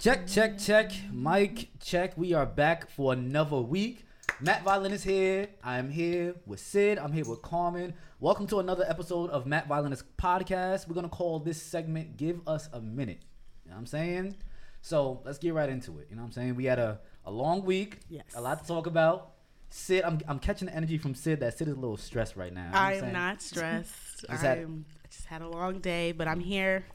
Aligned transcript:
Check, 0.00 0.26
check, 0.26 0.56
check. 0.58 0.92
Mike, 1.12 1.68
check. 1.78 2.16
We 2.16 2.32
are 2.32 2.46
back 2.46 2.88
for 2.90 3.12
another 3.12 3.58
week. 3.60 4.06
Matt 4.40 4.62
Violin 4.62 4.92
is 4.92 5.04
here. 5.04 5.48
I 5.62 5.76
am 5.78 5.90
here 5.90 6.36
with 6.46 6.58
Sid. 6.58 6.98
I'm 6.98 7.12
here 7.12 7.26
with 7.26 7.42
Carmen. 7.42 7.92
Welcome 8.18 8.46
to 8.46 8.60
another 8.60 8.86
episode 8.88 9.28
of 9.28 9.44
Matt 9.44 9.68
Violinist 9.68 10.04
podcast. 10.16 10.88
We're 10.88 10.94
gonna 10.94 11.10
call 11.10 11.38
this 11.38 11.62
segment 11.62 12.16
"Give 12.16 12.40
Us 12.48 12.70
a 12.72 12.80
Minute." 12.80 13.20
You 13.66 13.72
know 13.72 13.74
what 13.74 13.80
I'm 13.80 13.86
saying? 13.86 14.36
So 14.80 15.20
let's 15.26 15.36
get 15.36 15.52
right 15.52 15.68
into 15.68 15.98
it. 15.98 16.06
You 16.08 16.16
know 16.16 16.22
what 16.22 16.28
I'm 16.28 16.32
saying? 16.32 16.54
We 16.56 16.64
had 16.64 16.78
a, 16.78 16.98
a 17.26 17.30
long 17.30 17.62
week. 17.66 17.98
Yes. 18.08 18.24
A 18.34 18.40
lot 18.40 18.62
to 18.62 18.66
talk 18.66 18.86
about. 18.86 19.32
Sid, 19.68 20.02
I'm, 20.02 20.18
I'm 20.26 20.38
catching 20.38 20.66
the 20.66 20.74
energy 20.74 20.96
from 20.96 21.14
Sid 21.14 21.40
that 21.40 21.58
Sid 21.58 21.68
is 21.68 21.74
a 21.74 21.78
little 21.78 21.98
stressed 21.98 22.36
right 22.36 22.52
now. 22.54 22.64
You 22.68 22.72
know 22.72 22.78
I 22.78 22.92
I'm 22.94 23.00
saying? 23.00 23.12
not 23.12 23.42
stressed. 23.42 24.24
Is 24.30 24.40
that- 24.40 24.58
I'm, 24.58 24.86
I 25.04 25.08
just 25.08 25.26
had 25.26 25.42
a 25.42 25.48
long 25.48 25.80
day, 25.80 26.12
but 26.12 26.26
I'm 26.26 26.40
here. 26.40 26.86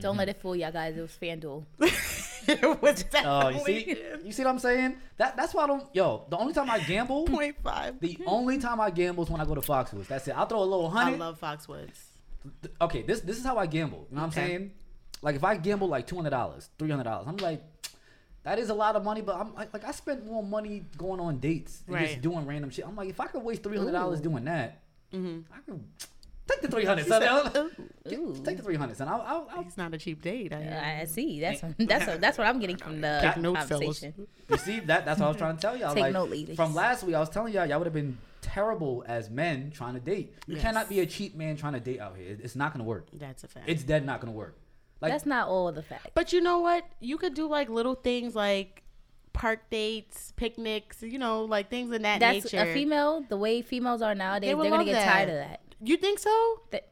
Don't 0.00 0.16
let 0.16 0.28
it 0.28 0.40
fool 0.40 0.56
y'all 0.56 0.72
guys. 0.72 0.96
It 0.96 1.02
was 1.02 1.16
FanDuel. 1.20 1.64
it 2.48 2.82
was 2.82 3.04
Oh, 3.24 3.48
you 3.48 3.60
see, 3.60 3.96
you 4.24 4.32
see 4.32 4.44
what 4.44 4.50
I'm 4.50 4.58
saying? 4.58 4.96
That 5.18 5.36
that's 5.36 5.54
why 5.54 5.64
I 5.64 5.66
don't. 5.66 5.84
Yo, 5.94 6.26
the 6.28 6.36
only 6.36 6.52
time 6.52 6.70
I 6.70 6.78
gamble, 6.80 7.24
point 7.26 7.56
five. 7.62 8.00
the 8.00 8.18
only 8.26 8.58
time 8.58 8.80
I 8.80 8.90
gamble 8.90 9.24
is 9.24 9.30
when 9.30 9.40
I 9.40 9.44
go 9.44 9.54
to 9.54 9.60
Foxwoods. 9.60 10.06
That's 10.08 10.26
it. 10.28 10.36
I'll 10.36 10.46
throw 10.46 10.60
a 10.60 10.64
little 10.64 10.90
hundred. 10.90 11.14
I 11.16 11.18
love 11.18 11.40
Foxwoods. 11.40 11.98
Okay, 12.80 13.02
this 13.02 13.20
this 13.20 13.38
is 13.38 13.44
how 13.44 13.56
I 13.58 13.66
gamble. 13.66 14.06
You 14.10 14.16
know 14.16 14.22
what 14.22 14.26
I'm 14.28 14.32
saying? 14.32 14.70
Like 15.22 15.36
if 15.36 15.44
I 15.44 15.56
gamble 15.56 15.88
like 15.88 16.06
two 16.06 16.16
hundred 16.16 16.30
dollars, 16.30 16.70
three 16.78 16.90
hundred 16.90 17.04
dollars, 17.04 17.26
I'm 17.28 17.36
like, 17.36 17.62
that 18.44 18.58
is 18.58 18.70
a 18.70 18.74
lot 18.74 18.96
of 18.96 19.04
money. 19.04 19.20
But 19.20 19.36
I'm 19.36 19.54
like, 19.54 19.72
like 19.72 19.84
I 19.84 19.90
spent 19.92 20.24
more 20.26 20.42
money 20.42 20.84
going 20.96 21.20
on 21.20 21.38
dates 21.38 21.82
and 21.86 21.98
just 21.98 22.22
doing 22.22 22.46
random 22.46 22.70
shit. 22.70 22.86
I'm 22.86 22.96
like, 22.96 23.08
if 23.10 23.20
I 23.20 23.26
could 23.26 23.42
waste 23.42 23.62
three 23.62 23.76
hundred 23.76 23.92
dollars 23.92 24.20
doing 24.20 24.44
that, 24.46 24.80
Mhm. 25.12 25.44
I 25.52 25.58
could 25.60 25.84
take 26.50 26.62
the 26.62 26.68
three 26.68 26.84
hundred. 26.84 27.04
She 27.04 27.08
son. 27.10 27.22
"Ooh." 27.56 27.70
Ooh. 28.12 28.42
Take 28.44 28.56
the 28.56 28.62
three 28.62 28.74
hundred, 28.76 28.98
and 29.00 29.08
I'll, 29.10 29.20
I'll, 29.20 29.48
I'll 29.54 29.60
It's 29.62 29.76
not 29.76 29.92
a 29.94 29.98
cheap 29.98 30.22
date. 30.22 30.52
I, 30.52 31.00
I 31.02 31.04
see. 31.04 31.38
That's 31.40 31.60
that's 31.78 32.18
that's 32.18 32.38
what 32.38 32.46
I'm 32.46 32.58
getting 32.58 32.76
from 32.76 33.00
the 33.00 33.20
Take 33.22 33.36
notes, 33.36 33.66
fellas. 33.66 34.00
conversation. 34.00 34.26
You 34.48 34.56
see 34.56 34.80
that? 34.80 35.04
That's 35.04 35.20
what 35.20 35.26
I 35.26 35.28
was 35.28 35.36
trying 35.36 35.56
to 35.56 35.60
tell 35.62 35.76
y'all. 35.76 35.94
Take 35.94 36.02
like, 36.04 36.12
note, 36.12 36.30
ladies. 36.30 36.56
From 36.56 36.74
last 36.74 37.04
week, 37.04 37.14
I 37.14 37.20
was 37.20 37.28
telling 37.28 37.52
y'all 37.52 37.66
y'all 37.66 37.78
would 37.78 37.86
have 37.86 37.94
been 37.94 38.18
terrible 38.40 39.04
as 39.06 39.30
men 39.30 39.70
trying 39.70 39.94
to 39.94 40.00
date. 40.00 40.34
You 40.46 40.54
Yes. 40.54 40.62
cannot 40.62 40.88
be 40.88 41.00
a 41.00 41.06
cheap 41.06 41.36
man 41.36 41.56
trying 41.56 41.74
to 41.74 41.80
date 41.80 42.00
out 42.00 42.16
here. 42.16 42.36
It's 42.42 42.56
not 42.56 42.72
gonna 42.72 42.84
work. 42.84 43.06
That's 43.12 43.44
a 43.44 43.48
fact. 43.48 43.68
It's 43.68 43.82
dead 43.82 44.04
not 44.04 44.20
gonna 44.20 44.32
work. 44.32 44.56
Like 45.00 45.12
that's 45.12 45.26
not 45.26 45.48
all 45.48 45.70
the 45.70 45.82
fact. 45.82 46.08
but 46.14 46.32
you 46.32 46.40
know 46.40 46.58
what? 46.60 46.84
You 47.00 47.16
could 47.16 47.34
do 47.34 47.46
like 47.48 47.68
little 47.68 47.94
things 47.94 48.34
like 48.34 48.82
park 49.32 49.70
dates, 49.70 50.32
picnics. 50.36 51.02
You 51.02 51.18
know, 51.18 51.44
like 51.44 51.70
things 51.70 51.92
in 51.94 52.02
that 52.02 52.20
That's 52.20 52.44
nature. 52.52 52.68
a 52.70 52.74
female. 52.74 53.24
The 53.28 53.36
way 53.36 53.62
females 53.62 54.02
are 54.02 54.14
nowadays, 54.14 54.56
they 54.56 54.60
they're 54.60 54.70
gonna 54.70 54.84
get 54.84 54.92
that. 54.94 55.12
tired 55.12 55.28
of 55.28 55.36
that. 55.36 55.60
You 55.82 55.96
think 55.96 56.18
so? 56.18 56.60
That- 56.70 56.88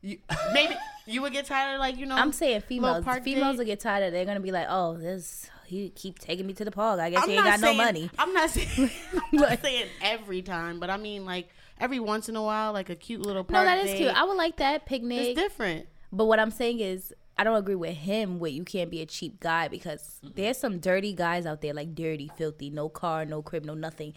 You, 0.00 0.18
maybe 0.52 0.76
you 1.06 1.22
would 1.22 1.32
get 1.32 1.46
tired 1.46 1.74
of 1.74 1.80
like 1.80 1.96
you 1.96 2.06
know. 2.06 2.14
I'm 2.16 2.32
saying 2.32 2.60
females. 2.62 3.04
park 3.04 3.24
Females 3.24 3.52
date. 3.54 3.58
will 3.58 3.64
get 3.66 3.80
tired 3.80 4.02
of. 4.04 4.08
it. 4.08 4.10
They're 4.12 4.24
gonna 4.24 4.40
be 4.40 4.52
like, 4.52 4.66
oh, 4.68 4.96
this 4.96 5.50
he 5.66 5.90
keep 5.90 6.18
taking 6.18 6.46
me 6.46 6.52
to 6.54 6.64
the 6.64 6.70
park. 6.70 6.98
I 7.00 7.10
guess 7.10 7.22
I'm 7.22 7.28
he 7.28 7.34
ain't 7.36 7.44
got 7.44 7.60
saying, 7.60 7.76
no 7.76 7.84
money. 7.84 8.10
I'm 8.18 8.32
not 8.32 8.48
saying 8.50 8.90
I'm 9.14 9.20
not 9.40 9.60
saying 9.60 9.86
every 10.00 10.40
time, 10.42 10.78
but 10.80 10.88
I 10.90 10.96
mean 10.96 11.24
like 11.26 11.48
every 11.80 11.98
once 12.00 12.28
in 12.28 12.36
a 12.36 12.42
while, 12.42 12.72
like 12.72 12.90
a 12.90 12.94
cute 12.96 13.20
little 13.22 13.44
Park 13.44 13.64
No, 13.64 13.70
that 13.70 13.78
is 13.84 13.90
date. 13.90 13.96
cute. 13.98 14.14
I 14.14 14.24
would 14.24 14.36
like 14.36 14.56
that 14.58 14.86
picnic. 14.86 15.18
It's 15.28 15.40
different. 15.40 15.86
But 16.12 16.24
what 16.26 16.38
I'm 16.40 16.50
saying 16.52 16.80
is, 16.80 17.12
I 17.36 17.44
don't 17.44 17.56
agree 17.56 17.74
with 17.74 17.96
him 17.96 18.38
with 18.38 18.52
you 18.52 18.64
can't 18.64 18.90
be 18.90 19.02
a 19.02 19.06
cheap 19.06 19.40
guy 19.40 19.68
because 19.68 20.20
there's 20.22 20.56
some 20.58 20.78
dirty 20.78 21.12
guys 21.12 21.44
out 21.44 21.60
there, 21.60 21.74
like 21.74 21.94
dirty, 21.94 22.30
filthy, 22.38 22.70
no 22.70 22.88
car, 22.88 23.24
no 23.26 23.42
crib, 23.42 23.64
no 23.64 23.74
nothing, 23.74 24.14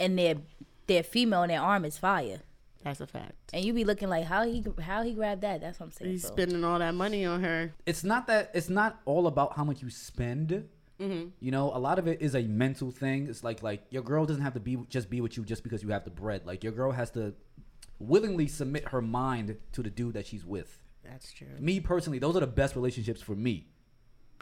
and 0.00 0.16
their 0.18 0.36
their 0.86 1.02
female 1.02 1.42
and 1.42 1.50
their 1.50 1.60
arm 1.60 1.84
is 1.84 1.98
fire, 1.98 2.40
That's 2.86 3.00
a 3.00 3.06
fact. 3.06 3.34
and 3.52 3.64
you 3.64 3.72
be 3.72 3.82
looking 3.84 4.08
like 4.08 4.24
how 4.24 4.44
he 4.44 4.64
how 4.80 5.02
he 5.02 5.12
grabbed 5.12 5.40
that. 5.42 5.60
That's 5.60 5.80
what 5.80 5.86
I'm 5.86 5.92
saying. 5.92 6.10
He's 6.12 6.22
So, 6.22 6.28
spending 6.28 6.62
all 6.62 6.78
that 6.78 6.94
money 6.94 7.24
on 7.26 7.42
her. 7.42 7.74
it's 7.84 8.04
not 8.04 8.28
that 8.28 8.52
it's 8.54 8.68
not 8.70 9.00
all 9.04 9.26
about 9.26 9.56
how 9.56 9.64
much 9.64 9.82
you 9.82 9.90
spend. 9.90 10.68
Mm-hmm. 11.00 11.28
You 11.40 11.50
know, 11.50 11.72
a 11.74 11.80
lot 11.80 11.98
of 11.98 12.06
it 12.06 12.22
is 12.22 12.34
a 12.36 12.42
mental 12.42 12.92
thing. 12.92 13.26
It's 13.28 13.42
like 13.42 13.60
like 13.62 13.82
your 13.90 14.02
girl 14.02 14.24
doesn't 14.24 14.42
have 14.42 14.54
to 14.54 14.60
be 14.60 14.76
just 14.88 15.10
be 15.10 15.20
with 15.20 15.36
you 15.36 15.44
just 15.44 15.64
because 15.64 15.82
you 15.82 15.88
have 15.88 16.04
the 16.04 16.10
bread. 16.10 16.46
Like 16.46 16.62
your 16.62 16.72
girl 16.72 16.92
has 16.92 17.10
to 17.12 17.34
willingly 17.98 18.46
submit 18.46 18.88
her 18.90 19.02
mind 19.02 19.56
to 19.72 19.82
the 19.82 19.90
dude 19.90 20.14
that 20.14 20.26
she's 20.26 20.44
with. 20.46 20.80
That's 21.04 21.32
true. 21.32 21.48
Me 21.58 21.80
personally, 21.80 22.18
those 22.20 22.36
are 22.36 22.40
the 22.40 22.46
best 22.46 22.76
relationships 22.76 23.20
for 23.20 23.34
me. 23.34 23.66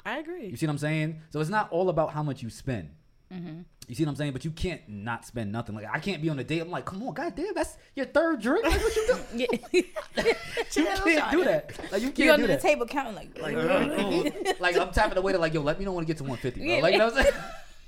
I 0.04 0.18
agree. 0.18 0.48
You 0.48 0.56
see 0.56 0.66
what 0.66 0.72
I'm 0.72 0.78
saying? 0.78 1.20
So 1.30 1.40
it's 1.40 1.50
not 1.50 1.70
all 1.72 1.88
about 1.88 2.12
how 2.12 2.22
much 2.22 2.42
you 2.42 2.50
spend. 2.50 2.90
Mm-hmm. 3.32 3.60
You 3.88 3.94
see 3.94 4.04
what 4.04 4.10
I'm 4.10 4.16
saying? 4.16 4.32
But 4.32 4.44
you 4.44 4.50
can't 4.50 4.80
not 4.88 5.26
spend 5.26 5.52
nothing. 5.52 5.74
Like 5.74 5.86
I 5.92 5.98
can't 5.98 6.22
be 6.22 6.28
on 6.30 6.38
a 6.38 6.44
date. 6.44 6.60
I'm 6.60 6.70
like, 6.70 6.84
come 6.86 7.02
on, 7.02 7.12
goddamn, 7.14 7.52
that's 7.54 7.76
your 7.94 8.06
third 8.06 8.40
drink. 8.40 8.64
Like 8.64 8.80
what 8.80 8.96
you 8.96 9.06
do? 9.06 9.18
Yeah. 9.74 9.82
You 10.76 10.84
can't 11.04 11.30
do 11.30 11.44
that. 11.44 11.92
Like 11.92 12.00
you 12.02 12.08
you 12.08 12.12
can't 12.12 12.30
under 12.30 12.46
do 12.46 12.52
the 12.52 12.54
that. 12.54 12.62
table 12.62 12.86
counting 12.86 13.14
like, 13.14 13.38
Like, 13.40 13.56
uh, 13.56 14.30
like 14.60 14.76
I'm 14.76 14.90
tapping 14.92 15.14
the 15.14 15.22
waiter. 15.22 15.38
Like 15.38 15.54
yo, 15.54 15.60
let 15.62 15.78
me 15.78 15.84
know 15.84 15.92
when 15.92 16.04
it 16.04 16.06
gets 16.06 16.18
to 16.18 16.24
150. 16.24 16.60
Bro. 16.66 16.78
Like 16.80 16.92
you 16.92 16.98
know 16.98 17.06
what 17.06 17.16
I'm 17.18 17.22
saying? 17.24 17.34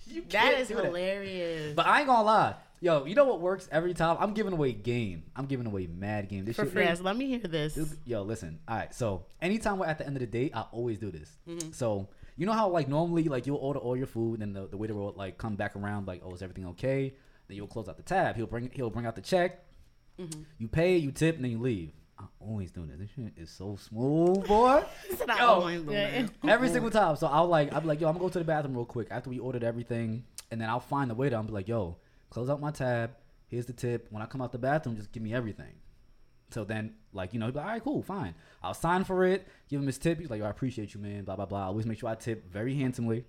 You 0.09 0.23
that 0.31 0.31
can't 0.45 0.59
is 0.61 0.69
do 0.69 0.77
hilarious. 0.77 1.75
But 1.75 1.87
I 1.87 1.99
ain't 1.99 2.07
gonna 2.07 2.23
lie. 2.23 2.55
Yo, 2.81 3.05
you 3.07 3.15
know 3.15 3.25
what 3.25 3.41
works 3.41 3.69
every 3.73 3.93
time? 3.93 4.17
I'm 4.21 4.35
giving 4.35 4.53
away 4.53 4.73
game. 4.73 5.25
I'm 5.35 5.47
giving 5.47 5.67
away 5.67 5.89
mad 5.89 6.29
game. 6.29 6.45
This 6.45 6.57
For 6.57 6.65
shit, 6.65 6.73
free. 6.73 6.87
let 7.05 7.17
me 7.17 7.27
hear 7.27 7.39
this. 7.41 7.75
this- 7.75 7.97
Yo, 8.05 8.23
listen. 8.23 8.61
All 8.69 8.77
right. 8.77 8.95
So 8.95 9.27
anytime 9.43 9.79
we're 9.79 9.87
at 9.87 9.99
the 9.99 10.07
end 10.07 10.17
of 10.17 10.21
the 10.21 10.27
date, 10.27 10.53
I 10.55 10.63
always 10.73 10.99
do 10.99 11.11
this. 11.11 11.37
Mm-hmm. 11.49 11.73
So 11.73 12.09
you 12.37 12.47
know 12.47 12.53
how 12.53 12.69
like 12.69 12.89
normally 12.89 13.25
like 13.25 13.47
you'll 13.47 13.57
order 13.57 13.79
all 13.79 13.97
your 13.97 14.07
food 14.07 14.43
and 14.43 14.55
the, 14.55 14.67
the 14.67 14.77
waiter 14.77 14.95
will 14.95 15.13
like 15.17 15.39
come 15.39 15.57
back 15.57 15.75
around 15.75 16.07
like, 16.07 16.23
oh, 16.25 16.35
is 16.35 16.43
everything 16.43 16.67
okay? 16.69 17.15
Then 17.49 17.57
you'll 17.57 17.67
close 17.67 17.89
out 17.89 17.97
the 17.97 18.03
tab. 18.03 18.37
He'll 18.37 18.47
bring 18.47 18.71
he'll 18.73 18.91
bring 18.91 19.07
out 19.07 19.17
the 19.17 19.23
check. 19.23 19.65
Mm-hmm. 20.19 20.43
You 20.59 20.69
pay, 20.69 20.97
you 20.97 21.13
tip, 21.13 21.37
and 21.37 21.45
then 21.45 21.53
you 21.53 21.59
leave. 21.59 21.93
I'm 22.19 22.29
always 22.41 22.71
doing 22.71 22.89
this. 22.89 22.99
This 22.99 23.11
shit 23.15 23.33
is 23.37 23.51
so 23.51 23.77
smooth, 23.77 24.47
boy. 24.47 24.83
Said 25.17 25.29
I 25.29 25.39
Yo. 25.39 25.47
always 25.47 25.83
do 25.83 25.91
that. 25.91 26.31
Every 26.49 26.71
single 26.71 26.91
time. 26.91 27.17
So 27.17 27.27
I'll 27.27 27.47
like 27.47 27.73
I'll 27.73 27.81
be 27.81 27.89
like, 27.89 28.01
yo, 28.01 28.09
I'm 28.09 28.15
gonna 28.15 28.25
go 28.25 28.29
to 28.31 28.39
the 28.39 28.45
bathroom 28.45 28.75
real 28.75 28.87
quick 28.87 29.09
after 29.11 29.31
we 29.31 29.39
ordered 29.39 29.65
everything, 29.65 30.25
and 30.51 30.61
then 30.61 30.69
I'll 30.69 30.81
find 30.81 31.11
the 31.11 31.15
waiter. 31.15 31.37
I'm 31.37 31.47
be 31.47 31.53
like, 31.53 31.69
yo, 31.69 31.97
close 32.31 32.49
out 32.49 32.61
my 32.61 32.71
tab. 32.71 33.13
Here's 33.49 33.67
the 33.67 33.73
tip. 33.73 34.09
When 34.11 34.23
I 34.23 34.27
come 34.27 34.43
out 34.43 34.53
the 34.53 34.59
bathroom, 34.59 34.97
just 34.97 35.13
give 35.13 35.23
me 35.23 35.33
everything. 35.33 35.75
So 36.51 36.65
then, 36.65 36.95
like, 37.13 37.35
you 37.35 37.41
know, 37.41 37.47
he'd 37.47 37.53
be 37.53 37.59
like, 37.59 37.67
all 37.67 37.73
right, 37.73 37.85
cool, 37.85 38.03
fine. 38.03 38.35
I'll 38.63 38.75
sign 38.75 39.05
for 39.05 39.25
it, 39.25 39.47
give 39.69 39.81
him 39.81 39.87
his 39.87 39.99
tip. 39.99 40.19
He's 40.21 40.31
like, 40.31 40.41
yo, 40.41 40.47
I 40.47 40.51
appreciate 40.51 40.95
you, 40.95 41.01
man, 41.01 41.25
blah, 41.25 41.37
blah, 41.37 41.47
blah. 41.47 41.63
I 41.63 41.67
always 41.67 41.87
make 41.87 41.99
sure 41.99 42.09
I 42.09 42.15
tip 42.15 42.51
very 42.51 42.75
handsomely. 42.75 43.25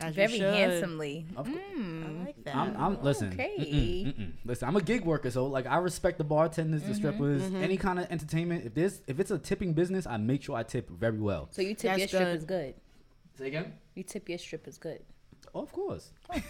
As 0.00 0.14
very 0.14 0.38
handsomely. 0.38 1.26
Of 1.36 1.46
course. 1.46 1.58
Mm, 1.76 2.20
I 2.20 2.24
like 2.26 2.44
that. 2.44 2.54
I'm, 2.54 2.76
I'm 2.76 3.02
listen. 3.02 3.32
Okay. 3.32 3.54
mm-mm, 3.58 4.06
mm-mm. 4.06 4.32
Listen, 4.44 4.68
I'm 4.68 4.76
a 4.76 4.80
gig 4.80 5.04
worker, 5.04 5.28
so 5.28 5.46
like 5.46 5.66
I 5.66 5.78
respect 5.78 6.18
the 6.18 6.24
bartenders, 6.24 6.82
the 6.82 6.90
mm-hmm, 6.90 6.96
strippers, 6.96 7.42
mm-hmm. 7.42 7.64
any 7.64 7.76
kind 7.76 7.98
of 7.98 8.06
entertainment. 8.08 8.64
If 8.64 8.74
this, 8.74 9.00
if 9.08 9.18
it's 9.18 9.32
a 9.32 9.38
tipping 9.38 9.72
business, 9.72 10.06
I 10.06 10.16
make 10.16 10.44
sure 10.44 10.56
I 10.56 10.62
tip 10.62 10.88
very 10.88 11.18
well. 11.18 11.48
So 11.50 11.62
you 11.62 11.74
tip 11.74 11.90
That's 11.90 11.98
your 11.98 12.08
strippers 12.08 12.44
good. 12.44 12.74
Say 13.38 13.48
again? 13.48 13.72
You 13.96 14.04
tip 14.04 14.28
your 14.28 14.38
strippers 14.38 14.78
good. 14.78 15.00
Oh, 15.52 15.62
of 15.62 15.72
course. 15.72 16.12
but 16.28 16.42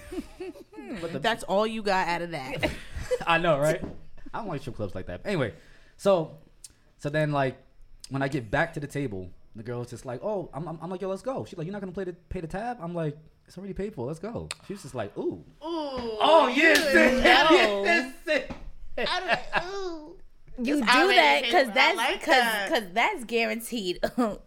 hmm. 0.75 1.13
the, 1.13 1.19
That's 1.19 1.43
all 1.45 1.67
you 1.67 1.83
got 1.83 2.07
out 2.09 2.23
of 2.23 2.33
that. 2.33 2.71
I 3.27 3.39
know, 3.39 3.59
right? 3.59 3.83
I 4.35 4.39
don't 4.39 4.49
like 4.49 4.61
strip 4.61 4.77
clubs 4.77 4.95
like 4.95 5.07
that. 5.07 5.23
Anyway, 5.25 5.55
so 5.99 6.39
so 6.99 7.11
then 7.11 7.31
like 7.33 7.57
when 8.09 8.23
I 8.23 8.29
get 8.29 8.51
back 8.51 8.73
to 8.75 8.81
the 8.81 8.87
table, 8.87 9.29
the 9.55 9.63
girl's 9.63 9.91
just 9.91 10.07
like, 10.07 10.21
"Oh, 10.25 10.49
I'm, 10.55 10.67
I'm, 10.67 10.79
I'm 10.81 10.91
like, 10.91 11.03
yo, 11.03 11.09
let's 11.09 11.21
go." 11.21 11.45
She's 11.45 11.59
like, 11.59 11.67
"You're 11.67 11.73
not 11.75 11.81
gonna 11.81 11.93
play 11.93 12.05
the 12.05 12.15
pay 12.31 12.41
the 12.41 12.47
tab?" 12.47 12.79
I'm 12.81 12.95
like, 12.95 13.19
"It's 13.47 13.59
already 13.59 13.75
paid 13.75 13.95
for. 13.95 14.07
Let's 14.07 14.19
go." 14.19 14.49
She's 14.67 14.81
just 14.83 14.95
like, 14.95 15.17
"Ooh, 15.19 15.45
Ooh. 15.45 15.45
oh 15.63 16.51
yes, 16.55 16.79
No. 16.95 17.85
yes, 17.85 18.15
yes." 18.97 19.65
Ooh. 19.75 20.15
You 20.61 20.79
It's 20.79 20.93
do 20.93 20.99
already 20.99 21.15
that 21.17 21.43
paid 21.43 21.51
because 21.51 21.67
for. 21.67 21.71
I 21.71 21.75
that's 21.75 21.97
like 21.97 22.21
because 22.21 22.37
that. 22.71 22.95
that's 22.95 23.25
guaranteed. 23.25 23.99
Ooh, 24.19 24.39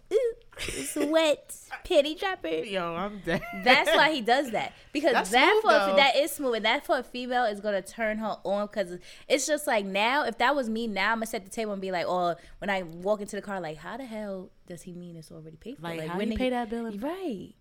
it's 0.67 0.95
wet, 0.95 1.55
penny 1.83 2.15
dropper. 2.15 2.47
Yo, 2.47 2.95
I'm 2.95 3.21
dead. 3.25 3.41
That's 3.63 3.89
why 3.95 4.11
he 4.11 4.21
does 4.21 4.51
that 4.51 4.73
because 4.93 5.13
That's 5.13 5.29
that 5.31 5.49
smooth, 5.51 5.61
for 5.63 5.69
though. 5.91 5.95
that 5.95 6.15
is 6.17 6.31
smooth 6.31 6.55
and 6.55 6.65
that 6.65 6.85
for 6.85 6.97
a 6.99 7.03
female 7.03 7.45
is 7.45 7.59
gonna 7.59 7.81
turn 7.81 8.17
her 8.19 8.37
on 8.43 8.67
because 8.67 8.97
it's 9.27 9.47
just 9.47 9.67
like 9.67 9.85
now 9.85 10.25
if 10.25 10.37
that 10.39 10.55
was 10.55 10.69
me 10.69 10.87
now 10.87 11.11
I'm 11.11 11.17
gonna 11.17 11.25
set 11.27 11.43
the 11.45 11.51
table 11.51 11.73
and 11.73 11.81
be 11.81 11.91
like 11.91 12.05
oh 12.07 12.35
when 12.59 12.69
I 12.69 12.83
walk 12.83 13.21
into 13.21 13.35
the 13.35 13.41
car 13.41 13.59
like 13.61 13.77
how 13.77 13.97
the 13.97 14.05
hell 14.05 14.49
does 14.67 14.81
he 14.83 14.93
mean 14.93 15.15
it's 15.15 15.31
already 15.31 15.57
paid 15.57 15.77
for 15.77 15.83
Like, 15.83 16.05
how 16.07 16.17
when 16.17 16.27
you 16.27 16.33
did 16.33 16.37
pay 16.39 16.43
he- 16.45 16.49
that 16.51 16.69
bill 16.69 16.85
in- 16.85 16.99
right 16.99 17.53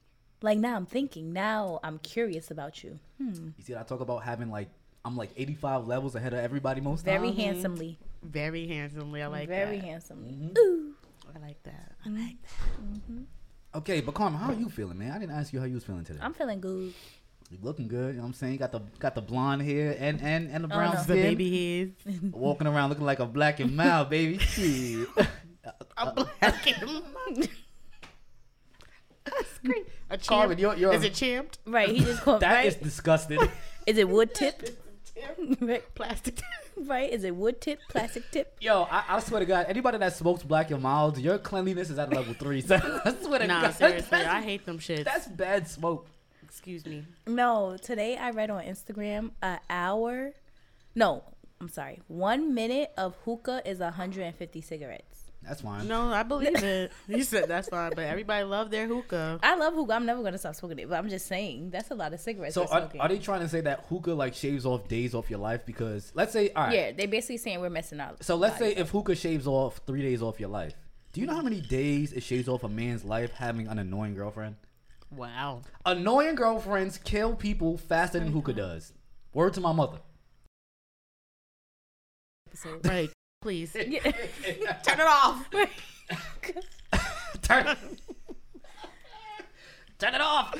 like 0.42 0.58
now 0.58 0.76
I'm 0.76 0.86
thinking 0.86 1.32
now 1.32 1.80
I'm 1.84 1.98
curious 1.98 2.50
about 2.50 2.82
you 2.82 2.98
hmm. 3.18 3.32
You 3.58 3.64
see, 3.64 3.74
I 3.76 3.82
talk 3.82 4.00
about 4.00 4.22
having 4.22 4.50
like 4.50 4.68
I'm 5.04 5.16
like 5.16 5.30
85 5.36 5.86
levels 5.86 6.14
ahead 6.14 6.34
of 6.34 6.40
everybody 6.40 6.80
most 6.80 7.04
very 7.04 7.28
times. 7.28 7.40
handsomely 7.40 7.98
Very 8.22 8.66
handsomely. 8.68 9.22
I 9.22 9.28
like 9.28 9.48
very 9.48 9.76
that. 9.78 9.84
handsomely 9.84 10.32
mm-hmm. 10.32 10.58
Ooh. 10.58 10.89
I 11.36 11.38
like 11.46 11.62
that. 11.64 11.92
I 12.04 12.08
mm-hmm. 12.08 12.18
like 12.18 12.42
that. 12.42 12.82
Mm-hmm. 12.82 13.22
Okay, 13.74 14.00
but 14.00 14.14
Carmen, 14.14 14.40
how 14.40 14.50
are 14.50 14.54
you 14.54 14.68
feeling, 14.68 14.98
man? 14.98 15.12
I 15.12 15.18
didn't 15.18 15.36
ask 15.36 15.52
you 15.52 15.60
how 15.60 15.66
you 15.66 15.74
was 15.74 15.84
feeling 15.84 16.04
today. 16.04 16.18
I'm 16.20 16.34
feeling 16.34 16.60
good 16.60 16.92
You 17.50 17.58
looking 17.62 17.86
good. 17.86 18.08
You 18.08 18.14
know 18.14 18.22
what 18.22 18.28
I'm 18.28 18.32
saying? 18.34 18.54
You 18.54 18.58
got 18.58 18.72
the 18.72 18.80
got 18.98 19.14
the 19.14 19.22
blonde 19.22 19.62
hair 19.62 19.96
and 19.98 20.20
and 20.20 20.50
and 20.50 20.64
the 20.64 20.68
Oh, 20.68 20.76
brown 20.76 20.94
no. 20.94 21.02
The 21.04 21.14
baby 21.14 21.78
heads. 22.04 22.22
Walking 22.32 22.66
around 22.66 22.88
looking 22.90 23.04
like 23.06 23.20
a 23.20 23.26
black 23.26 23.60
and 23.60 23.76
mild 23.76 24.10
baby. 24.10 24.38
Shit. 24.38 25.08
A 25.16 25.26
uh, 25.96 26.12
black 26.12 26.66
and 26.66 27.48
That's 29.24 29.58
great. 29.64 29.86
A 30.08 30.16
champ. 30.16 30.26
Carmen, 30.26 30.58
you're- 30.58 30.78
you're- 30.80 30.96
Is 30.96 31.04
it 31.04 31.14
champed? 31.14 31.58
right 31.66 31.90
he 31.90 32.00
just 32.00 32.22
called 32.22 32.40
That 32.40 32.52
right 32.52 32.66
is 32.66 32.74
disgusting. 32.76 33.40
is 33.86 33.98
it 33.98 34.08
wood 34.08 34.34
tip 34.34 34.68
right? 35.60 35.82
Plastic. 35.94 36.40
right? 36.76 37.10
Is 37.10 37.24
it 37.24 37.34
wood 37.34 37.60
tip, 37.60 37.80
plastic 37.88 38.30
tip? 38.30 38.56
Yo, 38.60 38.86
I, 38.90 39.04
I 39.08 39.20
swear 39.20 39.40
to 39.40 39.46
God, 39.46 39.66
anybody 39.68 39.98
that 39.98 40.14
smokes 40.14 40.42
black 40.42 40.70
and 40.70 40.82
mild, 40.82 41.18
your 41.18 41.38
cleanliness 41.38 41.90
is 41.90 41.98
at 41.98 42.12
level 42.12 42.34
three. 42.34 42.60
So 42.60 42.76
I 43.04 43.14
swear 43.22 43.40
to 43.40 43.46
nah, 43.46 43.62
God, 43.62 43.74
seriously, 43.74 44.18
I 44.18 44.40
hate 44.40 44.66
them 44.66 44.78
shits. 44.78 45.04
that's 45.04 45.26
bad 45.28 45.68
smoke. 45.68 46.06
Excuse 46.42 46.84
me. 46.84 47.04
No, 47.26 47.76
today 47.80 48.16
I 48.16 48.30
read 48.30 48.50
on 48.50 48.62
Instagram 48.64 49.30
an 49.42 49.60
hour. 49.68 50.32
No, 50.94 51.22
I'm 51.60 51.68
sorry. 51.68 52.00
One 52.08 52.54
minute 52.54 52.90
of 52.96 53.14
hookah 53.24 53.62
is 53.64 53.78
150 53.78 54.60
cigarettes. 54.60 55.09
That's 55.50 55.62
fine. 55.62 55.88
No, 55.88 56.12
I 56.12 56.22
believe 56.22 56.62
it. 56.62 56.92
You 57.08 57.24
said 57.24 57.48
that's 57.48 57.68
fine, 57.68 57.90
but 57.96 58.04
everybody 58.04 58.44
love 58.44 58.70
their 58.70 58.86
hookah. 58.86 59.40
I 59.42 59.56
love 59.56 59.74
hookah. 59.74 59.94
I'm 59.94 60.06
never 60.06 60.22
gonna 60.22 60.38
stop 60.38 60.54
smoking 60.54 60.78
it, 60.78 60.88
but 60.88 60.96
I'm 60.96 61.08
just 61.08 61.26
saying 61.26 61.70
that's 61.70 61.90
a 61.90 61.96
lot 61.96 62.14
of 62.14 62.20
cigarettes. 62.20 62.54
So 62.54 62.66
for 62.66 62.72
are, 62.72 62.80
smoking. 62.82 63.00
are 63.00 63.08
they 63.08 63.18
trying 63.18 63.40
to 63.40 63.48
say 63.48 63.60
that 63.62 63.84
hookah 63.88 64.12
like 64.12 64.36
shaves 64.36 64.64
off 64.64 64.86
days 64.86 65.12
off 65.12 65.28
your 65.28 65.40
life? 65.40 65.66
Because 65.66 66.12
let's 66.14 66.32
say, 66.32 66.52
all 66.52 66.66
right. 66.66 66.72
Yeah, 66.72 66.92
they're 66.92 67.08
basically 67.08 67.38
saying 67.38 67.60
we're 67.60 67.68
messing 67.68 67.98
up. 67.98 68.22
So 68.22 68.36
let's 68.36 68.58
say 68.58 68.76
if 68.76 68.90
hookah 68.90 69.16
shaves 69.16 69.48
off 69.48 69.80
three 69.88 70.02
days 70.02 70.22
off 70.22 70.38
your 70.38 70.50
life. 70.50 70.74
Do 71.12 71.20
you 71.20 71.26
know 71.26 71.34
how 71.34 71.42
many 71.42 71.60
days 71.60 72.12
it 72.12 72.22
shaves 72.22 72.48
off 72.48 72.62
a 72.62 72.68
man's 72.68 73.04
life 73.04 73.32
having 73.32 73.66
an 73.66 73.80
annoying 73.80 74.14
girlfriend? 74.14 74.54
Wow. 75.10 75.62
Annoying 75.84 76.36
girlfriends 76.36 76.96
kill 76.96 77.34
people 77.34 77.76
faster 77.76 78.20
than 78.20 78.28
oh 78.28 78.32
hookah 78.32 78.52
does. 78.52 78.92
Word 79.34 79.54
to 79.54 79.60
my 79.60 79.72
mother. 79.72 79.98
Right. 82.84 83.10
Please. 83.40 83.74
Yeah. 83.86 84.00
Turn 84.82 85.00
it 85.00 85.06
off. 85.06 85.48
Turn, 87.42 87.76
Turn 89.98 90.14
it 90.14 90.20
off. 90.20 90.54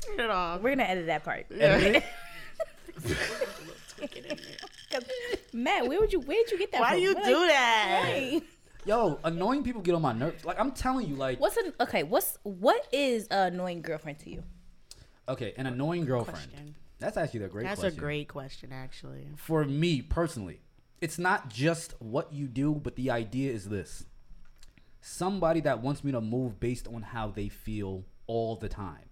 Turn 0.00 0.20
it 0.20 0.30
off. 0.30 0.60
we're 0.62 0.70
gonna 0.70 0.84
edit 0.88 1.06
that 1.06 1.22
part. 1.24 1.46
Yeah. 1.54 2.00
'Cause, 4.90 5.04
Matt, 5.52 5.86
where 5.88 6.00
would 6.00 6.12
you 6.12 6.20
where 6.20 6.42
did 6.44 6.50
you 6.52 6.58
get 6.58 6.72
that 6.72 6.80
Why 6.80 6.90
from? 6.92 7.00
you 7.00 7.14
Like, 7.14 7.24
do 7.24 7.46
that? 7.46 8.00
right. 8.04 8.42
Yo, 8.86 9.18
annoying 9.24 9.62
people 9.64 9.80
get 9.82 9.94
on 9.94 10.02
my 10.02 10.12
nerves. 10.12 10.44
Like 10.44 10.58
I'm 10.60 10.72
telling 10.72 11.08
you, 11.08 11.16
like 11.16 11.40
What's 11.40 11.56
an 11.56 11.72
okay? 11.80 12.02
What's 12.04 12.38
what 12.42 12.86
is 12.92 13.26
an 13.28 13.54
annoying 13.54 13.82
girlfriend 13.82 14.18
to 14.20 14.30
you? 14.30 14.42
okay, 15.28 15.52
an 15.56 15.66
annoying 15.66 16.04
girlfriend. 16.04 16.38
Question. 16.50 16.74
That's 17.00 17.16
actually 17.16 17.44
a 17.44 17.48
great 17.48 17.64
That's 17.64 17.80
question. 17.80 17.98
a 17.98 18.00
great 18.00 18.28
question, 18.28 18.72
actually. 18.72 19.26
for 19.36 19.64
me 19.64 20.00
personally, 20.02 20.60
it's 21.04 21.18
not 21.18 21.50
just 21.50 21.92
what 22.00 22.32
you 22.32 22.48
do, 22.48 22.72
but 22.72 22.96
the 22.96 23.10
idea 23.10 23.52
is 23.52 23.68
this. 23.68 24.06
Somebody 25.02 25.60
that 25.60 25.82
wants 25.82 26.02
me 26.02 26.12
to 26.12 26.20
move 26.22 26.58
based 26.58 26.88
on 26.88 27.02
how 27.02 27.28
they 27.28 27.50
feel 27.50 28.06
all 28.26 28.56
the 28.56 28.70
time. 28.70 29.10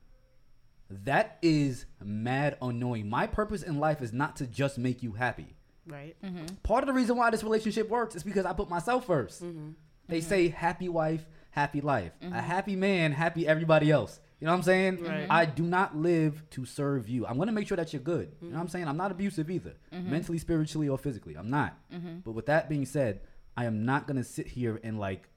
That 0.88 1.36
is 1.42 1.84
mad 2.02 2.56
annoying. 2.62 3.10
My 3.10 3.26
purpose 3.26 3.62
in 3.62 3.78
life 3.78 4.00
is 4.00 4.10
not 4.10 4.36
to 4.36 4.46
just 4.46 4.78
make 4.78 5.02
you 5.02 5.12
happy. 5.12 5.54
Right. 5.86 6.16
Mm-hmm. 6.24 6.46
Part 6.62 6.82
of 6.82 6.86
the 6.86 6.94
reason 6.94 7.18
why 7.18 7.28
this 7.28 7.44
relationship 7.44 7.90
works 7.90 8.16
is 8.16 8.22
because 8.22 8.46
I 8.46 8.54
put 8.54 8.70
myself 8.70 9.06
1st 9.06 9.42
mm-hmm. 9.42 9.68
They 10.08 10.20
mm-hmm. 10.20 10.28
say 10.30 10.48
happy 10.48 10.88
wife, 10.88 11.26
happy 11.50 11.82
life. 11.82 12.12
A 12.22 12.40
happy 12.40 12.74
man, 12.74 13.12
happy 13.12 13.46
everybody 13.46 13.90
else. 13.90 14.18
You 14.42 14.46
know 14.46 14.54
what 14.54 14.58
I'm 14.58 14.62
saying? 14.64 15.04
Right. 15.04 15.26
I 15.30 15.44
do 15.44 15.62
not 15.62 15.96
live 15.96 16.42
to 16.50 16.64
serve 16.64 17.08
you. 17.08 17.24
I'm 17.24 17.36
going 17.36 17.46
to 17.46 17.52
make 17.52 17.68
sure 17.68 17.76
that 17.76 17.92
you're 17.92 18.02
good. 18.02 18.32
You 18.40 18.48
know 18.48 18.56
what 18.56 18.62
I'm 18.62 18.68
saying? 18.68 18.88
I'm 18.88 18.96
not 18.96 19.12
abusive 19.12 19.48
either, 19.48 19.74
mm-hmm. 19.94 20.10
mentally, 20.10 20.38
spiritually, 20.38 20.88
or 20.88 20.98
physically. 20.98 21.36
I'm 21.36 21.48
not. 21.48 21.78
Mm-hmm. 21.94 22.16
But 22.24 22.32
with 22.32 22.46
that 22.46 22.68
being 22.68 22.84
said, 22.84 23.20
I 23.56 23.66
am 23.66 23.84
not 23.84 24.08
going 24.08 24.16
to 24.16 24.24
sit 24.24 24.48
here 24.48 24.80
and 24.82 24.98
like 24.98 25.28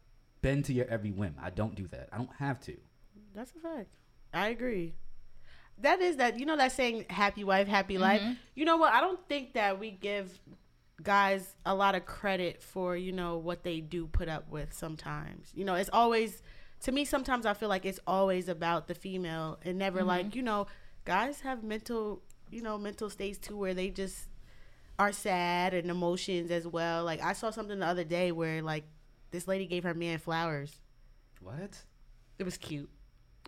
bend 0.41 0.65
to 0.65 0.73
your 0.73 0.87
every 0.87 1.11
whim. 1.11 1.35
I 1.39 1.51
don't 1.51 1.75
do 1.75 1.87
that. 1.89 2.09
I 2.11 2.17
don't 2.17 2.33
have 2.39 2.59
to. 2.61 2.75
That's 3.35 3.51
a 3.51 3.59
fact. 3.59 3.89
I 4.33 4.47
agree. 4.47 4.95
That 5.81 6.01
is 6.01 6.17
that 6.17 6.39
you 6.39 6.47
know 6.47 6.57
that 6.57 6.71
saying 6.71 7.05
happy 7.11 7.43
wife, 7.43 7.67
happy 7.67 7.93
mm-hmm. 7.93 8.01
life. 8.01 8.23
You 8.55 8.65
know 8.65 8.77
what? 8.77 8.91
I 8.91 9.01
don't 9.01 9.19
think 9.29 9.53
that 9.53 9.79
we 9.79 9.91
give 9.91 10.35
guys 11.03 11.55
a 11.63 11.75
lot 11.75 11.93
of 11.93 12.07
credit 12.07 12.63
for, 12.63 12.97
you 12.97 13.11
know, 13.11 13.37
what 13.37 13.63
they 13.63 13.81
do 13.81 14.07
put 14.07 14.29
up 14.29 14.49
with 14.49 14.73
sometimes. 14.73 15.51
You 15.53 15.63
know, 15.63 15.75
it's 15.75 15.91
always 15.93 16.41
to 16.85 16.91
me 16.91 17.03
sometimes 17.03 17.47
I 17.47 17.55
feel 17.55 17.67
like 17.67 17.83
it's 17.83 17.99
always 18.05 18.47
about 18.47 18.87
the 18.87 18.93
female 18.93 19.57
and 19.65 19.79
never 19.79 19.99
mm-hmm. 19.99 20.07
like, 20.07 20.35
you 20.35 20.43
know, 20.43 20.67
guys 21.03 21.41
have 21.41 21.63
mental, 21.63 22.21
you 22.51 22.61
know, 22.61 22.77
mental 22.77 23.09
states 23.09 23.39
too 23.39 23.57
where 23.57 23.73
they 23.73 23.89
just 23.89 24.27
are 24.99 25.11
sad 25.11 25.73
and 25.73 25.89
emotions 25.89 26.51
as 26.51 26.67
well. 26.67 27.03
Like 27.03 27.23
I 27.23 27.33
saw 27.33 27.49
something 27.49 27.79
the 27.79 27.87
other 27.87 28.03
day 28.03 28.31
where 28.31 28.61
like 28.61 28.83
this 29.31 29.47
lady 29.47 29.65
gave 29.65 29.83
her 29.83 29.95
man 29.95 30.19
flowers. 30.19 30.79
What? 31.41 31.81
It 32.37 32.43
was 32.43 32.55
cute. 32.55 32.89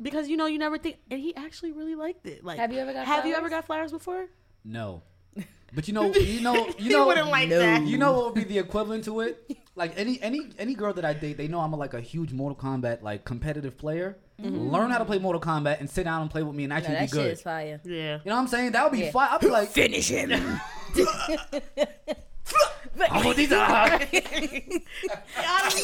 Because 0.01 0.29
you 0.29 0.35
know 0.35 0.47
you 0.47 0.57
never 0.57 0.79
think, 0.79 0.97
and 1.11 1.19
he 1.19 1.35
actually 1.35 1.73
really 1.73 1.95
liked 1.95 2.25
it. 2.25 2.43
Like, 2.43 2.57
Have 2.57 2.73
you 2.73 2.79
ever 2.79 2.91
got 2.91 3.05
Have 3.05 3.25
you 3.25 3.33
flowers? 3.33 3.37
ever 3.37 3.49
got 3.49 3.65
flowers 3.65 3.91
before? 3.91 4.27
No. 4.65 5.03
But 5.73 5.85
you 5.87 5.93
know, 5.93 6.13
you 6.13 6.39
know, 6.39 6.69
you 6.79 6.91
know, 6.91 7.07
wouldn't 7.07 7.27
like 7.27 7.49
that. 7.49 7.85
You 7.85 7.97
know 7.97 8.13
what 8.13 8.25
would 8.27 8.35
be 8.35 8.45
the 8.45 8.57
equivalent 8.57 9.03
to 9.03 9.19
it? 9.19 9.51
Like 9.77 9.93
any 9.95 10.19
any 10.21 10.49
any 10.57 10.73
girl 10.73 10.91
that 10.93 11.05
I 11.05 11.13
date, 11.13 11.37
they 11.37 11.47
know 11.47 11.59
I'm 11.59 11.71
a, 11.71 11.75
like 11.77 11.93
a 11.93 12.01
huge 12.01 12.33
Mortal 12.33 12.55
Kombat 12.57 13.03
like 13.03 13.23
competitive 13.25 13.77
player. 13.77 14.17
Mm-hmm. 14.41 14.69
Learn 14.71 14.89
how 14.89 14.97
to 14.97 15.05
play 15.05 15.19
Mortal 15.19 15.39
Kombat 15.41 15.79
and 15.79 15.87
sit 15.89 16.03
down 16.05 16.21
and 16.23 16.31
play 16.31 16.41
with 16.43 16.55
me 16.55 16.63
and 16.63 16.71
No, 16.71 16.77
actually 16.77 16.95
that 16.95 17.01
be 17.01 17.07
shit 17.07 17.13
good. 17.15 17.31
is 17.33 17.41
fire. 17.43 17.79
Yeah. 17.85 17.93
You 17.93 18.29
know 18.29 18.35
what 18.35 18.41
I'm 18.41 18.47
saying? 18.47 18.71
That 18.71 18.83
would 18.83 18.91
be 18.97 19.05
Yeah. 19.05 19.11
fun. 19.11 19.29
I'd 19.31 19.39
be 19.39 19.49
like, 19.49 19.69
Finish 19.69 20.09
him. 20.09 20.31
I'm 23.11 23.25
with 23.27 23.37
these. 23.37 23.51
I 23.53 23.99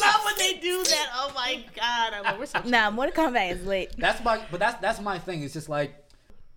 love 0.00 0.24
when 0.24 0.34
they 0.38 0.54
do 0.60 0.82
that. 0.82 1.08
Oh 1.14 1.30
my 1.34 1.64
god! 1.76 2.12
I'm 2.14 2.24
like, 2.24 2.38
we're 2.38 2.46
so 2.46 2.60
nah, 2.64 2.90
Mortal 2.90 3.24
Kombat 3.26 3.52
is 3.52 3.64
lit. 3.66 3.94
That's 3.96 4.22
my, 4.24 4.40
but 4.50 4.58
that's 4.58 4.80
that's 4.80 5.00
my 5.00 5.18
thing. 5.20 5.42
It's 5.44 5.52
just 5.54 5.68
like 5.68 5.94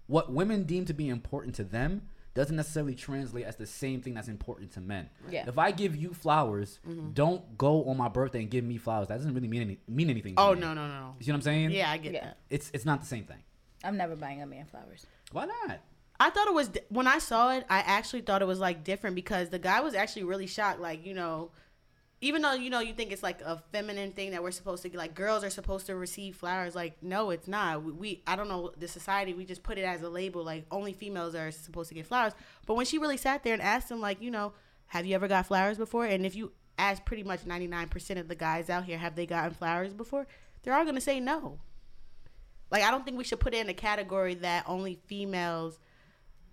what 0.08 0.32
women 0.32 0.64
deem 0.64 0.86
to 0.86 0.94
be 0.94 1.10
important 1.10 1.54
to 1.56 1.64
them 1.64 2.02
doesn't 2.38 2.56
necessarily 2.56 2.96
translate 2.96 3.46
as 3.46 3.56
the 3.58 3.66
same 3.66 4.02
thing 4.02 4.14
that's 4.14 4.28
important 4.28 4.72
to 4.74 4.82
men. 4.82 5.10
Yeah. 5.30 5.46
If 5.48 5.58
I 5.58 5.72
give 5.72 5.96
you 5.96 6.14
flowers, 6.14 6.80
mm-hmm. 6.88 7.12
don't 7.12 7.58
go 7.58 7.84
on 7.86 7.98
my 7.98 8.08
birthday 8.08 8.40
and 8.42 8.50
give 8.50 8.64
me 8.64 8.78
flowers. 8.78 9.08
That 9.10 9.18
doesn't 9.18 9.34
really 9.34 9.48
mean 9.48 9.62
any, 9.62 9.78
mean 9.88 10.10
anything. 10.10 10.36
To 10.36 10.42
Oh 10.42 10.54
me. 10.54 10.62
no 10.62 10.74
no 10.74 10.88
no. 10.88 11.16
You 11.20 11.26
see 11.26 11.32
what 11.32 11.36
I'm 11.38 11.42
saying? 11.42 11.72
Yeah, 11.72 11.92
I 11.92 11.98
get 11.98 12.14
Yeah. 12.14 12.24
that. 12.26 12.38
It's 12.50 12.72
it's 12.74 12.86
not 12.86 13.02
the 13.02 13.08
same 13.08 13.26
thing. 13.26 13.44
I'm 13.84 13.98
never 13.98 14.16
buying 14.16 14.42
a 14.42 14.46
man 14.46 14.66
flowers. 14.66 15.06
Why 15.32 15.46
not? 15.46 15.80
I 16.20 16.30
thought 16.32 16.48
it 16.48 16.54
was 16.54 16.70
di- 16.70 16.82
when 16.90 17.06
I 17.08 17.20
saw 17.20 17.52
it. 17.56 17.66
I 17.70 17.80
actually 17.80 18.22
thought 18.22 18.42
it 18.42 18.48
was 18.48 18.60
like 18.60 18.84
different 18.84 19.16
because 19.16 19.50
the 19.50 19.60
guy 19.60 19.82
was 19.82 19.94
actually 19.94 20.24
really 20.24 20.48
shocked. 20.48 20.80
Like 20.80 21.06
you 21.06 21.14
know, 21.14 21.52
even 22.20 22.42
though 22.42 22.54
you 22.54 22.70
know 22.70 22.80
you 22.80 22.94
think 22.94 23.12
it's 23.12 23.22
like 23.22 23.42
a 23.42 23.62
feminine 23.72 24.12
thing 24.12 24.32
that 24.32 24.42
we're 24.42 24.52
supposed 24.52 24.84
to 24.84 24.98
like 24.98 25.14
girls 25.14 25.44
are 25.44 25.50
supposed 25.50 25.86
to 25.86 25.96
receive 25.96 26.36
flowers. 26.36 26.76
Like 26.76 27.02
no, 27.04 27.30
it's 27.30 27.48
not. 27.48 27.84
We, 27.84 27.92
we 27.92 28.24
I 28.26 28.36
don't 28.36 28.48
know 28.48 28.72
the 28.78 28.88
society. 28.88 29.34
We 29.34 29.46
just 29.46 29.64
put 29.64 29.78
it 29.78 29.84
as 29.84 30.02
a 30.02 30.10
label. 30.10 30.44
Like 30.44 30.66
only 30.72 30.94
females 30.94 31.36
are 31.36 31.52
supposed 31.52 31.90
to 31.90 31.96
get 31.96 32.08
flowers. 32.08 32.34
But 32.66 32.76
when 32.76 32.86
she 32.86 32.98
really 32.98 33.18
sat 33.18 33.44
there 33.44 33.54
and 33.54 33.62
asked 33.62 33.92
him, 33.92 34.02
like 34.02 34.22
you 34.22 34.32
know, 34.32 34.54
have 34.88 35.06
you 35.06 35.14
ever 35.14 35.28
got 35.28 35.46
flowers 35.46 35.78
before? 35.78 36.06
And 36.06 36.26
if 36.26 36.36
you 36.36 36.52
ask 36.80 37.06
pretty 37.06 37.24
much 37.24 37.46
ninety 37.46 37.68
nine 37.68 37.88
percent 37.88 38.20
of 38.20 38.28
the 38.28 38.36
guys 38.36 38.70
out 38.70 38.86
here, 38.86 38.98
have 38.98 39.16
they 39.16 39.28
gotten 39.28 39.54
flowers 39.54 39.94
before? 39.94 40.26
They're 40.64 40.74
all 40.74 40.86
gonna 40.86 41.02
say 41.02 41.20
no. 41.20 41.60
Like 42.72 42.82
I 42.82 42.90
don't 42.90 43.06
think 43.06 43.18
we 43.18 43.24
should 43.24 43.40
put 43.40 43.54
it 43.54 43.60
in 43.60 43.70
a 43.70 43.76
category 43.76 44.34
that 44.36 44.64
only 44.68 45.00
females 45.06 45.80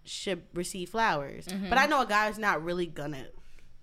should 0.05 0.43
receive 0.53 0.91
flowers. 0.91 1.47
Mm-hmm. 1.47 1.71
But 1.71 1.79
I 1.79 1.87
know 1.87 2.03
a 2.03 2.07
guy's 2.07 2.39
not 2.39 2.63
really 2.63 2.87
gonna 2.87 3.29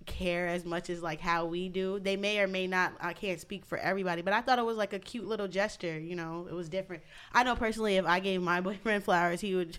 care 0.06 0.48
as 0.48 0.64
much 0.64 0.90
as 0.90 1.02
like 1.02 1.20
how 1.20 1.46
we 1.46 1.68
do. 1.68 1.98
They 1.98 2.16
may 2.16 2.38
or 2.40 2.46
may 2.46 2.66
not. 2.66 2.94
I 3.00 3.12
can't 3.12 3.40
speak 3.40 3.64
for 3.64 3.78
everybody, 3.78 4.22
but 4.22 4.32
I 4.32 4.40
thought 4.40 4.58
it 4.58 4.64
was 4.64 4.76
like 4.76 4.92
a 4.92 4.98
cute 4.98 5.26
little 5.26 5.48
gesture. 5.48 5.98
You 5.98 6.16
know, 6.16 6.46
it 6.48 6.54
was 6.54 6.68
different. 6.68 7.02
I 7.32 7.42
know 7.42 7.56
personally, 7.56 7.96
if 7.96 8.06
I 8.06 8.20
gave 8.20 8.42
my 8.42 8.60
boyfriend 8.62 9.04
flowers, 9.04 9.40
he 9.40 9.54
would. 9.54 9.78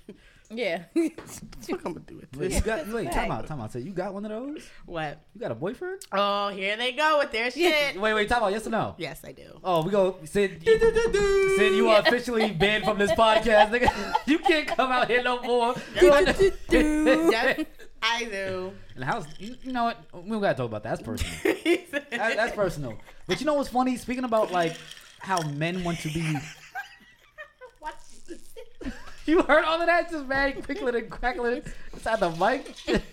Yeah. 0.55 0.83
what 0.93 1.11
I'm 1.69 1.77
gonna 1.93 1.99
do 2.01 2.15
with 2.17 2.35
Wait, 2.37 2.49
this? 2.49 2.55
you 2.55 2.61
got 2.61 2.87
wait, 2.87 3.11
time 3.11 3.31
out, 3.31 3.47
time 3.47 3.61
out. 3.61 3.71
So 3.71 3.79
you 3.79 3.91
got 3.91 4.13
one 4.13 4.25
of 4.25 4.31
those? 4.31 4.63
What? 4.85 5.19
You 5.33 5.41
got 5.41 5.51
a 5.51 5.55
boyfriend? 5.55 6.01
Oh, 6.11 6.49
here 6.49 6.75
they 6.77 6.91
go 6.91 7.19
with 7.19 7.31
their 7.31 7.49
shit. 7.51 7.99
Wait, 7.99 8.13
wait, 8.13 8.29
time 8.29 8.43
out. 8.43 8.51
Yes 8.51 8.67
or 8.67 8.69
no? 8.71 8.95
Yes, 8.97 9.21
I 9.23 9.31
do. 9.31 9.59
Oh, 9.63 9.83
we 9.83 9.91
go. 9.91 10.17
Sid, 10.25 10.63
you, 10.65 10.79
Sid, 11.57 11.73
you 11.73 11.89
are 11.89 12.01
officially 12.01 12.51
banned 12.51 12.83
from 12.85 12.97
this 12.97 13.11
podcast, 13.23 13.69
nigga. 13.71 14.13
You 14.25 14.39
can't 14.39 14.67
come 14.67 14.91
out 14.91 15.07
here 15.07 15.23
no 15.23 15.41
more. 15.41 15.75
Yes, 16.01 16.51
I 18.05 18.25
do. 18.25 18.73
And 18.95 19.03
how's 19.03 19.25
you, 19.39 19.55
you 19.63 19.71
know 19.71 19.85
what? 19.85 19.97
We 20.13 20.29
don't 20.29 20.41
gotta 20.41 20.55
talk 20.55 20.65
about 20.67 20.83
that. 20.83 20.99
That's 20.99 21.01
personal. 21.01 21.55
That- 22.11 22.35
that's 22.35 22.55
personal. 22.55 22.97
But 23.27 23.39
you 23.39 23.45
know 23.45 23.53
what's 23.53 23.69
funny? 23.69 23.95
Speaking 23.97 24.23
about 24.25 24.51
like 24.51 24.77
how 25.19 25.41
men 25.51 25.83
want 25.83 25.99
to 25.99 26.09
be. 26.09 26.37
Watch 29.23 29.25
this. 29.25 29.27
You 29.35 29.41
heard 29.43 29.63
all 29.65 29.79
of 29.81 29.87
that? 29.87 30.09
Just 30.11 30.25
mad 30.27 30.63
crickling 30.63 30.95
and 30.95 31.09
crackling 31.09 31.61
inside 31.93 32.19
the 32.19 32.29
mic. 32.31 32.75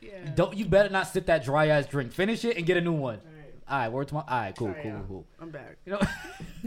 Yeah. 0.00 0.30
Don't 0.36 0.56
you 0.56 0.64
better 0.66 0.88
not 0.88 1.08
sip 1.08 1.26
that 1.26 1.44
dry 1.44 1.66
ass 1.66 1.86
drink. 1.86 2.12
Finish 2.12 2.44
it 2.44 2.56
and 2.56 2.64
get 2.64 2.76
a 2.76 2.80
new 2.80 2.92
one. 2.92 3.18
Alright. 3.18 3.54
All 3.68 3.78
right, 3.78 3.88
word 3.90 4.08
to 4.08 4.14
my. 4.14 4.20
All 4.20 4.26
right, 4.28 4.56
cool, 4.56 4.68
Sorry, 4.68 4.82
cool, 4.82 4.90
y'all. 4.92 5.04
cool. 5.08 5.26
I'm 5.40 5.50
back. 5.50 5.78
You 5.84 5.92
know, 5.94 6.00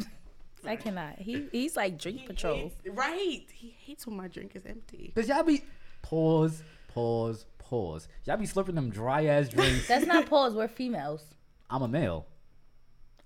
I 0.65 0.75
cannot. 0.75 1.17
He 1.19 1.47
he's 1.53 1.77
like 1.77 1.97
drink 1.97 2.19
He 2.21 2.27
patrol. 2.27 2.55
hates- 2.57 2.75
right. 2.91 3.43
He 3.53 3.75
hates 3.79 4.05
when 4.05 4.17
my 4.17 4.27
drink 4.27 4.51
is 4.55 4.65
empty. 4.65 5.13
cause 5.15 5.29
y'all 5.29 5.43
be 5.43 5.63
pause, 6.01 6.63
pause, 6.89 7.45
pause. 7.59 8.09
Y'all 8.25 8.35
be 8.37 8.45
slurping 8.45 8.75
them 8.75 8.89
dry 8.89 9.25
ass 9.25 9.47
drinks. 9.47 9.87
That's 9.87 10.05
not 10.05 10.25
pause. 10.25 10.53
We're 10.53 10.67
females. 10.67 11.23
I'm 11.69 11.81
a 11.81 11.87
male. 11.87 12.25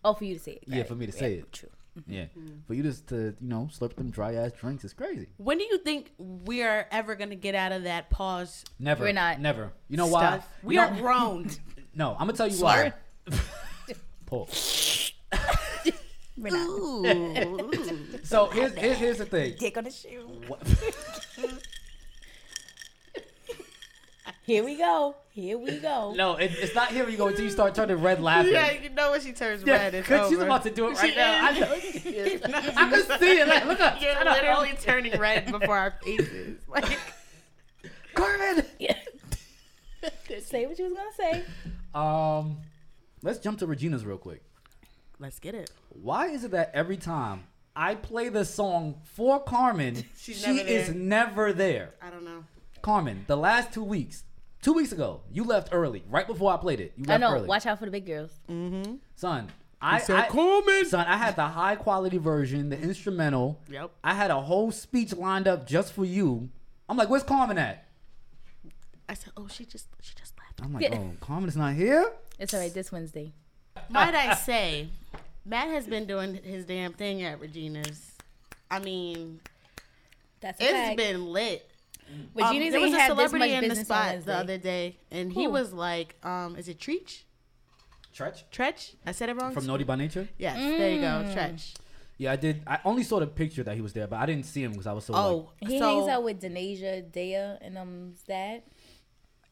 Oh, 0.06 0.14
for 0.14 0.26
you 0.26 0.36
to 0.36 0.40
say 0.40 0.52
it. 0.54 0.64
Yeah, 0.68 0.82
it. 0.82 0.88
for 0.88 0.96
me 0.96 1.08
to 1.08 1.12
say 1.12 1.34
it. 1.36 1.52
True. 1.52 1.70
Mm-hmm. 2.02 2.12
Yeah, 2.14 2.24
mm-hmm. 2.24 2.60
for 2.68 2.74
you 2.74 2.84
just 2.84 3.08
to 3.08 3.36
you 3.40 3.48
know 3.48 3.70
slurp 3.72 3.96
them 3.96 4.10
dry 4.10 4.36
ass 4.36 4.52
drinks 4.60 4.84
is 4.86 4.94
crazy. 4.94 5.28
When 5.38 5.58
do 5.58 5.64
you 5.66 5.78
think 5.80 6.12
we 6.18 6.64
are 6.64 6.88
ever 6.92 7.16
gonna 7.16 7.36
get 7.36 7.56
out 7.56 7.72
of 7.72 7.84
that 7.84 8.10
pause? 8.10 8.64
Never, 8.80 9.04
We're 9.04 9.14
not. 9.14 9.40
Never. 9.40 9.72
You 9.90 9.98
know 9.98 10.08
why? 10.08 10.22
stuff? 10.38 10.50
We 10.64 10.76
You 10.76 10.82
are 10.82 10.92
know- 10.92 11.02
grown. 11.02 11.50
No, 11.96 12.12
I'm 12.12 12.28
gonna 12.28 12.34
tell 12.34 12.48
you 12.48 12.62
why. 12.64 12.94
Paul. 14.28 14.48
We're 16.38 16.52
not. 16.52 16.68
Ooh. 16.68 17.72
So 18.24 18.46
here's, 18.50 18.74
here's 18.76 18.98
here's 18.98 19.18
the 19.18 19.26
thing. 19.26 19.56
Dick 19.60 19.76
on 19.76 19.84
the 19.86 19.92
shoe. 19.92 20.30
What- 24.50 24.54
Here 24.56 24.64
we 24.66 24.76
go. 24.78 25.16
Here 25.32 25.58
we 25.58 25.78
go. 25.80 26.14
No, 26.18 26.36
it, 26.36 26.52
it's 26.60 26.74
not 26.76 26.90
here. 26.90 27.06
We 27.06 27.16
go 27.16 27.28
until 27.28 27.46
you 27.46 27.52
start 27.52 27.76
turning 27.76 27.98
red 28.02 28.22
laughing. 28.22 28.52
yeah, 28.52 28.72
you 28.72 28.90
know 28.90 29.12
when 29.12 29.22
she 29.22 29.32
turns 29.32 29.64
Yeah, 29.64 29.74
red, 29.74 29.94
it's 29.94 30.08
'cause 30.08 30.22
over. 30.22 30.30
she's 30.30 30.40
about 30.40 30.64
to 30.64 30.72
do 30.72 30.88
it 30.88 30.96
right 30.98 31.10
She 31.10 31.16
now. 31.16 31.48
I 31.48 31.52
is. 32.06 32.42
know. 32.42 32.48
I 32.54 32.90
can 32.90 33.20
see 33.20 33.40
it. 33.40 33.48
Like, 33.48 33.66
look 33.66 33.80
up. 33.80 34.02
You're 34.02 34.14
Shut 34.14 34.28
up. 34.28 34.36
literally 34.36 34.74
turning 34.82 35.18
red 35.20 35.52
before 35.52 35.78
our 35.78 35.94
faces. 36.04 36.58
Like, 36.68 37.00
Carmen. 38.14 38.66
Yeah. 38.80 38.96
say 40.42 40.66
what 40.66 40.78
you 40.80 40.86
was 40.86 40.94
gonna 40.94 41.14
say. 41.18 41.44
Um, 41.94 42.58
let's 43.22 43.40
jump 43.40 43.60
to 43.60 43.68
Regina's 43.68 44.06
real 44.06 44.18
quick. 44.18 44.42
let's 45.20 45.40
get 45.40 45.56
it. 45.56 45.72
Why 45.90 46.28
is 46.28 46.44
it 46.44 46.52
that 46.52 46.72
every 46.74 46.98
time 46.98 47.44
I 47.76 47.96
play 47.96 48.30
the 48.30 48.44
song 48.46 48.96
for 49.04 49.40
Carmen, 49.42 50.04
She's 50.18 50.42
she 50.42 50.54
never 50.56 50.68
is 50.70 50.90
never 50.90 51.54
there? 51.54 51.92
I 52.02 52.10
don't 52.10 52.26
know. 52.26 52.44
Carmen, 52.82 53.26
the 53.28 53.38
last 53.38 53.74
two 53.74 53.84
weeks, 53.84 54.24
two 54.62 54.74
weeks 54.74 54.92
ago, 54.92 55.22
you 55.32 55.44
left 55.44 55.70
early. 55.72 56.04
Right 56.10 56.28
before 56.28 56.52
I 56.54 56.58
played 56.58 56.80
it, 56.80 56.94
you 56.98 57.06
left 57.06 57.24
I 57.24 57.28
know. 57.28 57.36
early. 57.36 57.48
Watch 57.48 57.66
out 57.66 57.80
for 57.80 57.86
the 57.86 57.92
big 57.92 58.06
girls. 58.06 58.32
Mm-hmm. 58.50 58.96
son. 59.16 59.50
I, 59.82 60.00
said, 60.00 60.18
I 60.18 60.28
"Carmen." 60.28 60.86
son, 60.86 61.06
I 61.08 61.16
had 61.16 61.38
the 61.38 61.48
high 61.48 61.76
quality 61.78 62.18
version, 62.18 62.70
the 62.70 62.78
instrumental. 62.78 63.62
Yep. 63.70 63.92
I 64.04 64.14
had 64.14 64.30
a 64.30 64.42
whole 64.42 64.72
speech 64.74 65.16
lined 65.16 65.48
up 65.48 65.66
just 65.66 65.94
for 65.94 66.04
you. 66.04 66.50
I'm 66.90 66.98
like, 66.98 67.10
where's 67.10 67.24
Carmen 67.24 67.58
at? 67.58 67.86
I 69.08 69.14
said, 69.14 69.32
oh, 69.38 69.48
she 69.48 69.64
just 69.66 69.88
she 70.02 70.14
just 70.16 70.34
left. 70.38 70.62
I'm 70.62 70.74
like, 70.74 70.84
Yeah. 70.84 70.98
oh, 71.00 71.12
Carmen's 71.22 71.56
not 71.56 71.76
here. 71.76 72.12
It's 72.38 72.54
alright. 72.54 72.74
This 72.74 72.92
Wednesday. 72.92 73.32
Might 73.90 74.14
I 74.16 74.34
say, 74.36 74.90
Matt 75.46 75.70
has 75.70 75.88
been 75.88 76.06
doing 76.06 76.36
his 76.44 76.66
damn 76.66 76.92
thing 76.94 77.24
at 77.24 77.40
Regina's. 77.40 78.12
I 78.70 78.80
mean, 78.80 79.40
That's 80.42 80.60
a 80.60 80.64
it's 80.64 80.72
fact. 80.74 80.98
been 80.98 81.26
lit. 81.28 81.70
Regina's 82.36 82.68
um, 82.68 82.72
there 82.72 82.82
was 82.82 82.88
ain't 82.92 82.96
a 82.96 83.00
have 83.00 83.18
this 83.18 83.30
celebrity 83.32 83.54
much 83.56 83.64
in 83.64 83.70
the 83.70 83.76
spot 83.76 84.26
the 84.26 84.34
other 84.36 84.58
day, 84.58 84.98
and 85.12 85.32
he 85.34 85.44
Who? 85.46 85.50
was 85.52 85.74
like, 85.74 86.16
um, 86.24 86.56
"Is 86.56 86.68
it 86.68 86.80
Treach? 86.80 87.24
Tretch 88.16 88.44
Tretch? 88.52 88.96
I 89.06 89.12
said 89.12 89.30
it 89.30 89.36
wrong. 89.38 89.54
from 89.54 89.66
Naughty 89.66 89.84
by 89.84 89.96
Nature. 89.96 90.28
Yes, 90.38 90.58
there 90.58 90.92
you 90.92 91.02
go, 91.02 91.08
Mm. 91.08 91.34
Tretch. 91.34 91.74
Yeah, 92.18 92.34
I 92.34 92.36
did. 92.36 92.64
I 92.68 92.80
only 92.84 93.04
saw 93.04 93.20
the 93.20 93.28
picture 93.28 93.64
that 93.64 93.76
he 93.76 93.82
was 93.82 93.94
there, 93.94 94.06
but 94.08 94.18
I 94.20 94.26
didn't 94.26 94.46
see 94.46 94.62
him 94.64 94.72
because 94.72 94.88
I 94.88 94.94
was 94.94 95.06
so. 95.06 95.14
Oh, 95.16 95.50
like, 95.62 95.72
He 95.72 95.80
so, 95.80 95.86
hangs 95.98 96.10
out 96.10 96.24
with 96.24 96.42
Denasia, 96.42 97.10
Dea, 97.12 97.36
and 97.62 97.78
um 97.78 98.16
that. 98.28 98.66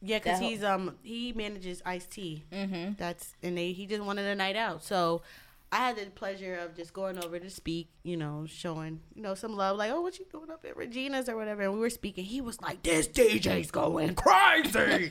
yeah, 0.02 0.18
because 0.18 0.38
he's 0.38 0.62
um 0.62 0.96
he 1.02 1.32
manages 1.32 1.80
Ice 1.86 2.06
T. 2.06 2.44
Mm-hmm. 2.52 2.92
That's 2.98 3.34
and 3.42 3.56
they 3.56 3.72
he 3.72 3.86
just 3.86 4.02
wanted 4.02 4.26
a 4.26 4.34
night 4.34 4.56
out, 4.56 4.82
so. 4.84 5.22
I 5.70 5.76
had 5.76 5.96
the 5.96 6.06
pleasure 6.06 6.56
of 6.56 6.74
just 6.74 6.94
going 6.94 7.22
over 7.22 7.38
to 7.38 7.50
speak, 7.50 7.90
you 8.02 8.16
know, 8.16 8.46
showing, 8.48 9.00
you 9.14 9.22
know, 9.22 9.34
some 9.34 9.54
love, 9.54 9.76
like, 9.76 9.90
oh, 9.92 10.00
what 10.00 10.18
you 10.18 10.24
doing 10.32 10.50
up 10.50 10.64
at 10.66 10.76
Regina's 10.76 11.28
or 11.28 11.36
whatever. 11.36 11.60
And 11.62 11.74
we 11.74 11.78
were 11.80 11.90
speaking. 11.90 12.24
He 12.24 12.40
was 12.40 12.60
like, 12.62 12.82
this 12.82 13.06
DJ's 13.06 13.70
going 13.70 14.14
crazy. 14.14 15.10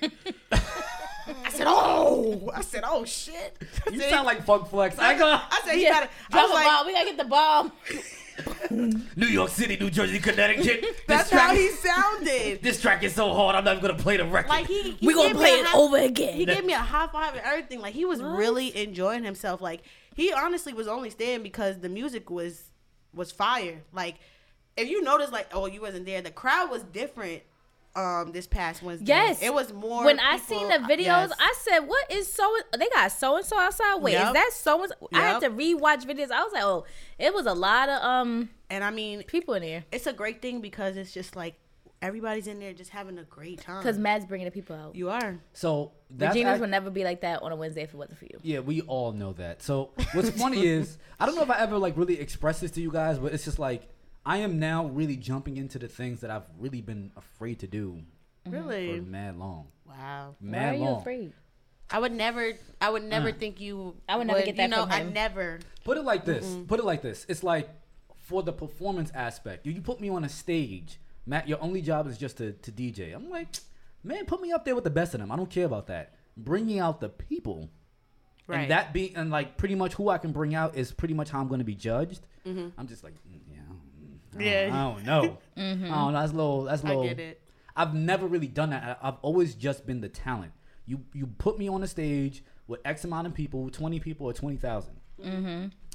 I 0.52 1.50
said, 1.52 1.68
oh, 1.68 2.50
I 2.56 2.62
said, 2.62 2.84
oh 2.88 3.06
shit. 3.06 3.58
I 3.86 3.92
you 3.92 4.00
said, 4.00 4.10
sound 4.10 4.26
like 4.26 4.46
Funk 4.46 4.68
Flex. 4.70 4.98
I 4.98 5.18
go 5.18 5.26
I 5.28 5.62
said, 5.66 5.76
he 5.76 5.84
Yeah, 5.84 5.90
gotta, 5.92 6.10
I 6.32 6.42
was 6.42 6.52
a 6.52 6.54
like, 6.56 6.66
bomb. 6.66 6.88
We 6.88 6.94
gotta 6.94 7.06
get 7.06 7.18
the 7.18 7.26
bomb. 7.26 7.72
New 9.16 9.28
York 9.28 9.50
City, 9.50 9.78
New 9.78 9.90
Jersey, 9.90 10.20
Connecticut. 10.20 10.86
that's 11.08 11.30
this 11.30 11.40
how 11.40 11.54
he 11.54 11.70
sounded. 11.70 12.60
this 12.64 12.82
track 12.82 13.04
is 13.04 13.14
so 13.14 13.34
hard. 13.34 13.56
I'm 13.56 13.64
not 13.64 13.82
gonna 13.82 13.96
play 13.96 14.18
the 14.18 14.26
record. 14.26 14.50
Like 14.50 14.68
he, 14.68 14.92
he 14.92 15.08
We 15.08 15.14
gonna 15.14 15.34
play 15.36 15.50
it 15.50 15.66
high- 15.66 15.78
over 15.78 15.98
again. 15.98 16.36
He 16.36 16.46
gave 16.46 16.64
me 16.66 16.74
a 16.74 16.78
high 16.80 17.08
five 17.08 17.34
and 17.36 17.44
everything. 17.46 17.82
Like 17.82 17.94
he 17.94 18.06
was 18.06 18.22
What? 18.22 18.38
really 18.38 18.76
enjoying 18.78 19.24
himself. 19.24 19.60
Like 19.62 19.82
he 20.18 20.34
honestly 20.34 20.74
was 20.74 20.88
only 20.90 21.10
staying 21.12 21.44
because 21.44 21.80
the 21.80 21.88
music 21.90 22.30
was 22.30 22.72
was 23.14 23.32
fire. 23.32 23.84
Like 23.94 24.16
if 24.76 24.90
you 24.90 25.02
notice, 25.02 25.32
like 25.32 25.48
oh 25.54 25.68
you 25.68 25.80
wasn't 25.80 26.06
there, 26.06 26.22
the 26.22 26.32
crowd 26.32 26.70
was 26.70 26.84
different. 26.84 27.44
Um, 27.96 28.32
this 28.32 28.46
past 28.46 28.84
Wednesday, 28.84 29.08
Yes. 29.08 29.42
it 29.42 29.52
was 29.52 29.74
more. 29.74 30.06
When 30.06 30.20
I 30.20 30.38
seen 30.38 30.68
the 30.68 30.76
videos, 30.76 31.30
yes. 31.30 31.32
I 31.40 31.56
said, 31.62 31.80
"What 31.80 32.12
is 32.12 32.32
so?" 32.32 32.56
They 32.78 32.88
got 32.90 33.12
so 33.12 33.38
and 33.38 33.44
so 33.46 33.58
outside. 33.58 33.96
Wait, 34.04 34.14
is 34.14 34.34
that 34.34 34.52
so 34.54 34.84
and? 34.84 34.94
I 35.14 35.20
had 35.22 35.42
Yep. 35.42 35.52
to 35.52 35.58
rewatch 35.58 36.06
videos. 36.06 36.30
I 36.30 36.44
was 36.44 36.54
like, 36.54 36.62
"Oh, 36.64 36.86
it 37.18 37.34
was 37.34 37.48
a 37.48 37.56
lot 37.56 37.90
of 37.90 38.04
um 38.04 38.50
and 38.70 38.84
I 38.84 38.92
mean, 38.92 39.24
people 39.24 39.56
in 39.56 39.64
there." 39.64 39.84
it's 39.92 40.06
a 40.06 40.14
great 40.14 40.44
thing 40.44 40.62
because 40.62 40.96
it's 40.96 41.12
just 41.12 41.36
like 41.36 41.56
everybody's 42.02 42.48
in 42.48 42.60
there 42.60 42.74
just 42.74 42.92
having 42.92 43.18
a 43.18 43.24
great 43.24 43.60
time. 43.62 43.78
Because 43.80 43.98
Matt's 43.98 44.26
bringing 44.26 44.46
the 44.46 44.52
people 44.52 44.76
out. 44.76 44.96
you 44.96 45.10
are. 45.10 45.40
so 45.54 45.92
that's 46.10 46.34
Regina's 46.36 46.54
act- 46.54 46.62
would 46.62 46.70
never 46.70 46.90
be 46.90 47.04
like 47.04 47.22
that 47.22 47.42
on 47.42 47.52
a 47.52 47.56
Wednesday 47.56 47.82
if 47.84 47.94
it 47.94 47.98
wasn't 47.98 48.18
for 48.20 48.26
you. 48.26 48.40
Yeah, 48.44 48.60
we 48.60 48.82
all 48.82 49.12
know 49.12 49.34
that. 49.34 49.62
So 49.64 49.92
what's 50.14 50.30
funny 50.32 50.66
is 50.66 50.98
I 51.20 51.26
don't 51.26 51.36
know 51.36 51.42
if 51.44 51.50
I 51.50 51.60
ever 51.60 51.78
like 51.78 51.98
really 51.98 52.20
expressed 52.20 52.62
this 52.62 52.72
to 52.72 52.82
you 52.82 52.92
guys, 52.92 53.18
but 53.20 53.34
it's 53.34 53.46
just 53.46 53.60
like 53.60 53.88
I 54.26 54.38
am 54.38 54.60
now 54.60 54.86
really 54.88 55.16
jumping 55.18 55.58
into 55.58 55.80
the 55.80 55.88
things 55.88 56.22
that 56.22 56.30
I've 56.32 56.44
really 56.60 56.82
been 56.82 57.12
afraid 57.16 57.60
to 57.60 57.68
do 57.68 58.02
Really? 58.46 58.98
for 59.00 59.02
mad 59.06 59.38
long. 59.38 59.68
Wow. 59.86 60.36
Why 60.40 60.48
are 60.48 60.52
Mad 60.52 60.76
you 60.78 60.84
long. 60.86 61.02
afraid? 61.02 61.34
I 61.90 62.00
would 62.00 62.12
never. 62.12 62.52
I 62.82 62.90
would 62.90 63.04
never 63.04 63.30
Uh. 63.30 63.34
think 63.34 63.60
you. 63.62 63.96
I 64.10 64.18
would 64.18 64.28
never 64.28 64.42
get 64.42 64.58
that 64.58 64.64
You 64.64 64.68
know, 64.70 64.84
from 64.84 64.92
I 64.92 65.04
never. 65.04 65.60
Put 65.86 65.98
it 65.98 66.04
like 66.04 66.26
this. 66.26 66.58
Put 66.68 66.80
it 66.80 66.86
like 66.86 67.02
this. 67.02 67.26
It's 67.30 67.44
like 67.44 67.70
for 68.24 68.44
the 68.44 68.52
performance 68.52 69.10
aspect. 69.16 69.66
You, 69.66 69.72
you 69.72 69.82
put 69.82 70.02
me 70.02 70.10
on 70.10 70.26
a 70.26 70.30
stage, 70.30 71.00
Matt. 71.28 71.48
Your 71.48 71.62
only 71.62 71.82
job 71.82 72.08
is 72.08 72.18
just 72.18 72.38
to, 72.38 72.54
to 72.54 72.72
DJ. 72.72 73.14
I'm 73.14 73.30
like, 73.30 73.48
man, 74.04 74.26
put 74.26 74.42
me 74.42 74.52
up 74.52 74.66
there 74.66 74.74
with 74.76 74.84
the 74.86 74.90
best 74.90 75.14
of 75.14 75.20
them. 75.20 75.32
I 75.32 75.36
don't 75.36 75.50
care 75.50 75.66
about 75.66 75.88
that. 75.88 76.14
Bringing 76.38 76.80
out 76.80 77.00
the 77.02 77.10
people, 77.10 77.70
Right. 78.48 78.62
and 78.62 78.72
that 78.72 78.94
being 78.94 79.16
and 79.16 79.30
like 79.30 79.58
pretty 79.58 79.76
much 79.76 79.94
who 79.96 80.08
I 80.10 80.18
can 80.18 80.32
bring 80.32 80.56
out 80.56 80.76
is 80.78 80.92
pretty 80.94 81.14
much 81.14 81.30
how 81.30 81.42
I'm 81.42 81.48
going 81.50 81.60
to 81.60 81.66
be 81.66 81.76
judged. 81.76 82.22
Mm-hmm. 82.46 82.70
I'm 82.80 82.88
just 82.88 83.04
like, 83.04 83.14
mm, 83.30 83.40
yeah, 83.52 83.58
I 83.60 84.38
don't- 84.38 84.42
Yeah. 84.46 84.70
I 84.72 84.94
don't 84.94 85.06
know. 85.06 85.38
I 85.58 85.60
don't 85.62 85.82
know. 85.82 86.12
That's 86.14 86.32
a 86.32 86.36
little. 86.36 86.64
That's 86.64 86.84
a 86.84 86.86
I 86.86 86.90
little. 86.90 87.04
get 87.04 87.20
it. 87.20 87.42
I've 87.76 87.94
never 87.94 88.26
really 88.26 88.48
done 88.48 88.70
that. 88.70 89.00
I- 89.04 89.08
I've 89.10 89.18
always 89.22 89.54
just 89.54 89.86
been 89.86 90.00
the 90.02 90.10
talent. 90.10 90.54
You 90.86 91.02
you 91.14 91.28
put 91.28 91.60
me 91.60 91.68
on 91.68 91.84
a 91.84 91.88
stage 91.88 92.44
with 92.68 92.80
X 92.86 93.04
amount 93.04 93.28
of 93.28 93.34
people, 93.34 93.70
twenty 93.70 94.00
people 94.00 94.26
or 94.28 94.34
twenty 94.34 94.58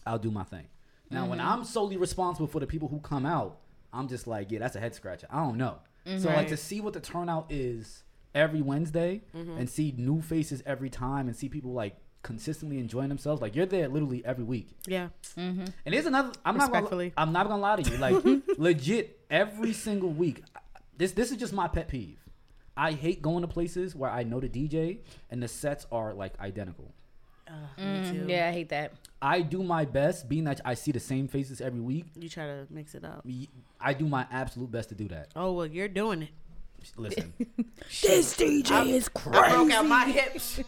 I'll 0.05 0.19
do 0.19 0.31
my 0.31 0.45
thing. 0.45 0.67
Now, 1.11 1.27
when 1.27 1.41
I'm 1.41 1.65
solely 1.65 1.97
responsible 1.97 2.47
for 2.47 2.59
the 2.61 2.67
people 2.67 2.89
who 2.89 2.99
come 3.01 3.25
out, 3.27 3.59
I'm 3.93 4.09
just 4.09 4.27
like, 4.27 4.51
yeah, 4.51 4.59
that's 4.61 4.77
a 4.77 4.81
head 4.81 4.95
scratcher. 4.95 5.27
I 5.31 5.37
don't 5.43 5.57
know. 5.57 5.79
So 6.19 6.29
like 6.29 6.49
to 6.49 6.57
see 6.57 6.81
what 6.81 6.95
the 6.95 7.01
turnout 7.01 7.47
is 7.51 8.03
every 8.35 8.63
Wednesday 8.63 9.23
and 9.35 9.69
see 9.69 9.95
new 9.97 10.21
faces 10.21 10.63
every 10.67 10.91
time 10.91 11.29
and 11.29 11.37
see 11.37 11.49
people 11.49 11.73
like 11.73 11.97
consistently 12.23 12.79
enjoying 12.79 13.09
themselves. 13.09 13.43
Like 13.43 13.55
you're 13.55 13.67
there 13.67 13.89
literally 13.89 14.25
every 14.25 14.45
week. 14.45 14.71
Yeah. 14.87 15.09
Mm-hmm. 15.37 15.65
And 15.85 15.95
here's 15.95 16.07
another. 16.07 16.33
I'm 16.45 16.57
not. 16.57 16.73
Gonna, 16.73 17.11
I'm 17.17 17.33
not 17.33 17.49
gonna 17.49 17.61
lie 17.61 17.77
to 17.77 17.91
you. 17.91 17.99
Like 17.99 18.25
legit, 18.59 19.21
every 19.31 19.73
single 19.73 20.11
week. 20.11 20.43
This 20.97 21.13
this 21.13 21.31
is 21.31 21.37
just 21.37 21.53
my 21.53 21.69
pet 21.69 21.89
peeve. 21.89 22.19
I 22.77 22.93
hate 22.93 23.21
going 23.21 23.43
to 23.43 23.49
places 23.49 23.95
where 23.95 24.11
I 24.11 24.23
know 24.23 24.41
the 24.41 24.49
DJ 24.49 24.99
and 25.31 25.43
the 25.43 25.49
sets 25.49 25.87
are 25.93 26.15
like 26.15 26.39
identical. 26.41 26.95
Uh, 27.53 27.57
me 27.83 28.11
too. 28.11 28.25
Mm, 28.25 28.29
Yeah, 28.31 28.49
I 28.49 28.53
hate 28.53 28.69
that. 28.71 28.93
I 29.21 29.43
do 29.43 29.63
my 29.63 29.85
best, 29.85 30.29
being 30.29 30.45
that 30.45 30.61
I 30.65 30.75
see 30.75 30.91
the 30.93 31.01
same 31.01 31.29
faces 31.29 31.61
every 31.61 31.81
week. 31.81 32.07
You 32.19 32.29
try 32.29 32.47
to 32.47 32.67
mix 32.71 32.95
it 32.95 33.05
up. 33.05 33.25
I 33.81 33.93
do 33.95 34.07
my 34.07 34.27
absolute 34.33 34.71
best 34.71 34.89
to 34.89 34.95
do 34.95 35.09
that. 35.09 35.29
Oh 35.37 35.53
well, 35.53 35.67
you're 35.67 35.89
doing 35.89 36.23
it. 36.23 36.29
Listen, 36.97 37.33
This 38.03 38.37
DJ 38.37 38.89
is 38.89 39.09
crazy. 39.09 39.39
I 39.39 39.51
broke 39.51 39.71
out 39.71 39.87
my 39.87 40.07
hips. 40.07 40.61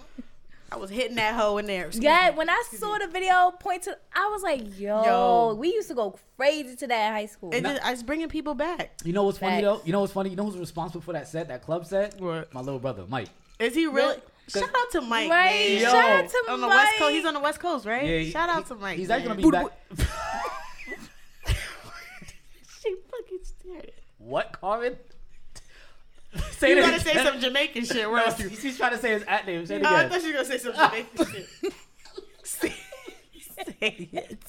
I 0.71 0.77
was 0.77 0.91
hitting 0.91 1.17
that 1.17 1.35
hoe 1.35 1.59
in 1.59 1.67
there. 1.67 1.87
Excuse 1.87 2.05
Yeah, 2.05 2.31
me. 2.31 2.37
when 2.39 2.51
I 2.51 2.63
saw 2.73 2.99
the 2.99 3.07
video 3.09 3.53
point 3.53 3.83
to, 3.85 3.97
I 4.15 4.29
was 4.33 4.43
like, 4.43 4.79
yo, 4.79 5.05
Yo. 5.05 5.55
we 5.55 5.69
used 5.73 5.89
to 5.89 5.95
go 5.95 6.17
crazy 6.37 6.75
to 6.77 6.87
that 6.89 7.09
in 7.09 7.13
high 7.13 7.27
school. 7.27 7.51
It 7.53 7.63
just, 7.63 7.81
it's 7.85 8.03
bringing 8.03 8.29
people 8.29 8.55
back. 8.55 8.93
you 9.05 9.13
know 9.13 9.25
what's 9.25 9.39
funny 9.39 9.61
though? 9.63 9.81
You 9.85 9.93
know 9.93 10.01
what's 10.01 10.13
funny? 10.13 10.31
You 10.31 10.37
know 10.37 10.45
who's 10.45 10.57
responsible 10.59 11.01
for 11.01 11.13
that 11.13 11.27
set, 11.29 11.49
that 11.49 11.63
club 11.63 11.87
set? 11.87 12.21
What? 12.21 12.53
My 12.55 12.61
little 12.61 12.81
brother, 12.81 13.05
Mike. 13.09 13.29
Is 13.59 13.75
he 13.75 13.87
really? 13.87 13.95
Really? 14.03 14.21
Shout 14.49 14.65
out 14.75 14.91
to 14.93 15.01
Mike. 15.01 15.31
Right. 15.31 15.79
Yo. 15.81 15.91
shout 15.91 15.95
out 16.11 16.29
to 16.29 16.45
on 16.51 16.61
the 16.61 16.69
west 16.69 16.93
coast. 16.99 17.13
He's 17.13 17.25
on 17.25 17.35
the 17.35 17.41
west 17.41 17.61
coast, 17.61 17.87
right? 17.87 18.05
Yeah, 18.05 18.19
he- 18.19 18.31
Shout 18.31 18.49
out 18.49 18.63
he- 18.65 18.69
to 18.69 18.75
Mike. 18.77 18.99
He's 18.99 19.09
man. 19.09 19.21
actually 19.21 19.43
gonna 19.43 19.63
be 19.63 19.69
back. 19.97 20.07
she 22.83 22.95
fucking 23.11 23.39
stared. 23.43 23.93
what, 24.19 24.53
Carmen? 24.61 24.97
say 26.51 26.71
You 26.75 26.81
gotta 26.83 27.01
say 27.01 27.15
some 27.15 27.41
Jamaican 27.41 27.85
shit. 27.85 28.11
Where 28.11 28.19
No, 28.21 28.25
else 28.27 28.39
you? 28.41 28.49
he's, 28.49 28.63
he's 28.63 28.77
trying 28.77 28.93
to 28.93 28.99
say 28.99 29.13
his 29.13 29.23
at 29.25 29.47
name. 29.47 29.65
Say 29.67 29.77
it 29.77 29.83
Oh, 29.85 29.95
I 29.95 30.09
thought 30.09 30.21
you 30.23 30.29
were 30.29 30.33
gonna 30.35 30.45
say 30.45 30.59
some 30.59 30.75
Jamaican 30.75 31.27
shit. 31.27 31.49
say, 32.43 32.75
say 33.81 34.09
it. 34.13 34.45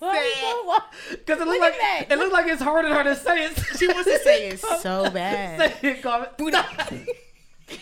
Say 0.00 0.32
you 0.42 0.74
Because 1.10 1.38
it 1.40 1.46
Look 1.46 1.48
looked 1.48 1.60
like 1.60 1.74
that. 1.78 2.06
it 2.10 2.18
looked 2.18 2.32
like 2.32 2.46
it's 2.46 2.60
harder 2.62 2.88
than 2.88 2.96
her 2.98 3.04
to 3.04 3.16
say 3.16 3.44
it. 3.46 3.56
She 3.78 3.86
wants 3.86 4.04
to 4.04 4.18
say 4.18 4.48
it 4.48 4.58
so 4.60 5.08
bad. 5.10 5.78
say 5.80 5.90
it, 5.92 6.02
Carmen. 6.02 6.28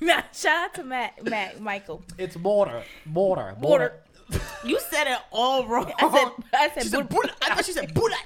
Nah, 0.00 0.22
shout 0.32 0.64
out 0.64 0.74
to 0.74 0.84
Matt, 0.84 1.24
Matt, 1.24 1.60
Michael. 1.60 2.02
It's 2.18 2.36
border, 2.36 2.82
border, 3.06 3.54
Border. 3.60 3.92
border. 4.30 4.40
You 4.64 4.78
said 4.90 5.06
it 5.06 5.18
all 5.30 5.66
wrong. 5.66 5.92
I 5.98 6.10
said, 6.10 6.28
I 6.54 6.68
said, 6.70 6.82
she 6.84 6.88
said 6.88 7.08
Buddha. 7.08 7.28
Buddha. 7.28 7.34
I 7.42 7.54
thought 7.54 7.64
she 7.64 7.72
said 7.72 7.92
Buddha. 7.94 8.16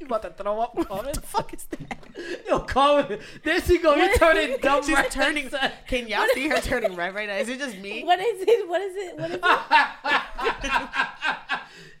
You 0.00 0.06
about 0.06 0.22
to 0.22 0.30
throw 0.30 0.60
up, 0.60 0.74
Carmen? 0.86 1.06
What 1.06 1.14
the 1.14 1.20
fuck 1.22 1.52
is 1.52 1.64
that? 1.64 1.98
Yo, 2.46 2.60
Carmen, 2.60 3.18
there 3.44 3.60
she 3.60 3.78
go. 3.78 3.94
You're 3.96 4.14
turning 4.16 4.56
dumb 4.62 4.82
She's 4.84 4.94
right 4.94 5.10
turning. 5.10 5.44
inside. 5.46 5.72
Can 5.88 6.06
y'all 6.08 6.26
see 6.32 6.48
her 6.48 6.60
turning 6.60 6.94
red 6.94 7.14
right 7.14 7.26
now? 7.28 7.34
Is 7.36 7.48
it 7.48 7.58
just 7.58 7.76
me? 7.78 8.04
What 8.04 8.20
is 8.20 8.42
it? 8.46 8.68
What 8.68 8.80
is 8.80 8.94
it? 8.96 9.18
What 9.18 9.30
is 9.30 9.36
it? 9.36 9.42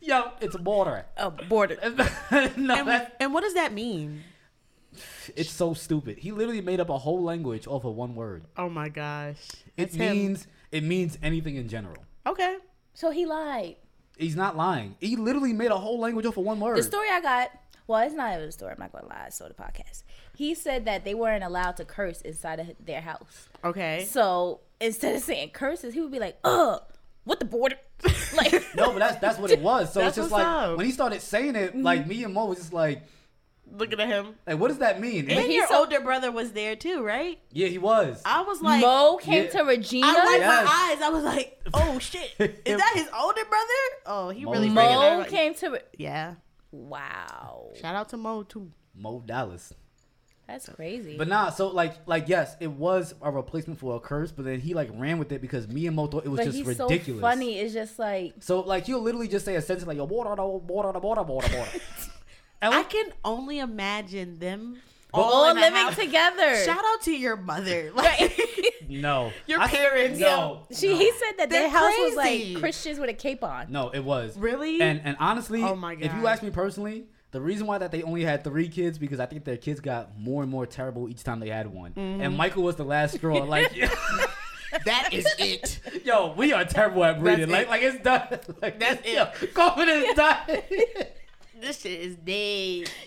Yo, 0.00 0.30
it's 0.40 0.54
a 0.54 0.58
border. 0.58 1.04
Oh, 1.18 1.30
border. 1.30 1.76
no, 2.56 2.74
And, 2.88 3.08
and 3.20 3.34
what 3.34 3.42
does 3.42 3.54
that 3.54 3.72
mean? 3.72 4.22
It's 5.36 5.50
so 5.50 5.74
stupid. 5.74 6.18
He 6.18 6.32
literally 6.32 6.60
made 6.60 6.80
up 6.80 6.88
a 6.90 6.98
whole 6.98 7.22
language 7.22 7.66
off 7.66 7.84
of 7.84 7.94
one 7.94 8.14
word. 8.14 8.44
Oh 8.56 8.68
my 8.68 8.88
gosh. 8.88 9.36
It 9.76 9.84
It's 9.84 9.94
him. 9.94 10.16
means 10.16 10.46
it 10.72 10.82
means 10.84 11.18
anything 11.22 11.56
in 11.56 11.68
general. 11.68 11.96
Okay. 12.26 12.56
So 12.94 13.10
he 13.10 13.26
lied. 13.26 13.76
He's 14.18 14.36
not 14.36 14.56
lying. 14.56 14.96
He 15.00 15.16
literally 15.16 15.52
made 15.52 15.70
a 15.70 15.78
whole 15.78 15.98
language 16.00 16.26
off 16.26 16.36
of 16.36 16.44
one 16.44 16.58
word. 16.60 16.76
The 16.76 16.82
story 16.82 17.06
I 17.10 17.20
got, 17.20 17.50
well, 17.86 18.00
it's 18.04 18.14
not 18.14 18.34
even 18.34 18.48
a 18.48 18.52
story. 18.52 18.72
I'm 18.72 18.80
not 18.80 18.92
gonna 18.92 19.06
lie. 19.06 19.24
I 19.26 19.28
saw 19.30 19.46
the 19.48 19.54
podcast. 19.54 20.02
He 20.36 20.54
said 20.54 20.84
that 20.86 21.04
they 21.04 21.14
weren't 21.14 21.44
allowed 21.44 21.76
to 21.78 21.84
curse 21.84 22.20
inside 22.22 22.60
of 22.60 22.66
their 22.84 23.00
house. 23.00 23.48
Okay. 23.64 24.06
So 24.10 24.60
instead 24.80 25.14
of 25.16 25.22
saying 25.22 25.50
curses, 25.50 25.94
he 25.94 26.00
would 26.00 26.12
be 26.12 26.18
like, 26.18 26.36
"Ugh, 26.44 26.82
what 27.24 27.38
the 27.38 27.44
border?" 27.44 27.76
like, 28.36 28.52
no, 28.76 28.92
but 28.92 28.98
that's 28.98 29.18
that's 29.20 29.38
what 29.38 29.50
it 29.50 29.60
was. 29.60 29.92
So 29.92 30.00
That's 30.00 30.16
it's 30.18 30.26
just 30.26 30.30
what's 30.32 30.44
like 30.44 30.46
up. 30.70 30.76
when 30.76 30.86
he 30.86 30.92
started 30.92 31.20
saying 31.22 31.56
it, 31.56 31.76
like 31.76 32.06
me 32.06 32.22
and 32.24 32.32
Mo 32.34 32.44
was 32.46 32.58
just 32.58 32.72
like, 32.72 33.02
Looking 33.70 34.00
at 34.00 34.08
him. 34.08 34.34
like, 34.46 34.58
what 34.58 34.68
does 34.68 34.78
that 34.78 35.00
mean? 35.00 35.30
And 35.30 35.40
he's 35.40 35.54
your 35.56 35.66
so- 35.68 35.80
older 35.80 36.00
brother 36.00 36.32
was 36.32 36.52
there 36.52 36.74
too, 36.76 37.02
right? 37.04 37.38
yeah, 37.52 37.68
he 37.68 37.78
was. 37.78 38.20
I 38.24 38.42
was 38.42 38.60
like, 38.62 38.80
Mo 38.80 39.18
came 39.20 39.44
Yeah. 39.44 39.50
to 39.50 39.62
Regina. 39.64 40.06
I 40.06 40.14
wiped 40.14 40.40
Yes. 40.40 40.64
my 40.64 40.72
eyes. 40.94 41.02
I 41.02 41.08
was 41.10 41.24
like, 41.24 41.60
oh 41.74 41.98
shit. 41.98 42.30
Is 42.64 42.76
that 42.78 42.92
his 42.94 43.08
older 43.18 43.44
brother? 43.44 43.82
Oh, 44.06 44.28
he 44.30 44.44
Mo 44.44 44.52
really 44.52 44.68
Mo 44.70 45.00
everybody- 45.02 45.30
came 45.30 45.54
to. 45.54 45.68
Re- 45.70 45.80
Yeah. 45.96 46.34
wow, 46.72 47.70
Shout 47.80 47.94
out 47.94 48.08
to 48.10 48.16
Mo 48.16 48.42
too. 48.42 48.70
Mo 48.94 49.22
Dallas. 49.24 49.72
that's 50.46 50.68
crazy. 50.70 51.16
But 51.18 51.28
nah, 51.28 51.50
so 51.50 51.68
like 51.68 51.94
like 52.06 52.28
yes, 52.28 52.56
it 52.60 52.70
was 52.72 53.14
a 53.22 53.30
replacement 53.30 53.78
for 53.78 53.96
a 53.96 54.00
curse, 54.00 54.32
but 54.32 54.44
then 54.44 54.60
he 54.60 54.74
like 54.74 54.88
ran 54.94 55.18
with 55.18 55.30
it 55.30 55.40
because 55.42 55.68
me 55.68 55.86
and 55.86 55.94
Mo 55.94 56.06
thought 56.06 56.24
it 56.24 56.30
was 56.30 56.38
But 56.38 56.44
just 56.46 56.56
he's 56.56 56.66
ridiculous. 56.66 57.20
so 57.20 57.26
funny. 57.28 57.58
It's 57.58 57.74
just 57.74 57.98
like 57.98 58.34
So 58.40 58.60
like 58.60 58.86
he'll 58.86 59.00
literally 59.02 59.28
just 59.28 59.44
say 59.44 59.54
a 59.56 59.62
sentence 59.62 59.86
like 59.86 59.98
yo 59.98 60.04
water 60.04 60.34
the 60.34 60.44
water 60.46 60.90
the 60.92 60.98
water 61.00 61.22
water 61.22 61.56
water. 61.56 61.70
and 62.62 62.74
I 62.74 62.82
can 62.84 63.06
only 63.24 63.58
imagine 63.58 64.38
them 64.38 64.78
all, 65.14 65.22
all 65.48 65.54
living 65.54 65.72
house. 65.72 65.96
together. 65.96 66.56
Shout 66.64 66.82
out 66.84 67.02
to 67.02 67.12
your 67.12 67.36
mother. 67.36 67.90
Like, 67.94 68.38
no, 68.88 69.32
Your 69.46 69.60
I- 69.60 69.68
parents. 69.68 70.18
No, 70.18 70.66
She, 70.70 70.88
no. 70.92 70.98
he 70.98 71.12
said 71.12 71.32
that 71.38 71.50
their 71.50 71.62
They're 71.62 71.70
house 71.70 71.94
was 71.98 72.14
like 72.16 72.56
Christians 72.60 72.98
with 72.98 73.08
a 73.10 73.14
cape 73.14 73.42
on. 73.42 73.70
no, 73.72 73.88
it 73.90 74.00
was 74.04 74.36
Really? 74.36 74.80
And 74.82 75.00
and 75.04 75.16
honestly, 75.20 75.62
Oh 75.62 75.74
my 75.74 75.94
if 75.98 76.12
you 76.14 76.26
ask 76.26 76.42
me 76.42 76.50
personally, 76.50 77.06
the 77.30 77.40
reason 77.40 77.66
why 77.66 77.78
that 77.78 77.90
they 77.92 78.02
only 78.02 78.24
had 78.24 78.42
three 78.44 78.68
kids 78.68 78.98
because 78.98 79.20
I 79.20 79.26
think 79.26 79.44
their 79.44 79.56
kids 79.58 79.80
got 79.80 80.18
more 80.18 80.42
and 80.42 80.50
more 80.50 80.66
terrible 80.66 81.08
each 81.08 81.22
time 81.24 81.40
they 81.40 81.50
had 81.50 81.66
one. 81.66 81.92
Mm-hmm. 81.92 82.20
And 82.22 82.36
Michael 82.36 82.62
was 82.62 82.76
the 82.76 82.84
last 82.84 83.14
straw. 83.16 83.44
Like, 83.44 83.72
that 84.84 85.08
is 85.12 85.26
it. 85.38 85.80
yo, 86.04 86.32
we 86.34 86.52
are 86.52 86.64
terrible 86.64 87.02
at 87.04 87.18
breeding. 87.20 87.48
That's 87.48 87.68
Like, 87.68 87.82
it. 87.82 87.84
like 87.88 87.94
it's 87.94 88.02
done. 88.04 88.56
Like, 88.62 88.78
That's 88.80 89.06
it. 89.06 89.14
Yo, 89.14 89.48
confidence 89.54 90.14
died. 90.14 91.08
This 91.60 91.80
shit 91.80 92.00
is 92.00 92.16
dead. 92.16 92.90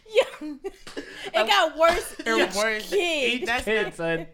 Yeah, 0.43 1.41
it 1.43 1.48
got 1.48 1.77
worse. 1.77 2.15
Or 2.25 2.36
each 2.39 2.55
worse. 2.55 2.89
kid. 2.89 3.34
Each 3.41 3.46
That's- 3.46 3.63
kid, 3.63 3.93
son. 3.93 4.25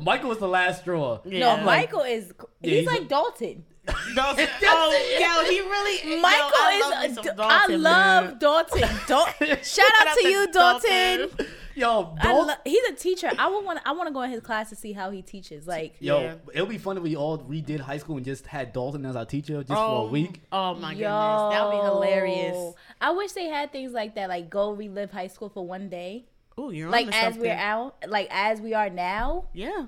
Michael 0.00 0.30
was 0.30 0.38
the 0.38 0.48
last 0.48 0.80
straw. 0.80 1.20
No, 1.24 1.30
Yeah. 1.56 1.62
Michael 1.64 2.00
is. 2.00 2.32
Yeah, 2.62 2.70
he's, 2.70 2.78
he's 2.80 2.86
like 2.86 3.02
a- 3.02 3.04
Dalton. 3.04 3.64
Dalton. 4.14 4.46
oh, 4.64 5.18
yo, 5.20 5.50
he 5.50 5.60
really. 5.60 6.20
Michael 6.20 6.48
yo, 6.48 6.54
I 6.56 6.72
is. 6.74 6.80
love 6.80 7.00
me 7.00 7.06
a 7.06 7.14
some 7.14 7.24
d- 7.24 7.30
Dalton, 7.36 7.72
I 7.72 7.76
love 7.76 8.24
man. 8.24 8.38
Dalton. 8.38 8.80
Dal- 9.06 9.26
shout 9.62 9.86
out 10.06 10.16
to 10.16 10.28
you, 10.28 10.52
Dalton. 10.52 11.46
Yo, 11.74 12.14
Dal- 12.22 12.46
lo- 12.46 12.54
he's 12.64 12.84
a 12.90 12.92
teacher. 12.94 13.30
I 13.38 13.48
would 13.48 13.64
want. 13.64 13.80
I 13.86 13.92
want 13.92 14.08
to 14.08 14.12
go 14.12 14.22
in 14.22 14.30
his 14.30 14.40
class 14.42 14.68
to 14.70 14.76
see 14.76 14.92
how 14.92 15.10
he 15.10 15.22
teaches. 15.22 15.66
Like, 15.66 15.94
Yo, 15.98 16.20
Yeah. 16.20 16.34
it'll 16.52 16.66
be 16.66 16.78
fun 16.78 16.96
if 16.98 17.02
we 17.02 17.16
all 17.16 17.38
redid 17.38 17.80
high 17.80 17.96
school 17.98 18.16
and 18.16 18.24
just 18.24 18.46
had 18.46 18.72
Dalton 18.72 19.04
as 19.06 19.16
our 19.16 19.24
teacher 19.24 19.58
just 19.62 19.70
oh, 19.70 19.74
for 19.74 19.80
a 19.80 19.86
oh, 20.02 20.06
week. 20.08 20.42
Oh 20.52 20.74
my 20.74 20.92
yo, 20.92 20.98
goodness, 21.08 21.54
that 21.54 21.64
would 21.64 21.80
be 21.80 21.84
hilarious. 21.86 22.74
I 23.00 23.12
wish 23.12 23.32
they 23.32 23.46
had 23.46 23.72
things 23.72 23.92
like 23.92 24.14
that. 24.16 24.28
Like, 24.28 24.50
go 24.50 24.72
relive 24.72 25.10
high 25.10 25.28
school 25.28 25.48
for 25.48 25.66
one 25.66 25.88
day. 25.88 26.26
Ooh, 26.58 26.70
you're 26.70 26.90
Like 26.90 27.06
onto 27.06 27.16
as 27.18 27.36
we're 27.38 27.52
out, 27.52 27.96
like 28.08 28.28
as 28.30 28.60
we 28.60 28.74
are 28.74 28.90
now. 28.90 29.46
Yeah, 29.54 29.86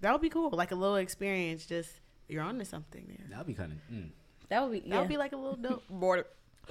that 0.00 0.12
would 0.12 0.22
be 0.22 0.30
cool. 0.30 0.50
Like 0.50 0.72
a 0.72 0.74
little 0.74 0.96
experience. 0.96 1.66
Just 1.66 1.90
you're 2.28 2.42
onto 2.42 2.64
something 2.64 3.04
there. 3.08 3.26
That'd 3.30 3.46
be 3.46 3.54
kind 3.54 3.72
of. 3.72 3.78
Mm. 3.94 4.08
That 4.48 4.62
would 4.62 4.72
be. 4.72 4.88
That 4.90 5.00
would 5.00 5.08
be 5.08 5.16
like 5.16 5.32
a 5.32 5.36
little 5.36 5.56
dope. 5.56 5.82
Border. 5.90 6.26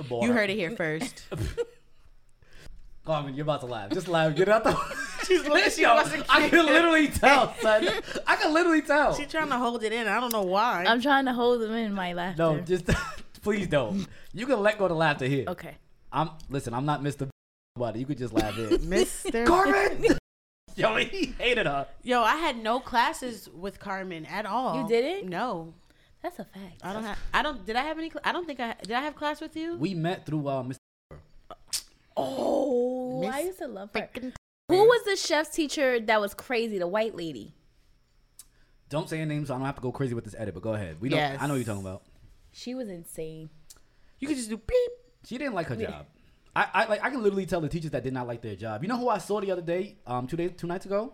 Boy. 0.10 0.26
You 0.26 0.34
heard 0.34 0.50
it 0.50 0.56
here 0.56 0.72
first. 0.72 1.24
Carmen, 3.06 3.36
you're 3.36 3.44
about 3.44 3.60
to 3.62 3.68
laugh. 3.68 3.92
Just 3.92 4.08
laugh. 4.08 4.36
Get 4.36 4.50
out 4.50 4.64
the. 4.64 4.76
She's 5.26 5.48
looking- 5.48 5.70
she 5.72 5.84
Yo, 5.84 5.96
I 6.30 6.50
can 6.50 6.66
literally 6.66 7.08
tell, 7.08 7.54
son. 7.62 7.88
I 8.28 8.36
can 8.36 8.54
literally 8.54 8.82
tell. 8.82 9.16
She's 9.16 9.28
trying 9.28 9.50
to 9.50 9.58
hold 9.58 9.84
it 9.84 9.92
in. 9.94 10.08
I 10.08 10.20
don't 10.20 10.32
know 10.32 10.42
why. 10.44 10.86
I'm 10.88 11.02
trying 11.02 11.26
to 11.26 11.34
hold 11.34 11.62
them 11.62 11.72
in 11.74 11.94
my 11.94 12.14
laughter. 12.14 12.42
No, 12.42 12.60
just 12.62 12.90
please 13.46 13.68
don't. 13.68 14.08
You 14.34 14.46
can 14.46 14.62
let 14.62 14.78
go 14.78 14.86
of 14.86 14.90
the 14.90 14.96
laughter 14.96 15.26
here. 15.26 15.46
okay. 15.48 15.76
I'm 16.12 16.32
listen. 16.50 16.74
I'm 16.74 16.86
not 16.86 17.02
Mr. 17.04 17.30
Buddy. 17.76 18.00
You 18.00 18.06
could 18.06 18.18
just 18.18 18.34
laugh 18.34 18.56
here. 18.56 18.70
Mr. 18.96 19.46
Carmen. 19.46 20.18
Yo, 20.76 20.96
he 20.98 21.34
hated 21.38 21.68
her. 21.68 21.88
Yo, 22.04 22.22
I 22.22 22.36
had 22.36 22.58
no 22.58 22.80
classes 22.82 23.48
with 23.54 23.80
Carmen 23.80 24.26
at 24.26 24.46
all. 24.46 24.82
You 24.82 24.88
didn't? 24.90 25.30
No, 25.30 25.74
That's 26.22 26.40
a 26.40 26.44
fact. 26.46 26.82
I 26.84 26.92
don't 26.92 27.04
have. 27.04 27.18
I 27.34 27.42
don't. 27.44 27.66
Did 27.66 27.76
I 27.78 27.84
have 27.84 27.98
any? 27.98 28.10
Cl- 28.10 28.22
I 28.26 28.32
don't 28.34 28.46
think 28.46 28.60
I 28.60 28.76
did. 28.82 28.92
I 28.92 29.02
have 29.02 29.16
class 29.16 29.40
with 29.40 29.56
you. 29.56 29.78
We 29.78 29.94
met 29.94 30.26
through 30.26 30.48
uh, 30.48 30.64
Mr. 30.64 30.78
Oh, 32.18 33.26
I 33.28 33.42
used 33.42 33.60
to 33.60 33.68
love 33.68 33.90
her. 33.94 34.10
Who 34.70 34.84
was 34.84 35.04
the 35.06 35.16
chef's 35.16 35.50
teacher 35.50 36.00
that 36.00 36.20
was 36.20 36.34
crazy? 36.34 36.80
The 36.80 36.88
white 36.88 37.16
lady. 37.16 37.54
Don't 38.90 39.10
say 39.10 39.20
her 39.20 39.26
name, 39.26 39.46
so 39.46 39.54
I 39.54 39.58
don't 39.58 39.66
have 39.66 39.76
to 39.76 39.82
go 39.82 39.92
crazy 39.92 40.14
with 40.14 40.24
this 40.26 40.36
edit. 40.38 40.54
But 40.54 40.64
go 40.64 40.74
ahead. 40.74 40.98
We 41.00 41.10
know. 41.10 41.18
Yes. 41.18 41.38
I 41.42 41.48
know 41.48 41.54
what 41.54 41.58
you're 41.58 41.66
talking 41.66 41.86
about. 41.86 42.04
She 42.58 42.74
was 42.74 42.88
insane. 42.88 43.50
You 44.20 44.30
could 44.30 44.38
just 44.38 44.50
do 44.50 44.56
beep. 44.56 44.92
She 45.26 45.38
didn't 45.38 45.56
like 45.56 45.68
her 45.68 45.76
job. 45.76 46.06
I, 46.56 46.68
I 46.74 46.86
like. 46.86 47.04
I 47.04 47.10
can 47.10 47.22
literally 47.22 47.46
tell 47.46 47.60
the 47.60 47.68
teachers 47.68 47.92
that 47.92 48.02
did 48.04 48.14
not 48.14 48.28
like 48.28 48.42
their 48.42 48.56
job. 48.56 48.82
You 48.82 48.88
know 48.88 48.98
who 48.98 49.10
I 49.10 49.18
saw 49.18 49.42
the 49.42 49.52
other 49.52 49.62
day? 49.62 49.98
Um, 50.08 50.26
two 50.26 50.38
days, 50.38 50.52
two 50.56 50.68
nights 50.68 50.86
ago. 50.86 51.14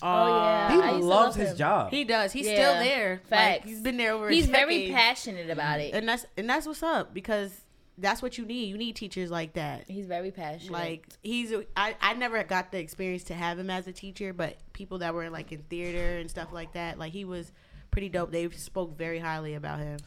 Oh, 0.00 0.26
yeah. 0.26 0.68
He 0.68 0.74
used 0.76 0.86
to 0.88 0.92
loves 0.92 1.02
love 1.06 1.34
his 1.36 1.50
him. 1.52 1.56
job. 1.56 1.90
He 1.90 2.04
does. 2.04 2.32
He's 2.32 2.46
Yeah. 2.46 2.52
still 2.54 2.74
there. 2.84 3.22
Like, 3.30 3.64
he's 3.64 3.80
been 3.80 3.96
there 3.96 4.12
over. 4.12 4.28
a 4.28 4.32
He's 4.32 4.46
very 4.46 4.78
decade. 4.82 4.94
passionate 4.94 5.50
about 5.50 5.80
it. 5.80 5.94
and 5.94 6.06
that's 6.08 6.26
and 6.36 6.48
that's 6.48 6.66
what's 6.66 6.82
up 6.82 7.12
because 7.14 7.58
that's 7.96 8.20
what 8.22 8.36
you 8.38 8.44
need. 8.44 8.66
You 8.68 8.76
need 8.78 8.94
teachers 8.94 9.30
like 9.30 9.54
that. 9.54 9.84
He's 9.88 10.06
very 10.06 10.30
passionate. 10.30 10.70
Like 10.72 11.08
he's, 11.22 11.52
I, 11.76 11.96
I 12.00 12.14
never 12.14 12.44
got 12.44 12.70
the 12.70 12.78
experience 12.78 13.24
to 13.24 13.34
have 13.34 13.58
him 13.58 13.70
as 13.70 13.88
a 13.88 13.92
teacher, 13.92 14.32
but 14.32 14.56
people 14.72 14.98
that 14.98 15.14
were 15.14 15.30
like 15.30 15.50
in 15.50 15.62
theater 15.64 16.18
and 16.18 16.30
stuff 16.30 16.52
like 16.52 16.74
that, 16.74 16.98
like 16.98 17.12
he 17.12 17.24
was 17.24 17.50
pretty 17.98 18.08
dope. 18.10 18.30
They 18.30 18.48
spoke 18.50 18.96
very 18.96 19.18
highly 19.18 19.54
about 19.54 19.80
him. 19.80 19.98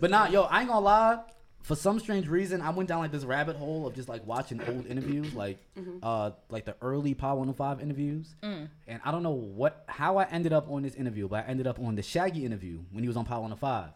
But 0.00 0.10
nah, 0.10 0.28
yo, 0.28 0.44
I 0.44 0.60
ain't 0.60 0.68
gonna 0.68 0.80
lie. 0.80 1.20
For 1.62 1.76
some 1.76 2.00
strange 2.00 2.26
reason, 2.26 2.62
I 2.62 2.70
went 2.70 2.88
down 2.88 3.00
like 3.00 3.12
this 3.12 3.24
rabbit 3.24 3.56
hole 3.56 3.86
of 3.86 3.94
just 3.94 4.08
like 4.08 4.26
watching 4.26 4.62
old 4.66 4.86
interviews, 4.86 5.34
like 5.34 5.58
mm-hmm. 5.78 5.98
uh 6.02 6.30
like 6.48 6.64
the 6.64 6.74
early 6.80 7.12
Power 7.12 7.36
105 7.36 7.82
interviews. 7.82 8.34
Mm. 8.42 8.68
And 8.86 9.00
I 9.04 9.10
don't 9.10 9.22
know 9.22 9.32
what 9.32 9.84
how 9.86 10.16
I 10.16 10.24
ended 10.24 10.54
up 10.54 10.70
on 10.70 10.82
this 10.82 10.94
interview, 10.94 11.28
but 11.28 11.44
I 11.44 11.48
ended 11.48 11.66
up 11.66 11.78
on 11.78 11.96
the 11.96 12.02
Shaggy 12.02 12.46
interview 12.46 12.80
when 12.90 13.04
he 13.04 13.08
was 13.08 13.18
on 13.18 13.26
Power 13.26 13.42
105. 13.42 13.90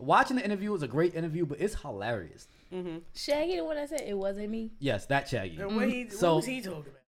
Watching 0.00 0.36
the 0.36 0.44
interview 0.44 0.72
was 0.72 0.82
a 0.82 0.88
great 0.88 1.14
interview, 1.14 1.46
but 1.46 1.60
it's 1.60 1.76
hilarious. 1.76 2.48
Mm-hmm. 2.74 2.98
Shaggy, 3.14 3.56
the 3.56 3.64
one 3.64 3.76
I 3.76 3.86
said 3.86 4.02
it 4.06 4.16
wasn't 4.16 4.50
me. 4.50 4.72
Yes, 4.80 5.06
that 5.06 5.28
Shaggy. 5.28 5.56
what, 5.62 5.88
he, 5.88 6.08
So- 6.08 6.36
was 6.36 6.46
he 6.46 6.60
talking 6.60 6.80
about? 6.80 6.99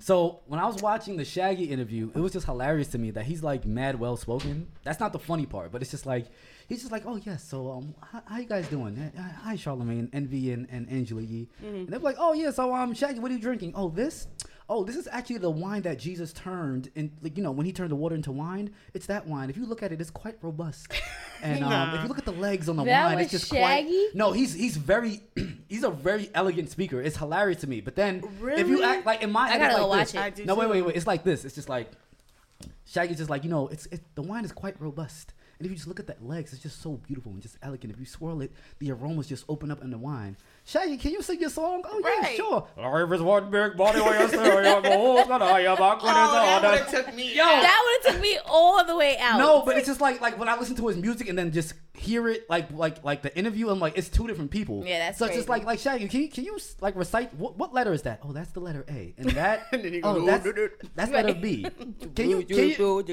So 0.00 0.40
when 0.46 0.60
I 0.60 0.66
was 0.66 0.82
watching 0.82 1.16
the 1.16 1.24
Shaggy 1.24 1.64
interview, 1.64 2.10
it 2.14 2.20
was 2.20 2.32
just 2.32 2.46
hilarious 2.46 2.88
to 2.88 2.98
me 2.98 3.10
that 3.12 3.24
he's 3.24 3.42
like 3.42 3.64
mad 3.66 3.98
well 4.00 4.16
spoken. 4.16 4.68
That's 4.82 5.00
not 5.00 5.12
the 5.12 5.18
funny 5.18 5.46
part, 5.46 5.72
but 5.72 5.82
it's 5.82 5.90
just 5.90 6.06
like 6.06 6.26
he's 6.68 6.80
just 6.80 6.92
like, 6.92 7.04
oh 7.06 7.16
yes, 7.24 7.44
so 7.44 7.70
um, 7.70 7.94
how, 8.00 8.22
how 8.26 8.38
you 8.38 8.46
guys 8.46 8.66
doing? 8.68 9.12
Hi, 9.42 9.56
Charlemagne, 9.56 10.08
Envy, 10.12 10.52
and, 10.52 10.66
and 10.70 10.88
Angela 10.90 11.22
Yee. 11.22 11.48
And 11.62 11.88
they're 11.88 11.98
like, 11.98 12.16
oh 12.18 12.32
yeah, 12.32 12.50
so 12.50 12.74
um, 12.74 12.94
Shaggy, 12.94 13.18
what 13.20 13.30
are 13.30 13.34
you 13.34 13.40
drinking? 13.40 13.72
Oh 13.74 13.88
this, 13.90 14.26
oh 14.68 14.84
this 14.84 14.96
is 14.96 15.06
actually 15.10 15.38
the 15.38 15.50
wine 15.50 15.82
that 15.82 15.98
Jesus 15.98 16.32
turned 16.32 16.90
in, 16.94 17.12
like 17.22 17.36
you 17.36 17.42
know 17.42 17.52
when 17.52 17.66
he 17.66 17.72
turned 17.72 17.90
the 17.90 17.96
water 17.96 18.14
into 18.14 18.32
wine. 18.32 18.70
It's 18.94 19.06
that 19.06 19.26
wine. 19.26 19.50
If 19.50 19.56
you 19.56 19.66
look 19.66 19.82
at 19.82 19.92
it, 19.92 20.00
it's 20.00 20.10
quite 20.10 20.36
robust. 20.42 20.92
And 21.42 21.62
um, 21.62 21.94
if 21.94 22.02
you 22.02 22.08
look 22.08 22.16
at 22.16 22.24
the 22.24 22.32
legs 22.32 22.70
on 22.70 22.76
the 22.76 22.84
That 22.84 23.04
wine, 23.04 23.18
it's 23.18 23.32
just 23.32 23.48
Shaggy? 23.50 23.60
quite. 23.90 24.14
No, 24.14 24.32
he's 24.32 24.54
he's 24.54 24.78
very 24.78 25.20
he's 25.68 25.82
a 25.84 25.90
very 25.90 26.30
elegant 26.34 26.70
speaker. 26.70 27.00
It's 27.00 27.16
hilarious 27.16 27.60
to 27.62 27.66
me. 27.68 27.80
But 27.80 27.96
then 27.96 28.22
if 28.56 28.68
you 28.68 28.82
act 28.82 29.06
like 29.06 29.22
in 29.22 29.30
my 29.32 29.42
I 29.42 29.48
head, 29.50 29.60
it's 29.62 29.70
gotta 29.74 29.82
go 29.82 29.88
like 29.88 29.98
watch 29.98 30.12
this. 30.12 30.38
it. 30.40 30.42
I 30.42 30.44
No, 30.46 30.54
wait, 30.54 30.68
wait, 30.70 30.82
wait. 30.82 30.96
It's 30.96 31.06
like 31.06 31.24
this. 31.24 31.44
It's 31.44 31.54
just 31.54 31.68
like 31.68 31.90
Shaggy's 32.86 33.18
just 33.18 33.30
like 33.30 33.44
you 33.44 33.50
know, 33.50 33.68
it's 33.68 33.86
it, 33.86 34.02
the 34.14 34.22
wine 34.22 34.44
is 34.44 34.52
quite 34.52 34.80
robust. 34.80 35.32
And 35.58 35.66
if 35.66 35.70
you 35.70 35.76
just 35.76 35.86
look 35.86 36.00
at 36.00 36.08
that 36.08 36.26
legs, 36.26 36.52
it's 36.52 36.60
just 36.62 36.82
so 36.82 36.94
beautiful 37.06 37.30
and 37.30 37.40
just 37.40 37.56
elegant. 37.62 37.92
If 37.92 38.00
you 38.00 38.06
swirl 38.06 38.40
it, 38.40 38.50
the 38.80 38.90
aromas 38.90 39.28
just 39.28 39.44
open 39.48 39.70
up 39.70 39.82
in 39.82 39.90
the 39.90 39.96
wine. 39.96 40.36
Shaggy, 40.64 40.96
can 40.96 41.12
you 41.12 41.22
sing 41.22 41.40
your 41.40 41.48
song? 41.48 41.82
Oh 41.86 42.00
yeah, 42.02 42.08
Right. 42.26 42.36
sure. 42.36 42.66
Life 42.76 43.12
is 43.12 43.22
one 43.22 43.50
big 43.52 43.76
body 43.76 44.00
where 44.00 44.20
you 44.20 44.28
say 44.28 44.44
you 44.44 44.82
go, 44.82 45.16
who's 45.16 45.28
gonna 45.28 45.46
have 45.46 45.78
back 45.78 46.02
when 46.02 46.10
it's 46.10 46.18
all 46.18 46.34
that 46.34 46.62
done. 46.62 46.72
would've 46.72 46.88
took 46.90 47.14
me. 47.14 47.28
Yo. 47.36 47.44
That 47.44 47.82
would 48.02 48.06
have 48.06 48.14
took 48.14 48.22
me 48.22 48.38
all 48.46 48.84
the 48.84 48.96
way 48.96 49.16
out. 49.18 49.38
No, 49.38 49.62
but 49.64 49.78
it's 49.78 49.86
just 49.86 50.00
like 50.00 50.20
like 50.20 50.36
when 50.38 50.48
I 50.48 50.58
listen 50.58 50.74
to 50.76 50.88
his 50.88 50.96
music 50.96 51.28
and 51.28 51.38
then 51.38 51.52
just 51.52 51.74
hear 51.94 52.28
it 52.28 52.48
like 52.50 52.70
like 52.72 53.04
like 53.04 53.22
the 53.22 53.36
interview. 53.36 53.70
I'm 53.70 53.78
like, 53.78 53.96
it's 53.96 54.08
two 54.08 54.26
different 54.26 54.50
people. 54.50 54.84
Yeah, 54.84 54.98
that's 54.98 55.18
so 55.18 55.26
it's 55.26 55.36
just 55.36 55.48
like 55.48 55.64
like 55.64 55.78
Shaggy. 55.78 56.08
Can 56.08 56.22
you 56.22 56.28
can 56.28 56.44
you 56.44 56.58
like 56.80 56.96
recite 56.96 57.32
what 57.34 57.56
what 57.56 57.72
letter 57.72 57.92
is 57.92 58.02
that? 58.02 58.20
Oh, 58.22 58.32
that's 58.32 58.50
the 58.50 58.60
letter 58.60 58.84
A, 58.88 59.14
and 59.16 59.30
that 59.30 59.66
And 59.72 59.84
then 59.84 59.92
he 59.92 60.00
goes, 60.00 60.16
oh 60.16 60.26
that's 60.26 60.46
that's 60.94 61.12
letter 61.12 61.34
B. 61.34 61.64
Can 62.14 62.30
you 62.30 62.42
can 62.44 62.68
you 62.68 62.74
can, 62.76 63.04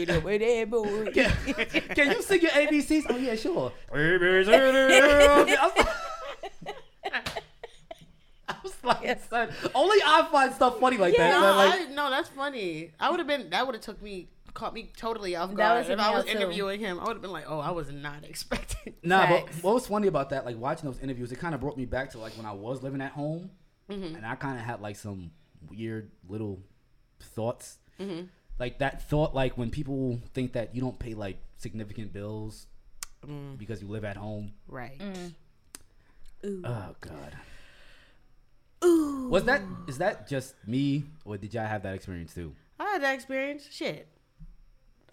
can 1.96 2.12
you 2.12 2.22
sing 2.22 2.42
your 2.42 2.52
ABCs? 2.52 3.06
Oh 3.10 3.18
yeah, 3.18 3.36
sure. 3.36 3.72
ABCs. 3.94 5.88
I 8.48 8.56
was 8.64 8.74
like, 8.84 9.22
son, 9.30 9.50
only 9.74 9.98
I 10.06 10.28
find 10.32 10.54
stuff 10.54 10.80
funny 10.80 10.98
like 10.98 11.16
that. 11.16 11.32
No, 11.32 11.56
like, 11.56 11.90
I, 11.90 11.94
no, 11.94 12.10
that's 12.10 12.30
funny. 12.30 12.92
I 13.00 13.10
would 13.10 13.20
have 13.20 13.28
been. 13.28 13.50
That 13.50 13.66
would 13.66 13.76
have 13.76 13.84
took 13.84 14.02
me, 14.02 14.30
caught 14.54 14.74
me 14.74 14.92
totally 14.98 15.36
off 15.36 15.54
guard. 15.54 15.84
would've 15.88 16.00
If 16.00 16.06
I 16.06 16.16
was 16.16 16.26
too. 16.26 16.32
interviewing 16.32 16.80
him, 16.80 17.00
I 17.00 17.04
would 17.06 17.14
have 17.14 17.22
been 17.22 17.32
like, 17.32 17.46
"Oh, 17.48 17.60
I 17.60 17.72
was 17.72 17.92
not 17.92 18.24
expecting." 18.30 18.96
Nah, 19.04 19.28
but 19.28 19.46
Facts. 19.48 19.64
what 19.64 19.74
was 19.76 19.88
funny 19.88 20.08
about 20.08 20.30
that, 20.32 20.46
like 20.46 20.58
watching 20.58 20.90
those 20.90 21.00
interviews, 21.02 21.32
it 21.32 21.40
kind 21.40 21.54
of 21.56 21.62
brought 21.62 21.78
me 21.78 21.86
back 21.86 22.12
to 22.12 22.18
like 22.20 22.34
when 22.38 22.46
I 22.46 22.52
was 22.54 22.82
living 22.84 23.02
at 23.02 23.12
home, 23.12 23.52
Mm-hmm. 23.90 24.16
and 24.16 24.26
I 24.26 24.36
kind 24.36 24.58
of 24.58 24.64
had 24.66 24.82
like 24.82 24.96
some 24.96 25.32
weird 25.70 26.12
little 26.28 26.62
thoughts, 27.20 27.78
Mm-hmm. 28.00 28.26
like 28.60 28.80
that 28.80 29.10
thought, 29.10 29.34
like 29.36 29.58
when 29.58 29.70
people 29.70 30.20
think 30.34 30.54
that 30.54 30.74
you 30.76 30.82
don't 30.82 30.98
pay 31.00 31.14
like 31.14 31.38
significant 31.58 32.14
bills 32.14 32.68
Mm. 33.28 33.56
because 33.58 33.82
you 33.84 33.88
live 33.88 34.04
at 34.04 34.18
home. 34.18 34.52
Right. 34.68 35.00
Ooh. 36.44 36.62
Oh 36.66 36.96
God, 37.02 37.36
Ooh. 38.84 39.28
was 39.30 39.44
that 39.44 39.62
is 39.88 40.00
that 40.00 40.28
just 40.28 40.56
me, 40.66 41.04
or 41.26 41.38
did 41.38 41.54
y'all 41.54 41.68
have 41.68 41.84
that 41.84 41.94
experience 41.94 42.34
too? 42.34 42.56
I 42.80 42.86
had 42.94 43.04
that 43.04 43.14
experience. 43.14 43.68
Shit. 43.72 44.08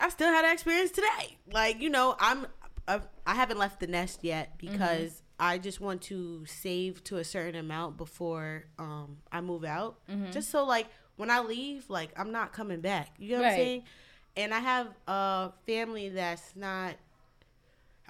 I 0.00 0.08
still 0.10 0.28
had 0.28 0.44
that 0.44 0.52
experience 0.52 0.90
today. 0.90 1.38
Like, 1.52 1.80
you 1.80 1.90
know, 1.90 2.16
I'm 2.18 2.46
I, 2.86 3.00
I 3.26 3.34
haven't 3.34 3.58
left 3.58 3.80
the 3.80 3.86
nest 3.86 4.20
yet 4.22 4.58
mm-hmm. 4.58 4.72
because 4.72 5.22
I 5.38 5.58
just 5.58 5.80
want 5.80 6.02
to 6.02 6.44
save 6.46 7.04
to 7.04 7.18
a 7.18 7.24
certain 7.24 7.56
amount 7.56 7.96
before 7.96 8.64
um 8.78 9.18
I 9.30 9.40
move 9.40 9.64
out. 9.64 9.98
Mm-hmm. 10.08 10.30
Just 10.30 10.50
so 10.50 10.64
like 10.64 10.86
when 11.16 11.30
I 11.30 11.40
leave, 11.40 11.88
like 11.90 12.10
I'm 12.16 12.32
not 12.32 12.52
coming 12.52 12.80
back. 12.80 13.10
You 13.18 13.36
know 13.36 13.42
what 13.42 13.50
I'm 13.52 13.56
saying? 13.56 13.82
And 14.36 14.54
I 14.54 14.60
have 14.60 14.88
a 15.06 15.52
family 15.66 16.10
that's 16.10 16.54
not 16.54 16.94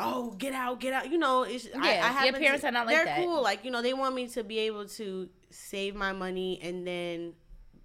Oh, 0.01 0.31
get 0.39 0.53
out, 0.55 0.79
get 0.79 0.93
out. 0.93 1.11
You 1.11 1.19
know, 1.19 1.43
it's 1.43 1.67
I, 1.75 1.79
I 1.79 1.87
Yeah, 1.87 1.95
your 1.95 2.13
happen 2.13 2.35
to- 2.35 2.41
parents 2.41 2.65
are 2.65 2.71
not 2.71 2.87
like 2.87 2.95
they're 2.95 3.05
that. 3.05 3.19
cool. 3.19 3.43
Like, 3.43 3.65
you 3.65 3.71
know, 3.71 3.83
they 3.83 3.95
want 3.95 4.15
me 4.15 4.29
to 4.29 4.45
be 4.45 4.61
able 4.61 4.87
to 4.87 5.29
save 5.51 5.97
my 5.97 6.13
money 6.13 6.61
and 6.63 6.87
then 6.87 7.33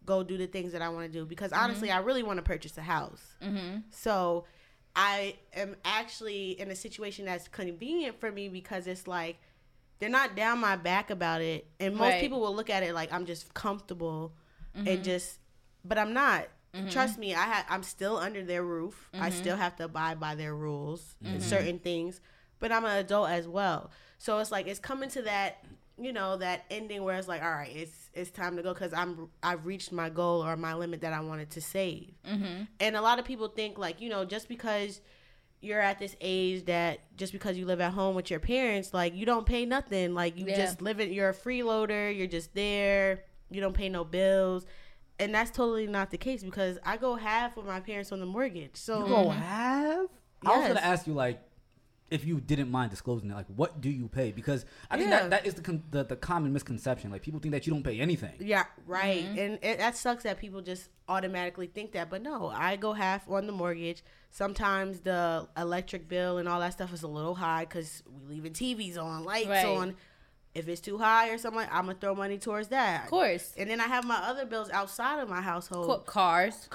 go 0.06 0.24
do 0.24 0.38
the 0.38 0.48
things 0.48 0.72
that 0.74 0.82
I 0.82 0.90
want 0.90 1.12
to 1.12 1.20
do 1.20 1.26
because 1.26 1.52
honestly, 1.54 1.92
I 1.92 2.00
really 2.00 2.24
want 2.24 2.38
to 2.38 2.44
purchase 2.44 2.78
a 2.78 2.82
house. 2.82 3.22
Mm-hmm. 3.42 3.78
So 3.92 4.46
I 4.96 5.36
am 5.56 5.76
actually 5.86 6.52
in 6.60 6.70
a 6.72 6.76
situation 6.76 7.26
that's 7.26 7.48
convenient 7.48 8.20
for 8.20 8.32
me 8.32 8.50
because 8.50 8.86
it's 8.88 9.08
like 9.08 9.38
they're 10.00 10.10
not 10.10 10.36
down 10.36 10.60
my 10.60 10.76
back 10.76 11.10
about 11.10 11.42
it, 11.42 11.66
and 11.80 11.96
most 11.96 12.12
Right. 12.14 12.22
people 12.22 12.42
will 12.42 12.56
look 12.56 12.70
at 12.70 12.84
it 12.84 12.94
like 12.94 13.12
I'm 13.14 13.26
just 13.26 13.54
comfortable 13.54 14.34
Mm-hmm. 14.76 14.88
and 14.88 15.04
just, 15.04 15.38
but 15.86 15.98
I'm 16.00 16.14
not. 16.14 16.48
Trust 16.90 17.20
me, 17.20 17.36
I 17.36 17.44
ha- 17.44 17.66
I'm 17.70 17.84
still 17.84 18.18
under 18.18 18.44
their 18.44 18.64
roof. 18.64 19.08
I 19.14 19.30
Mm-hmm. 19.30 19.38
still 19.38 19.56
have 19.56 19.76
to 19.76 19.84
abide 19.86 20.20
by 20.20 20.34
their 20.34 20.56
rules 20.56 21.16
and 21.24 21.42
certain 21.44 21.78
things, 21.78 22.20
but 22.60 22.72
I'm 22.72 22.84
an 22.84 22.98
adult 22.98 23.30
as 23.30 23.48
well. 23.48 23.92
So 24.18 24.40
it's 24.40 24.52
like 24.52 24.66
it's 24.66 24.80
coming 24.80 25.10
to 25.12 25.22
that, 25.22 25.64
you 25.98 26.12
know, 26.12 26.38
that 26.38 26.66
ending 26.72 27.04
where 27.04 27.18
it's 27.18 27.28
like, 27.28 27.44
all 27.44 27.52
right, 27.52 27.72
it's 27.76 28.10
it's 28.14 28.32
time 28.32 28.56
to 28.58 28.64
go 28.64 28.74
because 28.74 28.94
I'm 28.94 29.30
I've 29.42 29.66
reached 29.66 29.92
my 29.92 30.10
goal 30.10 30.44
or 30.44 30.56
my 30.58 30.74
limit 30.74 31.02
that 31.02 31.14
I 31.14 31.20
wanted 31.22 31.50
to 31.52 31.62
save. 31.62 32.14
Mm-hmm. 32.28 32.64
And 32.80 32.96
a 32.96 33.02
lot 33.02 33.20
of 33.20 33.26
people 33.26 33.48
think 33.48 33.78
like, 33.78 34.02
you 34.02 34.10
know, 34.10 34.26
just 34.26 34.48
because 34.48 35.02
you're 35.62 35.80
at 35.80 35.98
this 36.00 36.16
age 36.20 36.66
that 36.66 37.00
just 37.16 37.32
because 37.32 37.58
you 37.58 37.66
live 37.66 37.80
at 37.80 37.94
home 37.94 38.16
with 38.16 38.30
your 38.30 38.40
parents, 38.40 38.94
like 38.94 39.16
you 39.16 39.26
don't 39.26 39.46
pay 39.46 39.66
nothing. 39.66 40.14
Like 40.14 40.38
you 40.38 40.46
Yeah. 40.48 40.58
just 40.58 40.82
live 40.82 41.00
it 41.00 41.12
you're 41.12 41.30
a 41.30 41.34
freeloader, 41.34 42.16
you're 42.16 42.28
just 42.28 42.54
there, 42.54 43.24
you 43.50 43.62
don't 43.62 43.74
pay 43.74 43.88
no 43.90 44.04
bills. 44.04 44.66
And 45.20 45.34
that's 45.34 45.52
totally 45.52 45.86
not 45.88 46.10
the 46.10 46.18
case 46.18 46.44
because 46.44 46.80
I 46.84 46.98
go 46.98 47.16
half 47.16 47.56
with 47.56 47.66
my 47.68 47.80
parents 47.80 48.12
on 48.12 48.20
the 48.20 48.26
mortgage. 48.26 48.76
So 48.76 49.00
You 49.04 49.08
go 49.08 49.30
have? 49.30 50.08
I 50.46 50.58
was 50.58 50.68
gonna 50.68 50.80
ask 50.82 51.08
you 51.08 51.14
like. 51.14 51.40
If 52.14 52.26
you 52.26 52.40
didn't 52.40 52.70
mind 52.70 52.92
disclosing 52.92 53.32
it, 53.32 53.34
like 53.34 53.48
what 53.56 53.82
do 53.82 53.90
you 53.90 54.08
pay? 54.08 54.32
Because 54.32 54.66
I 54.92 54.98
think 54.98 55.10
Yeah. 55.10 55.22
that, 55.22 55.30
that 55.32 55.46
is 55.48 55.56
the, 55.56 55.62
con- 55.62 55.84
the 55.92 56.04
the 56.04 56.16
common 56.16 56.54
misconception. 56.54 57.10
Like 57.12 57.22
people 57.24 57.40
think 57.40 57.54
that 57.54 57.66
you 57.66 57.74
don't 57.74 57.84
pay 57.84 58.00
anything. 58.00 58.34
Yeah, 58.40 58.66
right. 58.86 59.24
Mm-hmm. 59.26 59.40
And 59.40 59.60
it, 59.64 59.80
that 59.80 59.98
sucks 59.98 60.24
that 60.24 60.38
people 60.40 60.62
just 60.62 60.90
automatically 61.10 61.68
think 61.68 61.92
that. 61.94 62.10
But 62.10 62.22
no, 62.22 62.50
I 62.50 62.76
go 62.76 62.94
half 62.94 63.28
on 63.30 63.48
the 63.48 63.54
mortgage. 63.54 64.04
Sometimes 64.32 65.00
the 65.02 65.48
electric 65.58 66.08
bill 66.08 66.38
and 66.38 66.48
all 66.50 66.60
that 66.60 66.74
stuff 66.74 66.94
is 66.94 67.04
a 67.04 67.08
little 67.08 67.36
high 67.36 67.66
because 67.66 68.04
we 68.28 68.36
leaving 68.36 68.54
TVs 68.54 68.98
on, 68.98 69.24
lights 69.24 69.48
Right. 69.48 69.66
on. 69.66 69.96
If 70.56 70.68
it's 70.68 70.82
too 70.82 71.00
high 71.00 71.30
or 71.30 71.38
something, 71.40 71.68
I'm 71.72 71.86
gonna 71.88 71.98
throw 72.00 72.14
money 72.14 72.38
towards 72.38 72.68
that. 72.68 73.06
Of 73.06 73.10
course. 73.10 73.54
And 73.58 73.70
then 73.70 73.82
I 73.82 73.86
have 73.88 74.06
my 74.06 74.18
other 74.18 74.46
bills 74.46 74.70
outside 74.70 75.20
of 75.20 75.28
my 75.30 75.42
household. 75.42 75.88
Co- 75.88 75.98
Cars, 76.00 76.70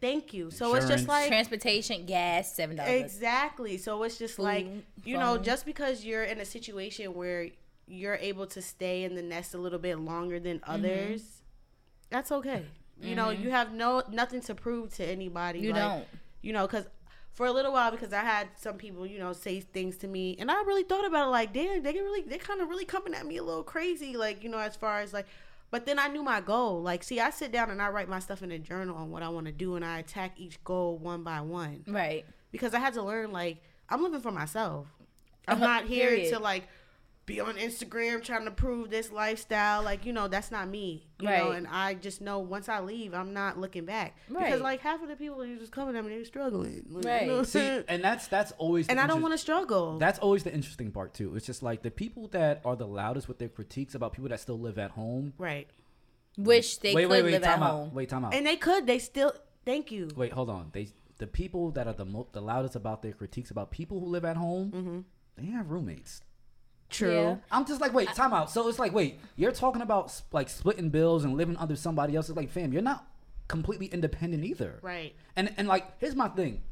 Thank 0.00 0.32
you. 0.32 0.50
So 0.50 0.74
it's 0.74 0.88
just 0.88 1.06
like 1.06 1.28
transportation, 1.28 2.06
gas, 2.06 2.54
seven 2.54 2.76
dollars. 2.76 3.02
Exactly. 3.02 3.76
So 3.76 4.02
it's 4.04 4.18
just 4.18 4.36
Food, 4.36 4.44
like, 4.44 4.66
you 5.04 5.18
know, 5.18 5.36
just 5.36 5.66
because 5.66 6.04
you're 6.04 6.24
in 6.24 6.40
a 6.40 6.46
situation 6.46 7.12
where 7.12 7.48
you're 7.86 8.16
able 8.16 8.46
to 8.46 8.62
stay 8.62 9.04
in 9.04 9.14
the 9.14 9.22
nest 9.22 9.54
a 9.54 9.58
little 9.58 9.78
bit 9.78 9.98
longer 9.98 10.40
than 10.40 10.60
Mm-hmm. 10.60 10.70
others, 10.70 11.42
that's 12.10 12.32
okay. 12.32 12.64
You 13.02 13.14
know, 13.14 13.28
you 13.28 13.50
have 13.50 13.74
no 13.74 14.02
nothing 14.10 14.40
to 14.42 14.54
prove 14.54 14.94
to 14.94 15.04
anybody. 15.04 15.58
You 15.58 15.72
like, 15.72 15.82
don't. 15.82 16.04
You 16.40 16.54
know, 16.54 16.66
because 16.66 16.86
for 17.34 17.44
a 17.44 17.52
little 17.52 17.72
while, 17.72 17.90
because 17.90 18.14
I 18.14 18.22
had 18.22 18.48
some 18.56 18.76
people, 18.76 19.06
you 19.06 19.18
know, 19.18 19.34
say 19.34 19.60
things 19.60 19.98
to 19.98 20.08
me, 20.08 20.36
and 20.38 20.50
I 20.50 20.54
really 20.62 20.84
thought 20.84 21.06
about 21.06 21.28
it. 21.28 21.30
Like, 21.30 21.52
damn, 21.52 21.82
they 21.82 21.92
really, 21.92 22.22
they 22.22 22.38
kind 22.38 22.62
of 22.62 22.70
really 22.70 22.86
coming 22.86 23.12
at 23.12 23.26
me 23.26 23.36
a 23.36 23.42
little 23.42 23.62
crazy. 23.62 24.16
Like, 24.16 24.42
you 24.42 24.48
know, 24.48 24.58
as 24.58 24.74
far 24.74 25.00
as 25.00 25.12
like. 25.12 25.26
But 25.70 25.84
then 25.86 25.98
I 25.98 26.08
knew 26.08 26.22
my 26.22 26.40
goal. 26.40 26.80
Like, 26.82 27.02
see, 27.02 27.18
I 27.20 27.30
sit 27.30 27.50
down 27.52 27.70
and 27.70 27.82
I 27.82 27.88
write 27.88 28.08
my 28.08 28.20
stuff 28.20 28.42
in 28.42 28.50
a 28.52 28.58
journal 28.58 28.96
on 28.96 29.10
what 29.10 29.22
I 29.22 29.28
want 29.28 29.46
to 29.46 29.52
do, 29.52 29.74
and 29.76 29.84
I 29.84 29.98
attack 29.98 30.32
each 30.38 30.62
goal 30.64 30.96
one 30.98 31.22
by 31.22 31.40
one 31.40 31.84
Right. 31.88 32.24
because 32.52 32.72
I 32.74 32.78
had 32.78 32.94
to 32.94 33.02
learn 33.02 33.32
like 33.32 33.58
I'm 33.88 34.02
living 34.02 34.20
for 34.20 34.30
myself. 34.32 34.86
I'm 35.48 35.56
Uh-huh, 35.56 35.64
not 35.66 35.84
here 35.84 36.30
to 36.30 36.38
like 36.38 36.68
be 37.26 37.40
on 37.40 37.56
Instagram 37.56 38.22
trying 38.22 38.44
to 38.44 38.50
prove 38.52 38.88
this 38.88 39.10
lifestyle. 39.10 39.82
Like 39.82 40.06
you 40.06 40.12
know, 40.12 40.28
that's 40.28 40.50
not 40.50 40.68
me. 40.68 41.08
You 41.20 41.26
know, 41.28 41.48
Right. 41.50 41.56
and 41.58 41.66
I 41.66 41.94
just 41.94 42.20
know 42.20 42.38
once 42.38 42.68
I 42.68 42.80
leave, 42.80 43.12
I'm 43.14 43.32
not 43.32 43.58
looking 43.58 43.84
back 43.84 44.16
Right. 44.30 44.44
because 44.46 44.60
like 44.60 44.80
half 44.80 45.02
of 45.02 45.08
the 45.08 45.16
people 45.16 45.44
you 45.44 45.58
just 45.58 45.72
coming 45.72 45.96
at 45.96 46.04
me, 46.04 46.10
they're 46.14 46.24
struggling. 46.24 46.84
Like, 46.88 47.04
Right. 47.04 47.22
You 47.22 47.28
know? 47.28 47.42
See, 47.42 47.82
and 47.88 48.02
that's 48.04 48.28
that's 48.28 48.52
always. 48.52 48.86
and 48.88 48.98
the 48.98 49.02
I 49.02 49.06
don't 49.06 49.22
want 49.22 49.34
to 49.34 49.38
struggle. 49.38 49.98
That's 49.98 50.18
always 50.20 50.44
the 50.44 50.54
interesting 50.54 50.92
part 50.92 51.14
too. 51.14 51.34
It's 51.36 51.46
just 51.46 51.62
like 51.62 51.82
the 51.82 51.90
people 51.90 52.28
that 52.28 52.60
are 52.64 52.76
the 52.76 52.86
loudest 52.86 53.28
with 53.28 53.38
their 53.38 53.48
critiques 53.48 53.94
about 53.94 54.12
people 54.12 54.28
that 54.30 54.40
still 54.40 54.58
live 54.58 54.78
at 54.78 54.92
home. 54.92 55.32
right. 55.38 55.68
Wish 56.38 56.76
they 56.78 56.94
wait, 56.94 57.04
could 57.04 57.10
wait, 57.10 57.22
wait, 57.24 57.30
live 57.32 57.44
at 57.44 57.58
out. 57.58 57.70
home. 57.70 57.94
Wait, 57.94 58.10
time 58.10 58.22
out. 58.26 58.34
And 58.34 58.44
they 58.46 58.56
could. 58.56 58.86
They 58.86 58.98
still. 58.98 59.32
Thank 59.64 59.90
you. 59.90 60.08
Wait, 60.14 60.32
hold 60.32 60.50
on. 60.50 60.68
They 60.72 60.88
the 61.18 61.26
people 61.26 61.70
that 61.70 61.86
are 61.86 61.94
the 61.94 62.04
mo- 62.04 62.28
the 62.32 62.42
loudest 62.42 62.76
about 62.76 63.00
their 63.02 63.12
critiques 63.14 63.50
about 63.50 63.70
people 63.70 64.00
who 64.00 64.06
live 64.06 64.24
at 64.26 64.36
home. 64.36 64.70
Mm-hmm. 64.70 64.98
They 65.38 65.50
have 65.52 65.70
roommates. 65.70 66.20
True. 66.90 67.10
Yeah. 67.12 67.36
I'm 67.50 67.66
just 67.66 67.80
like, 67.80 67.92
wait, 67.92 68.08
time 68.14 68.32
out. 68.32 68.50
So 68.50 68.68
it's 68.68 68.78
like, 68.78 68.92
wait, 68.92 69.18
you're 69.36 69.52
talking 69.52 69.82
about 69.82 70.06
s- 70.06 70.22
like 70.32 70.48
splitting 70.48 70.88
bills 70.90 71.24
and 71.24 71.36
living 71.36 71.56
under 71.56 71.74
somebody 71.76 72.14
else. 72.16 72.28
It's 72.28 72.36
like, 72.36 72.50
fam, 72.50 72.72
you're 72.72 72.82
not 72.82 73.06
completely 73.48 73.86
independent 73.86 74.44
either. 74.44 74.78
Right. 74.82 75.14
And 75.36 75.52
and 75.56 75.66
like, 75.68 75.98
here's 76.00 76.14
my 76.14 76.28
thing. 76.28 76.62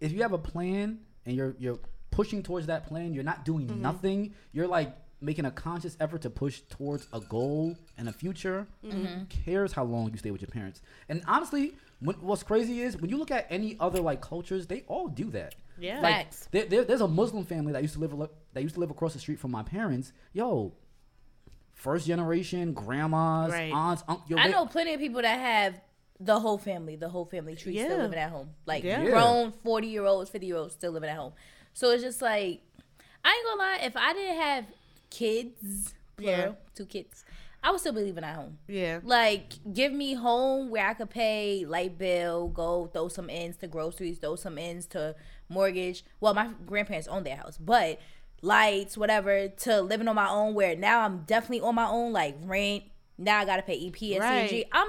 If 0.00 0.12
you 0.12 0.22
have 0.22 0.32
a 0.32 0.38
plan 0.38 1.00
and 1.26 1.34
you're 1.36 1.54
you're 1.58 1.78
pushing 2.10 2.42
towards 2.42 2.66
that 2.66 2.86
plan, 2.86 3.12
you're 3.14 3.24
not 3.24 3.44
doing 3.44 3.66
Mm-hmm. 3.66 3.82
nothing. 3.82 4.34
You're 4.52 4.68
like 4.68 4.94
making 5.20 5.44
a 5.46 5.50
conscious 5.50 5.96
effort 5.98 6.22
to 6.22 6.30
push 6.30 6.60
towards 6.70 7.08
a 7.12 7.18
goal 7.20 7.76
and 7.96 8.08
a 8.08 8.12
future. 8.12 8.66
Mm-hmm. 8.84 9.04
Who 9.04 9.24
cares 9.26 9.72
how 9.72 9.82
long 9.82 10.10
you 10.12 10.16
stay 10.16 10.30
with 10.30 10.40
your 10.40 10.48
parents? 10.48 10.80
And 11.08 11.22
honestly, 11.26 11.74
what, 11.98 12.22
what's 12.22 12.44
crazy 12.44 12.82
is 12.82 12.96
when 12.96 13.10
you 13.10 13.16
look 13.18 13.32
at 13.32 13.46
any 13.50 13.76
other 13.80 14.00
like 14.00 14.20
cultures, 14.20 14.68
they 14.68 14.84
all 14.86 15.08
do 15.08 15.28
that. 15.32 15.56
Yeah. 15.78 16.00
Like, 16.00 16.28
there, 16.50 16.64
there- 16.66 16.84
there's 16.84 17.00
a 17.00 17.08
Muslim 17.08 17.44
family 17.44 17.72
that 17.72 17.82
used 17.82 17.94
to 17.94 18.00
live 18.00 18.12
a- 18.20 18.30
that 18.52 18.62
used 18.62 18.74
to 18.74 18.80
live 18.80 18.90
across 18.90 19.12
the 19.14 19.18
street 19.20 19.38
from 19.38 19.50
my 19.50 19.62
parents. 19.62 20.12
Yo, 20.32 20.72
first 21.74 22.06
generation 22.06 22.72
grandmas, 22.72 23.52
Right. 23.52 23.72
aunts, 23.72 24.02
uncles. 24.08 24.40
I 24.40 24.48
know 24.48 24.66
plenty 24.66 24.94
of 24.94 25.00
people 25.00 25.22
that 25.22 25.38
have 25.38 25.80
the 26.20 26.40
whole 26.40 26.58
family, 26.58 26.96
the 26.96 27.08
whole 27.08 27.24
family 27.24 27.54
tree 27.54 27.78
still 27.78 27.98
living 27.98 28.18
at 28.18 28.30
home. 28.30 28.50
Like 28.66 28.82
Yeah. 28.82 29.02
Yeah. 29.02 29.10
grown 29.10 29.52
forty 29.52 29.86
year 29.88 30.04
olds, 30.04 30.30
fifty 30.30 30.48
year 30.48 30.56
olds 30.56 30.74
still 30.74 30.90
living 30.92 31.08
at 31.10 31.16
home. 31.16 31.32
So 31.74 31.90
it's 31.90 32.02
just 32.02 32.20
like 32.20 32.60
I 33.24 33.30
ain't 33.30 33.44
gonna 33.46 33.60
lie, 33.60 33.78
if 33.86 33.96
I 33.96 34.12
didn't 34.12 34.40
have 34.40 34.64
kids, 35.10 35.94
plural, 36.16 36.38
Yeah. 36.38 36.52
two 36.74 36.86
kids, 36.86 37.24
I 37.62 37.70
would 37.70 37.80
still 37.80 37.92
be 37.92 38.00
living 38.02 38.24
at 38.24 38.36
home. 38.36 38.58
Yeah. 38.68 39.00
Like, 39.02 39.52
give 39.72 39.92
me 39.92 40.14
home 40.14 40.70
where 40.70 40.86
I 40.86 40.94
could 40.94 41.10
pay 41.10 41.64
light 41.66 41.98
bill, 41.98 42.48
go 42.48 42.86
throw 42.86 43.08
some 43.08 43.28
ends 43.28 43.56
to 43.58 43.66
groceries, 43.66 44.18
throw 44.18 44.36
some 44.36 44.56
ends 44.58 44.86
to 44.88 45.16
mortgage. 45.48 46.04
Well, 46.20 46.34
my 46.34 46.50
grandparents 46.66 47.08
own 47.08 47.24
their 47.24 47.36
house, 47.36 47.58
but 47.58 48.00
lights, 48.42 48.96
whatever, 48.96 49.48
to 49.48 49.80
living 49.82 50.08
on 50.08 50.16
my 50.16 50.28
own. 50.28 50.54
Where 50.54 50.76
now 50.76 51.00
I'm 51.00 51.22
definitely 51.22 51.60
on 51.60 51.74
my 51.74 51.88
own, 51.88 52.12
like 52.12 52.36
rent. 52.42 52.84
Now 53.16 53.38
I 53.38 53.44
gotta 53.44 53.62
pay 53.62 53.86
EP 53.86 54.00
and 54.12 54.20
Right. 54.20 54.64
I'm 54.72 54.88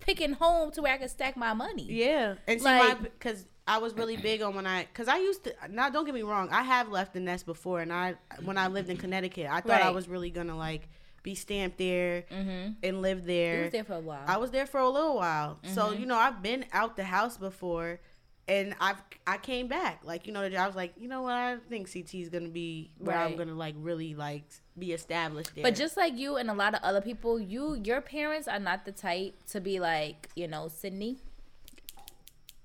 picking 0.00 0.32
home 0.34 0.70
to 0.72 0.82
where 0.82 0.92
I 0.92 0.98
can 0.98 1.08
stack 1.08 1.36
my 1.36 1.54
money. 1.54 1.84
Yeah, 1.84 2.34
and 2.46 2.60
see, 2.60 2.64
Like- 2.64 3.00
my 3.00 3.08
because 3.08 3.46
I 3.66 3.78
was 3.78 3.94
really 3.94 4.16
big 4.16 4.42
on 4.42 4.54
when 4.54 4.66
I 4.66 4.82
because 4.82 5.08
I 5.08 5.18
used 5.18 5.44
to. 5.44 5.54
Now, 5.70 5.88
don't 5.88 6.04
get 6.04 6.14
me 6.14 6.22
wrong, 6.22 6.48
I 6.50 6.62
have 6.62 6.88
left 6.88 7.14
the 7.14 7.20
nest 7.20 7.46
before, 7.46 7.80
and 7.80 7.92
I 7.92 8.16
when 8.44 8.58
I 8.58 8.66
lived 8.66 8.90
in 8.90 8.96
Connecticut, 8.96 9.46
I 9.50 9.60
thought 9.60 9.82
I 9.82 9.90
was 9.90 10.08
really 10.08 10.30
gonna 10.30 10.56
like 10.56 10.88
be 11.22 11.36
stamped 11.36 11.78
there 11.78 12.24
mm-hmm. 12.30 12.72
and 12.82 13.02
live 13.02 13.24
there. 13.24 13.58
You 13.58 13.62
was 13.64 13.72
there 13.72 13.84
for 13.84 13.94
a 13.94 14.00
while. 14.00 14.24
I 14.26 14.36
was 14.38 14.50
there 14.50 14.66
for 14.66 14.80
a 14.80 14.88
little 14.88 15.16
while, 15.16 15.58
so 15.62 15.84
mm-hmm. 15.84 16.00
you 16.00 16.06
know 16.06 16.16
I've 16.16 16.42
been 16.42 16.64
out 16.72 16.96
the 16.96 17.04
house 17.04 17.36
before, 17.36 18.00
and 18.48 18.74
I've 18.80 18.96
I 19.26 19.36
came 19.38 19.68
back 19.68 20.00
like 20.04 20.26
you 20.26 20.32
know 20.32 20.42
I 20.42 20.66
was 20.66 20.74
like 20.74 20.94
you 20.98 21.08
know 21.08 21.22
what 21.22 21.34
I 21.34 21.56
think 21.68 21.92
CT 21.92 22.14
is 22.14 22.28
gonna 22.28 22.48
be 22.48 22.90
where 22.98 23.16
I'm 23.16 23.36
gonna 23.36 23.54
like 23.54 23.74
really 23.78 24.14
like 24.14 24.44
be 24.78 24.92
established 24.92 25.54
there. 25.54 25.62
But 25.62 25.74
just 25.76 25.96
like 25.96 26.16
you 26.16 26.36
and 26.36 26.50
a 26.50 26.54
lot 26.54 26.74
of 26.74 26.80
other 26.82 27.00
people, 27.00 27.38
you 27.38 27.74
your 27.84 28.00
parents 28.00 28.48
are 28.48 28.58
not 28.58 28.84
the 28.84 28.92
type 28.92 29.34
to 29.50 29.60
be 29.60 29.78
like, 29.80 30.28
you 30.34 30.48
know, 30.48 30.68
Sydney, 30.68 31.18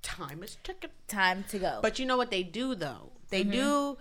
time 0.01 0.43
is 0.43 0.57
ticking. 0.63 0.89
time 1.07 1.43
to 1.49 1.59
go. 1.59 1.79
But 1.81 1.99
you 1.99 2.05
know 2.05 2.17
what 2.17 2.31
they 2.31 2.43
do 2.43 2.75
though? 2.75 3.11
They 3.29 3.41
Mm-hmm. 3.41 3.51
do. 3.51 3.97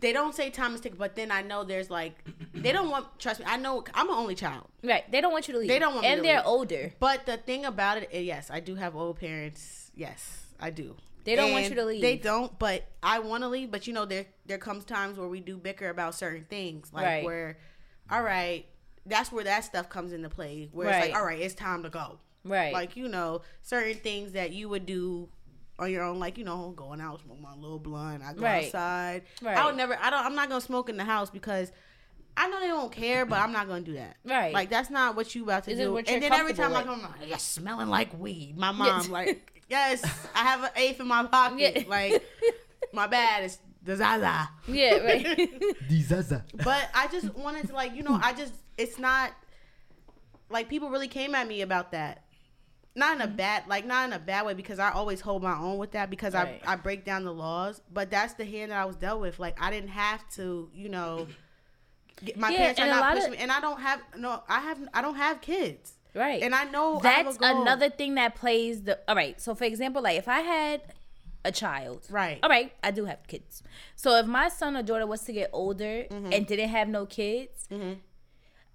They 0.00 0.12
don't 0.12 0.34
say 0.34 0.50
time 0.50 0.74
is 0.74 0.80
ticking, 0.82 0.98
but 0.98 1.14
then 1.16 1.30
I 1.30 1.40
know 1.40 1.64
there's 1.64 1.88
like 1.90 2.12
they 2.52 2.72
don't 2.72 2.90
want. 2.90 3.18
Trust 3.18 3.40
me, 3.40 3.46
I 3.48 3.56
know 3.56 3.82
I'm 3.94 4.08
an 4.10 4.14
only 4.14 4.34
child. 4.34 4.66
right, 4.82 5.10
they 5.10 5.20
don't 5.22 5.32
want 5.32 5.48
you 5.48 5.54
to 5.54 5.60
leave. 5.60 5.68
They 5.68 5.78
don't 5.78 5.94
want 5.94 6.04
and 6.06 6.22
they're 6.22 6.38
leave. 6.38 6.46
older. 6.46 6.92
But 7.00 7.24
the 7.26 7.38
thing 7.38 7.64
about 7.64 7.98
it, 7.98 8.10
is, 8.12 8.24
yes, 8.26 8.50
I 8.50 8.60
do 8.60 8.74
have 8.74 8.94
old 8.94 9.18
parents. 9.18 9.90
Yes, 9.96 10.43
I 10.64 10.70
do. 10.70 10.96
They 11.24 11.36
don't 11.36 11.52
want 11.52 11.68
you 11.68 11.74
to 11.76 11.84
leave. 11.84 12.00
They 12.02 12.16
don't, 12.16 12.58
but 12.58 12.84
I 13.02 13.18
want 13.18 13.42
to 13.44 13.48
leave. 13.48 13.70
But 13.70 13.86
you 13.86 13.92
know, 13.92 14.04
there 14.04 14.26
there 14.46 14.58
comes 14.58 14.84
times 14.84 15.18
where 15.18 15.28
we 15.28 15.40
do 15.40 15.56
bicker 15.56 15.88
about 15.88 16.14
certain 16.14 16.46
things, 16.48 16.90
like 16.92 17.04
Right. 17.04 17.24
where, 17.24 17.58
all 18.10 18.22
right, 18.22 18.66
that's 19.06 19.30
where 19.32 19.44
that 19.44 19.64
stuff 19.64 19.88
comes 19.88 20.12
into 20.12 20.28
play. 20.28 20.68
Where 20.72 20.88
it's 20.88 21.06
like, 21.08 21.14
all 21.18 21.24
right, 21.24 21.40
it's 21.40 21.54
time 21.54 21.82
to 21.82 21.90
go. 21.90 22.18
Right. 22.44 22.72
Like 22.72 22.96
you 22.96 23.08
know, 23.08 23.42
certain 23.62 23.94
things 23.96 24.32
that 24.32 24.52
you 24.52 24.68
would 24.68 24.86
do 24.86 25.28
on 25.78 25.90
your 25.90 26.02
own, 26.02 26.18
like 26.18 26.36
you 26.38 26.44
know, 26.44 26.72
going 26.76 27.00
out 27.00 27.20
smoke 27.22 27.40
my 27.40 27.54
little 27.54 27.78
blunt. 27.78 28.22
I 28.22 28.32
go 28.34 28.42
Right. 28.42 28.66
outside. 28.66 29.22
Right. 29.42 29.56
I 29.56 29.66
would 29.66 29.76
never. 29.76 29.98
I 30.00 30.10
don't. 30.10 30.24
I'm 30.24 30.34
not 30.34 30.48
gonna 30.48 30.60
smoke 30.62 30.88
in 30.88 30.96
the 30.96 31.04
house 31.04 31.30
because. 31.30 31.72
I 32.36 32.48
know 32.48 32.58
they 32.58 32.66
don't 32.66 32.90
care, 32.90 33.24
but 33.24 33.38
I'm 33.38 33.52
not 33.52 33.68
gonna 33.68 33.82
do 33.82 33.92
that. 33.92 34.16
Right. 34.24 34.52
Like 34.52 34.68
that's 34.68 34.90
not 34.90 35.14
what 35.14 35.36
you 35.36 35.44
about 35.44 35.62
to 35.64 35.70
is 35.70 35.78
do. 35.78 35.92
what 35.92 36.08
and 36.08 36.20
then 36.20 36.32
every 36.32 36.52
time 36.52 36.72
I 36.72 36.82
comfortable 36.82 37.02
come, 37.08 37.20
like, 37.20 37.28
you're 37.28 37.38
smelling 37.38 37.88
like 37.88 38.18
weed. 38.18 38.58
My 38.58 38.72
mom, 38.72 39.08
like, 39.08 39.53
yes, 39.68 40.02
I 40.34 40.38
have 40.44 40.62
an 40.64 40.70
eighth 40.76 41.00
in 41.00 41.06
my 41.08 41.24
pocket. 41.26 41.76
Yeah. 41.76 41.82
Like, 41.88 42.22
my 42.92 43.06
bad. 43.06 43.44
It's 43.44 43.58
the 43.82 43.96
Zaza. 43.96 44.48
yeah, 44.66 44.96
right. 44.98 45.24
Dizaza. 45.90 46.42
But 46.64 46.88
I 46.94 47.08
just 47.08 47.34
wanted 47.34 47.66
to, 47.68 47.74
like, 47.74 47.94
you 47.94 48.02
know, 48.02 48.18
I 48.22 48.32
just, 48.32 48.54
it's 48.78 48.98
not, 48.98 49.32
like, 50.50 50.68
people 50.68 50.90
really 50.90 51.08
came 51.08 51.34
at 51.34 51.46
me 51.46 51.60
about 51.62 51.92
that. 51.92 52.22
Not 52.96 53.16
in 53.16 53.22
a 53.22 53.26
bad, 53.26 53.64
like, 53.66 53.84
not 53.84 54.06
in 54.06 54.12
a 54.12 54.18
bad 54.20 54.46
way 54.46 54.54
because 54.54 54.78
I 54.78 54.90
always 54.92 55.20
hold 55.20 55.42
my 55.42 55.58
own 55.58 55.78
with 55.78 55.90
that 55.92 56.10
because 56.10 56.32
Right. 56.34 56.62
I, 56.64 56.74
I 56.74 56.76
break 56.76 57.04
down 57.04 57.24
the 57.24 57.32
laws. 57.32 57.82
But 57.92 58.10
that's 58.10 58.34
the 58.34 58.44
hand 58.44 58.70
that 58.70 58.78
I 58.80 58.84
was 58.84 58.94
dealt 58.96 59.20
with. 59.20 59.38
Like, 59.40 59.60
I 59.60 59.70
didn't 59.70 59.90
have 59.90 60.26
to, 60.36 60.70
you 60.72 60.88
know, 60.88 61.26
get, 62.24 62.36
my 62.38 62.50
Yeah, 62.50 62.58
parents 62.58 62.80
are 62.80 62.86
not 62.86 63.12
pushing 63.14 63.32
of- 63.32 63.32
me. 63.32 63.38
And 63.38 63.50
I 63.50 63.60
don't 63.60 63.80
have, 63.80 64.00
no, 64.16 64.42
I 64.48 64.60
have, 64.60 64.78
I 64.94 65.02
don't 65.02 65.16
have 65.16 65.40
kids. 65.40 65.93
Right. 66.14 66.42
And 66.42 66.54
I 66.54 66.64
know 66.64 66.98
I 66.98 67.02
that's 67.02 67.36
goal. 67.38 67.62
another 67.62 67.90
thing 67.90 68.14
that 68.16 68.34
plays 68.34 68.82
the 68.82 68.98
all 69.08 69.16
right 69.16 69.40
so 69.40 69.54
for 69.54 69.64
example 69.64 70.02
like 70.02 70.18
if 70.18 70.28
i 70.28 70.40
had 70.40 70.82
a 71.44 71.52
child 71.52 72.06
Right. 72.10 72.38
all 72.42 72.48
right 72.48 72.72
i 72.82 72.90
do 72.90 73.04
have 73.04 73.26
kids 73.26 73.62
so 73.96 74.16
if 74.16 74.26
my 74.26 74.48
son 74.48 74.76
or 74.76 74.82
daughter 74.82 75.06
was 75.06 75.22
to 75.22 75.32
get 75.32 75.50
older 75.52 76.04
Mm-hmm. 76.10 76.32
and 76.32 76.46
didn't 76.46 76.70
have 76.70 76.88
no 76.88 77.04
kids 77.06 77.68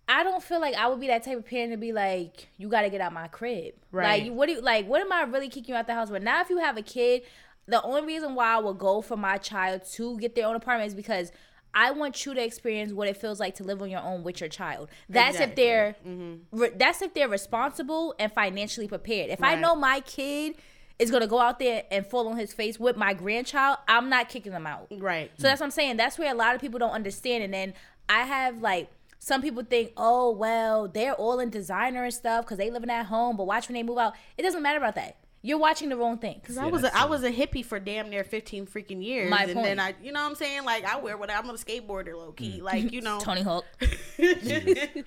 i 0.08 0.24
don't 0.24 0.44
feel 0.44 0.60
like 0.60 0.76
i 0.76 0.88
would 0.88 1.00
be 1.00 1.08
that 1.08 1.24
type 1.24 1.38
of 1.38 1.46
parent 1.46 1.72
to 1.72 1.78
be 1.78 1.92
like 1.94 2.48
you 2.58 2.68
got 2.68 2.82
to 2.82 2.90
get 2.90 3.02
out 3.02 3.14
my 3.14 3.28
crib 3.28 3.74
Right. 3.92 4.08
like 4.08 4.26
you- 4.26 4.34
what 4.34 4.48
do 4.48 4.54
you 4.54 4.62
like 4.62 4.88
what 4.88 5.02
am 5.02 5.12
i 5.12 5.22
really 5.24 5.50
kicking 5.50 5.74
you 5.74 5.76
out 5.80 5.88
the 5.88 5.94
house 5.94 6.10
but 6.10 6.22
now 6.24 6.42
if 6.42 6.50
you 6.50 6.58
have 6.60 6.78
a 6.78 6.82
kid 6.82 7.22
the 7.68 7.82
only 7.84 8.02
reason 8.04 8.36
why 8.36 8.56
i 8.56 8.58
would 8.60 8.78
go 8.80 9.02
for 9.02 9.16
my 9.18 9.38
child 9.38 9.82
to 9.94 10.18
get 10.20 10.36
their 10.36 10.48
own 10.48 10.56
apartment 10.56 10.88
is 10.88 10.96
because 10.96 11.32
I 11.74 11.92
want 11.92 12.26
you 12.26 12.34
to 12.34 12.44
experience 12.44 12.92
what 12.92 13.08
it 13.08 13.18
feels 13.18 13.40
like 13.40 13.56
to 13.56 13.64
live 13.64 13.82
on 13.82 13.90
your 13.90 14.02
own 14.02 14.24
with 14.24 14.40
your 14.40 14.50
child. 14.50 14.90
That's 15.08 15.40
if 15.40 15.56
they're 15.56 15.96
mm-hmm. 16.06 16.58
re- 16.58 16.72
that's 16.76 17.02
if 17.02 17.14
they're 17.14 17.30
responsible 17.30 18.16
and 18.18 18.32
financially 18.32 18.88
prepared. 18.88 19.30
If 19.30 19.44
I 19.44 19.56
know 19.56 19.76
my 19.76 20.00
kid 20.02 20.56
is 20.98 21.12
gonna 21.12 21.28
go 21.28 21.40
out 21.40 21.60
there 21.60 21.84
and 21.92 22.06
fall 22.06 22.28
on 22.28 22.38
his 22.38 22.54
face 22.54 22.80
with 22.80 22.98
my 22.98 23.14
grandchild, 23.14 23.78
I'm 23.88 24.10
not 24.10 24.30
kicking 24.30 24.52
them 24.52 24.68
out. 24.68 24.88
Right. 24.92 25.32
So 25.38 25.44
that's 25.44 25.62
what 25.62 25.68
I'm 25.68 25.72
saying. 25.72 25.98
That's 25.98 26.18
where 26.18 26.32
a 26.32 26.36
lot 26.36 26.56
of 26.56 26.62
people 26.62 26.80
don't 26.80 26.92
understand. 26.92 27.44
And 27.44 27.54
then 27.54 27.74
I 28.10 28.24
have 28.24 28.62
like 28.62 28.90
some 29.20 29.42
people 29.42 29.64
think, 29.64 29.92
oh 29.96 30.32
well, 30.32 30.88
they're 30.88 31.14
all 31.14 31.40
in 31.40 31.50
designer 31.50 32.04
and 32.04 32.14
stuff 32.14 32.46
because 32.46 32.58
they 32.58 32.72
living 32.72 32.90
at 32.90 33.06
home, 33.06 33.38
but 33.38 33.46
watch 33.46 33.68
when 33.68 33.76
they 33.76 33.84
move 33.84 33.98
out. 33.98 34.14
It 34.38 34.42
doesn't 34.42 34.64
matter 34.64 34.78
about 34.78 34.96
that. 34.96 35.18
You're 35.42 35.58
watching 35.58 35.88
the 35.88 35.96
wrong 35.96 36.18
thing. 36.18 36.42
Cause 36.46 36.58
I 36.58 36.66
was 36.66 36.84
a, 36.84 36.96
I 36.96 37.06
was 37.06 37.24
a 37.24 37.32
hippie 37.32 37.64
for 37.64 37.80
damn 37.80 38.10
near 38.10 38.24
fifteen 38.26 38.68
freaking 38.68 39.02
years, 39.04 39.30
My 39.30 39.44
and 39.44 39.54
point. 39.54 39.66
then 39.66 39.80
I, 39.80 39.96
you 40.04 40.12
know, 40.12 40.22
what 40.22 40.30
I'm 40.30 40.36
saying, 40.36 40.66
like 40.66 40.84
I 40.84 40.98
wear 40.98 41.18
what 41.18 41.32
I'm 41.32 41.50
a 41.50 41.54
skateboarder, 41.54 42.14
low 42.14 42.34
key, 42.34 42.62
like 42.62 42.92
you 42.92 43.02
know, 43.10 43.20
Tony 43.20 43.42
Hawk. 43.42 43.66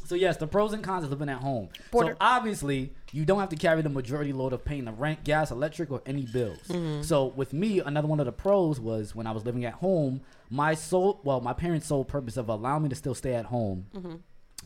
So 0.07 0.15
yes, 0.15 0.39
the 0.39 0.47
pros 0.47 0.73
and 0.73 0.83
cons 0.83 1.05
of 1.05 1.11
living 1.11 1.29
at 1.29 1.39
home. 1.39 1.69
Border. 1.91 2.13
So 2.13 2.17
obviously, 2.21 2.93
you 3.13 3.27
don't 3.27 3.41
have 3.41 3.51
to 3.51 3.57
carry 3.57 3.83
the 3.83 3.91
majority 3.91 4.33
load 4.33 4.55
of 4.55 4.65
paying 4.65 4.87
the 4.87 4.93
rent, 4.93 5.23
gas, 5.23 5.51
electric, 5.51 5.91
or 5.91 6.01
any 6.07 6.25
bills. 6.25 6.67
Mm-hmm. 6.69 7.03
So 7.03 7.27
with 7.27 7.53
me, 7.53 7.81
another 7.81 8.09
one 8.09 8.21
of 8.21 8.27
the 8.27 8.33
pros 8.33 8.81
was 8.81 9.15
when 9.15 9.27
I 9.27 9.33
was 9.33 9.45
living 9.45 9.67
at 9.67 9.75
home. 9.75 10.23
My 10.49 10.73
sole, 10.75 11.21
well, 11.25 11.43
my 11.43 11.53
parents' 11.53 11.87
sole 11.87 12.05
purpose 12.07 12.39
of 12.39 12.49
allowing 12.49 12.85
me 12.85 12.89
to 12.89 12.95
still 12.95 13.15
stay 13.15 13.35
at 13.35 13.47
home 13.47 13.87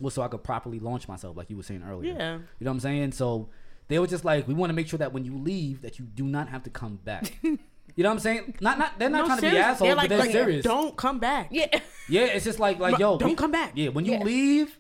was 0.01 0.15
so 0.15 0.23
I 0.23 0.29
could 0.29 0.45
properly 0.45 0.79
launch 0.79 1.09
myself, 1.09 1.37
like 1.37 1.51
you 1.51 1.57
were 1.57 1.63
saying 1.63 1.83
earlier. 1.89 2.13
Mm-hmm. 2.13 2.21
Yeah. 2.21 2.35
You 2.35 2.65
know 2.65 2.71
what 2.71 2.75
I'm 2.75 2.81
saying? 2.81 3.13
So 3.13 3.49
they 3.89 3.99
were 3.99 4.07
just 4.07 4.25
like, 4.25 4.49
we 4.49 4.55
want 4.55 4.71
to 4.71 4.75
make 4.75 4.89
sure 4.89 4.99
that 4.99 5.13
when 5.13 5.25
you 5.25 5.37
leave, 5.37 5.83
that 5.83 5.99
you 5.99 6.05
do 6.05 6.25
not 6.25 6.49
have 6.49 6.63
to 6.65 6.71
come 6.71 6.97
back. 6.97 7.39
you 7.43 7.59
know 7.99 8.09
what 8.09 8.15
I'm 8.15 8.19
saying? 8.19 8.55
Not, 8.61 8.79
not. 8.79 8.99
They're 8.99 9.09
not 9.09 9.21
No, 9.21 9.27
trying 9.27 9.39
to 9.39 9.43
be 9.43 9.51
seriously. 9.51 9.71
assholes, 9.71 9.89
They're 9.89 9.95
but 9.97 10.03
like, 10.03 10.09
they're 10.09 10.19
like, 10.19 10.31
serious. 10.31 10.65
Don't 10.65 10.97
come 10.97 11.19
back. 11.19 11.49
Yeah. 11.51 11.81
Yeah, 12.09 12.23
it's 12.27 12.45
just 12.45 12.59
like 12.59 12.79
like 12.79 12.99
yo, 12.99 13.19
Don't 13.19 13.31
you- 13.31 13.37
come 13.37 13.51
back. 13.51 13.73
Yeah, 13.75 13.89
when 13.89 14.05
you 14.05 14.13
Yeah. 14.13 14.23
leave, 14.23 14.79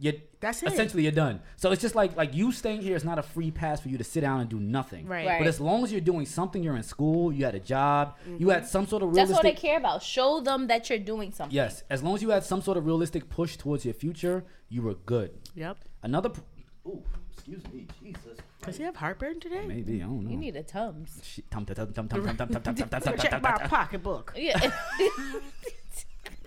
you 0.00 0.12
That's 0.40 0.62
it. 0.62 0.72
essentially 0.72 1.02
you're 1.02 1.12
done. 1.12 1.40
So 1.56 1.72
it's 1.72 1.82
just 1.82 1.94
like 1.94 2.16
like 2.16 2.34
you 2.34 2.52
staying 2.52 2.82
here 2.82 2.96
is 2.96 3.04
not 3.04 3.18
a 3.18 3.22
free 3.22 3.50
pass 3.50 3.80
for 3.80 3.88
you 3.88 3.98
to 3.98 4.04
sit 4.04 4.20
down 4.20 4.40
and 4.40 4.48
do 4.48 4.60
nothing. 4.60 5.06
Right. 5.06 5.26
Right. 5.26 5.38
But 5.40 5.48
as 5.48 5.60
long 5.60 5.82
as 5.84 5.90
you're 5.90 6.00
doing 6.00 6.24
something, 6.24 6.62
you're 6.62 6.76
in 6.76 6.82
school, 6.84 7.32
you 7.32 7.44
had 7.44 7.54
a 7.54 7.60
job, 7.60 8.16
you 8.24 8.32
mm-hmm. 8.32 8.50
had 8.50 8.66
some 8.66 8.86
sort 8.86 9.02
of 9.02 9.08
realistic. 9.10 9.34
That's 9.34 9.44
realistic. 9.44 9.64
all 9.64 9.68
they 9.68 9.68
care 9.68 9.78
about. 9.78 10.02
Show 10.02 10.40
them 10.40 10.68
that 10.68 10.88
you're 10.88 11.00
doing 11.00 11.32
something. 11.32 11.54
Yes, 11.54 11.82
as 11.90 12.02
long 12.02 12.14
as 12.14 12.22
you 12.22 12.30
had 12.30 12.44
some 12.44 12.62
sort 12.62 12.76
of 12.78 12.86
realistic 12.86 13.28
push 13.28 13.56
towards 13.56 13.84
your 13.84 13.94
future, 13.94 14.44
you 14.68 14.82
were 14.82 14.94
good. 14.94 15.32
Yep. 15.56 15.78
Another. 16.02 16.28
Pr- 16.28 16.40
Ooh, 16.86 17.02
excuse 17.38 17.62
me, 17.72 17.86
Jesus. 18.02 18.38
Does 18.62 18.76
he 18.76 18.82
have 18.84 18.96
heartburn 18.96 19.40
today? 19.40 19.64
Maybe 19.66 20.02
I 20.02 20.06
don't 20.06 20.24
know. 20.24 20.30
You 20.30 20.36
need 20.36 20.56
a 20.56 20.62
Tums. 20.62 21.20
Shit, 21.22 21.50
tum, 21.50 21.64
tum, 21.64 21.74
tum, 21.74 21.92
tum, 21.92 22.08
tum, 22.08 22.26
tum, 22.26 22.36
tum, 22.36 22.48
tum, 22.48 22.62
tum, 22.62 22.74
tum, 22.74 22.88
tum, 22.88 23.00
tum, 23.00 23.16
Check 23.16 23.30
tum, 23.30 23.42
my 23.42 23.56
tum. 23.56 23.68
pocketbook. 23.68 24.34
Yeah. 24.36 24.58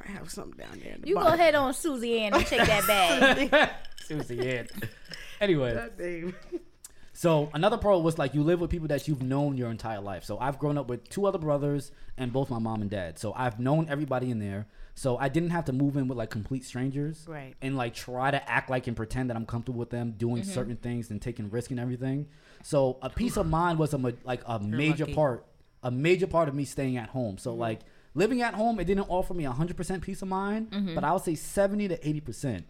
I 0.05 0.11
have 0.11 0.29
something 0.29 0.57
down 0.57 0.79
there. 0.83 0.95
In 0.95 1.01
the 1.01 1.07
you 1.07 1.15
go 1.15 1.21
bottom. 1.21 1.39
ahead 1.39 1.55
on 1.55 1.73
Susie 1.73 2.19
Ann 2.19 2.33
and 2.33 2.45
check 2.45 2.67
that 2.67 2.87
bag. 2.87 3.69
Seriously, 4.05 4.45
yeah. 4.45 4.63
Anyway, 5.39 5.73
God 5.73 5.91
damn. 5.97 6.35
So 7.13 7.49
another 7.53 7.77
pro 7.77 7.99
was 7.99 8.17
like 8.17 8.33
you 8.33 8.43
live 8.43 8.59
with 8.59 8.69
people 8.71 8.87
that 8.89 9.07
you've 9.07 9.21
known 9.21 9.55
your 9.57 9.69
entire 9.69 10.01
life. 10.01 10.23
So 10.23 10.39
I've 10.39 10.57
grown 10.59 10.77
up 10.77 10.87
with 10.87 11.07
two 11.09 11.25
other 11.27 11.37
brothers 11.37 11.91
and 12.17 12.33
both 12.33 12.49
my 12.49 12.59
mom 12.59 12.81
and 12.81 12.89
dad. 12.89 13.19
So 13.19 13.33
I've 13.35 13.59
known 13.59 13.87
everybody 13.89 14.31
in 14.31 14.39
there. 14.39 14.67
So 15.01 15.17
I 15.17 15.29
didn't 15.29 15.49
have 15.49 15.65
to 15.65 15.73
move 15.73 15.97
in 15.97 16.07
with 16.07 16.17
like 16.17 16.29
complete 16.29 16.63
strangers, 16.63 17.25
Right. 17.27 17.55
And 17.61 17.75
like 17.75 17.93
try 17.95 18.29
to 18.29 18.41
act 18.57 18.69
like 18.69 18.85
and 18.87 18.95
pretend 18.95 19.29
that 19.29 19.35
I'm 19.37 19.47
comfortable 19.47 19.79
with 19.79 19.89
them 19.89 20.11
doing 20.25 20.43
Mm-hmm. 20.43 20.51
certain 20.59 20.75
things 20.77 21.09
and 21.11 21.19
taking 21.19 21.49
risk 21.49 21.71
and 21.71 21.79
everything. 21.79 22.27
So 22.63 22.97
a 23.01 23.09
peace 23.09 23.35
of 23.37 23.47
mind 23.47 23.79
was 23.79 23.93
a 23.95 23.97
ma- 23.97 24.11
like 24.23 24.41
a 24.45 24.59
major 24.59 25.05
lucky. 25.05 25.15
part, 25.15 25.45
a 25.81 25.89
major 25.89 26.27
part 26.27 26.47
of 26.49 26.53
me 26.53 26.65
staying 26.65 26.97
at 26.97 27.09
home. 27.09 27.35
Mm-hmm. 27.37 27.43
So 27.49 27.55
like 27.55 27.79
living 28.13 28.43
at 28.43 28.53
home, 28.53 28.79
it 28.79 28.85
didn't 28.85 29.09
offer 29.09 29.33
me 29.33 29.45
100% 29.45 30.01
peace 30.01 30.21
of 30.21 30.27
mind, 30.27 30.69
Mm-hmm. 30.69 30.93
but 30.95 31.03
I 31.03 31.11
would 31.13 31.23
say 31.23 31.33
70 31.33 31.87
to 31.87 32.07
80 32.07 32.19
percent 32.21 32.63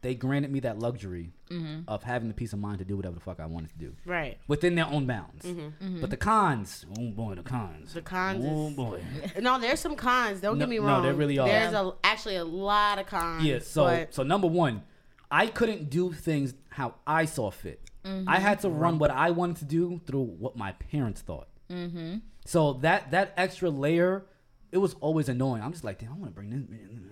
they 0.00 0.14
granted 0.14 0.50
me 0.52 0.60
that 0.60 0.78
luxury 0.78 1.32
Mm-hmm. 1.50 1.88
of 1.88 2.02
having 2.02 2.28
the 2.28 2.34
peace 2.34 2.52
of 2.52 2.58
mind 2.58 2.78
to 2.80 2.84
do 2.84 2.94
whatever 2.94 3.14
the 3.14 3.22
fuck 3.22 3.40
I 3.40 3.46
wanted 3.46 3.70
to 3.70 3.78
do 3.78 3.94
Right. 4.04 4.36
within 4.48 4.74
their 4.74 4.84
own 4.84 5.06
bounds. 5.06 5.46
Mm-hmm. 5.46 5.98
But 6.02 6.10
the 6.10 6.18
cons, 6.18 6.84
oh 6.98 7.10
boy, 7.10 7.36
the 7.36 7.42
cons. 7.42 7.94
The 7.94 8.02
cons 8.02 8.44
oh 8.46 8.68
boy. 8.68 9.00
No, 9.40 9.58
there's 9.58 9.80
some 9.80 9.96
cons. 9.96 10.42
Don't 10.42 10.58
No- 10.58 10.66
get 10.66 10.68
me 10.68 10.78
wrong. 10.78 10.98
no, 11.00 11.02
there 11.04 11.14
really 11.14 11.38
are. 11.38 11.48
There's 11.48 11.72
a, 11.72 11.92
actually 12.04 12.36
a 12.36 12.44
lot 12.44 12.98
of 12.98 13.06
cons. 13.06 13.44
Yeah. 13.44 13.60
So 13.60 13.84
but 13.84 14.12
so 14.14 14.22
number 14.24 14.46
one, 14.46 14.82
I 15.30 15.46
couldn't 15.46 15.88
do 15.88 16.12
things 16.12 16.52
how 16.68 16.96
I 17.06 17.24
saw 17.24 17.50
fit. 17.50 17.80
Mm-hmm. 18.04 18.28
I 18.28 18.38
had 18.40 18.60
to 18.60 18.68
run 18.68 18.98
what 18.98 19.10
I 19.10 19.30
wanted 19.30 19.56
to 19.60 19.64
do 19.64 20.02
through 20.06 20.24
what 20.24 20.54
my 20.54 20.72
parents 20.72 21.22
thought. 21.22 21.48
Mm-hmm. 21.70 22.16
So 22.44 22.74
that 22.74 23.10
that 23.12 23.32
extra 23.38 23.70
layer, 23.70 24.26
it 24.72 24.78
was 24.78 24.94
always 25.00 25.28
annoying. 25.28 25.62
I'm 25.62 25.72
just 25.72 25.84
like, 25.84 25.98
damn, 25.98 26.10
I 26.10 26.16
want 26.16 26.26
to 26.26 26.30
bring 26.32 26.50
this. 26.50 26.62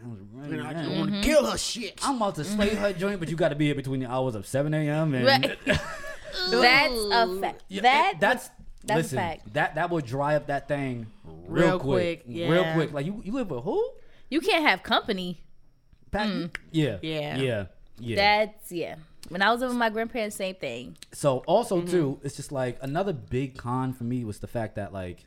I 0.04 0.08
was 0.08 0.18
running 0.32 0.60
I 0.60 0.72
just 0.74 0.88
around. 0.88 0.98
want 0.98 1.12
to 1.14 1.20
kill 1.22 1.46
her 1.46 1.56
shit. 1.58 1.98
I'm 2.02 2.16
about 2.16 2.34
to 2.36 2.44
slay 2.44 2.74
her 2.74 2.92
joint, 2.92 3.18
but 3.20 3.28
you 3.28 3.36
got 3.36 3.48
to 3.48 3.54
be 3.56 3.66
here 3.66 3.74
between 3.74 4.00
the 4.00 4.10
hours 4.10 4.34
of 4.34 4.46
7 4.46 4.72
a.m. 4.74 5.14
and 5.14 5.24
Right. 5.26 5.58
That's 6.50 6.94
a 6.94 7.40
fact. 7.40 7.62
Yeah, 7.68 7.80
that 7.82 8.14
it- 8.14 8.20
that's 8.20 8.50
That's 8.84 9.12
a 9.12 9.16
fact. 9.16 9.54
that 9.54 9.74
that 9.76 9.90
will 9.90 10.00
dry 10.00 10.36
up 10.36 10.46
that 10.48 10.68
thing 10.68 11.06
real, 11.24 11.66
Real 11.68 11.78
quick, 11.80 12.24
quick, 12.24 12.50
real 12.50 12.72
quick. 12.74 12.92
Like 12.92 13.06
you, 13.06 13.20
you 13.24 13.32
live 13.32 13.50
with 13.50 13.64
who? 13.64 13.90
You 14.30 14.40
can't 14.40 14.64
have 14.66 14.82
company. 14.82 15.40
Pat? 16.10 16.50
Yeah, 16.70 16.98
Yeah. 17.02 17.36
yeah, 17.36 17.64
yeah. 17.98 18.16
That's 18.16 18.70
yeah. 18.70 18.96
When 19.28 19.42
I 19.42 19.50
was 19.50 19.60
living 19.60 19.74
with 19.74 19.80
my 19.80 19.90
grandparents, 19.90 20.36
same 20.36 20.54
thing. 20.54 20.96
So 21.12 21.38
also 21.46 21.78
Mm-hmm. 21.78 21.90
too, 21.90 22.20
it's 22.22 22.36
just 22.36 22.52
like 22.52 22.78
another 22.80 23.12
big 23.12 23.56
con 23.56 23.92
for 23.92 24.04
me 24.04 24.24
was 24.24 24.38
the 24.38 24.46
fact 24.46 24.76
that 24.76 24.92
like 24.92 25.24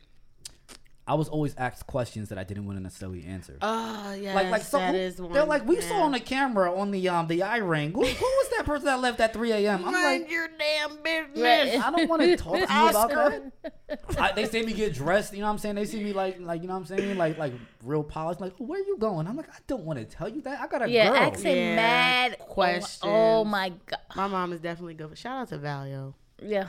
I 1.10 1.14
was 1.14 1.28
always 1.28 1.56
asked 1.56 1.88
questions 1.88 2.28
that 2.28 2.38
I 2.38 2.44
didn't 2.44 2.66
want 2.66 2.78
to 2.78 2.82
necessarily 2.84 3.24
answer. 3.24 3.58
Oh 3.60 4.12
yeah, 4.14 4.32
like 4.32 4.48
like 4.48 4.62
so 4.62 4.78
that 4.78 4.94
who- 4.94 5.00
is 5.00 5.20
one. 5.20 5.32
they're 5.32 5.44
like 5.44 5.66
we 5.66 5.74
yeah. 5.74 5.88
saw 5.88 6.02
on 6.02 6.12
the 6.12 6.20
camera 6.20 6.72
on 6.72 6.92
the 6.92 7.08
um 7.08 7.26
the 7.26 7.42
eye 7.42 7.56
ring. 7.56 7.90
Who, 7.90 8.04
who 8.04 8.24
was 8.24 8.48
that 8.56 8.64
person 8.64 8.86
that 8.86 9.00
left 9.00 9.18
at 9.18 9.32
3 9.32 9.50
a.m.? 9.50 9.84
I'm 9.84 9.92
Mind 9.92 10.22
like 10.22 10.30
your 10.30 10.46
damn 10.56 11.02
business. 11.02 11.42
Right. 11.74 11.84
I 11.84 11.90
don't 11.90 12.08
want 12.08 12.22
to 12.22 12.36
talk 12.44 12.52
to 12.52 12.58
you 12.60 12.64
about 12.64 12.94
Oscar. 12.94 13.50
that. 13.88 14.00
I, 14.20 14.32
they 14.32 14.46
see 14.46 14.64
me 14.64 14.72
get 14.72 14.94
dressed, 14.94 15.32
you 15.32 15.40
know 15.40 15.46
what 15.46 15.52
I'm 15.54 15.58
saying? 15.58 15.74
They 15.74 15.84
see 15.84 16.00
me 16.04 16.12
like 16.12 16.38
like 16.38 16.62
you 16.62 16.68
know 16.68 16.74
what 16.74 16.88
I'm 16.90 16.96
saying? 16.96 17.18
Like 17.18 17.36
like 17.38 17.54
real 17.82 18.04
polished. 18.04 18.40
Like 18.40 18.54
where 18.58 18.80
are 18.80 18.84
you 18.84 18.96
going? 18.96 19.26
I'm 19.26 19.36
like 19.36 19.50
I 19.50 19.58
don't 19.66 19.84
want 19.84 19.98
to 19.98 20.04
tell 20.04 20.28
you 20.28 20.42
that. 20.42 20.60
I 20.60 20.68
got 20.68 20.82
a 20.82 20.88
Yeah, 20.88 21.08
girl. 21.08 21.16
asking 21.16 21.56
Yeah, 21.56 21.74
mad 21.74 22.38
questions. 22.38 23.00
Oh, 23.02 23.44
my 23.44 23.70
god. 23.86 23.98
My 24.14 24.28
mom 24.28 24.52
is 24.52 24.60
definitely 24.60 24.94
good. 24.94 25.18
Shout 25.18 25.38
out 25.42 25.48
to 25.48 25.58
Valio. 25.58 26.14
Yeah. 26.40 26.68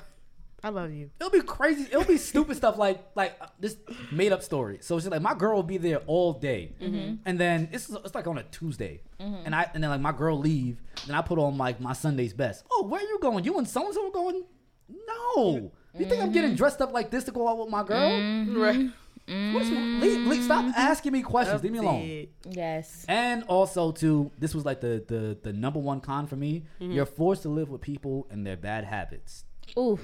I 0.64 0.70
love 0.70 0.92
you. 0.92 1.10
It'll 1.20 1.32
be 1.32 1.42
crazy. 1.42 1.84
It'll 1.84 2.04
be 2.04 2.18
stupid 2.18 2.56
stuff 2.58 2.78
like 2.78 3.04
like 3.16 3.36
uh, 3.42 3.48
this 3.60 3.78
made 4.12 4.32
up 4.32 4.44
story. 4.44 4.78
So 4.82 4.96
it's 4.96 5.06
just 5.06 5.12
like 5.12 5.22
my 5.22 5.34
girl 5.34 5.56
will 5.56 5.64
be 5.64 5.78
there 5.78 6.02
all 6.08 6.34
day, 6.34 6.74
Mm-hmm. 6.80 7.16
and 7.26 7.40
then 7.40 7.70
it's 7.72 7.90
it's 7.90 8.14
like 8.14 8.28
on 8.28 8.38
a 8.38 8.44
Tuesday, 8.44 9.02
and 9.20 9.56
I 9.56 9.70
and 9.74 9.84
then 9.84 9.90
like 9.90 10.02
my 10.02 10.12
girl 10.12 10.38
leave, 10.38 10.82
then 11.08 11.16
I 11.16 11.22
put 11.22 11.40
on 11.40 11.58
like 11.58 11.80
my 11.82 11.94
Sunday's 11.94 12.34
best. 12.34 12.64
Oh, 12.72 12.84
where 12.86 13.02
are 13.02 13.08
you 13.08 13.18
going? 13.20 13.44
You 13.44 13.58
and 13.58 13.68
so 13.68 13.86
and 13.86 13.94
so 13.94 14.08
are 14.08 14.12
going? 14.12 14.44
No, 14.90 15.72
you 15.98 16.06
think 16.06 16.12
I'm 16.22 16.28
Mm-hmm. 16.28 16.32
getting 16.34 16.56
dressed 16.56 16.82
up 16.82 16.94
like 16.94 17.10
this 17.12 17.24
to 17.26 17.32
go 17.32 17.48
out 17.48 17.58
with 17.58 17.70
my 17.70 17.84
girl? 17.84 18.56
Right. 18.56 18.90
What's, 19.28 19.70
leave, 19.70 20.28
leave, 20.28 20.44
stop 20.44 20.66
asking 20.76 21.14
me 21.14 21.22
questions. 21.22 21.64
Leave 21.64 21.72
me 21.72 21.78
alone. 21.78 22.28
Yes. 22.50 23.06
And 23.08 23.44
also 23.44 23.92
too, 23.92 24.32
this 24.38 24.54
was 24.54 24.66
like 24.66 24.82
the 24.82 25.04
the 25.08 25.38
the 25.42 25.54
number 25.54 25.80
one 25.80 26.02
con 26.02 26.28
for 26.28 26.36
me. 26.36 26.64
Mm-hmm. 26.82 26.92
You're 26.92 27.06
forced 27.06 27.44
to 27.44 27.50
live 27.50 27.70
with 27.70 27.82
people 27.82 28.28
and 28.30 28.46
their 28.46 28.58
bad 28.58 28.84
habits 28.84 29.46
Ooh. 29.78 30.00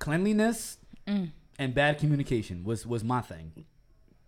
Cleanliness 0.00 0.78
Mm. 1.06 1.30
and 1.58 1.74
bad 1.74 1.98
communication 1.98 2.62
was 2.64 2.84
was 2.86 3.02
my 3.02 3.20
thing 3.20 3.52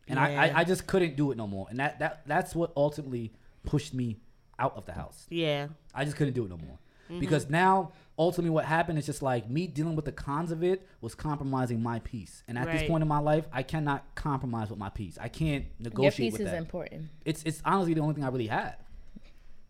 and 0.08 0.18
I, 0.18 0.30
Yeah. 0.30 0.42
I 0.42 0.60
i 0.60 0.64
just 0.64 0.86
couldn't 0.86 1.16
do 1.16 1.30
it 1.32 1.36
no 1.36 1.46
more 1.46 1.66
and 1.70 1.78
that 1.80 1.98
that 1.98 2.22
that's 2.26 2.54
what 2.54 2.72
ultimately 2.76 3.32
pushed 3.64 3.92
me 3.94 4.16
out 4.58 4.74
of 4.76 4.86
the 4.86 4.92
house 4.92 5.26
Yeah. 5.30 5.68
i 5.94 6.04
just 6.04 6.16
couldn't 6.16 6.34
do 6.34 6.44
it 6.44 6.50
no 6.50 6.56
more 6.56 6.78
Mm-hmm. 7.10 7.18
because 7.20 7.50
now 7.50 7.92
ultimately 8.18 8.50
what 8.50 8.64
happened 8.64 8.96
is 8.98 9.04
just 9.04 9.22
like 9.22 9.50
me 9.50 9.66
dealing 9.66 9.96
with 9.96 10.04
the 10.06 10.12
cons 10.12 10.50
of 10.52 10.62
it 10.62 10.86
was 11.00 11.14
compromising 11.14 11.82
my 11.82 11.98
peace 11.98 12.42
and 12.48 12.56
at 12.56 12.70
this 12.72 12.84
point 12.88 13.02
in 13.02 13.08
my 13.08 13.18
life 13.18 13.44
i 13.52 13.62
cannot 13.62 14.02
compromise 14.14 14.70
with 14.70 14.78
my 14.78 14.88
peace 14.88 15.18
i 15.20 15.28
can't 15.28 15.64
Your 15.78 15.90
negotiate 15.90 16.16
piece 16.16 16.32
with 16.34 16.42
is 16.42 16.50
that 16.52 16.56
important. 16.58 17.08
it's 17.24 17.42
it's 17.44 17.60
honestly 17.64 17.92
the 17.94 18.00
only 18.00 18.14
thing 18.14 18.24
i 18.24 18.28
really 18.28 18.46
have 18.46 18.76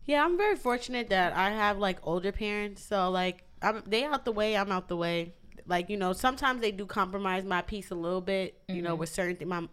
Yeah, 0.05 0.25
I'm 0.25 0.37
very 0.37 0.57
fortunate 0.57 1.11
that 1.11 1.31
I 1.37 1.51
have 1.63 1.79
like 1.79 1.99
older 2.03 2.33
parents. 2.33 2.83
So 2.91 3.09
like 3.11 3.45
I'm 3.67 3.83
they 3.87 4.03
out 4.05 4.25
the 4.25 4.33
way, 4.33 4.57
I'm 4.57 4.73
out 4.73 4.89
the 4.89 4.97
way. 4.97 5.19
Like, 5.67 5.91
you 5.91 5.97
know, 5.97 6.13
sometimes 6.13 6.61
they 6.61 6.73
do 6.73 6.87
compromise 6.87 7.45
my 7.45 7.63
peace 7.63 7.91
a 7.91 7.95
little 7.95 8.21
bit, 8.21 8.61
you 8.69 8.83
know, 8.83 8.95
with 8.95 9.09
certain 9.09 9.37
things. 9.37 9.49
My 9.49 9.67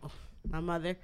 my 0.49 0.59
mother, 0.59 0.97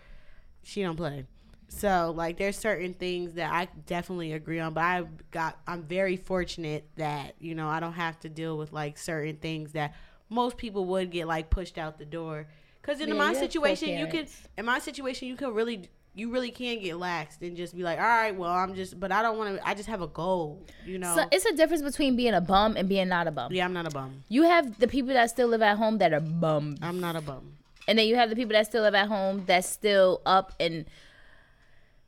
she 0.63 0.82
don't 0.82 0.95
play. 0.95 1.26
So 1.67 2.13
like 2.15 2.38
there's 2.38 2.58
certain 2.58 2.93
things 2.93 3.34
that 3.34 3.52
I 3.52 3.67
definitely 3.88 4.34
agree 4.34 4.60
on, 4.60 4.74
but 4.74 4.82
I 4.84 5.04
got 5.32 5.60
I'm 5.67 5.84
very 5.84 6.15
fortunate 6.15 6.88
that, 6.95 7.36
you 7.39 7.56
know, 7.56 7.67
I 7.67 7.80
don't 7.80 7.93
have 7.93 8.19
to 8.21 8.30
deal 8.30 8.58
with 8.58 8.71
like 8.71 8.98
certain 8.98 9.38
things 9.38 9.71
that 9.74 9.95
most 10.30 10.58
people 10.58 10.86
would 10.86 11.12
get 11.12 11.28
like 11.28 11.50
pushed 11.50 11.78
out 11.78 11.98
the 11.98 12.06
door. 12.06 12.48
Cause 12.84 13.00
in 13.02 13.10
Yeah, 13.10 13.15
my 13.15 13.34
situation, 13.34 13.89
you 13.98 14.06
could 14.06 14.28
co-parents. 14.28 14.48
in 14.58 14.65
my 14.65 14.80
situation, 14.80 15.28
you 15.28 15.36
can 15.36 15.54
really, 15.54 15.89
you 16.15 16.32
really 16.32 16.49
can 16.49 16.80
get 16.80 16.95
laxed 16.95 17.41
and 17.41 17.58
just 17.58 17.75
be 17.75 17.84
like, 17.84 17.99
all 17.99 18.06
right, 18.06 18.34
well, 18.36 18.49
I'm 18.51 18.73
just, 18.73 18.97
but 18.99 19.12
I 19.12 19.21
don't 19.21 19.38
want 19.38 19.58
to. 19.58 19.67
I 19.67 19.73
just 19.73 19.89
have 19.89 20.01
a 20.01 20.08
goal, 20.08 20.63
you 20.86 20.97
know. 20.97 21.13
So 21.13 21.25
it's 21.32 21.45
a 21.45 21.54
difference 21.56 21.82
between 21.84 22.15
being 22.15 22.34
a 22.34 22.39
bum 22.41 22.78
and 22.78 22.88
being 22.88 23.10
not 23.10 23.28
a 23.28 23.32
bum. 23.32 23.51
yeah, 23.54 23.65
I'm 23.65 23.73
not 23.73 23.86
a 23.86 23.89
bum. 23.91 24.23
You 24.30 24.43
have 24.43 24.80
the 24.80 24.88
people 24.88 25.13
that 25.13 25.30
still 25.30 25.49
live 25.49 25.62
at 25.62 25.78
home 25.78 25.97
that 25.97 26.13
are 26.13 26.21
bums. 26.21 26.80
I'm 26.82 26.99
not 27.01 27.15
a 27.17 27.21
bum. 27.21 27.51
And 27.88 27.99
then 27.99 28.08
you 28.08 28.15
have 28.15 28.30
the 28.30 28.36
people 28.36 28.54
that 28.54 28.65
still 28.65 28.82
live 28.84 28.95
at 28.95 29.08
home 29.10 29.43
that's 29.45 29.69
still 29.69 30.21
up 30.25 30.54
and 30.60 30.86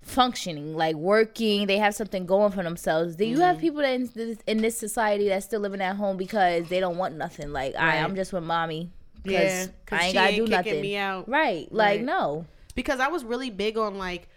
functioning, 0.02 0.76
like 0.76 0.96
working. 0.96 1.68
They 1.68 1.78
have 1.78 1.94
something 1.96 2.26
going 2.26 2.52
for 2.52 2.64
themselves. 2.64 3.18
Then 3.18 3.28
you 3.28 3.36
Mm-hmm. 3.36 3.44
have 3.44 3.60
people 3.60 3.82
that 3.82 3.92
in 3.94 4.10
this, 4.14 4.38
in 4.48 4.58
this 4.62 4.78
society 4.78 5.28
that's 5.28 5.46
still 5.46 5.60
living 5.60 5.82
at 5.82 5.96
home 5.98 6.18
because 6.18 6.68
they 6.70 6.80
don't 6.80 6.98
want 6.98 7.16
nothing. 7.16 7.52
Like, 7.52 7.76
all 7.76 7.82
right, 7.82 7.96
Right. 7.96 8.04
I'm 8.04 8.16
just 8.16 8.32
with 8.34 8.44
mommy. 8.44 8.90
Cause 9.26 9.34
Yeah, 9.34 9.66
'cause 9.86 10.00
I 10.00 10.04
ain't 10.04 10.12
she 10.12 10.14
gotta 10.14 10.28
ain't 10.34 10.46
do 10.46 10.52
nothing. 10.52 10.82
me 10.82 10.96
out. 10.96 11.28
Right. 11.28 11.68
Like, 11.72 11.98
Right. 12.00 12.06
no. 12.06 12.46
Because 12.78 13.00
I 13.00 13.08
was 13.08 13.24
really 13.26 13.50
big 13.50 13.76
on 13.76 13.98
like, 13.98 14.30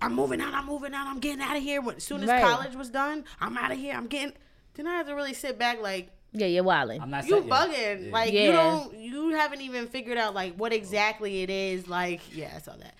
I'm 0.00 0.14
moving 0.14 0.40
out. 0.40 0.54
I'm 0.54 0.64
moving 0.64 0.94
out. 0.94 1.06
I'm 1.06 1.20
getting 1.20 1.42
out 1.42 1.54
of 1.54 1.62
here. 1.62 1.82
When, 1.82 1.96
as 1.96 2.02
soon 2.02 2.22
as 2.22 2.30
Right. 2.30 2.42
college 2.42 2.74
was 2.74 2.88
done, 2.88 3.24
I'm 3.42 3.58
out 3.58 3.70
of 3.72 3.76
here. 3.78 3.94
I'm 3.94 4.06
getting. 4.06 4.32
Then 4.72 4.86
I 4.86 4.94
had 4.94 5.06
to 5.06 5.14
really 5.14 5.34
sit 5.34 5.58
back, 5.58 5.82
like, 5.82 6.08
Yeah, 6.32 6.46
you're 6.46 6.64
wilding. 6.64 7.00
i'm 7.02 7.10
not 7.10 7.26
you 7.26 7.42
set 7.42 7.46
bugging. 7.46 8.06
Yeah. 8.06 8.12
Like 8.12 8.32
Yeah. 8.32 8.42
you 8.46 8.52
don't. 8.52 8.96
You 8.98 9.28
haven't 9.30 9.60
even 9.60 9.86
figured 9.86 10.16
out 10.16 10.32
like 10.34 10.54
what 10.56 10.72
exactly 10.72 11.42
it 11.42 11.50
is. 11.50 11.86
Like, 11.86 12.22
yeah, 12.34 12.52
I 12.56 12.58
saw 12.60 12.74
that. 12.74 12.94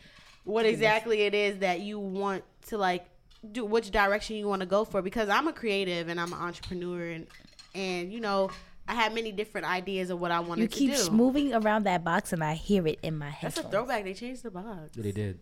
What 0.44 0.66
exactly 0.66 1.22
it 1.22 1.32
is 1.34 1.58
that 1.60 1.80
you 1.80 1.98
want 1.98 2.44
to 2.68 2.76
like 2.76 3.06
do 3.50 3.64
which 3.64 3.90
direction 3.90 4.36
you 4.36 4.46
want 4.46 4.60
to 4.60 4.66
go 4.66 4.84
for 4.84 5.00
because 5.00 5.30
I'm 5.30 5.48
a 5.48 5.52
creative 5.54 6.08
and 6.08 6.20
I'm 6.20 6.32
an 6.34 6.38
entrepreneur 6.38 7.08
and 7.10 7.26
and 7.74 8.12
you 8.12 8.20
know 8.20 8.50
I 8.86 8.94
have 8.94 9.14
many 9.14 9.32
different 9.32 9.66
ideas 9.66 10.10
of 10.10 10.20
what 10.20 10.30
I 10.30 10.40
wanted 10.40 10.70
to 10.70 10.78
do. 10.78 10.84
You 10.84 10.94
keep 10.94 11.10
moving 11.12 11.54
around 11.54 11.84
that 11.84 12.04
box 12.04 12.32
and 12.32 12.44
I 12.44 12.54
hear 12.54 12.86
it 12.86 12.98
in 13.02 13.16
my 13.16 13.30
head. 13.30 13.52
That's 13.52 13.66
a 13.66 13.70
throwback. 13.70 14.04
They 14.04 14.12
changed 14.14 14.42
the 14.42 14.50
box. 14.50 14.90
Yeah, 14.96 15.02
they 15.02 15.12
did. 15.12 15.38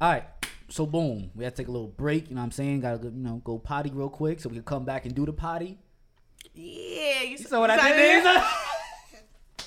All 0.00 0.12
right. 0.12 0.24
So 0.68 0.86
boom, 0.86 1.30
we 1.34 1.44
had 1.44 1.56
to 1.56 1.62
take 1.62 1.68
a 1.68 1.70
little 1.72 1.88
break. 1.88 2.28
You 2.28 2.34
know 2.36 2.42
what 2.42 2.46
I'm 2.46 2.50
saying? 2.52 2.80
Got 2.80 3.00
to 3.02 3.08
you 3.08 3.12
know 3.14 3.40
go 3.44 3.58
potty 3.58 3.90
real 3.92 4.08
quick 4.10 4.40
so 4.40 4.48
we 4.48 4.56
can 4.56 4.64
come 4.64 4.84
back 4.84 5.04
and 5.06 5.14
do 5.14 5.24
the 5.26 5.32
potty. 5.32 5.78
Yeah, 6.54 7.22
you 7.22 7.38
saw 7.38 7.60
what 7.60 7.70
I 7.70 7.76
saw 7.78 7.88
did 7.88 8.24
that? 8.24 8.44
is. 9.58 9.66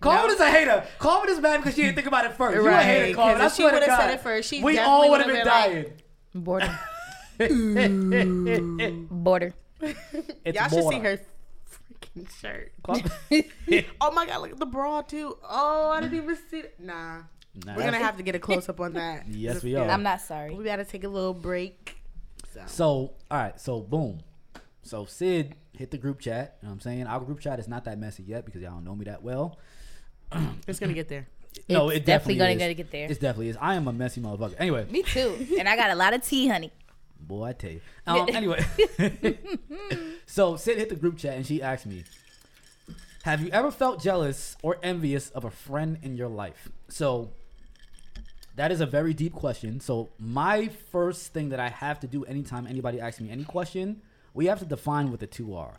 Carmen 0.00 0.30
is 0.30 0.38
a 0.40 0.48
hater. 0.50 0.84
Carmen 1.00 1.28
is 1.28 1.40
mad 1.40 1.56
because 1.58 1.74
she 1.74 1.82
didn't 1.82 1.96
think 1.96 2.06
about 2.06 2.24
it 2.24 2.34
first. 2.34 2.54
You 2.54 2.60
a 2.60 2.64
Right, 2.70 2.84
hater, 2.84 3.14
Carmen. 3.16 3.34
'cause 3.34 3.42
I 3.42 3.46
if 3.46 3.54
she 3.56 3.64
would've 3.64 3.84
said 3.84 4.10
it 4.14 4.20
first, 4.20 4.48
she 4.48 4.62
we 4.62 4.78
all 4.78 5.10
would 5.10 5.20
have 5.22 5.26
would've 5.26 5.44
been 5.44 5.44
been 5.44 5.52
like- 5.52 6.70
dying. 6.70 6.78
Border. 7.40 9.06
Border. 9.10 9.54
It's 9.80 10.56
Y'all 10.58 10.68
should 10.68 10.88
see 10.88 10.98
her 11.00 11.16
freaking 11.16 11.20
shirt. 12.26 12.72
Oh 14.00 14.10
my 14.12 14.26
god, 14.26 14.40
look 14.42 14.52
at 14.52 14.58
the 14.58 14.66
bra 14.66 15.02
too. 15.02 15.36
Oh, 15.48 15.90
I 15.90 16.00
didn't 16.00 16.16
even 16.22 16.36
see 16.50 16.58
it. 16.60 16.74
Nah. 16.78 17.22
Nah, 17.64 17.74
We're 17.76 17.82
gonna 17.84 17.98
have 17.98 18.16
to 18.18 18.22
get 18.22 18.34
a 18.34 18.38
close 18.38 18.68
up 18.68 18.80
on 18.80 18.92
that. 18.94 19.26
Yes, 19.28 19.62
we 19.62 19.74
are. 19.76 19.88
I'm 19.88 20.02
not 20.02 20.20
sorry. 20.20 20.54
We 20.54 20.64
gotta 20.64 20.84
take 20.84 21.04
a 21.04 21.08
little 21.08 21.34
break. 21.34 21.96
So, 22.52 22.62
So, 22.66 22.84
all 23.30 23.38
right. 23.38 23.60
So, 23.60 23.80
boom. 23.80 24.20
So, 24.82 25.04
Sid 25.04 25.54
hit 25.72 25.90
the 25.90 25.98
group 25.98 26.20
chat. 26.20 26.56
You 26.62 26.66
know 26.66 26.70
what 26.70 26.74
I'm 26.76 26.80
saying? 26.80 27.06
Our 27.06 27.20
group 27.20 27.40
chat 27.40 27.58
is 27.58 27.68
not 27.68 27.84
that 27.84 27.98
messy 27.98 28.22
yet 28.22 28.44
because 28.44 28.62
y'all 28.62 28.72
don't 28.72 28.84
know 28.84 28.94
me 28.96 29.04
that 29.06 29.22
well. 29.22 29.58
it's 30.66 30.78
gonna 30.78 30.92
get 30.92 31.08
there. 31.08 31.26
no, 31.68 31.88
It's 31.88 31.98
it 31.98 32.06
definitely 32.06 32.06
definitely, 32.06 32.34
gonna 32.36 32.50
is. 32.50 32.58
gotta 32.58 32.74
get 32.74 32.90
there. 32.90 33.04
It 33.10 33.20
definitely 33.20 33.48
is. 33.48 33.56
I 33.60 33.74
am 33.74 33.88
a 33.88 33.92
messy 33.92 34.20
motherfucker. 34.20 34.54
Anyway, 34.58 34.86
Me 34.90 35.02
too. 35.02 35.46
And 35.58 35.68
I 35.68 35.74
got 35.76 35.90
a 35.90 35.94
lot 35.94 36.14
of 36.14 36.22
tea, 36.26 36.46
honey. 36.48 36.72
Boy, 37.20 37.44
I 37.44 37.52
tell 37.52 37.70
you. 37.70 37.80
Um, 38.06 38.28
anyway, 38.32 38.64
so 40.26 40.56
Sid 40.56 40.78
hit 40.78 40.88
the 40.88 40.96
group 40.96 41.18
chat 41.18 41.36
and 41.36 41.46
she 41.46 41.62
asked 41.62 41.86
me, 41.86 42.04
"Have 43.22 43.40
you 43.40 43.50
ever 43.50 43.70
felt 43.70 44.02
jealous 44.02 44.56
or 44.62 44.78
envious 44.82 45.30
of 45.30 45.44
a 45.44 45.50
friend 45.50 45.98
in 46.02 46.16
your 46.16 46.28
life?" 46.28 46.68
So 46.88 47.30
that 48.56 48.72
is 48.72 48.80
a 48.80 48.86
very 48.86 49.14
deep 49.14 49.32
question. 49.32 49.80
So 49.80 50.10
my 50.18 50.68
first 50.68 51.32
thing 51.32 51.50
that 51.50 51.60
I 51.60 51.68
have 51.68 52.00
to 52.00 52.06
do 52.06 52.24
anytime 52.24 52.66
anybody 52.66 53.00
asks 53.00 53.20
me 53.20 53.30
any 53.30 53.44
question, 53.44 54.02
we 54.34 54.46
have 54.46 54.58
to 54.58 54.64
define 54.64 55.10
what 55.10 55.20
the 55.20 55.26
two 55.26 55.54
are. 55.54 55.78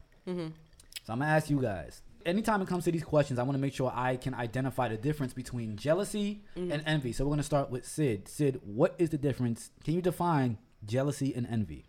So 1.06 1.14
I'm 1.14 1.20
gonna 1.20 1.32
ask 1.32 1.50
you 1.50 1.62
guys. 1.62 2.02
Anytime 2.26 2.62
it 2.62 2.68
comes 2.68 2.84
to 2.84 2.92
these 2.92 3.04
questions, 3.04 3.40
I 3.40 3.44
want 3.44 3.56
to 3.56 3.62
make 3.62 3.74
sure 3.74 3.92
I 3.96 4.16
can 4.18 4.34
identify 4.34 4.90
the 4.90 4.98
difference 4.98 5.34
between 5.34 5.76
jealousy 5.78 6.44
and 6.56 6.84
envy. 6.86 7.12
So 7.14 7.24
we're 7.26 7.32
gonna 7.32 7.44
start 7.44 7.70
with 7.72 7.86
Sid. 7.86 8.28
Sid, 8.28 8.62
what 8.64 8.94
is 8.98 9.10
the 9.10 9.18
difference? 9.18 9.72
Can 9.84 9.94
you 9.96 10.02
define 10.02 10.58
jealousy 10.86 11.34
and 11.34 11.48
envy? 11.48 11.86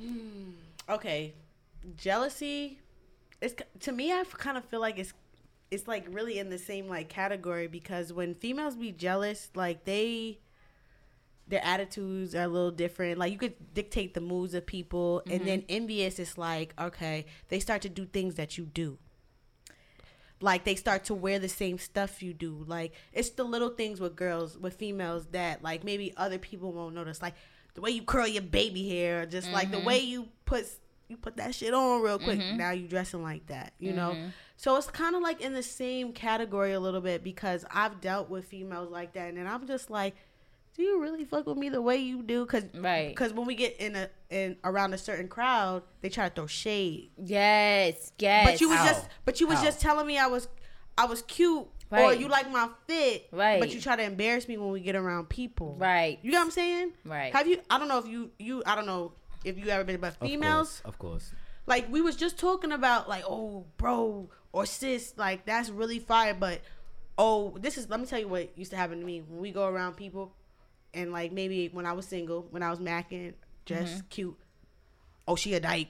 Hmm. 0.00 0.50
Okay, 0.88 1.34
jealousy. 1.96 2.80
It's 3.40 3.54
to 3.80 3.92
me. 3.92 4.12
I 4.12 4.24
kind 4.24 4.56
of 4.56 4.64
feel 4.64 4.80
like 4.80 4.98
it's 4.98 5.12
it's 5.70 5.86
like 5.86 6.06
really 6.10 6.38
in 6.38 6.50
the 6.50 6.58
same 6.58 6.88
like 6.88 7.08
category 7.08 7.66
because 7.66 8.12
when 8.12 8.34
females 8.34 8.76
be 8.76 8.92
jealous, 8.92 9.50
like 9.54 9.84
they 9.84 10.38
their 11.46 11.64
attitudes 11.64 12.34
are 12.34 12.42
a 12.42 12.48
little 12.48 12.70
different. 12.70 13.18
Like 13.18 13.32
you 13.32 13.38
could 13.38 13.74
dictate 13.74 14.14
the 14.14 14.20
moods 14.20 14.54
of 14.54 14.66
people, 14.66 15.22
and 15.26 15.40
mm-hmm. 15.40 15.46
then 15.46 15.64
envious 15.68 16.18
is 16.18 16.38
like 16.38 16.74
okay, 16.80 17.26
they 17.48 17.60
start 17.60 17.82
to 17.82 17.88
do 17.88 18.06
things 18.06 18.36
that 18.36 18.56
you 18.56 18.64
do. 18.64 18.98
Like 20.40 20.64
they 20.64 20.76
start 20.76 21.04
to 21.06 21.14
wear 21.14 21.38
the 21.38 21.48
same 21.48 21.78
stuff 21.78 22.22
you 22.22 22.32
do. 22.32 22.64
Like 22.66 22.92
it's 23.12 23.30
the 23.30 23.44
little 23.44 23.70
things 23.70 24.00
with 24.00 24.16
girls, 24.16 24.56
with 24.56 24.74
females 24.74 25.26
that 25.32 25.62
like 25.62 25.84
maybe 25.84 26.12
other 26.16 26.38
people 26.38 26.72
won't 26.72 26.94
notice. 26.94 27.20
Like 27.20 27.34
the 27.74 27.80
way 27.80 27.90
you 27.90 28.02
curl 28.02 28.26
your 28.26 28.42
baby 28.42 28.88
hair, 28.88 29.26
just 29.26 29.50
like 29.50 29.70
the 29.70 29.78
mm-hmm. 29.78 29.86
way 29.86 29.98
you 30.00 30.28
put 30.44 30.66
you 31.08 31.16
put 31.16 31.36
that 31.38 31.54
shit 31.54 31.72
on 31.72 32.02
real 32.02 32.18
quick. 32.18 32.38
Mm-hmm. 32.38 32.58
Now 32.58 32.70
you 32.72 32.86
dressing 32.86 33.22
like 33.22 33.46
that, 33.46 33.72
you 33.78 33.92
know. 33.92 34.10
Mm-hmm. 34.10 34.28
So 34.56 34.76
it's 34.76 34.88
kind 34.88 35.16
of 35.16 35.22
like 35.22 35.40
in 35.40 35.54
the 35.54 35.62
same 35.62 36.12
category 36.12 36.72
a 36.72 36.80
little 36.80 37.00
bit 37.00 37.24
because 37.24 37.64
I've 37.70 38.00
dealt 38.00 38.28
with 38.28 38.44
females 38.44 38.90
like 38.90 39.12
that, 39.14 39.28
and 39.28 39.38
then 39.38 39.46
I'm 39.46 39.66
just 39.66 39.90
like, 39.90 40.16
do 40.78 40.82
you 40.82 41.00
really 41.00 41.24
fuck 41.24 41.46
with 41.46 41.56
me 41.56 41.68
the 41.68 41.82
way 41.82 41.96
you 41.96 42.22
do? 42.22 42.44
Because 42.44 42.64
Right. 42.74 43.08
because 43.08 43.32
when 43.32 43.46
we 43.46 43.54
get 43.54 43.76
in 43.78 43.96
a 43.96 44.08
in 44.30 44.56
around 44.62 44.94
a 44.94 44.98
certain 44.98 45.28
crowd, 45.28 45.82
they 46.02 46.08
try 46.08 46.28
to 46.28 46.34
throw 46.34 46.46
shade. 46.46 47.10
Yes, 47.16 48.12
yes. 48.18 48.46
But 48.46 48.60
you 48.60 48.68
was 48.68 48.78
How? 48.78 48.86
just 48.86 49.08
but 49.24 49.40
you 49.40 49.48
was 49.48 49.58
How? 49.58 49.64
just 49.64 49.80
telling 49.80 50.06
me 50.06 50.18
I 50.18 50.26
was 50.28 50.48
I 50.96 51.06
was 51.06 51.22
cute. 51.22 51.66
Or 51.90 52.12
you 52.14 52.28
like 52.28 52.50
my 52.50 52.68
fit, 52.86 53.28
Right. 53.32 53.58
But 53.60 53.72
you 53.72 53.80
try 53.80 53.96
to 53.96 54.02
embarrass 54.02 54.46
me 54.48 54.56
when 54.58 54.70
we 54.70 54.80
get 54.80 54.94
around 54.96 55.28
people, 55.28 55.74
Right. 55.78 56.18
You 56.22 56.30
know 56.32 56.38
what 56.38 56.44
I'm 56.44 56.50
saying? 56.50 56.92
Right. 57.04 57.32
Have 57.32 57.46
you? 57.46 57.60
I 57.70 57.78
don't 57.78 57.88
know 57.88 57.98
if 57.98 58.06
you 58.06 58.30
you 58.38 58.62
I 58.66 58.74
don't 58.74 58.86
know 58.86 59.12
if 59.44 59.56
you 59.58 59.68
ever 59.70 59.84
been, 59.84 60.00
but 60.00 60.14
Of 60.20 60.28
females, 60.28 60.80
course, 60.80 60.82
of 60.84 60.98
course. 60.98 61.32
like 61.66 61.90
we 61.90 62.00
was 62.02 62.16
just 62.16 62.38
talking 62.38 62.72
about 62.72 63.08
like 63.08 63.24
oh 63.26 63.64
bro 63.78 64.28
or 64.52 64.66
sis 64.66 65.14
like 65.16 65.46
that's 65.46 65.70
really 65.70 65.98
fire 65.98 66.34
but 66.34 66.60
oh 67.18 67.56
this 67.60 67.78
is 67.78 67.88
let 67.88 68.00
me 68.00 68.06
tell 68.06 68.18
you 68.18 68.26
what 68.28 68.56
used 68.58 68.70
to 68.72 68.76
happen 68.76 68.98
to 69.00 69.04
me 69.06 69.20
when 69.28 69.40
we 69.40 69.50
go 69.52 69.66
around 69.68 69.94
people 69.94 70.32
and 70.94 71.12
like 71.12 71.30
maybe 71.32 71.68
when 71.68 71.84
i 71.86 71.92
was 71.92 72.06
single 72.06 72.46
when 72.50 72.62
i 72.62 72.70
was 72.70 72.78
macking 72.80 73.34
just 73.66 73.94
Mm-hmm. 73.96 74.06
cute 74.08 74.36
oh 75.28 75.36
she 75.36 75.52
a 75.54 75.60
dyke 75.60 75.88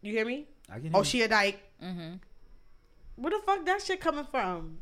you 0.00 0.12
hear 0.12 0.24
me 0.26 0.46
I 0.70 0.80
can 0.80 0.90
oh 0.94 0.98
hear 0.98 1.04
she 1.04 1.22
a 1.22 1.28
dyke 1.28 1.60
Mm-hmm. 1.82 2.14
Where 3.16 3.30
the 3.30 3.38
fuck 3.44 3.64
that 3.66 3.82
shit 3.82 4.00
coming 4.00 4.24
from? 4.30 4.78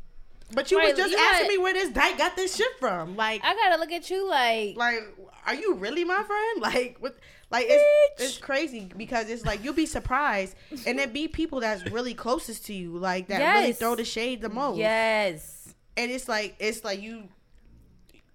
But 0.53 0.69
you 0.69 0.77
Right, 0.77 0.89
was 0.89 0.97
just 0.97 1.11
you 1.11 1.17
asking 1.17 1.45
got- 1.47 1.51
me 1.53 1.57
where 1.59 1.73
this 1.73 1.89
dyke 1.89 2.17
got 2.17 2.35
this 2.35 2.55
shit 2.55 2.67
from. 2.79 3.15
Like 3.15 3.41
I 3.43 3.55
gotta 3.55 3.77
look 3.79 3.91
at 3.91 4.09
you 4.09 4.27
like, 4.29 4.75
like 4.75 4.99
are 5.45 5.55
you 5.55 5.75
really 5.75 6.03
my 6.03 6.21
friend? 6.23 6.61
Like 6.61 6.97
what 6.99 7.17
like 7.49 7.65
it's, 7.69 8.21
Bitch. 8.21 8.25
it's 8.25 8.37
crazy 8.37 8.89
because 8.97 9.29
it's 9.29 9.45
like 9.45 9.63
you'll 9.63 9.73
be 9.73 9.85
surprised. 9.85 10.55
And 10.85 10.99
there 10.99 11.07
be 11.07 11.27
people 11.27 11.61
that's 11.61 11.89
really 11.91 12.13
closest 12.13 12.65
to 12.67 12.73
you 12.73 12.97
like 12.97 13.27
that 13.29 13.59
really 13.59 13.73
throw 13.73 13.95
the 13.95 14.03
shade 14.05 14.41
the 14.41 14.49
most. 14.49 14.77
Yes, 14.77 15.73
and 15.97 16.11
it's 16.11 16.27
like 16.27 16.55
it's 16.59 16.83
like 16.83 17.01
you 17.01 17.29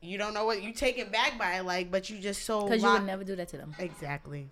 you 0.00 0.16
don't 0.18 0.32
know 0.34 0.44
what 0.46 0.62
you 0.62 0.72
take 0.72 0.98
it 0.98 1.10
back 1.12 1.38
by 1.38 1.60
like 1.60 1.90
but 1.90 2.08
you 2.08 2.18
just 2.18 2.44
so 2.44 2.62
because 2.62 2.82
you 2.82 2.88
would 2.90 3.04
never 3.04 3.24
do 3.24 3.36
that 3.36 3.48
to 3.48 3.56
them. 3.58 3.74
exactly. 3.78 4.48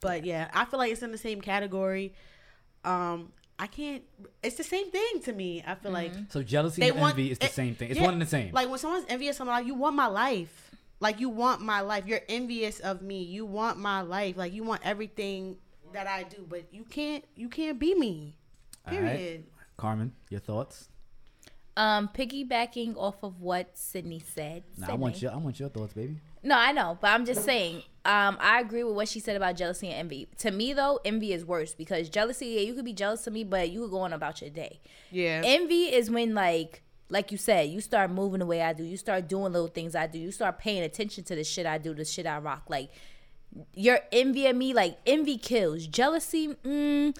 But 0.00 0.24
yeah 0.24 0.48
i 0.52 0.64
feel 0.64 0.78
like 0.78 0.92
it's 0.92 1.02
in 1.02 1.12
the 1.12 1.18
same 1.18 1.40
category. 1.40 2.12
Um 2.84 3.32
i 3.58 3.66
can't 3.66 4.02
it's 4.42 4.56
the 4.56 4.64
same 4.64 4.90
thing 4.90 5.20
to 5.22 5.32
me 5.32 5.62
i 5.66 5.74
feel 5.74 5.90
like 5.92 6.12
So 6.30 6.42
jealousy 6.42 6.82
and 6.82 6.98
want- 7.00 7.12
envy 7.18 7.30
is 7.32 7.38
the 7.38 7.46
it- 7.46 7.52
same 7.52 7.74
thing. 7.74 7.90
It's 7.90 7.98
yeah, 7.98 8.04
one 8.04 8.14
and 8.14 8.22
the 8.22 8.26
same. 8.26 8.52
Like 8.52 8.68
when 8.68 8.78
someone's 8.78 9.06
envious 9.08 9.34
of 9.34 9.38
something, 9.38 9.54
like 9.54 9.66
you 9.66 9.74
want 9.74 9.96
my 9.96 10.06
life. 10.06 10.70
Like 11.00 11.20
you 11.20 11.28
want 11.28 11.60
my 11.60 11.80
life. 11.80 12.04
You're 12.06 12.20
envious 12.28 12.80
of 12.80 13.02
me. 13.02 13.22
You 13.22 13.46
want 13.46 13.78
my 13.78 14.00
life. 14.00 14.36
Like 14.36 14.52
you 14.52 14.64
want 14.64 14.82
everything 14.84 15.56
that 15.92 16.06
I 16.08 16.24
do, 16.24 16.44
but 16.48 16.64
you 16.72 16.82
can't. 16.84 17.24
You 17.36 17.48
can't 17.48 17.78
be 17.78 17.94
me. 17.94 18.34
All 18.86 18.94
right. 18.94 19.16
Period. 19.16 19.44
Carmen, 19.76 20.12
your 20.28 20.40
thoughts? 20.40 20.88
Um, 21.76 22.08
piggybacking 22.12 22.96
off 22.96 23.22
of 23.22 23.40
what 23.40 23.76
Sydney 23.78 24.18
said. 24.34 24.64
Nah, 24.76 24.88
I 24.90 24.94
want 24.94 25.22
your 25.22 25.32
I 25.32 25.36
want 25.36 25.60
your 25.60 25.68
thoughts, 25.68 25.94
baby. 25.94 26.16
No, 26.42 26.56
I 26.58 26.72
know, 26.72 26.98
but 27.00 27.10
I'm 27.12 27.24
just 27.24 27.44
saying. 27.44 27.82
Um, 28.04 28.38
I 28.40 28.60
agree 28.60 28.84
with 28.84 28.94
what 28.94 29.08
she 29.08 29.20
said 29.20 29.36
about 29.36 29.56
jealousy 29.56 29.88
and 29.88 29.96
envy. 29.96 30.28
To 30.38 30.50
me, 30.50 30.72
though, 30.72 31.00
envy 31.04 31.32
is 31.32 31.44
worse 31.44 31.74
because 31.74 32.08
jealousy, 32.08 32.46
yeah, 32.46 32.60
you 32.60 32.74
could 32.74 32.84
be 32.84 32.92
jealous 32.92 33.26
of 33.26 33.32
me, 33.32 33.44
but 33.44 33.70
you 33.70 33.82
could 33.82 33.90
go 33.90 33.98
on 33.98 34.12
about 34.12 34.40
your 34.40 34.50
day. 34.50 34.80
Yeah. 35.10 35.42
Envy 35.44 35.92
is 35.92 36.10
when, 36.10 36.34
like, 36.34 36.82
like 37.10 37.32
you 37.32 37.38
said, 37.38 37.68
you 37.68 37.80
start 37.80 38.10
moving 38.10 38.40
the 38.40 38.46
way 38.46 38.62
I 38.62 38.72
do. 38.72 38.84
You 38.84 38.96
start 38.96 39.28
doing 39.28 39.52
little 39.52 39.68
things 39.68 39.94
I 39.94 40.06
do. 40.06 40.18
You 40.18 40.30
start 40.30 40.58
paying 40.58 40.82
attention 40.82 41.24
to 41.24 41.34
the 41.34 41.44
shit 41.44 41.66
I 41.66 41.78
do, 41.78 41.92
the 41.92 42.04
shit 42.04 42.26
I 42.26 42.38
rock. 42.38 42.64
Like, 42.68 42.90
your 43.74 44.00
envy 44.12 44.46
of 44.46 44.56
me, 44.56 44.72
like, 44.72 44.98
envy 45.06 45.36
kills. 45.36 45.86
Jealousy, 45.86 46.48
mm, 46.48 47.16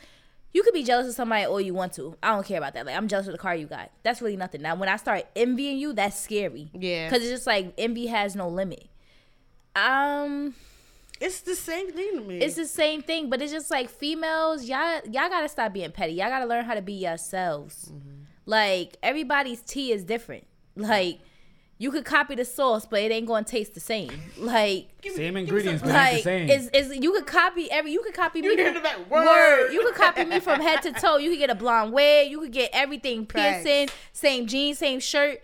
you 0.52 0.62
could 0.62 0.74
be 0.74 0.84
jealous 0.84 1.08
of 1.08 1.14
somebody 1.14 1.44
all 1.44 1.60
you 1.60 1.74
want 1.74 1.92
to. 1.94 2.16
I 2.22 2.30
don't 2.30 2.46
care 2.46 2.58
about 2.58 2.74
that. 2.74 2.86
Like, 2.86 2.96
I'm 2.96 3.08
jealous 3.08 3.26
of 3.26 3.32
the 3.32 3.38
car 3.38 3.54
you 3.54 3.66
got. 3.66 3.90
That's 4.02 4.22
really 4.22 4.36
nothing. 4.36 4.62
Now, 4.62 4.74
when 4.74 4.88
I 4.88 4.96
start 4.96 5.26
envying 5.36 5.78
you, 5.78 5.92
that's 5.92 6.18
scary. 6.18 6.70
Yeah. 6.72 7.08
Because 7.08 7.22
it's 7.22 7.32
just 7.32 7.46
like 7.46 7.74
envy 7.76 8.06
has 8.06 8.34
no 8.34 8.48
limit. 8.48 8.88
Um, 9.76 10.54
it's 11.20 11.40
the 11.40 11.56
same 11.56 11.90
thing 11.92 12.18
to 12.18 12.20
me. 12.20 12.38
it's 12.38 12.54
the 12.56 12.66
same 12.66 13.02
thing, 13.02 13.28
but 13.30 13.40
it's 13.42 13.52
just 13.52 13.70
like 13.70 13.88
females, 13.88 14.64
y'all 14.64 15.00
y'all 15.04 15.28
gotta 15.28 15.48
stop 15.48 15.72
being 15.72 15.90
petty. 15.90 16.12
Y'all 16.14 16.28
gotta 16.28 16.46
learn 16.46 16.64
how 16.64 16.74
to 16.74 16.82
be 16.82 16.94
yourselves. 16.94 17.90
Mm-hmm. 17.92 18.22
Like 18.46 18.96
everybody's 19.02 19.60
tea 19.62 19.92
is 19.92 20.04
different. 20.04 20.46
Like 20.76 21.20
you 21.80 21.92
could 21.92 22.04
copy 22.04 22.34
the 22.34 22.44
sauce, 22.44 22.86
but 22.86 23.00
it 23.00 23.12
ain't 23.12 23.26
gonna 23.26 23.44
taste 23.44 23.74
the 23.74 23.80
same. 23.80 24.10
Like 24.38 24.88
Same 25.14 25.36
ingredients, 25.36 25.82
but 25.82 25.94
ain't 25.94 26.16
the 26.16 26.22
same. 26.22 26.50
is 26.50 26.68
is 26.70 26.96
you 26.96 27.12
could 27.12 27.26
copy 27.26 27.70
every 27.70 27.92
you 27.92 28.02
could 28.02 28.14
copy 28.14 28.40
me 28.40 28.48
You 28.48 28.56
hear 28.56 28.66
from, 28.72 28.74
the 28.74 28.80
back, 28.80 29.10
word. 29.10 29.72
You 29.72 29.80
could 29.82 29.94
copy 29.94 30.24
me 30.24 30.40
from 30.40 30.60
head 30.60 30.82
to 30.82 30.92
toe. 30.92 31.18
You 31.18 31.30
could 31.30 31.38
get 31.38 31.50
a 31.50 31.54
blonde 31.54 31.92
wig. 31.92 32.30
You 32.30 32.40
could 32.40 32.52
get 32.52 32.70
everything 32.72 33.26
Facts. 33.26 33.64
piercing, 33.64 33.94
same 34.12 34.46
jeans, 34.46 34.78
same 34.78 35.00
shirt. 35.00 35.40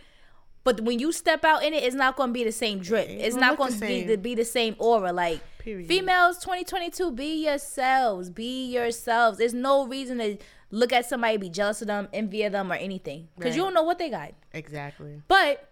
But 0.65 0.81
when 0.81 0.99
you 0.99 1.13
step 1.13 1.45
out 1.45 1.63
in 1.63 1.75
it, 1.75 1.83
it's 1.83 1.95
not 1.95 2.17
gonna 2.17 2.33
be 2.33 2.43
the 2.43 2.53
same 2.53 2.79
drip. 2.79 3.07
It's 3.09 3.37
not 3.37 3.59
gonna 3.59 3.77
be 3.77 4.03
the, 4.05 4.17
be 4.17 4.35
the 4.35 4.45
same 4.45 4.75
aura. 4.79 5.13
Like 5.13 5.41
Period. 5.65 5.89
females, 5.89 6.37
2022, 6.39 7.11
be 7.13 7.45
yourselves. 7.47 8.29
Be 8.29 8.67
yourselves. 8.71 9.39
There's 9.39 9.55
no 9.55 9.87
reason 9.87 10.19
to 10.19 10.37
look 10.71 10.93
at 10.93 11.07
somebody, 11.07 11.39
be 11.39 11.49
jealous 11.49 11.81
of 11.81 11.87
them, 11.89 12.09
envy 12.13 12.43
of 12.43 12.53
them, 12.53 12.71
or 12.71 12.75
anything, 12.75 13.29
because 13.37 13.57
you 13.57 13.63
don't 13.63 13.73
know 13.75 13.83
what 13.83 13.99
they 13.99 14.11
got. 14.11 14.35
exactly. 14.53 15.23
But 15.27 15.69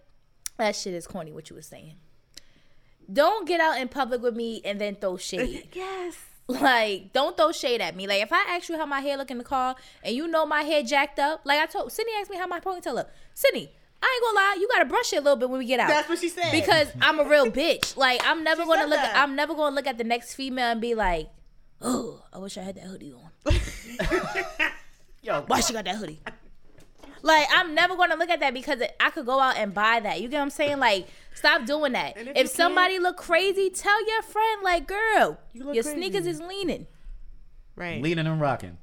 that 0.57 0.74
shit 0.76 0.95
is 0.95 1.07
corny. 1.07 1.30
What 1.32 1.51
you 1.51 1.57
was 1.57 1.66
saying. 1.66 1.97
Don't 3.12 3.47
get 3.47 3.61
out 3.61 3.78
in 3.78 3.88
public 3.88 4.22
with 4.22 4.34
me 4.34 4.62
and 4.64 4.80
then 4.80 4.95
throw 4.97 5.16
shade. 5.28 5.68
Yes. 5.74 6.16
Like, 6.49 7.12
don't 7.12 7.36
throw 7.36 7.53
shade 7.53 7.80
at 7.80 7.95
me. 7.95 8.07
Like, 8.07 8.22
if 8.22 8.32
I 8.32 8.45
ask 8.49 8.68
you 8.68 8.76
how 8.76 8.86
my 8.86 9.01
hair 9.01 9.16
look 9.16 9.30
in 9.30 9.38
the 9.38 9.45
car 9.45 9.76
and 10.03 10.14
you 10.14 10.26
know 10.26 10.47
my 10.47 10.62
hair 10.62 10.82
jacked 10.82 11.18
up, 11.18 11.43
like 11.45 11.61
I 11.61 11.66
told 11.66 11.93
Sydney 11.93 12.12
asked 12.18 12.30
me 12.30 12.36
how 12.36 12.47
my 12.47 12.61
ponytail 12.61 12.95
look. 12.95 13.11
Sydney, 13.34 13.72
I 14.05 14.21
ain't 14.21 14.25
gonna 14.25 14.37
lie, 14.47 14.57
you 14.61 14.69
gotta 14.69 14.85
brush 14.87 15.13
it 15.13 15.17
a 15.17 15.21
little 15.21 15.37
bit 15.37 15.49
when 15.49 15.59
we 15.61 15.67
get 15.67 15.79
out. 15.81 15.89
That's 15.89 16.09
what 16.09 16.19
she 16.19 16.29
said. 16.29 16.51
Because 16.51 16.89
I'm 17.01 17.21
a 17.21 17.25
real 17.25 17.47
bitch. 17.47 17.97
Like, 17.97 18.21
I'm 18.25 18.43
never 18.45 18.63
She 18.63 18.69
gonna 18.69 18.87
look. 18.87 18.99
At, 18.99 19.17
I'm 19.17 19.37
never 19.37 19.55
gonna 19.55 19.75
look 19.75 19.87
at 19.87 19.97
the 19.99 20.05
next 20.05 20.35
female 20.35 20.73
and 20.73 20.81
be 20.81 20.95
like, 20.95 21.29
oh, 21.81 22.23
I 22.33 22.39
wish 22.39 22.59
I 22.59 22.63
had 22.63 22.75
that 22.77 22.85
hoodie 22.85 23.13
on. 23.15 23.55
Yo, 25.23 25.43
Why 25.47 25.61
she 25.61 25.73
got 25.73 25.85
that 25.85 25.97
hoodie? 25.97 26.21
Like, 27.25 27.47
I'm 27.55 27.73
never 27.73 27.95
gonna 27.95 28.17
look 28.17 28.31
at 28.31 28.41
that 28.41 28.53
because 28.53 28.83
I 28.99 29.11
could 29.11 29.27
go 29.27 29.39
out 29.39 29.57
and 29.57 29.73
buy 29.73 30.01
that. 30.01 30.21
You 30.21 30.29
get 30.29 30.39
what 30.39 30.43
I'm 30.43 30.51
saying? 30.51 30.81
Like, 30.81 31.07
stop 31.35 31.65
doing 31.67 31.93
that. 31.93 32.17
And 32.17 32.27
If, 32.31 32.37
if 32.37 32.43
you 32.43 32.49
somebody 32.49 32.99
look 32.99 33.17
crazy, 33.17 33.71
tell 33.71 34.05
your 34.09 34.23
friend, 34.23 34.61
like, 34.65 34.89
girl, 34.89 35.39
You 35.53 35.73
your 35.73 35.85
crazy. 35.85 35.91
sneakers 35.99 36.27
is 36.27 36.41
leaning. 36.41 36.89
right. 37.77 38.03
leaning 38.03 38.27
and 38.27 38.41
rocking. 38.41 38.77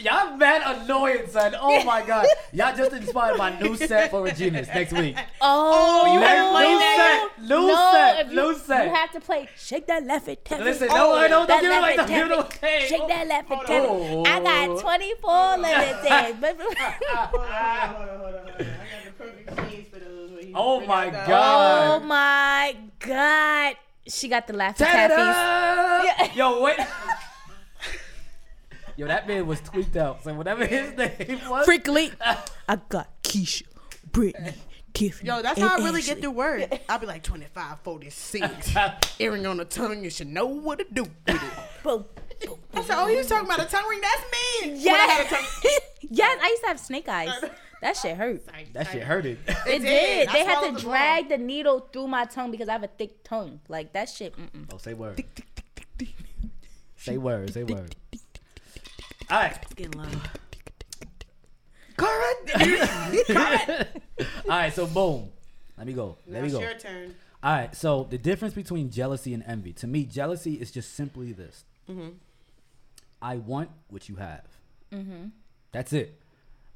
Y'all 0.00 0.36
mad 0.36 0.62
annoying, 0.82 1.26
son. 1.28 1.54
Oh 1.60 1.84
my 1.84 2.02
god. 2.06 2.26
Y'all 2.52 2.74
just 2.76 2.92
inspired 2.92 3.36
my 3.36 3.58
new 3.60 3.76
set 3.76 4.10
for 4.10 4.22
Regina's 4.22 4.66
next 4.68 4.92
week. 4.92 5.16
Oh, 5.42 6.12
you 6.14 6.20
Next 6.20 6.34
gotta 6.34 6.50
play 6.52 6.68
new 6.72 6.78
that? 6.78 7.28
set. 7.36 7.42
New 7.42 7.48
no, 7.68 7.90
set. 7.92 8.26
if 8.26 8.32
you, 8.32 8.58
set. 8.58 8.86
You 8.88 8.94
have 8.94 9.12
to 9.12 9.20
play 9.20 9.48
shake 9.56 9.86
that 9.86 10.04
left 10.04 10.28
and 10.28 10.36
tap 10.44 10.60
it. 10.60 10.64
Listen, 10.64 10.88
Oh, 10.90 10.94
no, 10.94 11.14
I 11.14 11.28
don't, 11.28 11.46
that 11.48 11.62
don't 11.62 11.70
give 11.70 11.70
it 11.72 11.80
like 11.80 11.96
left 11.96 12.08
the 12.08 12.14
and 12.14 12.28
tap 12.28 12.28
beautiful 12.28 12.68
it. 12.68 12.80
thing. 12.80 12.88
Shake 12.88 13.08
that 13.08 13.26
left 13.26 13.50
and 13.50 13.60
Hold 13.60 14.26
tap 14.26 14.36
on. 14.42 14.42
I 14.48 14.66
got 14.66 14.80
24 14.80 15.56
limits 15.58 16.02
there. 16.08 16.34
Hold 16.34 16.44
on, 16.44 16.64
hold 17.30 17.46
on, 17.46 17.88
hold 17.88 18.08
on, 18.08 18.18
hold 18.18 18.34
on. 18.34 18.48
I 18.48 18.58
got 18.58 19.04
the 19.04 19.12
perfect 19.18 19.70
shades 19.70 19.88
for 19.88 19.98
those. 19.98 20.44
Oh 20.54 20.80
my 20.86 21.10
God. 21.10 22.00
oh 22.02 22.04
my 22.06 22.76
god. 22.98 23.74
She 24.08 24.28
got 24.28 24.46
the 24.46 24.52
laughing 24.54 24.86
Turn 24.86 25.10
it 25.10 25.14
taffies. 25.14 26.20
up. 26.20 26.36
Yo, 26.36 26.62
wait. 26.62 26.76
Yo, 29.00 29.06
that 29.06 29.26
man 29.26 29.46
was 29.46 29.62
tweaked 29.62 29.96
out. 29.96 30.22
So 30.22 30.34
whatever 30.34 30.66
his 30.66 30.94
name 30.94 31.40
was. 31.48 31.64
Freakly. 31.64 32.12
I 32.68 32.76
got 32.90 33.08
Keisha, 33.22 33.62
Brittany, 34.12 34.52
Tiffany. 34.92 35.26
Yo, 35.28 35.40
that's 35.40 35.58
and 35.58 35.66
how 35.66 35.76
I 35.76 35.78
really 35.78 36.00
Ashley. 36.00 36.14
get 36.16 36.20
through 36.22 36.32
word. 36.32 36.80
I'll 36.86 36.98
be 36.98 37.06
like 37.06 37.22
25, 37.22 37.80
46. 37.80 38.74
Earring 39.18 39.46
on 39.46 39.56
the 39.56 39.64
tongue, 39.64 40.04
you 40.04 40.10
should 40.10 40.26
know 40.26 40.44
what 40.44 40.80
to 40.80 40.84
do 40.92 41.04
with 41.04 41.12
it. 41.28 41.40
Boom, 41.82 42.04
boom. 42.44 42.58
I 42.74 42.82
said, 42.82 42.96
oh, 43.02 43.06
he 43.06 43.16
was 43.16 43.26
talking 43.26 43.46
about 43.46 43.60
a 43.66 43.70
tongue 43.70 43.88
ring. 43.88 44.02
That's 44.02 44.22
me. 44.22 44.68
When 44.68 44.76
I 44.76 44.82
Yes. 44.82 45.10
had 45.10 45.26
a 45.26 45.28
tongue- 45.30 45.78
yes, 46.10 46.38
I 46.42 46.46
used 46.48 46.62
to 46.62 46.68
have 46.68 46.78
snake 46.80 47.08
eyes. 47.08 47.32
That 47.80 47.96
shit 47.96 48.18
hurt. 48.18 48.42
That 48.74 48.86
shit 48.88 49.02
hurted. 49.02 49.38
It 49.48 49.64
did. 49.64 49.80
did. 49.80 50.28
I 50.28 50.32
They 50.34 50.44
had 50.44 50.66
to 50.66 50.72
the 50.74 50.80
drag 50.82 51.30
the 51.30 51.38
needle 51.38 51.88
through 51.90 52.08
my 52.08 52.26
tongue 52.26 52.50
because 52.50 52.68
I 52.68 52.72
have 52.72 52.84
a 52.84 52.88
thick 52.88 53.24
tongue. 53.24 53.60
Like 53.66 53.94
that 53.94 54.10
shit. 54.10 54.36
Mm-mm. 54.36 54.68
Oh, 54.70 54.76
say 54.76 54.92
word. 54.92 55.24
Say 56.98 57.16
word. 57.16 57.54
Say 57.54 57.64
word. 57.64 57.96
All 59.30 59.38
right. 59.38 59.76
Getting 59.76 60.00
low. 60.00 60.08
All 63.38 64.48
right. 64.48 64.72
So 64.72 64.86
boom. 64.86 65.28
Let 65.76 65.86
me 65.86 65.92
go. 65.92 66.18
Let 66.26 66.34
Now 66.34 66.40
me 66.40 66.46
it's 66.46 66.54
go. 66.54 66.60
your 66.60 66.74
turn. 66.74 67.14
All 67.42 67.52
right. 67.52 67.74
So 67.74 68.04
the 68.10 68.18
difference 68.18 68.54
between 68.54 68.90
jealousy 68.90 69.32
and 69.34 69.42
envy, 69.46 69.72
to 69.74 69.86
me, 69.86 70.04
jealousy 70.04 70.54
is 70.54 70.70
just 70.70 70.94
simply 70.94 71.32
this: 71.32 71.64
Mm-hmm. 71.88 72.08
I 73.22 73.36
want 73.36 73.70
what 73.88 74.08
you 74.08 74.16
have. 74.16 74.44
Mhm. 74.92 75.30
That's 75.72 75.92
it. 75.92 76.20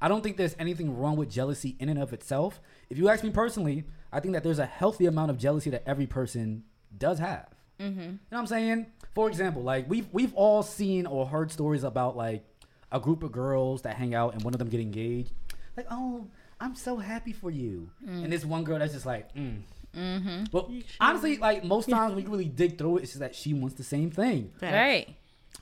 I 0.01 0.07
don't 0.07 0.21
think 0.21 0.37
there's 0.37 0.55
anything 0.59 0.97
wrong 0.97 1.17
with 1.17 1.29
jealousy 1.31 1.75
in 1.79 1.89
and 1.89 1.99
of 1.99 2.13
itself. 2.13 2.59
If 2.89 2.97
you 2.97 3.09
ask 3.09 3.23
me 3.23 3.29
personally, 3.31 3.83
I 4.11 4.19
think 4.19 4.33
that 4.33 4.43
there's 4.43 4.59
a 4.59 4.65
healthy 4.65 5.05
amount 5.05 5.31
of 5.31 5.37
jealousy 5.37 5.69
that 5.71 5.83
every 5.85 6.05
person 6.05 6.63
does 6.97 7.19
have. 7.19 7.47
Mhm. 7.79 7.95
You 7.97 8.03
know 8.05 8.17
what 8.29 8.39
I'm 8.39 8.47
saying? 8.47 8.85
For 9.15 9.29
example, 9.29 9.63
like 9.63 9.89
we've 9.89 10.07
we've 10.11 10.33
all 10.35 10.61
seen 10.61 11.07
or 11.07 11.25
heard 11.25 11.51
stories 11.51 11.83
about 11.83 12.15
like 12.15 12.43
a 12.91 12.99
group 12.99 13.23
of 13.23 13.31
girls 13.31 13.81
that 13.83 13.95
hang 13.95 14.13
out 14.13 14.33
and 14.33 14.43
one 14.43 14.53
of 14.53 14.59
them 14.59 14.69
get 14.69 14.81
engaged. 14.81 15.31
Like, 15.75 15.87
oh, 15.89 16.27
I'm 16.59 16.75
so 16.75 16.97
happy 16.97 17.33
for 17.33 17.49
you. 17.49 17.89
And 18.05 18.31
this 18.31 18.45
one 18.45 18.63
girl 18.63 18.79
that's 18.79 18.93
just 18.93 19.05
like, 19.05 19.33
mm. 19.33 19.61
Mm-hmm. 19.95 20.43
Well, 20.51 20.71
honestly, 20.99 21.37
like 21.37 21.63
most 21.63 21.89
times 21.89 22.13
when 22.13 22.25
you 22.25 22.29
really 22.29 22.49
dig 22.49 22.77
through 22.77 22.97
it, 22.97 23.03
it's 23.03 23.11
just 23.11 23.21
that 23.21 23.33
she 23.33 23.53
wants 23.53 23.75
the 23.75 23.83
same 23.83 24.11
thing. 24.11 24.51
Right. 24.61 25.15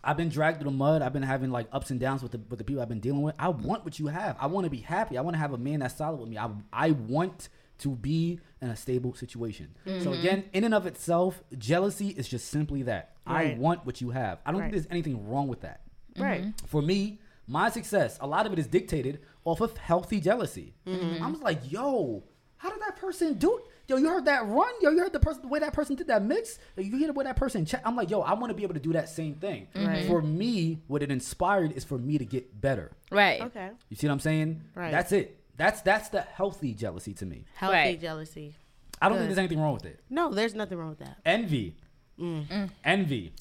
I've 0.03 0.17
been 0.17 0.29
dragged 0.29 0.59
through 0.59 0.71
the 0.71 0.77
mud. 0.77 1.01
I've 1.01 1.13
been 1.13 1.23
having 1.23 1.51
like 1.51 1.67
ups 1.71 1.91
and 1.91 1.99
downs 1.99 2.23
with 2.23 2.31
the 2.31 2.41
with 2.49 2.57
the 2.57 2.65
people 2.65 2.81
I've 2.81 2.89
been 2.89 2.99
dealing 2.99 3.21
with. 3.21 3.35
I 3.39 3.49
want 3.49 3.85
what 3.85 3.99
you 3.99 4.07
have. 4.07 4.35
I 4.39 4.47
want 4.47 4.65
to 4.65 4.71
be 4.71 4.79
happy. 4.79 5.17
I 5.17 5.21
want 5.21 5.35
to 5.35 5.39
have 5.39 5.53
a 5.53 5.57
man 5.57 5.79
that's 5.79 5.95
solid 5.95 6.19
with 6.19 6.29
me. 6.29 6.37
I 6.37 6.49
I 6.71 6.91
want 6.91 7.49
to 7.79 7.89
be 7.89 8.39
in 8.61 8.69
a 8.69 8.75
stable 8.75 9.13
situation. 9.13 9.75
So 9.85 9.91
mm-hmm. 9.91 10.13
again, 10.13 10.43
in 10.53 10.63
and 10.63 10.73
of 10.73 10.85
itself, 10.85 11.43
jealousy 11.57 12.09
is 12.09 12.27
just 12.27 12.49
simply 12.49 12.83
that. 12.83 13.15
I 13.25 13.55
want 13.57 13.85
what 13.85 14.01
you 14.01 14.11
have. 14.11 14.39
I 14.45 14.51
don't 14.51 14.61
Right. 14.61 14.71
think 14.71 14.83
there's 14.83 14.91
anything 14.91 15.29
wrong 15.29 15.47
with 15.47 15.61
that. 15.61 15.81
Right. 16.17 16.41
Mm-hmm. 16.41 16.65
For 16.67 16.81
me, 16.81 17.19
my 17.47 17.69
success, 17.69 18.17
a 18.21 18.27
lot 18.27 18.45
of 18.45 18.53
it 18.53 18.59
is 18.59 18.67
dictated 18.67 19.19
off 19.43 19.61
of 19.61 19.77
healthy 19.77 20.19
jealousy. 20.19 20.73
Mm-hmm. 20.87 21.23
I'm 21.23 21.31
just 21.33 21.43
like, 21.43 21.71
yo, 21.71 22.23
how 22.57 22.69
did 22.69 22.81
that 22.81 22.95
person 22.97 23.33
do? 23.35 23.57
it? 23.57 23.63
Yo, 23.87 23.97
you 23.97 24.07
heard 24.07 24.23
that 24.25 24.47
run? 24.47 24.71
Yo, 24.81 24.91
you 24.91 24.99
heard 24.99 25.11
the 25.11 25.19
person 25.19 25.41
the 25.41 25.47
way 25.49 25.59
that 25.59 25.73
person 25.73 25.95
did 25.95 26.07
that 26.07 26.23
mix? 26.23 26.57
You 26.77 26.97
hear 26.97 27.07
the 27.07 27.13
way 27.13 27.25
that 27.25 27.35
person 27.35 27.65
check? 27.65 27.81
I'm 27.83 27.97
like, 27.97 28.09
yo, 28.09 28.21
I 28.21 28.33
want 28.33 28.49
to 28.49 28.53
be 28.53 28.63
able 28.63 28.75
to 28.75 28.79
do 28.79 28.93
that 28.93 29.09
same 29.09 29.35
thing. 29.35 29.67
Right. 29.75 30.07
For 30.07 30.21
me, 30.21 30.79
what 30.87 31.03
it 31.03 31.11
inspired 31.11 31.73
is 31.73 31.83
for 31.83 31.97
me 31.97 32.17
to 32.17 32.23
get 32.23 32.61
better. 32.61 32.93
Right. 33.11 33.41
Okay. 33.41 33.71
You 33.89 33.97
see 33.97 34.07
what 34.07 34.13
I'm 34.13 34.19
saying? 34.21 34.61
Right. 34.73 34.91
That's 34.91 35.11
it. 35.11 35.37
That's 35.55 35.81
that's 35.81 36.09
the 36.09 36.21
healthy 36.21 36.73
jealousy 36.73 37.13
to 37.15 37.25
me. 37.25 37.45
Healthy 37.55 37.75
Right. 37.75 38.01
jealousy. 38.01 38.55
I 39.01 39.09
don't 39.09 39.17
think 39.17 39.27
there's 39.29 39.37
anything 39.37 39.59
wrong 39.59 39.73
with 39.73 39.85
it. 39.85 39.99
No, 40.09 40.33
there's 40.33 40.55
nothing 40.55 40.77
wrong 40.77 40.89
with 40.89 40.99
that. 40.99 41.17
Envy. 41.25 41.75
Mm. 42.19 42.69
Envy. 42.83 43.33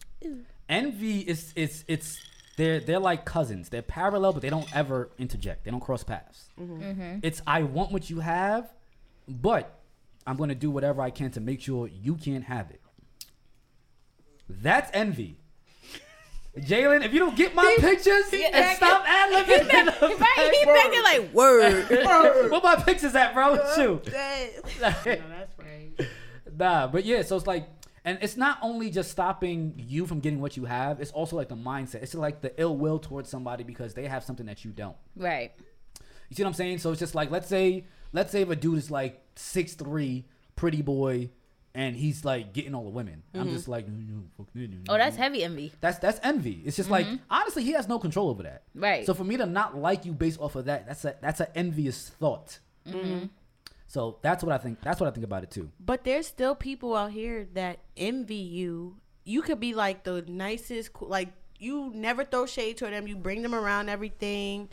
Envy 0.69 1.21
is 1.21 1.53
it's 1.57 1.85
it's 1.89 2.21
they're 2.57 2.81
they're 2.81 2.99
like 2.99 3.25
cousins. 3.25 3.69
They're 3.69 3.83
parallel, 3.83 4.33
but 4.33 4.43
they 4.43 4.51
don't 4.51 4.75
ever 4.77 5.11
interject. 5.19 5.65
They 5.65 5.71
don't 5.71 5.81
cross 5.81 6.03
paths. 6.05 6.49
Mm-hmm. 6.61 7.21
It's 7.23 7.41
I 7.47 7.63
want 7.63 7.93
what 7.93 8.11
you 8.11 8.21
have, 8.21 8.73
but 9.29 9.79
I'm 10.27 10.37
gonna 10.37 10.55
do 10.55 10.71
whatever 10.71 11.01
I 11.03 11.11
can 11.11 11.31
to 11.33 11.41
make 11.41 11.61
sure 11.61 11.89
you 11.89 12.17
can't 12.17 12.45
have 12.45 12.71
it. 12.71 12.81
That's 14.49 14.91
envy. 14.93 15.39
Jalen, 16.59 17.03
if 17.05 17.15
you 17.15 17.19
don't 17.19 17.35
get 17.37 17.55
my 17.55 17.77
pictures 17.81 18.25
and 18.33 18.77
stop 18.77 19.05
ad 19.07 19.33
libbing, 19.47 20.19
Right. 20.21 20.53
He 20.55 20.65
thinking 20.67 21.03
like 21.03 21.33
word. 21.33 21.89
where 22.51 22.61
my 22.61 22.77
pictures 22.77 23.15
at, 23.15 23.33
bro? 23.33 23.57
Shoot. 23.75 24.07
no, 24.13 24.13
that's 24.81 25.07
right. 25.07 26.09
Nah, 26.55 26.87
but 26.89 27.05
yeah, 27.07 27.23
so 27.23 27.37
it's 27.37 27.47
like, 27.47 27.67
and 28.05 28.19
it's 28.21 28.37
not 28.37 28.59
only 28.61 28.91
just 28.91 29.11
stopping 29.11 29.75
you 29.77 30.05
from 30.07 30.21
getting 30.21 30.41
what 30.41 30.57
you 30.57 30.67
have, 30.67 31.01
it's 31.01 31.13
also 31.13 31.37
like 31.37 31.49
the 31.49 31.57
mindset. 31.57 32.03
It's 32.03 32.15
like 32.15 32.43
the 32.43 32.53
ill 32.61 32.77
will 32.77 32.99
towards 32.99 33.31
somebody 33.31 33.65
because 33.65 33.95
they 33.95 34.07
have 34.07 34.23
something 34.23 34.47
that 34.47 34.65
you 34.65 34.73
don't. 34.73 34.97
right. 35.17 35.53
You 36.29 36.37
see 36.37 36.45
what 36.45 36.49
I'm 36.49 36.55
saying? 36.55 36.79
So 36.79 36.91
it's 36.93 36.99
just 36.99 37.15
like, 37.15 37.31
let's 37.31 37.47
say, 37.47 37.85
let's 38.15 38.33
say 38.33 38.41
if 38.41 38.49
a 38.49 38.57
dude 38.57 38.79
is 38.79 38.91
like 38.91 39.23
six 39.37 39.75
three, 39.75 40.25
pretty 40.57 40.81
boy, 40.81 41.29
and 41.75 41.97
he's 41.97 42.25
like 42.25 42.53
getting 42.53 42.75
all 42.75 42.85
the 42.85 42.91
women. 42.91 43.23
I'm 43.35 43.51
just 43.51 43.69
like, 43.69 43.87
Oh, 44.89 44.97
that's 44.97 45.17
heavy 45.17 45.43
envy. 45.43 45.73
that's 45.81 45.99
that's 45.99 46.21
envy. 46.23 46.63
It's 46.65 46.77
just 46.77 46.91
like 46.91 47.07
honestly, 47.31 47.63
he 47.65 47.73
has 47.73 47.89
no 47.89 47.99
control 47.99 48.29
over 48.31 48.43
that. 48.43 48.63
Right. 48.75 49.07
So 49.07 49.15
for 49.15 49.25
me 49.25 49.37
to 49.39 49.47
not 49.47 49.77
like 49.77 50.05
you 50.05 50.13
based 50.13 50.41
off 50.41 50.55
of 50.57 50.67
that, 50.67 50.87
that's 50.87 51.05
a 51.05 51.17
that's 51.21 51.41
an 51.41 51.49
envious 51.55 52.09
thought. 52.11 52.59
Hmm. 52.89 53.25
So 53.87 54.19
that's 54.23 54.43
what 54.43 54.53
I 54.55 54.59
think. 54.59 54.81
That's 54.81 55.01
what 55.01 55.07
I 55.09 55.11
think 55.11 55.25
about 55.25 55.43
it 55.43 55.51
too. 55.51 55.71
But 55.79 56.05
there's 56.05 56.27
still 56.27 56.55
people 56.55 56.97
out 56.97 57.11
here 57.13 57.47
that 57.55 57.79
envy 57.97 58.37
you. 58.37 58.97
You 59.25 59.43
could 59.43 59.61
be 59.61 59.75
like 59.75 60.03
the 60.05 60.25
nicest, 60.27 60.91
like 61.01 61.29
you 61.59 61.93
never 61.95 62.25
throw 62.25 62.47
shade 62.47 62.79
toward 62.79 62.93
them. 62.93 63.07
You 63.07 63.17
bring 63.17 63.43
them 63.43 63.55
around 63.55 63.89
everything. 63.89 64.69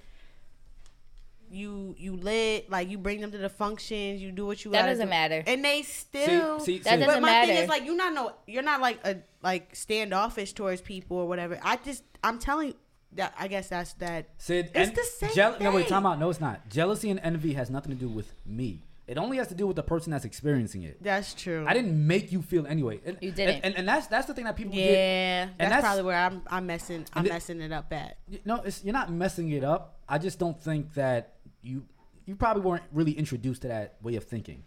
You 1.51 1.95
you 1.97 2.15
lit 2.15 2.69
like 2.69 2.89
you 2.89 2.97
bring 2.97 3.21
them 3.21 3.31
to 3.31 3.37
the 3.37 3.49
functions. 3.49 4.21
You 4.21 4.31
do 4.31 4.45
what 4.45 4.63
you. 4.63 4.71
Want. 4.71 4.83
That 4.83 4.89
doesn't 4.91 5.07
do. 5.07 5.09
matter. 5.09 5.43
And 5.47 5.63
they 5.65 5.81
still. 5.81 6.59
see, 6.59 6.79
That 6.79 6.99
see. 6.99 6.99
but 6.99 7.05
doesn't 7.07 7.21
my 7.21 7.45
thing 7.45 7.57
is 7.57 7.69
like 7.69 7.85
you're 7.85 7.95
not 7.95 8.13
no 8.13 8.33
you're 8.47 8.63
not 8.63 8.81
like 8.81 8.99
a 9.05 9.17
like 9.41 9.75
standoffish 9.75 10.53
towards 10.53 10.81
people 10.81 11.17
or 11.17 11.27
whatever. 11.27 11.59
I 11.63 11.77
just 11.77 12.03
I'm 12.23 12.39
telling 12.39 12.69
you 12.69 12.75
that 13.13 13.33
I 13.39 13.47
guess 13.47 13.69
that's 13.69 13.93
that. 13.93 14.29
Sid, 14.37 14.71
It's 14.75 14.89
en- 14.89 14.95
the 14.95 15.03
same 15.03 15.33
jeal- 15.33 15.57
No, 15.59 15.71
wait, 15.71 15.87
time 15.87 16.05
out. 16.05 16.19
No, 16.19 16.29
it's 16.29 16.39
not. 16.41 16.69
Jealousy 16.69 17.09
and 17.09 17.19
envy 17.23 17.53
has 17.53 17.69
nothing 17.69 17.91
to 17.91 17.97
do 17.97 18.07
with 18.07 18.33
me. 18.45 18.83
It 19.07 19.17
only 19.17 19.37
has 19.37 19.47
to 19.47 19.55
do 19.55 19.65
with 19.65 19.75
the 19.75 19.81
person 19.81 20.11
that's 20.11 20.23
experiencing 20.25 20.83
it. 20.83 21.01
That's 21.01 21.33
true. 21.33 21.65
I 21.67 21.73
didn't 21.73 22.05
make 22.05 22.31
you 22.31 22.43
feel 22.43 22.67
anyway. 22.67 23.01
And, 23.03 23.17
You 23.19 23.31
didn't. 23.31 23.55
And, 23.55 23.65
and, 23.65 23.75
and 23.77 23.87
that's 23.87 24.05
that's 24.05 24.27
the 24.27 24.35
thing 24.35 24.45
that 24.45 24.55
people 24.55 24.73
get. 24.75 24.91
Yeah, 24.91 25.45
that's, 25.45 25.57
that's- 25.57 25.81
probably 25.81 26.03
where 26.03 26.15
I'm 26.19 26.43
I'm 26.47 26.67
messing 26.67 27.05
I'm 27.13 27.25
it- 27.25 27.29
messing 27.29 27.59
it 27.61 27.71
up 27.71 27.91
at. 27.91 28.17
No, 28.45 28.57
it's, 28.57 28.83
you're 28.83 28.93
not 28.93 29.11
messing 29.11 29.49
it 29.49 29.63
up. 29.63 29.95
I 30.07 30.19
just 30.19 30.37
don't 30.37 30.61
think 30.61 30.93
that 30.93 31.33
you 31.61 31.85
you 32.25 32.35
probably 32.35 32.61
weren't 32.63 32.83
really 32.91 33.13
introduced 33.13 33.61
to 33.63 33.67
that 33.69 33.95
way 34.01 34.15
of 34.15 34.23
thinking. 34.23 34.63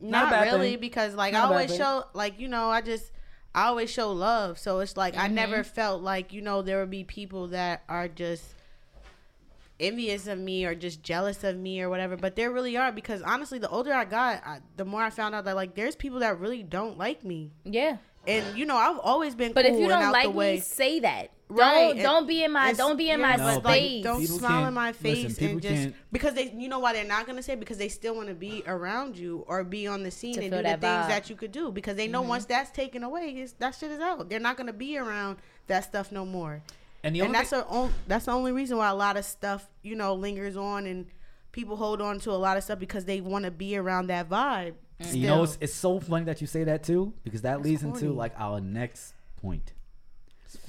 Not 0.00 0.10
Not 0.24 0.30
bad 0.30 0.52
really, 0.52 0.72
thing. 0.72 0.80
because 0.80 1.14
like 1.14 1.32
Not 1.32 1.38
a 1.38 1.46
I 1.46 1.48
bad 1.48 1.54
always 1.70 1.76
show, 1.76 2.04
like 2.12 2.38
you 2.38 2.48
know, 2.48 2.68
I 2.70 2.80
just 2.82 3.12
I 3.54 3.64
always 3.68 3.90
show 3.90 4.12
love. 4.12 4.58
So 4.58 4.80
it's 4.80 4.96
like 4.96 5.16
I 5.16 5.26
Mm-hmm. 5.26 5.34
never 5.34 5.64
felt 5.64 6.02
like 6.02 6.32
you 6.32 6.42
know 6.42 6.62
there 6.62 6.78
would 6.80 6.90
be 6.90 7.04
people 7.04 7.48
that 7.48 7.82
are 7.88 8.06
just 8.08 8.44
envious 9.78 10.26
of 10.26 10.38
me 10.38 10.64
or 10.64 10.74
just 10.74 11.02
jealous 11.02 11.44
of 11.44 11.56
me 11.56 11.80
or 11.82 11.88
whatever. 11.88 12.16
But 12.16 12.36
there 12.36 12.50
really 12.50 12.76
are 12.76 12.92
because 12.92 13.22
honestly, 13.22 13.58
the 13.58 13.68
older 13.68 13.92
I 13.92 14.04
got, 14.04 14.42
I, 14.46 14.60
the 14.76 14.84
more 14.84 15.02
I 15.02 15.10
found 15.10 15.34
out 15.34 15.44
that 15.44 15.56
like 15.56 15.74
there's 15.74 15.96
people 15.96 16.20
that 16.20 16.38
really 16.40 16.62
don't 16.62 16.96
like 16.98 17.24
me. 17.24 17.52
Yeah. 17.64 17.98
And 18.26 18.58
you 18.58 18.66
know, 18.66 18.76
I've 18.76 18.98
always 18.98 19.34
been. 19.34 19.52
But 19.52 19.64
cool 19.66 19.74
if 19.74 19.80
you 19.80 19.90
and 19.90 20.02
don't 20.02 20.12
like 20.12 20.24
the 20.24 20.30
way. 20.30 20.54
me, 20.56 20.60
say 20.60 21.00
that. 21.00 21.30
Right, 21.48 21.94
Don't 21.94 22.02
don't 22.02 22.26
be 22.26 22.42
in 22.42 22.50
my 22.50 22.70
It's- 22.70 22.76
don't 22.76 22.96
be 22.96 23.08
in 23.08 23.20
yeah, 23.20 23.36
my 23.36 23.36
No, 23.36 23.60
space. 23.60 24.02
don't 24.02 24.20
People 24.20 24.38
smile 24.38 24.66
in 24.66 24.74
my 24.74 24.92
face 24.92 25.34
people 25.38 25.52
and 25.52 25.62
just 25.62 25.74
can't- 25.74 25.94
because 26.10 26.34
they, 26.34 26.50
you 26.50 26.68
know, 26.68 26.80
why 26.80 26.92
they're 26.92 27.04
not 27.04 27.24
gonna 27.24 27.42
say 27.42 27.52
it? 27.52 27.60
because 27.60 27.78
they 27.78 27.88
still 27.88 28.16
want 28.16 28.28
to 28.28 28.34
be 28.34 28.64
around 28.66 29.16
you 29.16 29.44
or 29.46 29.62
be 29.62 29.86
on 29.86 30.02
the 30.02 30.10
scene 30.10 30.34
and 30.40 30.50
do 30.50 30.56
the 30.56 30.62
that 30.64 30.80
things. 30.80 30.90
Mm-hmm. 30.92 31.08
that 31.08 31.30
you 31.30 31.36
could 31.36 31.52
do 31.52 31.70
because 31.70 31.96
they 31.96 32.08
know 32.08 32.22
once 32.22 32.46
that's 32.46 32.70
taken 32.72 33.04
away, 33.04 33.30
it's, 33.30 33.52
that 33.54 33.76
shit 33.76 33.92
is 33.92 34.00
out. 34.00 34.28
They're 34.28 34.40
not 34.40 34.56
gonna 34.56 34.72
be 34.72 34.98
around 34.98 35.36
that 35.68 35.84
stuff 35.84 36.10
no 36.10 36.24
more. 36.26 36.62
And 37.04 37.14
the 37.14 37.20
And 37.20 37.28
only 37.28 37.38
that's 37.38 37.50
the 37.50 37.64
on, 37.66 37.92
that's 38.08 38.24
the 38.24 38.32
only 38.32 38.50
reason 38.50 38.76
why 38.78 38.88
a 38.88 38.94
lot 38.94 39.16
of 39.16 39.24
stuff 39.24 39.68
you 39.82 39.94
know 39.94 40.14
lingers 40.14 40.56
on 40.56 40.86
and 40.86 41.06
people 41.52 41.76
hold 41.76 42.00
on 42.00 42.18
to 42.20 42.32
a 42.32 42.34
lot 42.34 42.56
of 42.56 42.64
stuff 42.64 42.80
because 42.80 43.04
they 43.04 43.20
want 43.20 43.44
to 43.44 43.52
be 43.52 43.76
around 43.76 44.08
that 44.08 44.28
vibe. 44.28 44.74
thing, 45.00 45.20
you 45.20 45.26
know, 45.28 45.44
it's, 45.44 45.58
it's 45.60 45.74
so 45.74 46.00
funny 46.00 46.24
that 46.24 46.40
you 46.40 46.48
say 46.48 46.64
that 46.64 46.82
too 46.82 47.12
because 47.22 47.42
that 47.42 47.62
leads 47.62 47.84
into 47.84 48.12
like 48.12 48.32
our 48.36 48.60
next 48.60 49.14
point. 49.40 49.72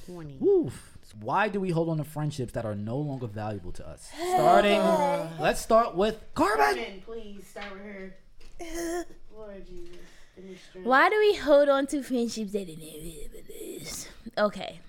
It's 0.08 0.14
corny. 0.14 0.36
Woof. 0.40 0.98
Why 1.20 1.48
do 1.48 1.60
we 1.60 1.70
hold 1.70 1.88
on 1.88 1.98
to 1.98 2.04
friendships 2.04 2.52
that 2.52 2.64
are 2.64 2.74
no 2.74 2.96
longer 2.98 3.26
valuable 3.26 3.72
to 3.72 3.86
us? 3.86 4.10
Starting, 4.34 4.80
let's 5.40 5.60
start 5.60 5.94
with 5.94 6.22
Carmen. 6.34 6.56
Carmen, 6.58 7.02
please 7.04 7.46
start 7.46 7.72
with 7.72 7.82
her. 7.82 8.14
Lord 9.36 9.66
Jesus, 9.66 9.96
give 10.36 10.44
me 10.44 10.56
strength. 10.56 10.86
Why 10.86 11.08
do 11.08 11.18
we 11.18 11.36
hold 11.36 11.68
on 11.68 11.86
to 11.88 12.02
friendships 12.02 12.52
that 12.52 12.68
are 12.68 14.44
Okay, 14.44 14.80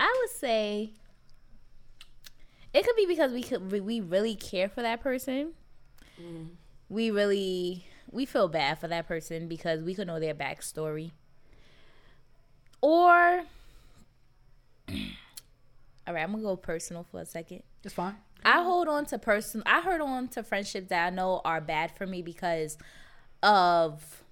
I 0.00 0.16
would 0.20 0.30
say 0.30 0.90
it 2.72 2.84
could 2.84 2.96
be 2.96 3.06
because 3.06 3.32
we 3.32 3.42
could 3.42 3.70
we 3.70 4.00
really 4.00 4.34
care 4.34 4.68
for 4.68 4.82
that 4.82 5.00
person. 5.00 5.52
Mm-hmm. 6.20 6.44
We 6.88 7.10
really 7.10 7.84
we 8.10 8.26
feel 8.26 8.48
bad 8.48 8.78
for 8.78 8.88
that 8.88 9.06
person 9.06 9.48
because 9.48 9.82
we 9.82 9.94
could 9.94 10.06
know 10.06 10.20
their 10.20 10.34
backstory. 10.34 11.12
Or, 12.80 13.42
all 16.08 16.14
right, 16.14 16.22
I'm 16.22 16.32
gonna 16.32 16.42
go 16.42 16.56
personal 16.56 17.04
for 17.04 17.20
a 17.20 17.26
second. 17.26 17.62
It's 17.84 17.92
fine. 17.92 18.16
I 18.44 18.62
hold 18.62 18.88
on 18.88 19.04
to 19.06 19.18
person. 19.18 19.62
I 19.66 19.80
hold 19.80 20.00
on 20.00 20.28
to 20.28 20.42
friendships 20.42 20.88
that 20.88 21.06
I 21.06 21.10
know 21.10 21.42
are 21.44 21.60
bad 21.60 21.94
for 21.94 22.06
me 22.06 22.22
because 22.22 22.78
of 23.42 24.24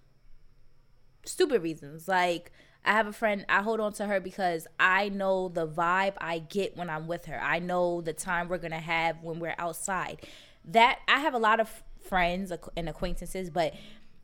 stupid 1.26 1.62
reasons. 1.62 2.08
Like 2.08 2.50
I 2.82 2.92
have 2.92 3.06
a 3.06 3.12
friend. 3.12 3.44
I 3.50 3.60
hold 3.60 3.80
on 3.80 3.92
to 3.94 4.06
her 4.06 4.20
because 4.20 4.66
I 4.80 5.10
know 5.10 5.48
the 5.48 5.68
vibe 5.68 6.14
I 6.16 6.38
get 6.38 6.78
when 6.78 6.88
I'm 6.88 7.06
with 7.08 7.26
her. 7.26 7.38
I 7.38 7.58
know 7.58 8.00
the 8.00 8.14
time 8.14 8.48
we're 8.48 8.56
gonna 8.56 8.80
have 8.80 9.22
when 9.22 9.38
we're 9.38 9.56
outside. 9.58 10.26
That 10.64 11.00
I 11.06 11.20
have 11.20 11.34
a 11.34 11.38
lot 11.38 11.60
of 11.60 11.82
friends 12.00 12.52
and 12.74 12.88
acquaintances, 12.88 13.50
but 13.50 13.74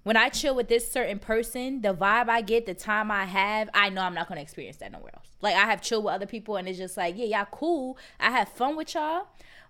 when 0.04 0.16
I 0.16 0.30
chill 0.30 0.54
with 0.54 0.68
this 0.68 0.90
certain 0.90 1.18
person, 1.18 1.82
the 1.82 1.94
vibe 1.94 2.30
I 2.30 2.40
get, 2.40 2.64
the 2.64 2.74
time 2.74 3.10
I 3.10 3.26
have, 3.26 3.68
I 3.74 3.90
know 3.90 4.00
I'm 4.00 4.14
not 4.14 4.26
gonna 4.26 4.40
experience 4.40 4.78
that 4.78 4.90
nowhere 4.90 5.12
else. 5.14 5.21
Like 5.42 5.56
I 5.56 5.64
have 5.66 5.82
chill 5.82 6.02
with 6.02 6.14
other 6.14 6.26
people, 6.26 6.56
and 6.56 6.68
it's 6.68 6.78
just 6.78 6.96
like, 6.96 7.16
yeah, 7.18 7.24
y'all 7.24 7.48
cool. 7.50 7.98
I 8.18 8.30
have 8.30 8.48
fun 8.48 8.76
with 8.76 8.94
y'all, 8.94 9.26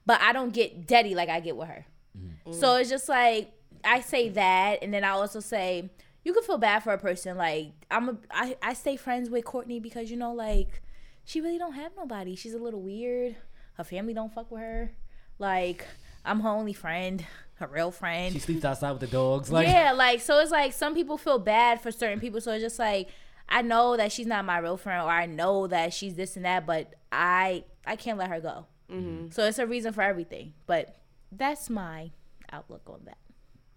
but 0.07 0.21
I 0.21 0.33
don't 0.33 0.53
get 0.53 0.87
daddy 0.87 1.15
like 1.15 1.29
I 1.29 1.41
get 1.41 1.57
with 1.57 1.69
her. 1.69 1.87
Mm-hmm. 2.17 2.53
So 2.53 2.77
it's 2.77 2.91
just 2.91 3.09
like 3.09 3.53
I 3.85 4.01
say 4.01 4.29
that, 4.31 4.83
and 4.83 4.93
then 4.93 5.03
I 5.03 5.11
also 5.11 5.41
say 5.41 5.91
you 6.25 6.33
can 6.33 6.43
feel 6.43 6.59
bad 6.59 6.81
for 6.81 6.93
a 6.93 6.99
person. 6.99 7.37
Like 7.37 7.73
I'm 7.91 8.09
a, 8.11 8.17
I, 8.31 8.57
I 8.63 8.75
stay 8.75 8.97
friends 8.97 9.31
with 9.31 9.45
Courtney 9.45 9.81
because 9.81 10.11
you 10.11 10.17
know, 10.17 10.33
like 10.33 10.83
she 11.25 11.41
really 11.41 11.59
don't 11.59 11.75
have 11.75 11.93
nobody. 11.97 12.37
She's 12.37 12.55
a 12.55 12.59
little 12.59 12.83
weird. 12.83 13.37
Her 13.75 13.85
family 13.85 14.15
don't 14.15 14.33
fuck 14.33 14.51
with 14.51 14.61
her. 14.61 14.93
Like 15.39 15.87
I'm 16.25 16.41
her 16.41 16.51
only 16.51 16.73
friend, 16.73 17.25
her 17.55 17.67
real 17.67 17.91
friend. 17.91 18.33
She 18.33 18.39
sleeps 18.39 18.65
outside 18.65 18.93
with 18.93 19.01
the 19.01 19.07
dogs. 19.07 19.51
Like, 19.51 19.67
yeah, 19.67 19.93
like 19.93 20.21
so 20.21 20.39
it's 20.39 20.51
like 20.51 20.73
some 20.73 20.95
people 20.95 21.19
feel 21.19 21.39
bad 21.39 21.81
for 21.81 21.91
certain 21.91 22.21
people. 22.21 22.41
So 22.41 22.53
it's 22.53 22.63
just 22.63 22.79
like 22.79 23.09
I 23.53 23.61
know 23.61 23.99
that 23.99 24.11
she's 24.11 24.27
not 24.27 24.47
my 24.47 24.59
real 24.59 24.79
friend, 24.79 25.03
or 25.03 25.11
I 25.11 25.27
know 25.27 25.67
that 25.67 25.93
she's 25.93 26.15
this 26.15 26.37
and 26.37 26.45
that, 26.47 26.67
but 26.67 26.95
I 27.13 27.65
I 27.87 27.97
can't 27.97 28.19
let 28.19 28.31
her 28.31 28.41
go. 28.41 28.67
Mm-hmm. 28.91 29.31
So 29.31 29.45
it's 29.45 29.59
a 29.59 29.67
reason 29.67 29.93
for 29.93 30.01
everything. 30.01 30.55
But 30.67 30.97
that's 31.31 31.69
my 31.69 32.11
outlook 32.51 32.83
on 32.87 33.01
that. 33.05 33.19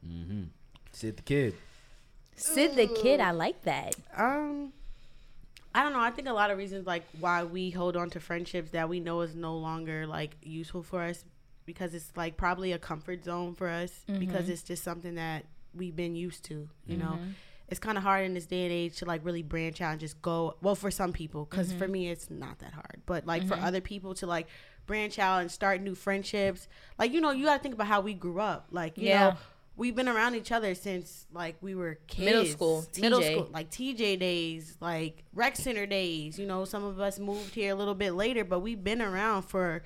Mm-hmm. 0.08 0.44
Sid 0.94 1.18
the 1.18 1.24
kid. 1.24 1.56
Sid 2.38 2.76
the 2.76 2.88
kid, 2.88 3.20
I 3.20 3.32
like 3.32 3.64
that. 3.64 3.96
Um, 4.16 4.72
I 5.74 5.84
don't 5.84 5.92
know. 5.92 6.00
I 6.00 6.10
think 6.10 6.30
a 6.30 6.34
lot 6.34 6.52
of 6.52 6.58
reasons 6.58 6.88
like 6.88 7.04
why 7.20 7.44
we 7.44 7.70
hold 7.70 7.98
on 7.98 8.10
to 8.12 8.22
friendships 8.22 8.72
that 8.72 8.88
we 8.88 9.02
know 9.02 9.22
is 9.22 9.36
no 9.36 9.58
longer 9.58 10.08
like 10.08 10.38
useful 10.42 10.84
for 10.84 11.02
us 11.02 11.26
because 11.66 11.94
it's 11.94 12.12
like 12.16 12.38
probably 12.38 12.72
a 12.72 12.80
comfort 12.80 13.26
zone 13.26 13.56
for 13.56 13.68
us 13.68 13.92
because 14.20 14.48
it's 14.48 14.64
just 14.64 14.84
something 14.84 15.16
that 15.16 15.46
we've 15.74 15.96
been 15.96 16.16
used 16.16 16.46
to. 16.46 16.70
You 16.86 16.98
know, 16.98 17.20
it's 17.68 17.80
kind 17.80 17.98
of 17.98 18.04
hard 18.04 18.26
in 18.26 18.34
this 18.34 18.46
day 18.46 18.64
and 18.64 18.72
age 18.72 18.98
to 18.98 19.06
like 19.06 19.26
really 19.26 19.42
branch 19.42 19.82
out 19.82 19.92
and 19.92 20.00
just 20.00 20.22
go. 20.22 20.56
Well, 20.62 20.76
for 20.76 20.92
some 20.92 21.14
people, 21.14 21.46
because 21.50 21.72
for 21.72 21.86
mm-hmm. 21.86 21.92
me 21.92 22.10
it's 22.10 22.30
not 22.30 22.60
that 22.60 22.74
hard, 22.74 23.02
but 23.06 23.26
like 23.26 23.48
for 23.48 23.56
mm-hmm. 23.56 23.66
other 23.66 23.82
people 23.82 24.14
to 24.16 24.28
like 24.28 24.48
branch 24.86 25.18
out 25.18 25.42
and 25.42 25.52
start 25.52 25.82
new 25.82 25.96
friendships, 25.96 26.68
like 27.00 27.12
you 27.12 27.22
know, 27.22 27.32
you 27.32 27.46
got 27.46 27.58
to 27.58 27.64
think 27.64 27.74
about 27.74 27.88
how 27.88 28.02
we 28.02 28.14
grew 28.14 28.40
up. 28.40 28.68
Like 28.72 28.98
you 28.98 29.10
Yeah. 29.10 29.30
know. 29.30 29.38
We've 29.78 29.94
been 29.94 30.08
around 30.08 30.36
each 30.36 30.54
other 30.54 30.74
since 30.74 31.28
like 31.34 31.58
we 31.60 31.76
were 31.76 32.00
kids. 32.08 32.26
Middle 32.26 32.46
school, 32.46 32.86
middle 32.98 33.22
school, 33.22 33.50
like 33.52 33.70
TJ 33.70 34.18
days, 34.20 34.78
like 34.80 35.26
rec 35.34 35.58
center 35.58 35.86
days. 35.86 36.40
You 36.40 36.46
know, 36.46 36.64
some 36.64 36.86
of 36.86 37.02
us 37.02 37.20
moved 37.20 37.54
here 37.54 37.74
a 37.74 37.76
little 37.76 37.94
bit 37.94 38.12
later, 38.12 38.46
but 38.46 38.62
we've 38.62 38.82
been 38.82 39.02
around 39.02 39.42
for 39.42 39.84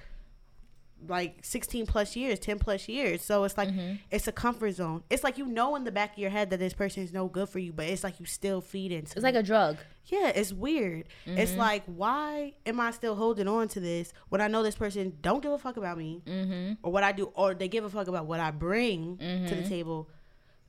like 1.07 1.39
16 1.43 1.85
plus 1.85 2.15
years, 2.15 2.39
10 2.39 2.59
plus 2.59 2.87
years. 2.87 3.21
So 3.23 3.43
it's 3.45 3.57
like 3.57 3.69
Mm-hmm. 3.69 3.95
it's 4.11 4.27
a 4.27 4.31
comfort 4.31 4.71
zone. 4.71 5.03
It's 5.09 5.23
like 5.23 5.37
you 5.37 5.45
know 5.45 5.75
in 5.75 5.83
the 5.83 5.91
back 5.91 6.13
of 6.13 6.17
your 6.19 6.29
head 6.29 6.49
that 6.49 6.59
this 6.59 6.73
person 6.73 7.03
is 7.03 7.13
no 7.13 7.27
good 7.27 7.49
for 7.49 7.59
you, 7.59 7.71
but 7.73 7.85
it's 7.87 8.03
like 8.03 8.19
you 8.19 8.25
still 8.25 8.61
feed 8.61 8.91
into. 8.91 9.13
It's 9.15 9.23
like 9.23 9.35
a 9.35 9.43
drug. 9.43 9.77
yeah, 10.05 10.27
it's 10.35 10.51
weird. 10.53 11.05
It's 11.25 11.51
Mm-hmm. 11.51 11.59
like 11.59 11.83
why 11.85 12.53
am 12.65 12.79
I 12.79 12.91
still 12.91 13.15
holding 13.15 13.47
on 13.47 13.67
to 13.69 13.79
this 13.79 14.11
when 14.29 14.41
I 14.41 14.47
know 14.47 14.61
this 14.63 14.75
person 14.75 15.17
don't 15.21 15.41
give 15.41 15.51
a 15.51 15.57
fuck 15.57 15.77
about 15.77 15.97
me 15.97 16.21
Mm-hmm. 16.25 16.73
or 16.83 16.91
what 16.91 17.03
I 17.03 17.11
do, 17.11 17.25
or 17.35 17.53
they 17.53 17.67
give 17.67 17.85
a 17.85 17.89
fuck 17.89 18.07
about 18.07 18.25
what 18.25 18.39
I 18.39 18.51
bring 18.51 19.17
to 19.17 19.23
Mm-hmm. 19.23 19.61
the 19.63 19.69
table. 19.69 20.09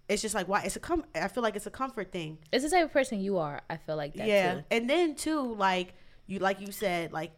It's 0.09 0.23
just 0.23 0.35
like 0.35 0.49
why 0.49 0.63
it's 0.63 0.75
a 0.77 0.81
com. 0.81 1.05
I 1.15 1.29
feel 1.29 1.43
like 1.43 1.55
it's 1.57 1.67
a 1.67 1.71
comfort 1.71 2.11
thing. 2.11 2.39
It's 2.53 2.65
the 2.65 2.71
type 2.71 2.85
of 2.85 2.93
person 2.93 3.21
you 3.21 3.39
are. 3.39 3.61
I 3.71 3.77
feel 3.77 3.97
like 3.97 4.15
that 4.15 4.27
yeah, 4.27 4.55
too. 4.55 4.63
and 4.73 4.91
then 4.91 5.15
too, 5.15 5.55
like 5.55 5.95
you, 6.27 6.41
like 6.41 6.61
you 6.61 6.73
said, 6.73 7.13
like 7.13 7.31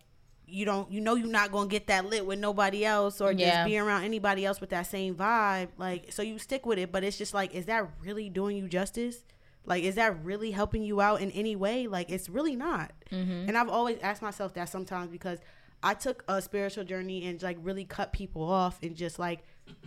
you 0.46 0.64
don't, 0.64 0.90
you 0.92 1.00
know, 1.00 1.14
you're 1.14 1.26
not 1.28 1.50
gonna 1.52 1.68
get 1.68 1.86
that 1.86 2.04
lit 2.06 2.26
with 2.26 2.38
nobody 2.38 2.84
else, 2.84 3.20
or 3.20 3.32
Yeah. 3.32 3.50
just 3.64 3.70
be 3.70 3.78
around 3.78 4.04
anybody 4.04 4.44
else 4.44 4.60
with 4.60 4.70
that 4.70 4.86
same 4.86 5.14
vibe. 5.14 5.68
Like, 5.78 6.12
so 6.12 6.22
you 6.22 6.38
stick 6.38 6.66
with 6.66 6.78
it, 6.78 6.92
but 6.92 7.04
it's 7.04 7.16
just 7.16 7.32
like, 7.34 7.54
is 7.54 7.66
that 7.66 7.88
really 8.02 8.28
doing 8.28 8.56
you 8.56 8.68
justice? 8.68 9.24
Like, 9.64 9.84
is 9.84 9.94
that 9.94 10.22
really 10.24 10.50
helping 10.50 10.82
you 10.82 11.00
out 11.00 11.20
in 11.22 11.30
any 11.30 11.54
way? 11.56 11.86
Like, 11.86 12.10
it's 12.10 12.28
really 12.28 12.56
not. 12.56 12.90
Mm-hmm. 13.10 13.48
And 13.48 13.56
I've 13.56 13.68
always 13.68 13.98
asked 14.02 14.20
myself 14.20 14.54
that 14.54 14.68
sometimes 14.68 15.10
because 15.10 15.38
I 15.84 15.94
took 15.94 16.24
a 16.28 16.42
spiritual 16.42 16.84
journey 16.84 17.24
and 17.26 17.40
like 17.42 17.56
really 17.60 17.84
cut 17.84 18.12
people 18.12 18.42
off 18.42 18.78
and 18.82 18.94
just 18.96 19.18
like 19.18 19.40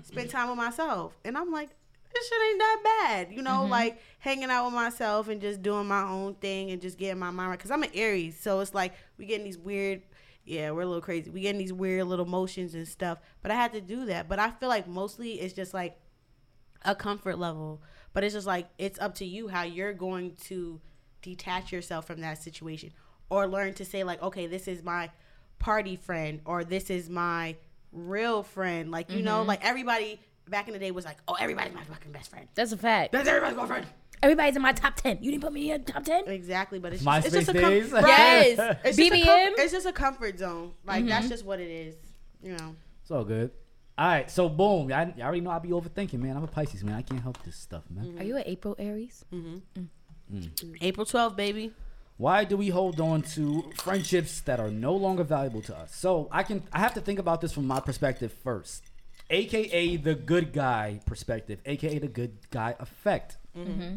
spend 0.03 0.29
time 0.29 0.49
with 0.49 0.57
myself, 0.57 1.17
and 1.25 1.37
I'm 1.37 1.51
like. 1.51 1.69
This 2.13 2.29
shit 2.29 2.37
ain't 2.49 2.59
that 2.59 2.81
bad, 3.09 3.27
you 3.31 3.35
Mm-hmm. 3.39 3.43
know. 3.43 3.65
Like 3.65 3.99
hanging 4.19 4.49
out 4.49 4.63
with 4.67 4.73
myself 4.73 5.27
and 5.27 5.41
just 5.41 5.61
doing 5.61 5.85
my 5.85 6.01
own 6.03 6.35
thing 6.35 6.71
and 6.71 6.81
just 6.81 6.97
getting 6.97 7.19
my 7.19 7.29
mind 7.29 7.49
right. 7.49 7.59
Cause 7.59 7.71
I'm 7.71 7.83
an 7.83 7.89
Aries, 7.93 8.39
so 8.39 8.61
it's 8.61 8.73
like 8.73 8.93
we 9.17 9.25
getting 9.25 9.43
these 9.43 9.57
weird, 9.57 10.01
yeah, 10.45 10.71
we're 10.71 10.81
a 10.81 10.85
little 10.85 11.01
crazy. 11.01 11.29
We 11.31 11.41
getting 11.41 11.59
these 11.59 11.73
weird 11.73 12.05
little 12.05 12.25
motions 12.25 12.75
and 12.75 12.87
stuff. 12.87 13.17
But 13.41 13.51
I 13.51 13.55
had 13.55 13.73
to 13.73 13.81
do 13.81 14.05
that. 14.05 14.29
But 14.29 14.39
I 14.39 14.51
feel 14.51 14.69
like 14.69 14.87
mostly 14.87 15.33
it's 15.33 15.53
just 15.53 15.73
like 15.73 15.99
a 16.83 16.95
comfort 16.95 17.39
level. 17.39 17.81
But 18.13 18.23
it's 18.23 18.33
just 18.33 18.47
like 18.47 18.67
it's 18.77 18.99
up 18.99 19.15
to 19.15 19.25
you 19.25 19.47
how 19.47 19.63
you're 19.63 19.93
going 19.93 20.35
to 20.45 20.79
detach 21.21 21.71
yourself 21.71 22.05
from 22.05 22.21
that 22.21 22.41
situation 22.41 22.93
or 23.29 23.47
learn 23.47 23.73
to 23.73 23.85
say 23.85 24.03
like, 24.03 24.21
okay, 24.21 24.45
this 24.45 24.67
is 24.67 24.83
my 24.83 25.09
party 25.57 25.95
friend 25.95 26.41
or 26.45 26.63
this 26.63 26.91
is 26.91 27.09
my 27.09 27.55
real 27.91 28.43
friend. 28.43 28.91
Like 28.91 29.11
you 29.11 29.23
know, 29.23 29.39
mm-hmm. 29.39 29.47
like 29.47 29.65
everybody 29.65 30.19
back 30.47 30.67
in 30.67 30.73
the 30.73 30.79
day 30.79 30.91
was 30.91 31.05
like, 31.05 31.17
oh, 31.27 31.35
everybody's 31.39 31.73
my 31.73 31.83
fucking 31.83 32.11
best 32.11 32.29
friend. 32.29 32.47
That's 32.53 32.71
a 32.71 32.77
fact. 32.77 33.13
That's 33.13 33.27
everybody's 33.27 33.57
girlfriend. 33.57 33.87
Everybody's 34.23 34.55
in 34.55 34.61
my 34.61 34.73
top 34.73 34.95
ten. 34.95 35.17
You 35.21 35.31
didn't 35.31 35.43
put 35.43 35.53
me 35.53 35.71
in 35.71 35.83
top 35.83 36.03
ten. 36.03 36.27
Exactly, 36.27 36.79
but 36.79 36.93
it's 36.93 37.03
MySpace 37.03 37.23
just, 37.23 37.35
it's 37.35 37.45
just 37.45 37.49
a 37.49 37.53
days? 37.53 37.91
com- 37.91 38.05
Yes. 38.05 38.77
It's 38.85 38.97
just, 38.97 39.11
a 39.11 39.15
BBM. 39.15 39.25
com- 39.25 39.53
it's 39.57 39.71
just 39.71 39.85
a 39.85 39.93
comfort 39.93 40.39
zone. 40.39 40.73
Like 40.85 41.05
that's 41.05 41.25
mm-hmm. 41.25 41.29
just 41.29 41.45
what 41.45 41.59
it 41.59 41.69
is. 41.69 41.95
You 42.41 42.57
know. 42.57 42.75
It's 43.01 43.11
all 43.11 43.23
good. 43.23 43.51
All 43.97 44.07
right, 44.07 44.29
so 44.29 44.49
boom. 44.49 44.91
I, 44.91 45.13
I 45.17 45.21
already 45.21 45.39
know 45.39 45.51
I'll 45.51 45.59
be 45.59 45.69
overthinking, 45.69 46.19
man. 46.19 46.35
I'm 46.35 46.43
a 46.43 46.47
Pisces, 46.47 46.83
man. 46.83 46.95
I 46.95 47.01
can't 47.01 47.21
help 47.21 47.41
this 47.43 47.55
stuff, 47.55 47.83
man. 47.89 48.15
Are 48.19 48.25
you 48.25 48.35
an 48.35 48.43
April 48.45 48.75
Aries? 48.77 49.23
Mm-hmm. 49.33 49.55
Mm. 49.79 49.87
Mm. 50.33 50.49
Mm. 50.49 50.77
April 50.81 51.05
12th, 51.05 51.35
baby. 51.37 51.71
Why 52.17 52.45
do 52.45 52.55
we 52.55 52.69
hold 52.69 52.99
on 53.01 53.21
to 53.33 53.71
friendships 53.75 54.41
that 54.41 54.59
are 54.59 54.71
no 54.71 54.93
longer 54.93 55.23
valuable 55.23 55.61
to 55.63 55.77
us? 55.77 55.93
So 55.93 56.29
I 56.31 56.43
can 56.43 56.63
I 56.71 56.79
have 56.79 56.93
to 56.93 57.01
think 57.01 57.19
about 57.19 57.41
this 57.41 57.51
from 57.51 57.67
my 57.67 57.81
perspective 57.81 58.33
first, 58.43 58.83
aka 59.29 59.97
the 59.97 60.15
good 60.15 60.53
guy 60.53 61.01
perspective, 61.05 61.59
aka 61.65 61.99
the 61.99 62.07
good 62.07 62.37
guy 62.51 62.75
effect. 62.79 63.37
Mm-hmm. 63.55 63.95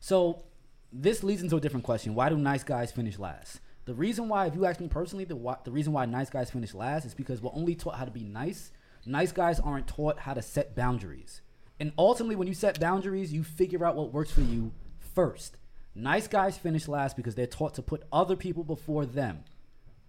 So 0.00 0.44
this 0.92 1.22
leads 1.22 1.42
into 1.42 1.56
a 1.56 1.60
different 1.60 1.84
question. 1.84 2.14
Why 2.14 2.28
do 2.28 2.36
nice 2.36 2.64
guys 2.64 2.92
finish 2.92 3.18
last? 3.18 3.60
The 3.84 3.94
reason 3.94 4.28
why, 4.28 4.46
if 4.46 4.54
you 4.54 4.66
ask 4.66 4.80
me 4.80 4.88
personally, 4.88 5.24
the 5.24 5.36
why, 5.36 5.56
the 5.64 5.70
reason 5.70 5.92
why 5.92 6.06
nice 6.06 6.30
guys 6.30 6.50
finish 6.50 6.74
last 6.74 7.04
is 7.04 7.14
because 7.14 7.40
we're 7.40 7.50
only 7.54 7.74
taught 7.74 7.96
how 7.96 8.04
to 8.04 8.10
be 8.10 8.24
nice. 8.24 8.72
Nice 9.06 9.32
guys 9.32 9.58
aren't 9.58 9.86
taught 9.86 10.20
how 10.20 10.34
to 10.34 10.42
set 10.42 10.76
boundaries. 10.76 11.40
And 11.78 11.92
ultimately, 11.96 12.36
when 12.36 12.46
you 12.46 12.54
set 12.54 12.78
boundaries, 12.78 13.32
you 13.32 13.42
figure 13.42 13.84
out 13.84 13.96
what 13.96 14.12
works 14.12 14.30
for 14.30 14.42
you 14.42 14.72
first. 14.98 15.56
Nice 15.94 16.28
guys 16.28 16.58
finish 16.58 16.86
last 16.86 17.16
because 17.16 17.34
they're 17.34 17.46
taught 17.46 17.74
to 17.74 17.82
put 17.82 18.02
other 18.12 18.36
people 18.36 18.62
before 18.62 19.06
them 19.06 19.44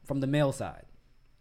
from 0.03 0.19
the 0.19 0.27
male 0.27 0.51
side. 0.51 0.85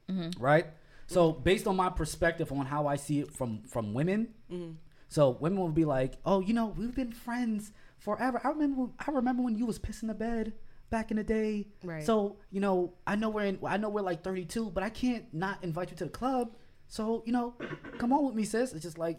Mm-hmm. 0.09 0.43
Right? 0.43 0.67
So, 1.09 1.33
based 1.33 1.67
on 1.67 1.75
my 1.75 1.91
perspective 1.91 2.53
on 2.53 2.67
how 2.67 2.87
I 2.87 2.95
see 2.97 3.21
it 3.21 3.33
from 3.33 3.63
from 3.65 3.93
women, 3.93 4.29
mm-hmm. 4.51 4.73
So 5.11 5.31
women 5.41 5.59
will 5.61 5.69
be 5.69 5.85
like, 5.85 6.15
"Oh, 6.25 6.41
you 6.41 6.55
know, 6.55 6.73
we've 6.79 6.95
been 6.95 7.13
friends 7.13 7.73
forever. 7.99 8.41
I 8.43 8.49
remember, 8.49 8.87
I 9.07 9.11
remember 9.11 9.43
when 9.43 9.59
you 9.59 9.67
was 9.67 9.79
pissing 9.79 10.07
the 10.07 10.15
bed 10.15 10.55
back 10.89 11.11
in 11.11 11.19
the 11.19 11.23
day. 11.25 11.69
Right. 11.85 12.03
So, 12.03 12.39
you 12.51 12.61
know, 12.61 12.95
I 13.07 13.15
know 13.17 13.29
we're 13.29 13.45
in, 13.45 13.59
I 13.65 13.77
know 13.77 13.91
we're 13.91 14.01
like 14.01 14.25
32, 14.25 14.71
but 14.71 14.83
I 14.83 14.89
can't 14.89 15.25
not 15.35 15.63
invite 15.63 15.91
you 15.91 15.97
to 15.99 16.05
the 16.05 16.11
club. 16.11 16.57
So, 16.89 17.23
you 17.27 17.33
know, 17.33 17.55
come 17.99 18.13
on 18.13 18.25
with 18.25 18.35
me, 18.35 18.45
sis. 18.45 18.73
It's 18.73 18.83
just 18.83 18.99
like 18.99 19.19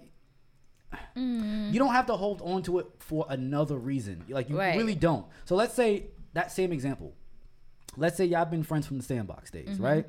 you 1.15 1.79
don't 1.79 1.93
have 1.93 2.07
to 2.07 2.15
hold 2.17 2.41
on 2.41 2.63
to 2.63 2.79
it 2.79 2.87
for 2.99 3.25
another 3.29 3.77
reason. 3.77 4.25
Like 4.27 4.49
you 4.49 4.57
Right. 4.57 4.75
really 4.77 4.95
don't. 4.95 5.25
So 5.45 5.55
let's 5.55 5.73
say 5.73 6.07
that 6.33 6.51
same 6.51 6.71
example. 6.73 7.13
Let's 7.95 8.17
say 8.17 8.25
y'all 8.25 8.45
been 8.45 8.63
friends 8.63 8.87
from 8.87 8.97
the 8.97 9.03
sandbox 9.03 9.51
days, 9.51 9.79
right? 9.79 10.05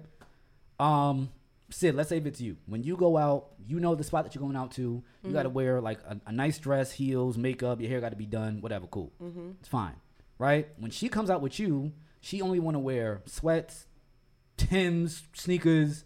Um, 0.80 1.30
Sid, 1.72 1.94
let's 1.94 2.08
say 2.08 2.18
if 2.18 2.26
it's 2.26 2.40
you. 2.40 2.56
When 2.66 2.82
you 2.82 2.96
go 2.96 3.16
out, 3.16 3.52
you 3.66 3.80
know 3.80 3.94
the 3.94 4.04
spot 4.04 4.24
that 4.24 4.34
you're 4.34 4.42
going 4.42 4.56
out 4.56 4.72
to. 4.72 4.82
You 4.82 5.02
mm-hmm. 5.24 5.32
got 5.32 5.44
to 5.44 5.48
wear 5.48 5.80
like 5.80 6.00
a, 6.06 6.20
a 6.26 6.32
nice 6.32 6.58
dress, 6.58 6.92
heels, 6.92 7.38
makeup. 7.38 7.80
Your 7.80 7.90
hair 7.90 8.00
got 8.00 8.10
to 8.10 8.16
be 8.16 8.26
done. 8.26 8.60
Whatever, 8.60 8.86
cool. 8.86 9.12
Mm-hmm. 9.22 9.52
It's 9.60 9.68
fine, 9.68 9.94
right? 10.38 10.68
When 10.78 10.90
she 10.90 11.08
comes 11.08 11.30
out 11.30 11.40
with 11.40 11.58
you, 11.58 11.92
she 12.20 12.42
only 12.42 12.60
want 12.60 12.74
to 12.74 12.78
wear 12.78 13.22
sweats, 13.26 13.86
Tim's, 14.56 15.22
sneakers, 15.32 16.04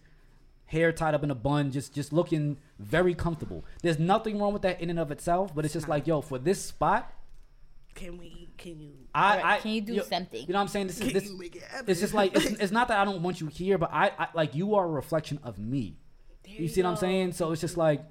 hair 0.66 0.92
tied 0.92 1.14
up 1.14 1.24
in 1.24 1.30
a 1.30 1.34
bun, 1.34 1.72
just 1.72 1.92
just 1.94 2.12
looking 2.12 2.58
very 2.78 3.14
comfortable. 3.14 3.64
There's 3.82 3.98
nothing 3.98 4.38
wrong 4.38 4.52
with 4.52 4.62
that 4.62 4.80
in 4.80 4.90
and 4.90 4.98
of 4.98 5.10
itself, 5.10 5.54
but 5.54 5.64
it's 5.64 5.74
just 5.74 5.88
like, 5.88 6.06
yo, 6.06 6.20
for 6.20 6.38
this 6.38 6.62
spot, 6.62 7.12
Can 7.96 8.16
we? 8.18 8.50
Can 8.56 8.80
you? 8.80 8.92
I, 9.14 9.56
I 9.56 9.58
Can 9.58 9.72
you 9.72 9.80
do 9.80 9.94
yo- 9.94 10.02
something? 10.04 10.40
You 10.40 10.52
know 10.52 10.54
what 10.58 10.62
I'm 10.62 10.68
saying? 10.68 10.86
This 10.86 10.96
is 11.00 11.02
Can 11.04 11.12
this. 11.14 11.24
you 11.28 11.36
make 11.38 11.56
it 11.56 11.62
happen? 11.64 11.90
It's 11.90 12.00
just 12.00 12.14
like 12.14 12.34
it's, 12.36 12.44
it's 12.60 12.72
not 12.72 12.86
that 12.88 12.98
I 13.00 13.04
don't 13.04 13.22
want 13.22 13.40
you 13.40 13.48
here, 13.48 13.76
but 13.78 13.90
I, 13.92 14.12
I 14.18 14.28
like 14.34 14.54
you 14.54 14.74
are 14.76 14.84
a 14.84 14.88
reflection 14.88 15.40
of 15.42 15.58
me. 15.58 15.96
You, 16.46 16.62
you 16.62 16.68
see 16.68 16.82
what 16.82 16.90
I'm 16.90 16.96
saying? 16.96 17.32
So 17.32 17.50
it's 17.52 17.60
just 17.60 17.76
like 17.76 18.02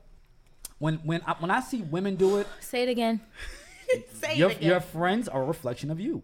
when 0.80 0.96
when 1.06 1.22
I, 1.26 1.34
when 1.40 1.50
I 1.52 1.62
see 1.62 1.82
women 1.82 2.16
do 2.18 2.38
it, 2.38 2.48
Say 2.60 2.84
it 2.84 2.90
again. 2.90 3.22
Say 4.14 4.36
your 4.36 4.50
it 4.52 4.58
again. 4.58 4.70
your 4.70 4.80
friends 4.82 5.28
are 5.30 5.42
a 5.42 5.46
reflection 5.46 5.90
of 5.92 6.00
you. 6.00 6.24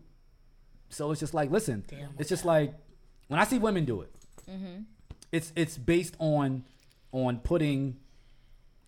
So 0.90 1.12
it's 1.12 1.20
just 1.22 1.34
like 1.34 1.50
listen, 1.52 1.86
it's 2.20 2.28
just 2.30 2.44
like 2.44 2.74
when 3.30 3.40
I 3.40 3.46
see 3.46 3.60
women 3.60 3.86
do 3.86 4.02
it, 4.02 4.12
Mm-hmm. 4.50 4.82
it's 5.32 5.54
it's 5.56 5.78
based 5.78 6.16
on 6.20 6.66
on 7.14 7.38
putting 7.40 7.98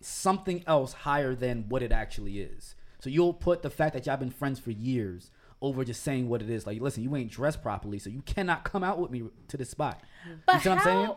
something 0.00 0.62
else 0.66 0.92
higher 0.92 1.34
than 1.34 1.66
what 1.68 1.82
it 1.82 1.92
actually 1.92 2.40
is. 2.40 2.74
So 3.04 3.10
you'll 3.10 3.34
put 3.34 3.60
the 3.60 3.68
fact 3.68 3.92
that 3.92 4.06
y'all 4.06 4.16
been 4.16 4.30
friends 4.30 4.58
for 4.58 4.70
years 4.70 5.30
over 5.60 5.84
just 5.84 6.02
saying 6.02 6.26
what 6.26 6.40
it 6.40 6.48
is. 6.48 6.66
Like, 6.66 6.80
listen, 6.80 7.02
you 7.02 7.14
ain't 7.14 7.30
dressed 7.30 7.60
properly, 7.60 7.98
so 7.98 8.08
you 8.08 8.22
cannot 8.22 8.64
come 8.64 8.82
out 8.82 8.98
with 8.98 9.10
me 9.10 9.24
to 9.48 9.58
this 9.58 9.68
spot. 9.68 10.00
But 10.46 10.54
you 10.54 10.60
see 10.62 10.68
what 10.70 10.78
I'm 10.78 10.84
how? 10.84 10.84
saying? 10.84 11.16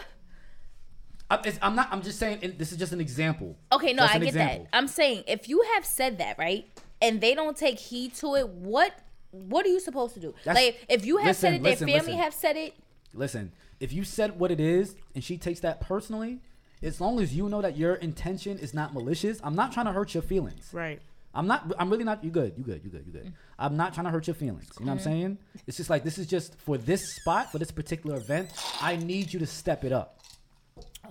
Mm, 0.00 0.04
I'm, 1.28 1.58
I'm 1.60 1.76
not. 1.76 1.88
I'm 1.92 2.00
just 2.00 2.18
saying. 2.18 2.38
and 2.42 2.58
This 2.58 2.72
is 2.72 2.78
just 2.78 2.94
an 2.94 3.02
example. 3.02 3.54
okay, 3.70 3.92
no, 3.92 4.02
I 4.04 4.14
get 4.18 4.28
example. 4.28 4.66
that. 4.72 4.74
I'm 4.74 4.88
saying 4.88 5.24
if 5.26 5.46
you 5.46 5.60
have 5.74 5.84
said 5.84 6.16
that 6.16 6.38
right, 6.38 6.66
and 7.02 7.20
they 7.20 7.34
don't 7.34 7.54
take 7.54 7.78
heed 7.78 8.14
to 8.14 8.36
it, 8.36 8.48
what 8.48 8.98
what 9.30 9.66
are 9.66 9.68
you 9.68 9.80
supposed 9.80 10.14
to 10.14 10.20
do? 10.20 10.34
That's- 10.42 10.56
like 10.64 10.86
if 10.88 11.04
you 11.04 11.18
have 11.18 11.26
listen, 11.26 11.40
said 11.42 11.54
it, 11.56 11.62
their 11.62 11.72
listen, 11.72 11.88
family 11.88 12.00
listen. 12.12 12.18
have 12.18 12.32
said 12.32 12.56
it. 12.56 12.74
Listen, 13.12 13.52
if 13.78 13.92
you 13.92 14.04
said 14.04 14.38
what 14.40 14.50
it 14.50 14.58
is 14.58 14.96
and 15.14 15.22
she 15.22 15.36
takes 15.36 15.60
that 15.60 15.82
personally, 15.82 16.40
as 16.84 17.00
long 17.00 17.18
as 17.20 17.34
you 17.34 17.48
know 17.48 17.62
that 17.62 17.76
your 17.76 17.94
intention 17.94 18.58
is 18.58 18.74
not 18.74 18.92
malicious, 18.92 19.40
I'm 19.42 19.56
not 19.56 19.72
trying 19.72 19.86
to 19.86 19.92
hurt 19.92 20.14
your 20.14 20.22
feelings. 20.22 20.68
Right. 20.72 21.00
I'm 21.34 21.46
not. 21.48 21.72
I'm 21.78 21.90
really 21.90 22.04
not. 22.04 22.22
You 22.22 22.30
good? 22.30 22.54
You 22.56 22.62
good? 22.62 22.82
You 22.84 22.90
good? 22.90 23.04
You 23.06 23.12
good? 23.12 23.32
I'm 23.58 23.76
not 23.76 23.94
trying 23.94 24.04
to 24.04 24.10
hurt 24.10 24.26
your 24.28 24.34
feelings. 24.34 24.70
You 24.78 24.86
know 24.86 24.92
what 24.92 24.98
I'm 24.98 25.04
saying? 25.04 25.30
Mm-hmm. 25.30 25.58
It's 25.66 25.76
just 25.76 25.90
like 25.90 26.04
this 26.04 26.18
is 26.18 26.26
just 26.26 26.56
for 26.60 26.78
this 26.78 27.16
spot 27.16 27.50
for 27.50 27.58
this 27.58 27.72
particular 27.72 28.16
event. 28.16 28.50
I 28.80 28.96
need 28.96 29.32
you 29.32 29.40
to 29.40 29.46
step 29.46 29.84
it 29.84 29.92
up. 29.92 30.20
Okay. 30.78 30.84
You 31.04 31.04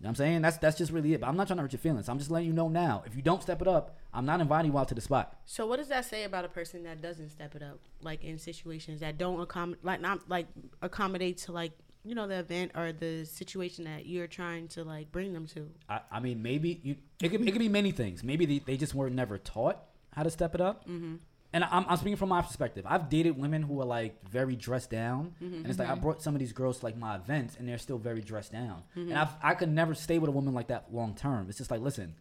what 0.00 0.08
I'm 0.10 0.14
saying? 0.14 0.42
That's 0.42 0.58
that's 0.58 0.78
just 0.78 0.92
really 0.92 1.14
it. 1.14 1.20
But 1.20 1.26
I'm 1.26 1.36
not 1.36 1.48
trying 1.48 1.56
to 1.56 1.62
hurt 1.62 1.72
your 1.72 1.80
feelings. 1.80 2.08
I'm 2.08 2.18
just 2.18 2.30
letting 2.30 2.46
you 2.46 2.54
know 2.54 2.68
now. 2.68 3.02
If 3.04 3.16
you 3.16 3.22
don't 3.22 3.42
step 3.42 3.60
it 3.60 3.66
up, 3.66 3.96
I'm 4.14 4.24
not 4.24 4.40
inviting 4.40 4.70
you 4.70 4.78
out 4.78 4.88
to 4.88 4.94
the 4.94 5.00
spot. 5.00 5.36
So 5.44 5.66
what 5.66 5.78
does 5.78 5.88
that 5.88 6.04
say 6.04 6.22
about 6.22 6.44
a 6.44 6.48
person 6.48 6.84
that 6.84 7.02
doesn't 7.02 7.30
step 7.30 7.56
it 7.56 7.62
up, 7.62 7.80
like 8.00 8.22
in 8.22 8.38
situations 8.38 9.00
that 9.00 9.18
don't 9.18 9.40
accommodate, 9.40 9.84
like 9.84 10.00
not 10.00 10.28
like 10.28 10.46
accommodate 10.82 11.38
to 11.38 11.52
like 11.52 11.72
you 12.04 12.14
know 12.14 12.26
the 12.26 12.38
event 12.38 12.72
or 12.74 12.92
the 12.92 13.24
situation 13.24 13.84
that 13.84 14.06
you're 14.06 14.26
trying 14.26 14.68
to 14.68 14.84
like 14.84 15.12
bring 15.12 15.32
them 15.32 15.46
to? 15.48 15.70
I, 15.88 16.00
I 16.10 16.20
mean, 16.20 16.42
maybe 16.42 16.80
you. 16.82 16.96
It 17.22 17.30
could, 17.30 17.46
it 17.46 17.52
could 17.52 17.58
be 17.58 17.68
many 17.68 17.90
things. 17.90 18.22
Maybe 18.22 18.46
they, 18.46 18.58
they 18.60 18.76
just 18.76 18.94
were 18.94 19.10
never 19.10 19.38
taught 19.38 19.78
how 20.14 20.22
to 20.22 20.30
step 20.30 20.54
it 20.54 20.60
up. 20.60 20.88
Mm-hmm. 20.88 21.16
And 21.52 21.64
I'm, 21.64 21.86
I'm 21.88 21.96
speaking 21.96 22.16
from 22.16 22.28
my 22.28 22.42
perspective. 22.42 22.84
I've 22.86 23.08
dated 23.08 23.38
women 23.38 23.62
who 23.62 23.80
are 23.80 23.86
like 23.86 24.28
very 24.28 24.54
dressed 24.54 24.90
down, 24.90 25.34
mm-hmm, 25.42 25.54
and 25.54 25.66
it's 25.66 25.78
like 25.78 25.88
I 25.88 25.92
mm-hmm. 25.92 26.02
brought 26.02 26.22
some 26.22 26.34
of 26.34 26.40
these 26.40 26.52
girls 26.52 26.80
to 26.80 26.84
like 26.84 26.96
my 26.96 27.16
events, 27.16 27.56
and 27.58 27.66
they're 27.66 27.78
still 27.78 27.98
very 27.98 28.20
dressed 28.20 28.52
down. 28.52 28.82
Mm-hmm. 28.96 29.10
And 29.10 29.18
I've, 29.18 29.30
I 29.42 29.54
could 29.54 29.70
never 29.70 29.94
stay 29.94 30.18
with 30.18 30.28
a 30.28 30.32
woman 30.32 30.52
like 30.52 30.68
that 30.68 30.92
long 30.92 31.14
term. 31.14 31.46
It's 31.48 31.56
just 31.56 31.70
like, 31.70 31.80
listen, 31.80 32.14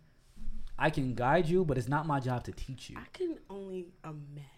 I 0.80 0.90
can 0.90 1.14
guide 1.14 1.48
you, 1.48 1.66
but 1.66 1.78
it's 1.78 1.90
not 1.90 2.08
my 2.08 2.22
job 2.22 2.46
to 2.46 2.54
teach 2.54 2.90
you. 2.90 2.98
I 2.98 3.08
can 3.12 3.38
only 3.50 3.88
imagine. 4.04 4.57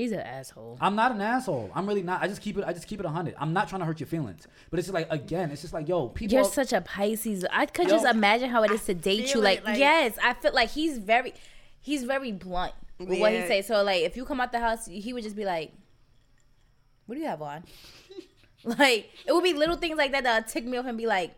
He's 0.00 0.12
an 0.12 0.20
asshole. 0.20 0.78
I'm 0.80 0.94
not 0.96 1.12
an 1.12 1.20
asshole. 1.20 1.70
I'm 1.74 1.86
really 1.86 2.02
not. 2.02 2.22
I 2.22 2.26
just 2.26 2.40
keep 2.40 2.56
it. 2.56 2.64
I 2.66 2.72
just 2.72 2.86
keep 2.86 3.00
it 3.00 3.04
hundred. 3.06 3.34
I'm 3.38 3.52
not 3.52 3.68
trying 3.68 3.80
to 3.80 3.84
hurt 3.84 4.00
your 4.00 4.06
feelings, 4.06 4.46
but 4.70 4.78
it's 4.78 4.86
just 4.88 4.94
like 4.94 5.08
again, 5.10 5.50
it's 5.50 5.60
just 5.60 5.74
like 5.74 5.88
yo, 5.88 6.08
people. 6.08 6.32
You're 6.32 6.42
are- 6.46 6.50
such 6.50 6.72
a 6.72 6.80
Pisces. 6.80 7.44
I 7.50 7.66
could 7.66 7.84
Yo. 7.84 7.90
just 7.90 8.06
imagine 8.06 8.48
how 8.48 8.62
it 8.62 8.70
is 8.70 8.82
to 8.86 8.94
date 8.94 9.34
you. 9.34 9.42
Like, 9.42 9.58
it, 9.58 9.64
like- 9.66 9.78
yes, 9.78 10.16
I 10.24 10.32
feel 10.32 10.54
like 10.54 10.70
he's 10.70 10.96
very, 10.96 11.34
he's 11.82 12.04
very 12.04 12.32
blunt 12.32 12.72
with 12.98 13.08
what 13.20 13.32
he 13.32 13.38
Yeah. 13.40 13.46
say. 13.46 13.60
So 13.60 13.82
like, 13.82 14.02
if 14.02 14.16
you 14.16 14.24
come 14.24 14.40
out 14.40 14.52
the 14.52 14.60
house, 14.60 14.86
he 14.86 15.12
would 15.12 15.22
just 15.22 15.36
be 15.36 15.44
like, 15.44 15.70
"What 17.04 17.16
do 17.16 17.20
you 17.20 17.26
have 17.26 17.42
on?" 17.42 17.64
like, 18.64 19.10
it 19.26 19.32
would 19.34 19.44
be 19.44 19.52
little 19.52 19.76
things 19.76 19.98
like 19.98 20.12
that 20.12 20.24
that 20.24 20.44
would 20.44 20.48
tick 20.50 20.64
me 20.64 20.78
off 20.78 20.86
and 20.86 20.96
be 20.96 21.06
like, 21.06 21.34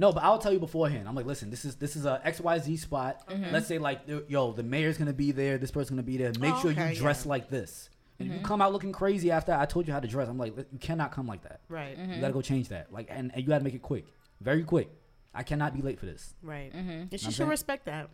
No, 0.00 0.12
but 0.12 0.22
I'll 0.22 0.38
tell 0.38 0.52
you 0.52 0.60
beforehand. 0.60 1.08
I'm 1.08 1.14
like, 1.16 1.26
listen, 1.26 1.50
this 1.50 1.64
is 1.64 1.74
this 1.76 1.96
is 1.96 2.06
a 2.06 2.22
XYZ 2.24 2.78
spot. 2.78 3.28
Mm-hmm. 3.28 3.52
Let's 3.52 3.66
say 3.66 3.78
like, 3.78 4.02
yo, 4.28 4.52
the 4.52 4.62
mayor's 4.62 4.96
gonna 4.96 5.12
be 5.12 5.32
there. 5.32 5.58
This 5.58 5.70
person's 5.72 5.90
gonna 5.90 6.02
be 6.04 6.16
there. 6.16 6.32
Make 6.38 6.54
Oh, 6.54 6.60
sure 6.60 6.70
okay, 6.70 6.90
you 6.94 6.96
dress 7.00 7.24
yeah. 7.24 7.30
like 7.30 7.50
this. 7.50 7.90
And 8.20 8.28
Mm-hmm. 8.28 8.38
you 8.38 8.44
come 8.44 8.62
out 8.62 8.72
looking 8.72 8.92
crazy 8.92 9.30
after 9.30 9.52
I 9.52 9.64
told 9.66 9.86
you 9.86 9.92
how 9.92 10.00
to 10.00 10.08
dress, 10.08 10.28
I'm 10.28 10.38
like, 10.38 10.56
you 10.56 10.78
cannot 10.80 11.12
come 11.12 11.26
like 11.26 11.42
that. 11.42 11.60
Right. 11.68 11.98
Mm-hmm. 11.98 12.12
You 12.14 12.20
gotta 12.20 12.32
go 12.32 12.42
change 12.42 12.68
that. 12.68 12.92
Like, 12.92 13.08
and, 13.10 13.30
and 13.34 13.42
you 13.42 13.48
gotta 13.48 13.62
make 13.64 13.74
it 13.74 13.82
quick, 13.82 14.06
very 14.40 14.62
quick. 14.64 14.88
I 15.34 15.42
cannot 15.42 15.74
be 15.74 15.82
late 15.82 15.98
for 16.00 16.06
this. 16.06 16.34
Right. 16.42 16.72
Mm-hmm. 16.72 16.90
And 16.90 17.10
she 17.12 17.26
I'm 17.26 17.32
should 17.32 17.34
saying- 17.34 17.50
respect 17.50 17.86
that. 17.86 18.08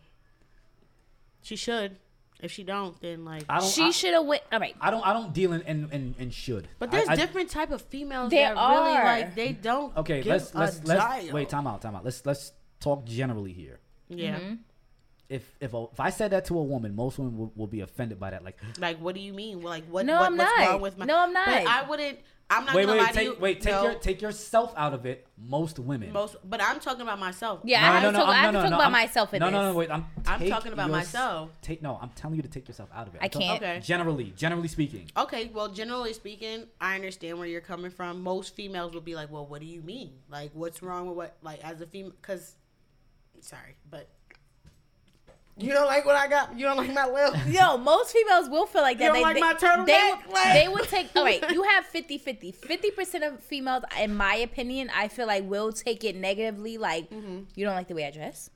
She 1.42 1.56
should. 1.56 1.96
If 2.40 2.50
she 2.50 2.62
don't, 2.64 3.00
then 3.00 3.24
like. 3.24 3.44
I 3.48 3.60
don't. 3.60 3.70
she 3.70 3.84
I, 3.84 3.90
should 3.90 4.12
have 4.12 4.26
went. 4.26 4.42
All 4.52 4.58
right, 4.60 4.74
I 4.80 4.90
don't. 4.90 5.06
I 5.06 5.12
don't 5.12 5.32
deal 5.32 5.52
in 5.52 5.62
in, 5.62 5.88
in, 5.90 6.14
in 6.18 6.30
should. 6.30 6.68
But 6.78 6.90
there's 6.90 7.08
I- 7.08 7.16
different 7.16 7.48
type 7.50 7.70
of 7.70 7.80
females 7.82 8.30
There 8.30 8.54
that 8.54 8.68
really 8.70 8.96
are. 8.96 9.04
like 9.04 9.34
they 9.34 9.52
don't. 9.52 9.96
Okay, 9.96 10.18
give 10.18 10.26
let's 10.32 10.52
a 10.52 10.58
let's 10.58 10.84
let's 10.84 11.00
dial. 11.02 11.32
wait. 11.32 11.48
Time 11.48 11.66
out. 11.66 11.80
Time 11.80 11.94
out. 11.96 12.04
Let's 12.04 12.24
let's 12.26 12.52
talk 12.80 13.06
generally 13.06 13.52
here. 13.52 13.80
Yeah. 14.08 14.38
Mm-hmm. 14.38 14.54
If 15.30 15.56
if 15.58 15.72
a, 15.72 15.86
if 15.90 16.00
I 16.00 16.10
said 16.10 16.32
that 16.32 16.44
to 16.46 16.58
a 16.58 16.62
woman, 16.62 16.94
most 16.94 17.18
women 17.18 17.38
will, 17.38 17.52
will 17.56 17.66
be 17.66 17.80
offended 17.80 18.20
by 18.20 18.30
that. 18.30 18.44
Like, 18.44 18.58
Like, 18.78 18.98
what 19.00 19.14
do 19.14 19.22
you 19.22 19.32
mean? 19.32 19.62
Well, 19.62 19.70
Like, 19.70 19.86
what? 19.86 20.04
No, 20.04 20.18
what, 20.20 20.26
I'm 20.26 20.36
what's 20.36 20.58
not. 20.58 20.68
wrong 20.68 20.80
with 20.82 20.98
my? 20.98 21.06
No, 21.06 21.18
I'm 21.18 21.32
not. 21.32 21.46
But 21.46 21.66
I 21.66 21.88
wouldn't. 21.88 22.18
I'm 22.50 22.66
not 22.66 22.74
wait, 22.74 22.84
gonna 22.86 22.98
wait, 22.98 23.02
lie 23.02 23.08
to 23.08 23.14
take 23.14 23.24
you. 23.24 23.36
wait, 23.40 23.60
take 23.62 23.72
no, 23.72 23.82
your 23.84 23.94
take 23.94 24.22
yourself 24.22 24.74
out 24.76 24.92
of 24.92 25.06
it. 25.06 25.26
Most 25.38 25.78
women. 25.78 26.12
most. 26.12 26.36
But 26.44 26.60
I'm 26.62 26.78
talking 26.78 27.00
about 27.00 27.18
myself. 27.18 27.60
yeah, 27.64 27.78
I 27.80 27.98
have 28.00 28.12
to 28.12 28.18
talk, 28.18 28.28
I 28.28 28.34
have 28.34 28.52
to 28.52 28.58
talk 28.58 28.66
about 28.68 28.80
I'm- 28.82 28.92
myself 28.92 29.34
in 29.34 29.40
no, 29.40 29.46
this. 29.46 29.52
No, 29.52 29.62
no, 29.62 29.72
no, 29.72 29.78
wait. 29.78 29.90
I'm, 29.90 30.04
I'm 30.26 30.38
take 30.38 30.50
talking 30.50 30.72
about 30.72 30.88
your- 30.88 30.96
myself. 30.96 31.50
Take 31.62 31.82
no. 31.82 31.98
I'm 32.00 32.10
telling 32.10 32.36
you 32.36 32.42
to 32.42 32.48
take 32.48 32.68
yourself 32.68 32.90
out 32.94 33.08
of 33.08 33.14
it. 33.14 33.20
I 33.22 33.24
I'm 33.24 33.30
talking- 33.30 33.48
can't. 33.48 33.62
Okay. 33.62 33.80
Generally, 33.80 34.34
generally 34.36 34.68
speaking. 34.68 35.10
Okay, 35.16 35.50
well, 35.54 35.68
generally 35.68 36.12
speaking, 36.12 36.66
I 36.80 36.94
understand 36.94 37.38
where 37.38 37.48
you're 37.48 37.60
coming 37.62 37.90
from. 37.90 38.20
Most 38.22 38.54
females 38.54 38.92
will 38.92 39.00
be 39.00 39.14
like, 39.14 39.30
"Well, 39.32 39.46
what 39.46 39.60
do 39.60 39.66
you 39.66 39.80
mean? 39.82 40.12
Like, 40.28 40.50
what's 40.52 40.82
wrong 40.82 41.06
with 41.06 41.16
what? 41.16 41.36
Like, 41.42 41.64
as 41.64 41.80
a 41.80 41.86
female, 41.86 42.12
because, 42.20 42.56
sorry, 43.40 43.76
but 43.90 44.08
you 45.56 45.72
don't 45.72 45.86
like 45.86 46.04
what 46.04 46.16
I 46.16 46.26
got. 46.26 46.58
You 46.58 46.66
don't 46.66 46.76
like 46.76 46.92
my 46.92 47.06
lip. 47.06 47.34
Yo, 47.48 47.76
most 47.76 48.12
females 48.12 48.48
will 48.48 48.66
feel 48.66 48.82
like 48.82 48.98
that. 48.98 49.04
You 49.04 49.12
don't 49.12 49.22
like 49.22 49.40
my 49.40 49.54
turtleneck? 49.54 49.86
They, 49.86 50.12
would- 50.26 50.34
Like- 50.34 50.52
they 50.54 50.68
would 50.68 50.88
take. 50.88 51.08
All 51.16 51.24
right, 51.24 51.50
you 51.50 51.62
have 51.62 51.86
50 51.86 52.18
50. 52.18 52.52
50% 52.52 53.26
of 53.26 53.40
females, 53.40 53.84
in 54.00 54.16
my 54.16 54.34
opinion, 54.34 54.90
I 54.94 55.08
feel 55.08 55.26
like 55.26 55.44
will 55.44 55.72
take 55.72 56.04
it 56.04 56.16
negatively. 56.16 56.78
Like, 56.78 57.10
mm-hmm. 57.10 57.40
you 57.54 57.64
don't 57.64 57.74
like 57.74 57.88
the 57.88 57.94
way 57.94 58.06
I 58.06 58.10
dress. 58.10 58.50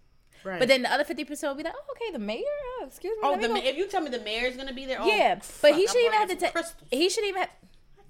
Right. 0.45 0.59
But 0.59 0.69
then 0.69 0.83
the 0.83 0.93
other 0.93 1.05
50% 1.05 1.43
will 1.43 1.55
be 1.55 1.65
like, 1.65 1.75
oh, 1.77 1.93
okay, 1.93 2.13
the 2.13 2.19
mayor? 2.19 2.43
Oh, 2.81 2.85
excuse 2.87 3.13
me. 3.13 3.21
oh, 3.23 3.37
the, 3.41 3.49
go." 3.49 3.55
ma- 3.55 3.61
if 3.61 3.77
you 3.77 3.87
tell 3.87 4.01
me 4.01 4.11
the 4.11 4.21
mayor's 4.21 4.57
gonna 4.57 4.73
be 4.73 4.87
there, 4.87 4.99
oh, 5.01 5.07
yeah, 5.07 5.39
fuck, 5.41 5.63
but 5.63 5.75
he 5.75 5.83
I'm 5.83 5.89
shouldn't 5.89 6.07
even 6.07 6.19
have 6.19 6.29
to 6.29 6.37
take. 6.37 6.65
He 6.91 7.09
shouldn't 7.09 7.29
even 7.31 7.41
have. 7.43 7.51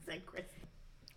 I. 0.08 0.20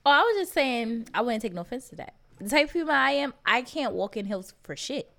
Oh, 0.05 0.11
I 0.11 0.22
was 0.22 0.41
just 0.41 0.53
saying, 0.53 1.07
I 1.13 1.22
wouldn't 1.22 1.41
take 1.41 1.53
no 1.53 1.61
offense 1.61 1.89
to 1.89 1.95
that. 1.97 2.15
The 2.39 2.49
type 2.49 2.65
of 2.65 2.72
female 2.72 2.95
I 2.95 3.11
am, 3.11 3.34
I 3.45 3.61
can't 3.61 3.93
walk 3.93 4.17
in 4.17 4.26
heels 4.26 4.53
for 4.63 4.76
shit. 4.76 5.11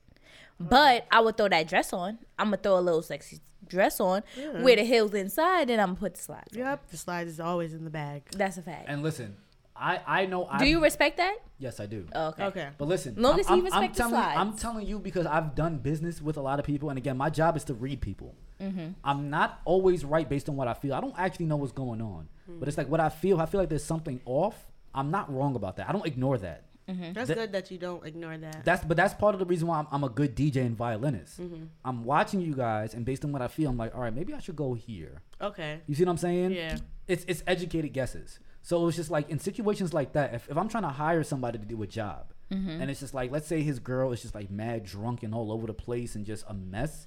But 0.68 1.06
I 1.10 1.20
would 1.20 1.36
throw 1.36 1.48
that 1.48 1.68
dress 1.68 1.92
on. 1.92 2.18
I'm 2.38 2.46
gonna 2.46 2.56
throw 2.58 2.78
a 2.78 2.80
little 2.80 3.02
sexy 3.02 3.40
dress 3.66 4.00
on, 4.00 4.22
wear 4.60 4.76
the 4.76 4.84
heels 4.84 5.14
inside, 5.14 5.70
and 5.70 5.80
I'm 5.80 5.88
gonna 5.90 6.00
put 6.00 6.14
the 6.14 6.20
slides. 6.22 6.52
on. 6.52 6.58
Yep, 6.58 6.90
the 6.90 6.96
slides 6.96 7.30
is 7.30 7.40
always 7.40 7.72
in 7.74 7.84
the 7.84 7.90
bag. 7.90 8.22
That's 8.36 8.56
a 8.58 8.62
fact. 8.62 8.86
And 8.88 9.02
listen, 9.02 9.36
I 9.76 10.00
I 10.06 10.26
know. 10.26 10.42
Do 10.44 10.48
I'm, 10.50 10.64
you 10.66 10.82
respect 10.82 11.16
that? 11.16 11.36
Yes, 11.58 11.80
I 11.80 11.86
do. 11.86 12.06
Oh, 12.14 12.28
okay. 12.28 12.44
Okay. 12.46 12.68
But 12.76 12.88
listen, 12.88 13.14
Long 13.16 13.34
I'm, 13.34 13.40
as 13.40 13.48
you 13.48 13.54
I'm- 13.56 13.64
respect 13.64 13.84
I'm 13.84 13.92
the 13.92 13.96
telling, 13.98 14.14
slides. 14.14 14.38
I'm 14.38 14.52
telling 14.56 14.86
you 14.86 14.98
because 14.98 15.26
I've 15.26 15.54
done 15.54 15.78
business 15.78 16.20
with 16.20 16.36
a 16.36 16.42
lot 16.42 16.58
of 16.58 16.64
people, 16.66 16.90
and 16.90 16.98
again, 16.98 17.16
my 17.16 17.30
job 17.30 17.56
is 17.56 17.64
to 17.64 17.74
read 17.74 18.00
people. 18.00 18.34
Mm-hmm. 18.60 18.88
I'm 19.02 19.30
not 19.30 19.60
always 19.64 20.04
right 20.04 20.28
based 20.28 20.48
on 20.48 20.56
what 20.56 20.68
I 20.68 20.74
feel. 20.74 20.94
I 20.94 21.00
don't 21.00 21.14
actually 21.18 21.46
know 21.46 21.56
what's 21.56 21.72
going 21.72 22.00
on, 22.02 22.28
but 22.46 22.68
it's 22.68 22.76
like 22.78 22.88
what 22.88 23.00
I 23.00 23.08
feel. 23.08 23.40
I 23.40 23.46
feel 23.46 23.60
like 23.60 23.68
there's 23.68 23.84
something 23.84 24.20
off. 24.24 24.56
I'm 24.94 25.10
not 25.10 25.32
wrong 25.32 25.56
about 25.56 25.76
that. 25.78 25.88
I 25.88 25.92
don't 25.92 26.06
ignore 26.06 26.36
that. 26.38 26.64
That's 26.86 27.28
That- 27.28 27.36
good 27.36 27.52
that 27.52 27.70
you 27.70 27.78
don't 27.78 28.04
ignore 28.04 28.36
that. 28.36 28.64
That's 28.64 28.84
but 28.84 28.96
that's 28.96 29.14
part 29.14 29.34
of 29.34 29.38
the 29.38 29.46
reason 29.46 29.68
why 29.68 29.78
I'm, 29.78 29.86
I'm 29.90 30.04
a 30.04 30.08
good 30.08 30.34
DJ 30.36 30.56
and 30.66 30.76
violinist. 30.76 31.40
Mm-hmm. 31.40 31.64
I'm 31.84 32.04
watching 32.04 32.40
you 32.40 32.54
guys, 32.54 32.92
and 32.94 33.04
based 33.04 33.24
on 33.24 33.32
what 33.32 33.40
I 33.42 33.48
feel, 33.48 33.70
I'm 33.70 33.76
like, 33.76 33.94
all 33.94 34.00
right, 34.02 34.14
maybe 34.14 34.34
I 34.34 34.40
should 34.40 34.56
go 34.56 34.74
here. 34.74 35.22
okay. 35.40 35.80
You 35.86 35.94
see 35.94 36.04
what 36.04 36.10
I'm 36.10 36.16
saying? 36.18 36.50
Yeah. 36.52 36.78
It's 37.08 37.24
it's 37.26 37.42
educated 37.46 37.92
guesses. 37.92 38.38
So 38.62 38.86
it's 38.86 38.96
just 38.96 39.10
like 39.10 39.28
in 39.28 39.38
situations 39.40 39.92
like 39.92 40.12
that, 40.12 40.34
if, 40.34 40.48
if 40.48 40.56
I'm 40.56 40.68
trying 40.68 40.84
to 40.84 40.88
hire 40.90 41.24
somebody 41.24 41.58
to 41.58 41.64
do 41.64 41.82
a 41.82 41.86
job, 41.86 42.32
and 42.50 42.90
it's 42.90 43.00
just 43.00 43.14
like, 43.14 43.30
let's 43.32 43.46
say 43.48 43.62
his 43.62 43.78
girl 43.78 44.12
is 44.12 44.20
just 44.20 44.34
like 44.34 44.50
mad 44.50 44.84
drunk 44.84 45.22
and 45.22 45.34
all 45.34 45.50
over 45.50 45.66
the 45.66 45.72
place 45.72 46.14
and 46.16 46.26
just 46.26 46.44
a 46.48 46.52
mess, 46.52 47.06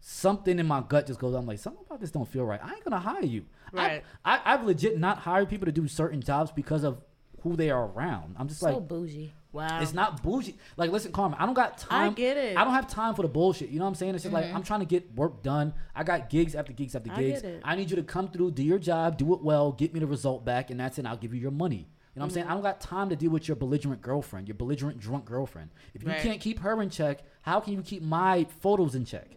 something 0.00 0.58
in 0.58 0.66
my 0.66 0.80
gut 0.80 1.06
just 1.06 1.20
goes, 1.20 1.34
I'm 1.34 1.46
like, 1.46 1.58
something 1.58 1.84
about 1.86 2.00
this 2.00 2.10
don't 2.10 2.26
feel 2.26 2.44
right. 2.44 2.60
I 2.62 2.72
ain't 2.72 2.84
gonna 2.84 2.98
hire 2.98 3.22
you. 3.24 3.44
Right. 3.72 4.02
I, 4.24 4.36
I, 4.36 4.54
I've 4.54 4.64
legit 4.64 4.98
not 4.98 5.18
hired 5.18 5.48
people 5.50 5.66
to 5.66 5.72
do 5.72 5.86
certain 5.88 6.22
jobs 6.22 6.50
because 6.52 6.84
of 6.84 7.02
who 7.42 7.56
they 7.56 7.70
are 7.70 7.86
around. 7.86 8.36
I'm 8.38 8.48
just 8.48 8.62
like 8.62 8.72
So 8.74 8.78
like, 8.78 8.88
bougie. 8.88 9.32
Wow. 9.50 9.80
it's 9.80 9.94
not 9.94 10.22
bougie. 10.22 10.56
Like, 10.76 10.90
listen, 10.90 11.10
Carmen, 11.10 11.38
I 11.40 11.46
don't 11.46 11.54
got 11.54 11.78
time. 11.78 12.10
I 12.10 12.14
get 12.14 12.36
it. 12.36 12.56
I 12.56 12.64
don't 12.64 12.74
have 12.74 12.86
time 12.86 13.14
for 13.14 13.22
the 13.22 13.28
bullshit. 13.28 13.70
You 13.70 13.78
know 13.78 13.86
what 13.86 13.90
I'm 13.90 13.94
saying? 13.94 14.14
It's 14.14 14.22
just 14.24 14.32
like 14.34 14.44
I'm 14.52 14.62
trying 14.62 14.80
to 14.80 14.86
get 14.86 15.14
work 15.14 15.42
done. 15.42 15.72
I 15.94 16.04
got 16.04 16.28
gigs 16.28 16.54
after 16.54 16.72
gigs 16.72 16.94
after 16.94 17.10
I 17.12 17.16
gigs. 17.22 17.42
get 17.42 17.50
it. 17.50 17.62
I 17.64 17.74
need 17.76 17.88
you 17.90 17.96
to 17.96 18.02
come 18.02 18.28
through, 18.28 18.50
do 18.52 18.62
your 18.62 18.78
job, 18.78 19.16
do 19.16 19.32
it 19.34 19.42
well, 19.42 19.72
get 19.72 19.94
me 19.94 20.00
the 20.00 20.06
result 20.06 20.44
back, 20.44 20.70
and 20.70 20.78
that's 20.78 20.98
it. 20.98 21.06
I'll 21.06 21.16
give 21.16 21.32
you 21.34 21.40
your 21.40 21.50
money. 21.50 21.88
You 22.14 22.20
know 22.20 22.24
what 22.24 22.24
I'm 22.24 22.30
saying? 22.30 22.44
Mm-hmm. 22.46 22.50
I 22.52 22.54
don't 22.56 22.62
got 22.62 22.80
time 22.80 23.08
to 23.10 23.16
deal 23.16 23.30
with 23.30 23.46
your 23.48 23.56
belligerent 23.56 24.02
girlfriend, 24.02 24.48
your 24.48 24.56
belligerent 24.56 24.98
drunk 24.98 25.24
girlfriend. 25.24 25.70
If 25.94 26.02
you 26.02 26.08
Right. 26.08 26.20
can't 26.20 26.40
keep 26.40 26.58
her 26.60 26.82
in 26.82 26.90
check, 26.90 27.20
how 27.42 27.60
can 27.60 27.72
you 27.74 27.82
keep 27.82 28.02
my 28.02 28.44
photos 28.60 28.94
in 28.94 29.04
check? 29.04 29.28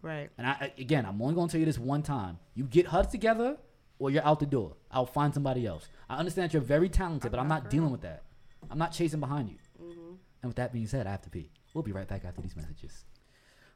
right. 0.00 0.30
And 0.38 0.46
I 0.46 0.50
I- 0.52 0.72
again, 0.78 1.04
I'm 1.04 1.20
only 1.20 1.34
gonna 1.34 1.48
tell 1.48 1.58
you 1.60 1.66
this 1.66 1.78
one 1.78 2.02
time. 2.02 2.38
You 2.54 2.64
get 2.64 2.86
her 2.88 3.02
together, 3.02 3.56
or 3.98 4.10
you're 4.10 4.24
out 4.24 4.40
the 4.40 4.46
door. 4.46 4.76
I'll 4.90 5.06
find 5.06 5.34
somebody 5.34 5.66
else. 5.66 5.88
I 6.08 6.16
understand 6.16 6.50
that 6.50 6.54
you're 6.54 6.62
very 6.62 6.88
talented, 6.88 7.30
but 7.30 7.40
I'm 7.40 7.48
not 7.48 7.70
dealing 7.70 7.90
with 7.90 8.02
that. 8.02 8.22
I'm 8.70 8.78
not 8.78 8.92
chasing 8.92 9.20
behind 9.20 9.48
you. 9.48 9.56
Mm-hmm. 9.82 10.14
And 10.42 10.50
with 10.50 10.56
that 10.56 10.72
being 10.72 10.86
said, 10.86 11.06
I 11.06 11.10
have 11.10 11.22
to 11.22 11.30
pee. 11.30 11.50
We'll 11.74 11.82
be 11.82 11.92
right 11.92 12.08
back 12.08 12.24
after 12.24 12.40
these 12.40 12.56
messages. 12.56 13.04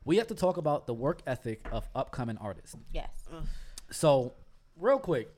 We 0.05 0.16
have 0.16 0.27
to 0.29 0.35
talk 0.35 0.57
about 0.57 0.87
the 0.87 0.95
work 0.95 1.20
ethic 1.27 1.66
of 1.70 1.89
upcoming 1.95 2.37
artists. 2.39 2.77
Yes. 2.93 3.11
So, 3.91 4.35
real 4.77 4.99
quick, 4.99 5.33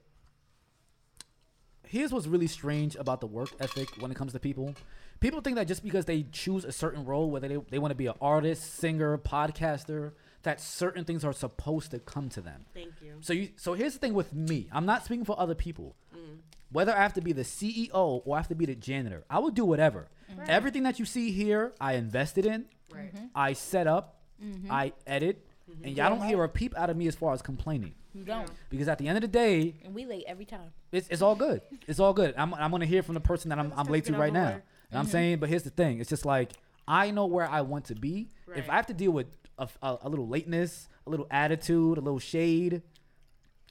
here's 1.86 2.12
what's 2.12 2.26
really 2.26 2.46
strange 2.46 2.96
about 2.96 3.20
the 3.20 3.26
work 3.26 3.50
ethic 3.60 3.88
when 4.00 4.10
it 4.10 4.16
comes 4.16 4.32
to 4.32 4.40
people. 4.40 4.74
People 5.20 5.40
think 5.40 5.56
that 5.56 5.68
just 5.68 5.82
because 5.82 6.06
they 6.06 6.24
choose 6.32 6.64
a 6.64 6.72
certain 6.72 7.04
role, 7.04 7.30
whether 7.30 7.48
they, 7.48 7.58
they 7.70 7.78
want 7.78 7.90
to 7.90 7.96
be 7.96 8.06
an 8.06 8.14
artist, 8.20 8.78
singer, 8.78 9.18
podcaster, 9.18 10.12
that 10.44 10.60
certain 10.60 11.04
things 11.04 11.24
are 11.24 11.32
supposed 11.32 11.90
to 11.90 11.98
come 11.98 12.28
to 12.30 12.40
them. 12.40 12.64
Thank 12.72 12.94
you. 13.02 13.16
So 13.20 13.32
you 13.32 13.50
so 13.56 13.74
here's 13.74 13.92
the 13.94 13.98
thing 13.98 14.14
with 14.14 14.32
me. 14.32 14.68
I'm 14.72 14.86
not 14.86 15.04
speaking 15.04 15.24
for 15.24 15.38
other 15.38 15.54
people. 15.54 15.96
Mm. 16.14 16.38
Whether 16.70 16.92
I 16.92 17.02
have 17.02 17.14
to 17.14 17.20
be 17.20 17.32
the 17.32 17.42
CEO 17.42 18.22
or 18.24 18.34
I 18.34 18.38
have 18.38 18.48
to 18.48 18.54
be 18.54 18.66
the 18.66 18.74
janitor, 18.74 19.24
I 19.28 19.38
will 19.38 19.50
do 19.50 19.64
whatever. 19.64 20.08
Everything 20.48 20.82
that 20.82 20.98
you 20.98 21.04
see 21.04 21.30
here, 21.30 21.72
I 21.80 21.92
invested 21.94 22.44
in, 22.44 22.64
Right. 22.94 23.14
Mm-hmm. 23.14 23.26
I 23.34 23.52
set 23.54 23.86
up, 23.86 24.20
mm-hmm. 24.42 24.70
I 24.70 24.92
edit, 25.06 25.46
mm-hmm. 25.70 25.84
and 25.84 25.96
y'all 25.96 26.10
don't 26.10 26.26
hear 26.26 26.42
a 26.44 26.48
peep 26.48 26.76
out 26.76 26.90
of 26.90 26.96
me 26.96 27.06
as 27.06 27.14
far 27.14 27.32
as 27.32 27.42
complaining. 27.42 27.94
You 28.12 28.24
don't. 28.24 28.48
Because 28.70 28.86
at 28.88 28.98
the 28.98 29.08
end 29.08 29.16
of 29.18 29.22
the 29.22 29.28
day, 29.28 29.74
And 29.84 29.94
we 29.94 30.06
late 30.06 30.24
every 30.28 30.44
time. 30.44 30.72
it's, 30.92 31.08
it's 31.08 31.22
all 31.22 31.34
good. 31.34 31.62
It's 31.88 31.98
all 31.98 32.12
good. 32.12 32.34
I'm, 32.36 32.54
I'm 32.54 32.70
gonna 32.70 32.86
hear 32.86 33.02
from 33.02 33.14
the 33.14 33.20
person 33.20 33.48
that 33.48 33.58
I'm, 33.58 33.72
I'm 33.76 33.86
late 33.86 34.04
to 34.04 34.12
get 34.12 34.20
right 34.20 34.30
over 34.30 34.38
now. 34.38 34.54
with. 34.54 34.62
And 34.90 34.98
I'm 35.00 35.06
saying, 35.06 35.38
but 35.38 35.48
here's 35.48 35.64
the 35.64 35.70
thing. 35.70 36.00
It's 36.00 36.10
just 36.10 36.24
like 36.24 36.52
I 36.86 37.10
know 37.10 37.26
where 37.26 37.48
I 37.48 37.62
want 37.62 37.86
to 37.86 37.94
be. 37.94 38.28
If 38.54 38.70
I 38.70 38.76
have 38.76 38.86
to 38.86 38.94
deal 38.94 39.10
with 39.10 39.26
a, 39.58 39.68
a, 39.82 39.98
a 40.02 40.08
little 40.08 40.28
lateness, 40.28 40.88
a 41.06 41.10
little 41.10 41.26
attitude, 41.30 41.98
a 41.98 42.00
little 42.00 42.18
shade. 42.18 42.82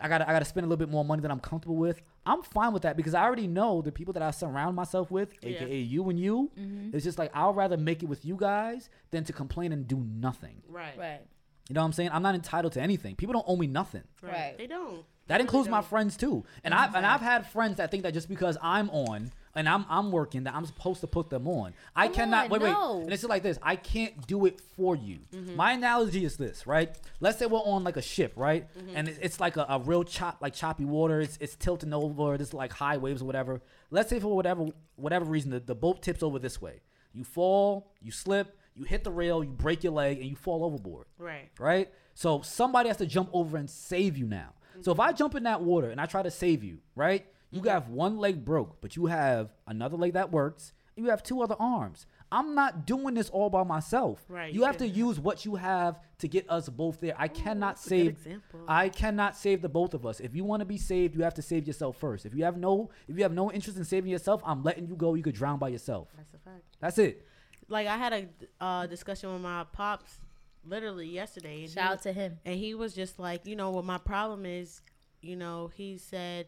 I 0.02 0.08
gotta 0.08 0.28
I 0.28 0.34
gotta 0.34 0.46
spend 0.46 0.66
a 0.66 0.68
little 0.68 0.84
bit 0.86 0.92
more 0.92 1.06
money 1.06 1.22
than 1.22 1.32
I'm 1.32 1.40
comfortable 1.40 1.76
with. 1.78 2.02
I'm 2.26 2.42
fine 2.42 2.74
with 2.74 2.84
that 2.84 2.98
because 2.98 3.14
I 3.14 3.24
already 3.24 3.48
know 3.48 3.82
the 3.82 3.92
people 3.92 4.14
that 4.14 4.24
I 4.24 4.32
surround 4.32 4.76
myself 4.76 5.12
with, 5.12 5.34
Yeah. 5.42 5.52
aka 5.52 5.78
you 5.78 6.10
and 6.10 6.20
you. 6.20 6.52
Mm-hmm. 6.60 6.96
It's 6.96 7.04
just 7.04 7.18
like 7.18 7.32
I'll 7.34 7.54
rather 7.54 7.78
make 7.78 8.04
it 8.04 8.08
with 8.08 8.26
you 8.26 8.36
guys 8.36 8.90
than 9.12 9.24
to 9.26 9.34
complain 9.34 9.72
and 9.72 9.88
do 9.88 9.98
nothing. 9.98 10.62
Right. 10.68 10.98
Right. 10.98 11.22
You 11.70 11.76
know 11.76 11.82
what 11.82 11.86
I'm 11.86 11.94
saying? 11.94 12.10
I'm 12.12 12.24
not 12.24 12.36
entitled 12.36 12.74
to 12.74 12.82
anything. 12.82 13.16
People 13.16 13.34
don't 13.34 13.46
owe 13.48 13.56
me 13.56 13.68
nothing. 13.68 14.04
Right. 14.22 14.56
They 14.58 14.68
don't. 14.68 15.06
That 15.28 15.40
includes 15.40 15.70
my 15.70 15.78
don't. 15.78 15.88
friends 15.88 16.18
too. 16.18 16.44
And 16.64 16.74
mm-hmm. 16.74 16.84
I've 16.84 16.96
and 16.96 17.06
I've 17.06 17.22
had 17.22 17.48
friends 17.48 17.78
that 17.78 17.92
think 17.92 18.04
that 18.04 18.14
just 18.14 18.28
because 18.28 18.58
I'm 18.62 18.90
on 18.90 19.32
and 19.56 19.70
I'm 19.70 19.86
I'm 19.90 20.12
working 20.12 20.44
that 20.46 20.56
I'm 20.56 20.66
supposed 20.66 21.02
to 21.02 21.08
put 21.08 21.30
them 21.30 21.48
on. 21.48 21.74
I 21.96 22.08
Come 22.08 22.16
cannot 22.16 22.46
on, 22.46 22.50
wait 22.52 22.62
no. 22.72 22.96
wait. 22.98 23.04
And 23.04 23.14
it's 23.14 23.24
like 23.24 23.44
this. 23.44 23.60
I 23.62 23.76
can't 23.76 24.26
do 24.28 24.46
it 24.46 24.60
for 24.76 24.96
you. 24.96 25.20
Mm-hmm. 25.34 25.56
My 25.56 25.74
analogy 25.74 26.26
is 26.26 26.38
this, 26.38 26.66
right? 26.66 26.96
Let's 27.20 27.38
say 27.40 27.46
we're 27.46 27.60
on 27.60 27.84
like 27.84 27.98
a 27.98 28.02
ship, 28.02 28.34
right? 28.36 28.68
Mm-hmm. 28.78 28.96
And 28.98 29.08
it's, 29.10 29.18
it's 29.22 29.40
like 29.40 29.58
a, 29.58 29.66
a 29.70 29.80
real 29.80 30.04
chop 30.04 30.38
like 30.42 30.54
choppy 30.54 30.86
water. 30.86 31.22
It's 31.22 31.38
it's 31.40 31.56
tilting 31.56 31.94
over. 31.94 32.38
There's 32.38 32.54
like 32.54 32.74
high 32.74 32.98
waves 32.98 33.22
or 33.22 33.26
whatever. 33.26 33.62
Let's 33.92 34.10
say 34.10 34.20
for 34.20 34.36
whatever 34.36 34.66
whatever 34.96 35.26
reason 35.26 35.52
the, 35.52 35.60
the 35.60 35.76
boat 35.76 36.02
tips 36.02 36.24
over 36.24 36.40
this 36.40 36.62
way. 36.62 36.82
You 37.14 37.24
fall, 37.24 37.92
you 38.02 38.12
slip, 38.12 38.58
you 38.76 38.86
hit 38.86 39.04
the 39.04 39.12
rail, 39.12 39.44
you 39.44 39.52
break 39.52 39.84
your 39.84 39.94
leg, 39.94 40.20
and 40.20 40.28
you 40.28 40.36
fall 40.36 40.64
overboard 40.64 41.06
Right. 41.20 41.52
right? 41.60 41.90
So 42.16 42.42
somebody 42.42 42.88
has 42.90 42.98
to 42.98 43.06
jump 43.06 43.30
over 43.34 43.56
and 43.58 43.70
save 43.70 44.18
you 44.18 44.26
now. 44.26 44.54
So 44.82 44.92
if 44.92 45.00
I 45.00 45.12
jump 45.12 45.36
in 45.36 45.44
that 45.44 45.62
water 45.62 45.92
and 45.92 46.02
I 46.02 46.08
try 46.08 46.24
to 46.24 46.32
save 46.32 46.64
you, 46.64 46.80
right? 46.96 47.28
You 47.54 47.70
have 47.70 47.90
one 47.90 48.18
leg 48.18 48.44
broke, 48.44 48.82
but 48.82 48.96
you 48.96 49.06
have 49.08 49.54
another 49.68 49.98
leg 49.98 50.14
that 50.14 50.32
works, 50.32 50.74
and 50.96 51.06
you 51.06 51.12
have 51.12 51.24
two 51.24 51.42
other 51.42 51.56
arms. 51.60 52.06
I'm 52.32 52.56
not 52.56 52.88
doing 52.88 53.14
this 53.14 53.30
all 53.30 53.52
by 53.52 53.64
myself. 53.64 54.26
Right, 54.28 54.52
You 54.52 54.62
you 54.62 54.66
have 54.66 54.78
to 54.78 54.88
use 54.88 55.20
what 55.20 55.46
you 55.46 55.56
have 55.56 56.00
to 56.18 56.28
get 56.28 56.50
us 56.50 56.68
both 56.68 57.00
there. 57.00 57.14
I 57.18 57.28
cannot 57.28 57.76
that's 57.76 57.86
a 57.86 57.90
good 57.90 57.96
save. 57.96 58.12
example. 58.12 58.60
I 58.68 58.90
cannot 58.90 59.38
save 59.38 59.62
the 59.62 59.70
both 59.70 59.94
of 59.94 60.04
us. 60.06 60.20
If 60.20 60.36
you 60.36 60.44
want 60.44 60.62
to 60.62 60.66
be 60.66 60.78
saved, 60.78 61.16
you 61.16 61.22
have 61.22 61.36
to 61.36 61.44
save 61.44 61.68
yourself 61.68 61.98
first. 61.98 62.26
If 62.26 62.34
you 62.34 62.44
have 62.44 62.58
no, 62.58 62.90
if 63.08 63.16
you 63.16 63.24
have 63.24 63.34
no 63.34 63.52
interest 63.52 63.78
in 63.78 63.86
saving 63.86 64.10
yourself, 64.10 64.42
I'm 64.44 64.64
letting 64.64 64.88
you 64.88 64.96
go. 64.96 65.14
You 65.14 65.22
could 65.22 65.36
drown 65.36 65.60
by 65.60 65.68
yourself. 65.70 66.08
That's 66.18 66.34
a 66.34 66.38
fact. 66.40 66.64
That's 66.80 66.98
it. 66.98 67.28
Like 67.70 67.88
I 67.88 67.98
had 67.98 68.14
a 68.14 68.28
uh, 68.60 68.88
discussion 68.88 69.32
with 69.32 69.42
my 69.42 69.66
pops 69.72 70.20
literally 70.66 71.08
yesterday. 71.08 71.68
Shout 71.68 71.74
he, 71.74 71.94
out 71.94 72.02
to 72.04 72.14
him. 72.14 72.40
And 72.46 72.56
he 72.56 72.74
was 72.74 72.94
just 72.94 73.20
like, 73.20 73.46
you 73.46 73.56
know, 73.56 73.70
what 73.70 73.86
my 73.86 73.98
problem 73.98 74.46
is, 74.46 74.82
you 75.22 75.36
know, 75.36 75.70
he 75.76 75.98
said, 75.98 76.48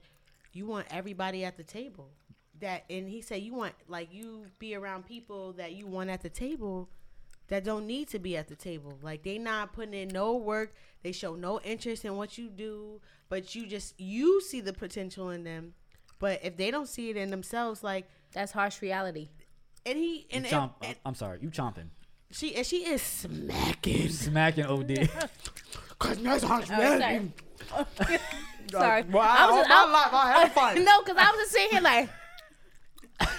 you 0.55 0.65
want 0.65 0.87
everybody 0.89 1.45
at 1.45 1.57
the 1.57 1.63
table. 1.63 2.09
That 2.61 2.85
and 2.89 3.09
he 3.09 3.21
said 3.21 3.41
you 3.41 3.53
want 3.53 3.73
like 3.87 4.13
you 4.13 4.45
be 4.59 4.75
around 4.75 5.05
people 5.05 5.51
that 5.53 5.73
you 5.73 5.85
want 5.85 6.09
at 6.09 6.21
the 6.21 6.29
table 6.29 6.89
that 7.49 7.63
don't 7.65 7.85
need 7.85 8.07
to 8.09 8.17
be 8.19 8.37
at 8.37 8.47
the 8.47 8.55
table. 8.55 8.97
Like 9.03 9.23
they 9.23 9.37
not 9.37 9.73
putting 9.73 9.93
in 9.93 10.07
no 10.07 10.35
work. 10.37 10.73
They 11.03 11.11
show 11.11 11.35
no 11.35 11.59
interest 11.59 12.05
in 12.05 12.15
what 12.15 12.37
you 12.37 12.49
do, 12.49 13.01
but 13.29 13.53
you 13.55 13.67
just 13.67 13.99
you 13.99 14.41
see 14.41 14.61
the 14.61 14.71
potential 14.73 15.29
in 15.31 15.43
them. 15.43 15.73
But 16.17 16.39
if 16.43 16.55
they 16.55 16.71
don't 16.71 16.87
see 16.87 17.09
it 17.09 17.17
in 17.17 17.29
themselves, 17.29 17.83
like 17.83 18.07
That's 18.31 18.53
harsh 18.53 18.81
reality. 18.81 19.27
and 19.85 19.97
he 19.97 20.19
You 20.19 20.25
and, 20.31 20.45
and, 20.45 20.53
chomp, 20.55 20.71
and 20.81 20.95
I'm 21.05 21.13
sorry, 21.15 21.39
you 21.41 21.49
chomping, 21.49 21.89
she 22.31 22.55
and 22.55 22.65
she 22.65 22.85
is 22.87 23.01
smacking. 23.01 24.07
smacking 24.09 24.65
OD. 24.65 25.09
Cause 25.99 26.17
that's 26.19 26.43
how 26.43 26.61
Oh, 27.73 27.85
sorry. 28.79 29.03
Well, 29.03 29.21
I 29.23 29.45
was 29.45 29.55
all 29.55 29.63
just, 29.63 29.69
my 29.69 29.75
I- 29.85 29.91
life 29.91 30.13
I 30.13 30.31
had 30.41 30.51
fun. 30.51 30.83
no, 30.85 31.01
because 31.03 31.17
I 31.17 31.31
was 31.31 31.39
just 31.41 31.51
sitting 31.51 31.69
here 31.71 31.81
like, 31.81 32.09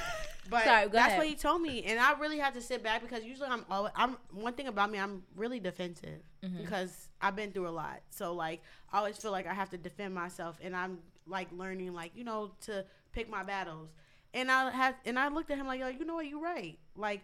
But 0.48 0.64
Sorry, 0.64 0.84
go 0.86 0.92
that's 0.92 1.08
ahead. 1.08 1.18
what 1.18 1.26
he 1.26 1.34
told 1.34 1.60
me, 1.60 1.82
and 1.82 1.98
I 1.98 2.12
really 2.20 2.38
had 2.38 2.54
to 2.54 2.60
sit 2.60 2.80
back 2.80 3.02
because 3.02 3.24
usually 3.24 3.48
I'm 3.48 3.64
always 3.68 3.92
I'm 3.96 4.16
one 4.30 4.52
thing 4.52 4.68
about 4.68 4.92
me 4.92 4.98
I'm 4.98 5.22
really 5.34 5.58
defensive 5.60 6.20
Mm-hmm. 6.44 6.58
because 6.58 7.08
I've 7.20 7.34
been 7.34 7.50
through 7.50 7.66
a 7.66 7.70
lot. 7.70 8.00
So 8.10 8.32
like 8.32 8.62
I 8.92 8.98
always 8.98 9.16
feel 9.16 9.32
like 9.32 9.48
I 9.48 9.54
have 9.54 9.70
to 9.70 9.76
defend 9.76 10.14
myself, 10.14 10.56
and 10.62 10.76
I'm 10.76 10.98
like 11.26 11.48
learning 11.50 11.92
like 11.94 12.12
you 12.14 12.22
know 12.22 12.52
to 12.66 12.84
pick 13.10 13.28
my 13.28 13.42
battles. 13.42 13.88
And 14.34 14.48
I 14.48 14.70
have 14.70 14.94
and 15.04 15.18
I 15.18 15.26
looked 15.28 15.50
at 15.50 15.58
him 15.58 15.66
like 15.66 15.80
yo, 15.80 15.88
you 15.88 16.04
know 16.04 16.14
what, 16.14 16.26
you're 16.28 16.40
right. 16.40 16.78
Like 16.94 17.22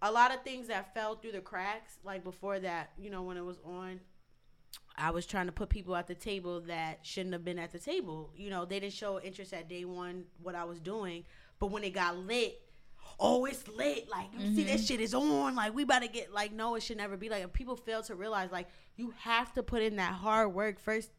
a 0.00 0.10
lot 0.10 0.34
of 0.34 0.42
things 0.42 0.68
that 0.68 0.94
fell 0.94 1.16
through 1.16 1.32
the 1.32 1.40
cracks, 1.42 1.98
like 2.02 2.24
before 2.24 2.58
that, 2.60 2.92
you 2.98 3.10
know, 3.10 3.22
when 3.24 3.36
it 3.36 3.44
was 3.44 3.58
on, 3.66 4.00
I 4.96 5.10
was 5.10 5.26
trying 5.26 5.46
to 5.46 5.52
put 5.52 5.68
people 5.70 5.96
at 5.96 6.06
the 6.06 6.14
table 6.14 6.60
that 6.62 7.00
shouldn't 7.02 7.32
have 7.32 7.44
been 7.44 7.58
at 7.58 7.72
the 7.72 7.78
table. 7.78 8.30
You 8.36 8.50
know, 8.50 8.64
they 8.64 8.78
didn't 8.80 8.92
show 8.94 9.20
interest 9.20 9.52
at 9.52 9.68
day 9.68 9.84
one 9.84 10.24
what 10.42 10.54
I 10.54 10.64
was 10.64 10.78
doing, 10.80 11.24
but 11.58 11.70
when 11.72 11.82
it 11.84 11.90
got 11.94 12.16
lit, 12.16 12.60
oh, 13.18 13.44
it's 13.44 13.66
lit. 13.68 14.08
Like 14.08 14.26
you 14.38 14.54
see, 14.54 14.64
this 14.64 14.86
shit 14.86 15.00
is 15.00 15.12
on. 15.14 15.54
Like 15.56 15.74
we 15.74 15.82
about 15.82 16.02
to 16.02 16.08
get 16.08 16.32
like 16.32 16.52
no, 16.52 16.74
it 16.76 16.82
should 16.82 16.96
never 16.96 17.16
be 17.16 17.28
like. 17.28 17.42
And 17.42 17.52
people 17.52 17.74
fail 17.76 18.02
to 18.04 18.14
realize 18.14 18.52
like 18.52 18.68
you 18.96 19.12
have 19.18 19.52
to 19.54 19.62
put 19.62 19.82
in 19.82 19.96
that 19.96 20.12
hard 20.12 20.54
work 20.54 20.78
first 20.78 21.10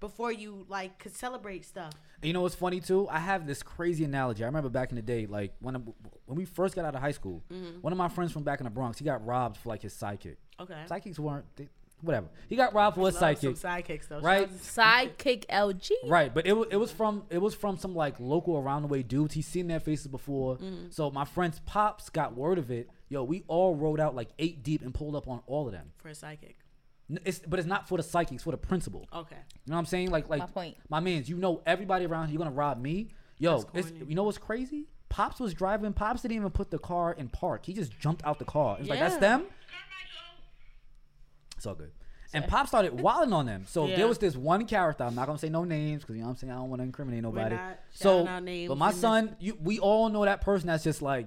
before 0.00 0.32
you 0.32 0.64
like 0.68 0.98
could 0.98 1.14
celebrate 1.14 1.64
stuff. 1.66 1.92
You 2.22 2.32
know 2.32 2.40
what's 2.40 2.54
funny 2.54 2.80
too? 2.80 3.06
I 3.10 3.18
have 3.18 3.46
this 3.46 3.62
crazy 3.62 4.04
analogy. 4.04 4.42
I 4.44 4.46
remember 4.46 4.70
back 4.70 4.90
in 4.90 4.96
the 4.96 5.02
day, 5.02 5.26
like 5.26 5.52
when 5.60 5.76
I- 5.76 5.80
when 6.26 6.36
we 6.38 6.44
first 6.46 6.74
got 6.74 6.84
out 6.86 6.94
of 6.94 7.00
high 7.02 7.10
school, 7.12 7.42
Mm-hmm. 7.52 7.80
one 7.80 7.92
of 7.92 7.98
my 7.98 8.08
friends 8.08 8.32
from 8.32 8.44
back 8.44 8.60
in 8.60 8.64
the 8.64 8.70
Bronx, 8.70 8.98
he 8.98 9.04
got 9.04 9.24
robbed 9.26 9.56
for 9.58 9.68
like 9.68 9.82
his 9.82 9.92
sidekick. 9.92 10.36
Okay. 10.58 10.82
Psychics 10.86 11.18
weren't 11.18 11.44
they, 11.56 11.68
whatever. 12.02 12.28
He 12.48 12.56
got 12.56 12.74
robbed 12.74 12.96
for 12.96 13.06
his 13.06 13.20
Love 13.20 13.38
some 13.38 13.54
sidekick. 13.54 13.60
sidekicks 13.60 14.08
though. 14.08 14.20
Right. 14.20 14.50
sidekick 14.52 15.46
LG. 15.46 15.90
Right, 16.06 16.32
but 16.32 16.46
it 16.46 16.52
was 16.52 16.68
it 16.70 16.76
was 16.76 16.90
from 16.92 17.24
it 17.30 17.38
was 17.38 17.54
from 17.54 17.76
some 17.76 17.94
like 17.94 18.18
local 18.18 18.56
around 18.56 18.82
the 18.82 18.88
way 18.88 19.02
dudes. 19.02 19.34
He's 19.34 19.46
seen 19.46 19.66
their 19.68 19.80
faces 19.80 20.06
before. 20.08 20.56
Mm-hmm. 20.56 20.86
So 20.90 21.10
my 21.10 21.24
friend's 21.24 21.60
pops 21.60 22.08
got 22.10 22.34
word 22.36 22.58
of 22.58 22.70
it. 22.70 22.88
Yo, 23.08 23.24
we 23.24 23.44
all 23.48 23.74
rode 23.74 24.00
out 24.00 24.14
like 24.14 24.28
eight 24.38 24.62
deep 24.62 24.82
and 24.82 24.94
pulled 24.94 25.14
up 25.16 25.28
on 25.28 25.42
all 25.46 25.66
of 25.66 25.72
them. 25.72 25.92
For 25.98 26.08
a 26.08 26.12
sidekick. 26.12 26.54
It's, 27.24 27.40
but 27.40 27.58
it's 27.58 27.66
not 27.66 27.88
for 27.88 27.96
the 27.96 28.04
psychics, 28.04 28.44
for 28.44 28.52
the 28.52 28.56
principal. 28.56 29.08
Okay. 29.12 29.34
You 29.64 29.70
know 29.70 29.74
what 29.74 29.80
I'm 29.80 29.86
saying? 29.86 30.12
Like, 30.12 30.28
like 30.28 30.38
My 30.38 30.46
point. 30.46 30.76
My 30.88 31.00
man's, 31.00 31.28
you 31.28 31.36
know 31.38 31.60
everybody 31.66 32.06
around. 32.06 32.28
here, 32.28 32.34
You're 32.34 32.44
gonna 32.44 32.54
rob 32.54 32.80
me, 32.80 33.08
yo. 33.38 33.64
It's, 33.74 33.90
you 34.06 34.14
know 34.14 34.22
what's 34.22 34.38
crazy? 34.38 34.86
Pops 35.08 35.40
was 35.40 35.52
driving. 35.52 35.92
Pops 35.92 36.22
didn't 36.22 36.36
even 36.36 36.50
put 36.50 36.70
the 36.70 36.78
car 36.78 37.12
in 37.12 37.28
park. 37.28 37.66
He 37.66 37.72
just 37.72 37.98
jumped 37.98 38.24
out 38.24 38.38
the 38.38 38.44
car. 38.44 38.76
It's 38.78 38.88
like 38.88 39.00
that's 39.00 39.14
Yeah. 39.14 39.20
them. 39.20 39.44
It's 41.60 41.66
all 41.66 41.74
good. 41.74 41.90
And 42.32 42.46
Pop 42.46 42.68
started 42.68 42.98
wilding 43.02 43.34
on 43.34 43.44
them. 43.44 43.64
So 43.66 43.86
Yeah. 43.86 43.96
there 43.96 44.08
was 44.08 44.16
this 44.16 44.34
one 44.34 44.64
character. 44.64 45.04
I'm 45.04 45.14
not 45.14 45.26
gonna 45.26 45.38
say 45.38 45.50
no 45.50 45.64
names 45.64 46.00
because 46.00 46.14
you 46.16 46.22
know 46.22 46.28
what 46.28 46.30
I'm 46.30 46.36
saying 46.38 46.52
I 46.52 46.56
don't 46.56 46.70
want 46.70 46.80
to 46.80 46.84
incriminate 46.84 47.22
nobody. 47.22 47.54
So, 47.90 48.24
but 48.24 48.78
my 48.78 48.92
son, 48.92 49.36
you, 49.38 49.58
we 49.60 49.78
all 49.78 50.08
know 50.08 50.24
that 50.24 50.40
person 50.40 50.68
that's 50.68 50.82
just 50.82 51.02
like 51.02 51.26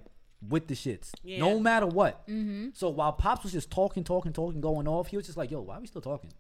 with 0.50 0.66
the 0.68 0.74
shits, 0.74 1.12
Yeah. 1.24 1.38
no 1.38 1.60
matter 1.60 1.86
what. 1.86 2.28
Mm-hmm. 2.28 2.70
So 2.74 2.90
while 2.90 3.14
Pops 3.14 3.44
was 3.44 3.52
just 3.52 3.70
talking, 3.70 4.04
talking, 4.04 4.34
talking, 4.34 4.60
going 4.60 4.88
off, 4.88 5.08
he 5.08 5.18
was 5.18 5.28
just 5.28 5.38
like, 5.38 5.52
"Yo, 5.52 5.62
why 5.62 5.78
are 5.78 5.82
we 5.82 5.86
still 5.86 6.02
talking? 6.02 6.32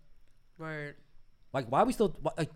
Word. 0.58 0.96
Like, 1.54 1.68
why 1.72 1.82
are 1.82 1.86
we 1.86 1.94
still 1.94 2.16
like? 2.36 2.50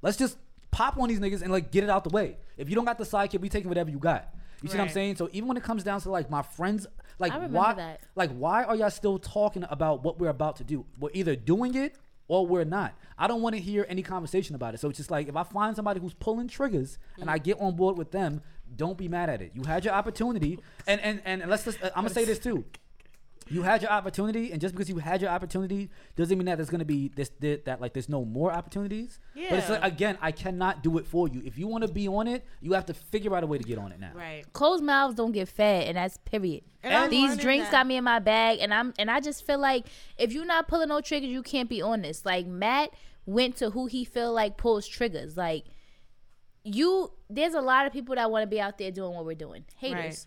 Let's 0.00 0.16
just 0.16 0.38
pop 0.70 0.96
on 0.96 1.08
these 1.08 1.18
niggas 1.18 1.42
and 1.42 1.50
like 1.50 1.72
get 1.72 1.82
it 1.82 1.90
out 1.90 2.04
the 2.04 2.10
way. 2.10 2.36
If 2.56 2.68
you 2.68 2.76
don't 2.76 2.84
got 2.84 2.98
the 2.98 3.04
sidekick, 3.04 3.40
we 3.40 3.48
taking 3.48 3.68
whatever 3.68 3.90
you 3.90 3.98
got. 3.98 4.32
You 4.64 4.70
see 4.70 4.78
what 4.78 4.82
I'm 4.82 4.86
Right. 4.86 4.94
saying? 4.94 5.16
So 5.16 5.28
even 5.32 5.46
when 5.46 5.56
it 5.58 5.62
comes 5.62 5.84
down 5.84 6.00
to 6.00 6.10
like 6.10 6.30
my 6.30 6.40
friends, 6.40 6.86
like 7.18 7.32
I 7.32 7.36
remember 7.36 7.58
why, 7.58 7.74
that. 7.74 8.00
like 8.16 8.30
why 8.30 8.64
are 8.64 8.74
y'all 8.74 8.88
still 8.90 9.18
talking 9.18 9.64
about 9.68 10.02
what 10.02 10.18
we're 10.18 10.30
about 10.30 10.56
to 10.56 10.64
do? 10.64 10.86
We're 10.98 11.10
either 11.12 11.36
doing 11.36 11.74
it 11.74 11.96
or 12.28 12.46
we're 12.46 12.64
not. 12.64 12.94
I 13.18 13.26
don't 13.26 13.42
want 13.42 13.54
to 13.56 13.60
hear 13.60 13.84
any 13.90 14.02
conversation 14.02 14.54
about 14.54 14.72
it. 14.72 14.80
So 14.80 14.88
it's 14.88 14.96
just 14.96 15.10
like 15.10 15.28
if 15.28 15.36
I 15.36 15.42
find 15.42 15.76
somebody 15.76 16.00
who's 16.00 16.14
pulling 16.14 16.48
triggers 16.48 16.98
and 17.20 17.28
I 17.30 17.36
get 17.36 17.60
on 17.60 17.76
board 17.76 17.98
with 17.98 18.10
them, 18.10 18.40
don't 18.74 18.96
be 18.96 19.06
mad 19.06 19.28
at 19.28 19.42
it. 19.42 19.52
You 19.54 19.64
had 19.64 19.84
your 19.84 19.92
opportunity, 19.92 20.58
and 20.86 20.98
and 21.02 21.20
and 21.26 21.44
let's 21.50 21.64
just, 21.64 21.82
uh, 21.82 21.90
I'm 21.94 22.04
gonna 22.04 22.14
say 22.14 22.24
this 22.24 22.38
too. 22.38 22.64
You 23.48 23.62
had 23.62 23.82
your 23.82 23.90
opportunity, 23.90 24.52
and 24.52 24.60
just 24.60 24.74
because 24.74 24.88
you 24.88 24.98
had 24.98 25.20
your 25.20 25.30
opportunity 25.30 25.90
doesn't 26.16 26.36
mean 26.36 26.46
that 26.46 26.56
there's 26.56 26.70
gonna 26.70 26.84
be 26.84 27.08
this, 27.14 27.30
this 27.40 27.60
that 27.64 27.80
like 27.80 27.92
there's 27.92 28.08
no 28.08 28.24
more 28.24 28.52
opportunities. 28.52 29.18
Yeah. 29.34 29.50
But 29.50 29.58
it's 29.58 29.68
like 29.68 29.84
again, 29.84 30.18
I 30.20 30.32
cannot 30.32 30.82
do 30.82 30.98
it 30.98 31.06
for 31.06 31.28
you. 31.28 31.42
If 31.44 31.58
you 31.58 31.66
want 31.66 31.86
to 31.86 31.92
be 31.92 32.08
on 32.08 32.26
it, 32.26 32.44
you 32.60 32.72
have 32.72 32.86
to 32.86 32.94
figure 32.94 33.34
out 33.34 33.44
a 33.44 33.46
way 33.46 33.58
to 33.58 33.64
get 33.64 33.78
on 33.78 33.92
it 33.92 34.00
now. 34.00 34.12
Right. 34.14 34.44
Closed 34.52 34.82
mouths 34.82 35.14
don't 35.14 35.32
get 35.32 35.48
fed, 35.48 35.88
and 35.88 35.96
that's 35.96 36.18
period. 36.18 36.62
And 36.82 37.10
These 37.10 37.36
drinks 37.38 37.66
that. 37.66 37.72
got 37.72 37.86
me 37.86 37.96
in 37.96 38.04
my 38.04 38.18
bag, 38.18 38.58
and 38.60 38.72
I'm 38.72 38.92
and 38.98 39.10
I 39.10 39.20
just 39.20 39.46
feel 39.46 39.58
like 39.58 39.86
if 40.18 40.32
you're 40.32 40.44
not 40.44 40.68
pulling 40.68 40.88
no 40.88 41.00
triggers, 41.00 41.30
you 41.30 41.42
can't 41.42 41.68
be 41.68 41.80
on 41.80 42.02
this. 42.02 42.24
Like 42.24 42.46
Matt 42.46 42.90
went 43.26 43.56
to 43.56 43.70
who 43.70 43.86
he 43.86 44.04
feel 44.04 44.32
like 44.32 44.56
pulls 44.56 44.86
triggers. 44.86 45.36
Like 45.36 45.64
you, 46.64 47.12
there's 47.28 47.54
a 47.54 47.60
lot 47.60 47.86
of 47.86 47.92
people 47.92 48.14
that 48.14 48.30
want 48.30 48.42
to 48.42 48.46
be 48.46 48.60
out 48.60 48.78
there 48.78 48.90
doing 48.90 49.14
what 49.14 49.24
we're 49.24 49.34
doing. 49.34 49.64
Haters. 49.78 49.96
Right. 49.98 50.26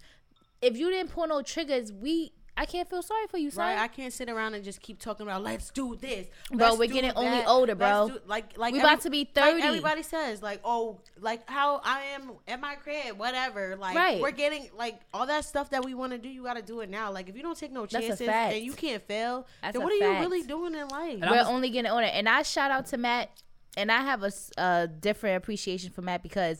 If 0.69 0.77
you 0.77 0.89
didn't 0.89 1.11
pull 1.11 1.27
no 1.27 1.41
triggers, 1.41 1.91
we 1.91 2.31
I 2.57 2.65
can't 2.65 2.89
feel 2.89 3.01
sorry 3.03 3.27
for 3.27 3.37
you, 3.37 3.51
son. 3.51 3.65
Right, 3.65 3.77
I 3.79 3.87
can't 3.87 4.11
sit 4.11 4.29
around 4.29 4.55
and 4.55 4.63
just 4.63 4.81
keep 4.81 4.99
talking 4.99 5.25
about 5.27 5.43
let's 5.43 5.69
do 5.69 5.95
this. 5.95 6.27
Bro, 6.49 6.57
let's 6.69 6.77
we're 6.79 6.87
do 6.87 6.93
getting 6.95 7.11
only 7.15 7.29
that, 7.37 7.47
older, 7.47 7.75
let's 7.75 8.09
bro. 8.09 8.09
do- 8.17 8.21
like, 8.25 8.57
like 8.57 8.73
We 8.73 8.79
about 8.79 9.01
to 9.01 9.09
be 9.11 9.25
30. 9.25 9.53
Like 9.55 9.63
everybody 9.63 10.01
says, 10.03 10.41
like, 10.41 10.59
oh, 10.65 10.99
like 11.21 11.47
how 11.49 11.79
I 11.83 12.01
am 12.15 12.31
at 12.47 12.59
my 12.59 12.75
crib, 12.75 13.17
whatever. 13.19 13.75
Like, 13.75 13.95
Right. 13.95 14.19
we're 14.19 14.31
getting 14.31 14.69
like 14.75 14.99
all 15.13 15.27
that 15.27 15.45
stuff 15.45 15.69
that 15.69 15.85
we 15.85 15.93
want 15.93 16.13
to 16.13 16.17
do. 16.17 16.27
You 16.29 16.43
got 16.43 16.55
to 16.55 16.61
do 16.63 16.79
it 16.81 16.89
now. 16.89 17.11
Like, 17.11 17.29
if 17.29 17.35
you 17.37 17.43
don't 17.43 17.57
take 17.57 17.71
no 17.71 17.85
chances 17.85 18.19
and 18.21 18.63
you 18.65 18.73
can't 18.73 19.03
fail, 19.03 19.45
That's 19.61 19.73
then 19.73 19.83
what 19.83 19.93
are 19.93 19.99
fact. 19.99 20.13
you 20.15 20.19
really 20.29 20.41
doing 20.43 20.73
in 20.73 20.87
life? 20.87 21.19
And 21.21 21.29
we're 21.29 21.37
I'm- 21.37 21.47
only 21.47 21.69
getting 21.69 21.91
on 21.91 22.03
it. 22.03 22.11
And 22.15 22.27
I 22.27 22.41
shout 22.41 22.71
out 22.71 22.87
to 22.87 22.97
Matt, 22.97 23.29
and 23.77 23.91
I 23.91 24.01
have 24.01 24.23
a, 24.23 24.27
s- 24.27 24.51
a 24.57 24.87
different 24.87 25.37
appreciation 25.37 25.91
for 25.91 26.01
Matt 26.01 26.23
because 26.23 26.59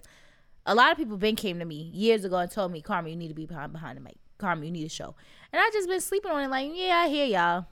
a 0.67 0.75
lot 0.75 0.91
of 0.91 0.97
people 0.97 1.17
been 1.17 1.35
came 1.35 1.57
to 1.59 1.65
me 1.65 1.89
years 1.93 2.23
ago 2.23 2.35
and 2.37 2.51
told 2.51 2.71
me, 2.71 2.81
Carmen, 2.81 3.09
you 3.11 3.17
need 3.17 3.29
to 3.29 3.33
be 3.33 3.45
behind 3.47 3.71
behind 3.73 3.97
the 3.97 4.01
mic. 4.01 4.17
Carmen, 4.37 4.65
you 4.65 4.71
need 4.71 4.85
a 4.85 4.89
show. 4.89 5.15
And 5.53 5.61
I 5.61 5.69
just 5.73 5.87
been 5.87 6.01
sleeping 6.01 6.31
on 6.31 6.43
it, 6.43 6.49
like, 6.49 6.71
yeah, 6.73 7.03
I 7.05 7.09
hear 7.09 7.25
y'all. 7.25 7.65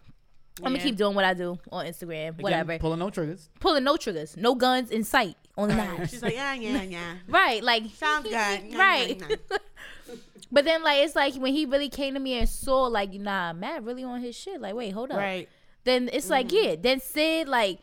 I'm 0.60 0.64
gonna 0.64 0.78
Yeah. 0.78 0.84
keep 0.84 0.96
doing 0.96 1.16
what 1.16 1.26
I 1.26 1.34
do 1.34 1.60
on 1.72 1.86
Instagram, 1.86 2.30
Again, 2.30 2.44
whatever. 2.44 2.80
Pulling 2.80 3.00
no 3.00 3.10
triggers. 3.10 3.50
Pulling 3.60 3.84
no 3.84 3.98
triggers, 3.98 4.38
no 4.38 4.56
guns 4.56 4.90
in 4.90 5.04
sight 5.04 5.36
on 5.58 5.68
the 5.68 5.76
knives. 5.76 6.12
She's 6.12 6.24
like, 6.24 6.34
yeah, 6.34 6.54
yeah, 6.54 6.82
yeah. 6.82 7.14
right, 7.28 7.62
like 7.62 7.84
Sounds 7.94 8.24
good. 8.24 8.32
Yeah, 8.32 8.78
right. 8.78 9.20
yeah, 9.20 9.36
yeah. 9.52 9.58
but 10.52 10.64
then 10.64 10.82
like 10.82 11.04
it's 11.04 11.16
like 11.16 11.36
when 11.36 11.54
he 11.54 11.66
really 11.66 11.90
came 11.90 12.14
to 12.14 12.20
me 12.22 12.40
and 12.40 12.48
saw 12.48 12.84
like 12.84 13.12
nah, 13.14 13.52
Matt 13.52 13.84
really 13.84 14.04
on 14.04 14.22
his 14.22 14.36
shit. 14.36 14.62
Like 14.62 14.76
wait, 14.76 14.92
hold 14.92 15.12
up. 15.12 15.18
Right. 15.18 15.50
Then 15.84 16.10
it's 16.14 16.30
like 16.30 16.48
mm-hmm. 16.48 16.70
yeah. 16.70 16.76
Then 16.80 17.00
Sid 17.02 17.48
like 17.48 17.80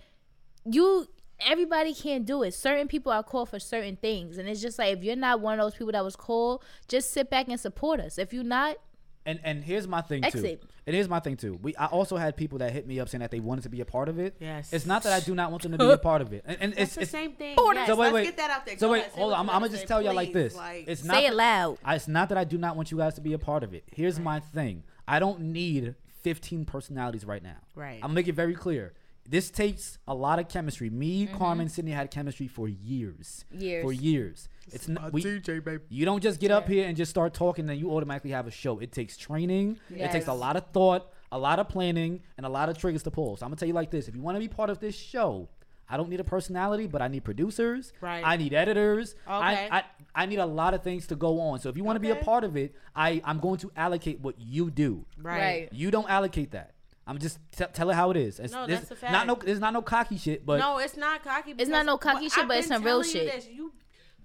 you. 0.65 1.07
Everybody 1.45 1.93
can't 1.93 2.25
do 2.25 2.45
it. 2.45 2.55
Certain 2.55 2.87
people 2.87 3.11
are 3.11 3.25
called 3.25 3.49
for 3.49 3.59
certain 3.59 3.97
things, 3.97 4.39
and 4.39 4.49
it's 4.49 4.61
just 4.63 4.79
like 4.79 4.97
if 4.97 5.03
you're 5.03 5.17
not 5.17 5.41
one 5.41 5.59
of 5.59 5.65
those 5.65 5.75
people 5.75 5.91
that 5.91 6.05
was 6.05 6.15
called, 6.15 6.63
just 6.87 7.11
sit 7.11 7.31
back 7.31 7.49
and 7.49 7.59
support 7.59 7.99
us. 7.99 8.17
If 8.17 8.33
you're 8.33 8.45
not, 8.45 8.77
And 9.25 9.39
and 9.45 9.63
here's 9.63 9.87
my 9.87 10.01
thing 10.01 10.23
too. 10.23 10.27
Exit. 10.27 10.63
And 10.87 10.95
here's 10.97 11.09
my 11.09 11.21
thing 11.21 11.37
too. 11.37 11.59
We 11.63 11.77
I 11.77 11.87
also 11.87 12.17
had 12.17 12.37
people 12.37 12.59
that 12.59 12.73
hit 12.73 12.87
me 12.89 12.99
up 12.99 13.09
saying 13.09 13.21
that 13.21 13.31
they 13.31 13.39
wanted 13.39 13.63
to 13.63 13.69
be 13.69 13.81
a 13.81 13.85
part 13.85 14.09
of 14.09 14.19
it. 14.19 14.35
Yes. 14.41 14.73
It's 14.73 14.85
not 14.85 15.05
that 15.05 15.13
I 15.13 15.21
do 15.25 15.35
not 15.35 15.51
want 15.51 15.63
them 15.63 15.73
to 15.73 15.79
be 15.79 15.85
a 15.91 15.97
part 16.11 16.23
of 16.23 16.33
it. 16.33 16.43
And, 16.45 16.57
and 16.61 16.73
It's 16.73 16.81
it's 16.83 16.95
the 16.97 17.01
it's 17.03 17.11
same 17.13 17.33
thing. 17.35 17.55
Yes, 17.57 17.87
so 17.87 17.95
wait 17.95 18.05
let's 18.07 18.15
wait. 18.15 18.25
get 18.25 18.37
that 18.39 18.51
out 18.51 18.67
there. 18.67 18.77
So 18.79 18.89
Go 18.89 18.93
wait, 18.95 19.01
ahead, 19.03 19.13
hold 19.13 19.33
on. 19.33 19.41
I'm, 19.41 19.51
I'm 19.51 19.61
gonna 19.61 19.69
just 19.69 19.83
say, 19.83 19.87
tell 19.87 20.03
y'all 20.03 20.15
like 20.15 20.33
this. 20.33 20.57
Like, 20.57 20.85
it's 20.89 21.05
not 21.05 21.17
say 21.19 21.27
it 21.27 21.31
that- 21.31 21.37
loud. 21.37 21.79
I- 21.85 21.95
It's 21.95 22.09
not 22.09 22.29
that 22.31 22.39
I 22.39 22.45
do 22.45 22.59
not 22.59 22.75
want 22.77 22.91
you 22.91 22.99
guys 22.99 23.15
to 23.15 23.21
be 23.21 23.33
a 23.33 23.39
part 23.39 23.63
of 23.63 23.73
it. 23.75 23.85
Here's 23.95 24.19
my 24.19 24.41
thing. 24.41 24.83
I 25.07 25.21
don't 25.21 25.41
need 25.41 25.95
15 26.23 26.65
personalities 26.65 27.25
right 27.25 27.43
now. 27.43 27.57
Right. 27.77 27.97
I'm 27.97 28.01
gonna 28.03 28.15
make 28.15 28.29
it 28.29 28.35
very 28.35 28.55
clear. 28.55 28.93
This 29.29 29.51
takes 29.51 29.99
a 30.09 30.15
lot 30.15 30.39
of 30.39 30.49
chemistry. 30.49 30.91
Me, 30.91 31.27
Mm-hmm. 31.27 31.37
Carmen, 31.39 31.69
Sydney 31.69 31.93
had 31.93 32.11
chemistry 32.11 32.49
for 32.49 32.69
years. 32.69 33.45
Years. 33.53 33.83
For 33.85 33.93
years. 33.93 34.49
It's 34.73 34.89
not 34.89 35.13
we, 35.13 35.23
DJ, 35.23 35.63
baby. 35.65 35.83
you 35.89 36.05
don't 36.05 36.23
just 36.23 36.41
get 36.41 36.51
up 36.51 36.69
here 36.69 36.87
and 36.87 36.97
just 36.97 37.11
start 37.11 37.35
talking 37.35 37.69
and 37.69 37.79
you 37.79 37.91
automatically 37.93 38.31
have 38.31 38.47
a 38.47 38.51
show. 38.51 38.79
It 38.79 38.93
takes 38.93 39.17
training. 39.17 39.79
It 39.91 40.11
takes 40.13 40.27
a 40.29 40.33
lot 40.33 40.57
of 40.57 40.67
thought, 40.73 41.13
a 41.31 41.39
lot 41.39 41.59
of 41.59 41.69
planning, 41.69 42.21
and 42.37 42.47
a 42.47 42.49
lot 42.49 42.69
of 42.69 42.79
triggers 42.79 43.03
to 43.05 43.11
pull. 43.11 43.37
So 43.37 43.45
I'm 43.47 43.51
gonna 43.51 43.57
tell 43.57 43.69
you 43.69 43.75
like 43.75 43.91
this: 43.91 44.09
if 44.09 44.15
you 44.15 44.23
want 44.23 44.37
to 44.37 44.41
be 44.41 44.49
part 44.49 44.71
of 44.71 44.79
this 44.79 44.95
show, 44.95 45.49
I 45.89 45.97
don't 45.97 46.09
need 46.09 46.21
a 46.21 46.25
personality, 46.25 46.87
but 46.87 47.03
I 47.03 47.09
need 47.09 47.25
producers. 47.25 47.93
Right. 48.01 48.23
I 48.25 48.37
need 48.37 48.55
editors. 48.55 49.15
Okay. 49.27 49.69
I, 49.71 49.79
I 49.79 49.85
I 50.15 50.27
need 50.27 50.39
a 50.39 50.47
lot 50.47 50.75
of 50.75 50.83
things 50.83 51.07
to 51.09 51.17
go 51.17 51.41
on. 51.41 51.59
So 51.61 51.69
if 51.69 51.77
you 51.77 51.85
want 51.85 51.97
to 51.97 52.01
be 52.01 52.11
a 52.11 52.17
part 52.17 52.45
of 52.45 52.57
it, 52.57 52.75
I 52.95 53.21
I'm 53.25 53.41
going 53.41 53.59
to 53.59 53.73
allocate 53.77 54.21
what 54.21 54.39
you 54.41 54.71
do. 54.71 55.05
Right. 55.21 55.39
Right. 55.39 55.69
You 55.73 55.91
don't 55.91 56.09
allocate 56.09 56.53
that. 56.53 56.72
I'm 57.07 57.19
just 57.19 57.39
t- 57.57 57.65
tell 57.73 57.91
it 57.91 57.95
how 57.95 58.11
it 58.13 58.17
is. 58.17 58.39
It's, 58.39 58.53
No, 58.53 58.67
there's 58.67 58.81
that's 58.89 59.03
a 59.03 59.11
Not 59.11 59.27
no, 59.27 59.35
fact. 59.35 59.47
there's 59.47 59.59
not 59.61 59.73
no 59.73 59.83
cocky 59.83 60.17
shit, 60.19 60.47
but 60.47 60.59
no, 60.61 60.79
it's 60.79 60.97
not 60.97 61.25
cocky. 61.25 61.55
It's 61.59 61.69
not 61.71 61.85
no 61.85 61.99
cocky 61.99 62.25
what- 62.25 62.33
shit, 62.33 62.43
I've 62.43 62.49
but 62.49 62.59
it's 62.59 62.69
some 62.69 62.85
real 62.85 62.99
you 63.05 63.11
shit. 63.11 63.33
this, 63.33 63.49
You, 63.49 63.73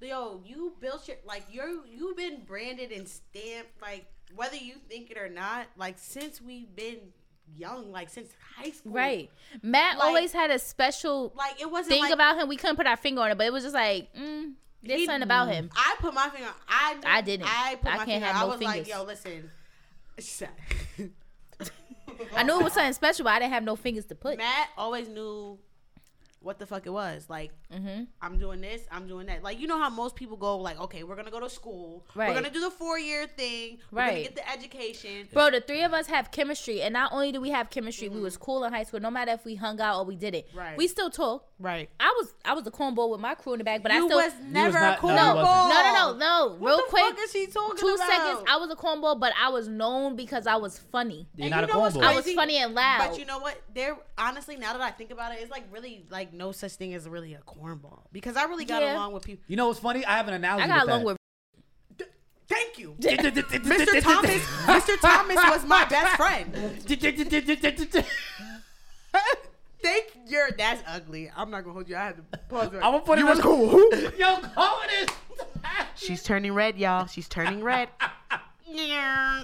yo, 0.01 0.41
you 0.45 0.73
built 0.79 1.07
your 1.07 1.17
like 1.25 1.45
you're 1.51 1.85
you've 1.87 2.15
been 2.17 2.43
branded 2.45 2.91
and 2.91 3.07
stamped 3.07 3.81
like 3.81 4.05
whether 4.35 4.55
you 4.57 4.75
think 4.87 5.09
it 5.09 5.17
or 5.17 5.29
not. 5.29 5.65
Like 5.75 5.97
since 5.97 6.39
we've 6.41 6.75
been 6.75 6.97
young, 7.55 7.91
like 7.91 8.09
since 8.09 8.29
high 8.57 8.69
school, 8.71 8.91
Right. 8.93 9.31
Matt 9.63 9.97
Like- 9.97 10.05
always 10.07 10.33
had 10.33 10.51
a 10.51 10.59
special 10.59 11.33
Like 11.35 11.59
it 11.59 11.71
wasn't 11.71 11.93
thing 11.93 12.01
like, 12.03 12.13
about 12.13 12.37
him. 12.37 12.47
We 12.47 12.57
couldn't 12.57 12.75
put 12.75 12.85
our 12.85 12.97
finger 12.97 13.21
on 13.21 13.31
it, 13.31 13.37
but 13.39 13.47
it 13.47 13.53
was 13.53 13.63
just 13.63 13.73
like, 13.73 14.13
mm, 14.13 14.53
there's 14.83 14.99
he- 14.99 15.05
something 15.07 15.23
about 15.23 15.47
him. 15.47 15.71
I 15.75 15.95
put 15.99 16.13
my 16.13 16.29
finger. 16.29 16.49
I 16.67 16.95
I 17.05 17.21
didn't. 17.21 17.47
I 17.49 17.75
put 17.75 17.89
I 17.91 17.97
my 17.97 18.05
can't 18.05 18.07
finger. 18.09 18.25
have 18.27 18.35
I 18.35 18.39
no 18.41 18.47
was 18.49 18.61
like, 18.61 18.85
fingers. 18.85 18.89
yo, 18.89 19.03
listen. 19.03 19.49
I 22.35 22.43
knew 22.43 22.59
it 22.59 22.63
was 22.63 22.73
something 22.73 22.93
special, 22.93 23.23
but 23.25 23.33
I 23.33 23.39
didn't 23.39 23.53
have 23.53 23.63
no 23.63 23.75
fingers 23.75 24.05
to 24.05 24.15
put. 24.15 24.37
Matt 24.37 24.69
always 24.77 25.07
knew 25.07 25.57
what 26.41 26.59
the 26.59 26.65
fuck 26.65 26.85
it 26.85 26.91
was. 26.91 27.29
Like, 27.29 27.51
Mm-hmm. 27.73 28.03
I'm 28.21 28.37
doing 28.39 28.61
this, 28.61 28.83
I'm 28.89 29.09
doing 29.09 29.25
that. 29.27 29.43
Like, 29.43 29.59
you 29.59 29.67
know 29.67 29.77
how 29.77 29.89
most 29.89 30.15
people 30.15 30.37
go, 30.37 30.57
like, 30.57 30.79
okay, 30.79 31.03
we're 31.03 31.17
gonna 31.17 31.31
go 31.31 31.41
to 31.41 31.49
school, 31.49 32.05
Right. 32.15 32.29
we're 32.29 32.33
gonna 32.35 32.49
do 32.49 32.61
the 32.61 32.71
four 32.71 32.97
year 32.97 33.27
thing, 33.27 33.79
we're 33.91 33.99
gonna 34.01 34.11
Right. 34.13 34.23
get 34.23 34.35
the 34.35 34.49
education. 34.49 35.27
Bro, 35.33 35.51
the 35.51 35.59
three 35.59 35.83
of 35.83 35.91
us 35.93 36.07
have 36.07 36.31
chemistry, 36.31 36.81
and 36.81 36.93
not 36.93 37.11
only 37.11 37.33
do 37.33 37.41
we 37.41 37.49
have 37.49 37.69
chemistry, 37.69 38.07
Mm-hmm. 38.07 38.15
we 38.17 38.21
was 38.23 38.37
cool 38.37 38.63
in 38.63 38.71
high 38.71 38.83
school. 38.83 39.01
No 39.01 39.11
matter 39.11 39.31
if 39.33 39.43
we 39.43 39.55
hung 39.55 39.81
out 39.81 39.99
or 39.99 40.05
we 40.05 40.15
didn't, 40.15 40.45
Right. 40.55 40.77
we 40.77 40.87
still 40.87 41.09
talk. 41.09 41.45
Right. 41.59 41.89
I 41.99 42.13
was 42.17 42.33
I 42.45 42.53
was 42.53 42.65
a 42.67 42.71
cornball 42.71 43.09
with 43.09 43.19
my 43.19 43.35
crew 43.35 43.53
in 43.53 43.57
the 43.57 43.65
back, 43.65 43.83
but 43.83 43.91
you 43.91 44.03
I 44.03 44.07
still 44.07 44.17
was 44.19 44.33
never 44.43 44.79
not- 44.79 44.99
a 44.99 45.01
no, 45.01 45.09
cornball. 45.09 45.69
no, 45.69 45.69
no, 45.69 45.93
no, 45.93 46.11
no, 46.13 46.17
no. 46.17 46.55
What 46.55 46.67
Real 46.67 46.77
the 46.77 46.83
quick, 46.87 47.03
fuck 47.15 47.19
is 47.19 47.31
she 47.31 47.47
talking 47.47 47.77
two 47.77 47.93
about? 47.95 48.07
seconds. 48.07 48.43
I 48.47 48.57
was 48.57 48.69
a 48.71 48.75
cornball, 48.75 49.19
but 49.19 49.33
I 49.41 49.49
was 49.49 49.67
known 49.67 50.15
because 50.15 50.47
I 50.47 50.55
was 50.55 50.77
funny. 50.79 51.27
you're 51.35 51.45
And 51.45 51.51
not 51.51 51.61
you 51.67 51.71
a 51.71 51.73
know 51.73 51.79
what's 51.79 51.97
cornball. 51.97 52.03
I 52.03 52.15
was 52.15 52.31
funny 52.31 52.57
and 52.57 52.73
loud. 52.73 53.09
But 53.09 53.19
you 53.19 53.25
know 53.25 53.39
what? 53.39 53.59
There, 53.73 53.97
honestly, 54.17 54.55
now 54.55 54.71
that 54.73 54.81
I 54.81 54.91
think 54.91 55.11
about 55.11 55.33
it, 55.33 55.39
it's 55.41 55.51
like 55.51 55.65
really 55.71 56.05
like 56.09 56.26
no 56.33 56.51
such 56.51 56.73
thing 56.73 56.93
as 56.93 57.07
really 57.07 57.33
a 57.33 57.39
cornball 57.39 58.01
because 58.11 58.35
I 58.37 58.43
really 58.45 58.65
got 58.65 58.81
Yeah. 58.81 58.95
along 58.95 59.13
with 59.13 59.23
people. 59.23 59.43
You 59.47 59.55
know 59.57 59.67
what's 59.67 59.79
funny? 59.79 60.05
I 60.05 60.17
have 60.17 60.27
an 60.27 60.33
analogy. 60.35 60.63
I 60.63 60.67
got 60.67 60.81
with 60.85 60.89
along 60.89 60.99
that. 60.99 61.05
with 61.05 61.17
Thank 62.49 62.79
you, 62.79 62.95
Mr. 62.99 63.29
Mr. 63.31 64.01
Thomas. 64.01 64.41
Mr. 64.65 64.99
Thomas 65.01 65.35
was 65.35 65.65
my 65.65 65.83
best 65.85 66.15
friend. 66.15 66.53
Thank 69.81 70.05
your. 70.27 70.49
That's 70.57 70.81
ugly. 70.87 71.29
I'm 71.35 71.51
not 71.51 71.61
gonna 71.63 71.73
hold 71.73 71.87
you. 71.89 71.95
I 71.95 72.05
had 72.05 72.17
to 72.31 72.37
pause. 72.49 72.67
it. 72.73 72.75
I'm 72.77 72.81
gonna 72.81 72.99
put 73.01 73.19
you 73.19 73.25
it 73.27 73.29
was 73.29 73.39
in- 73.39 73.43
cool. 73.43 73.69
Yo, 74.17 74.37
Cohen 74.55 74.89
is. 75.01 75.07
She's 75.95 76.23
turning 76.23 76.53
red, 76.53 76.77
y'all. 76.77 77.05
She's 77.07 77.27
turning 77.29 77.63
red. 77.63 77.89
you 78.67 79.43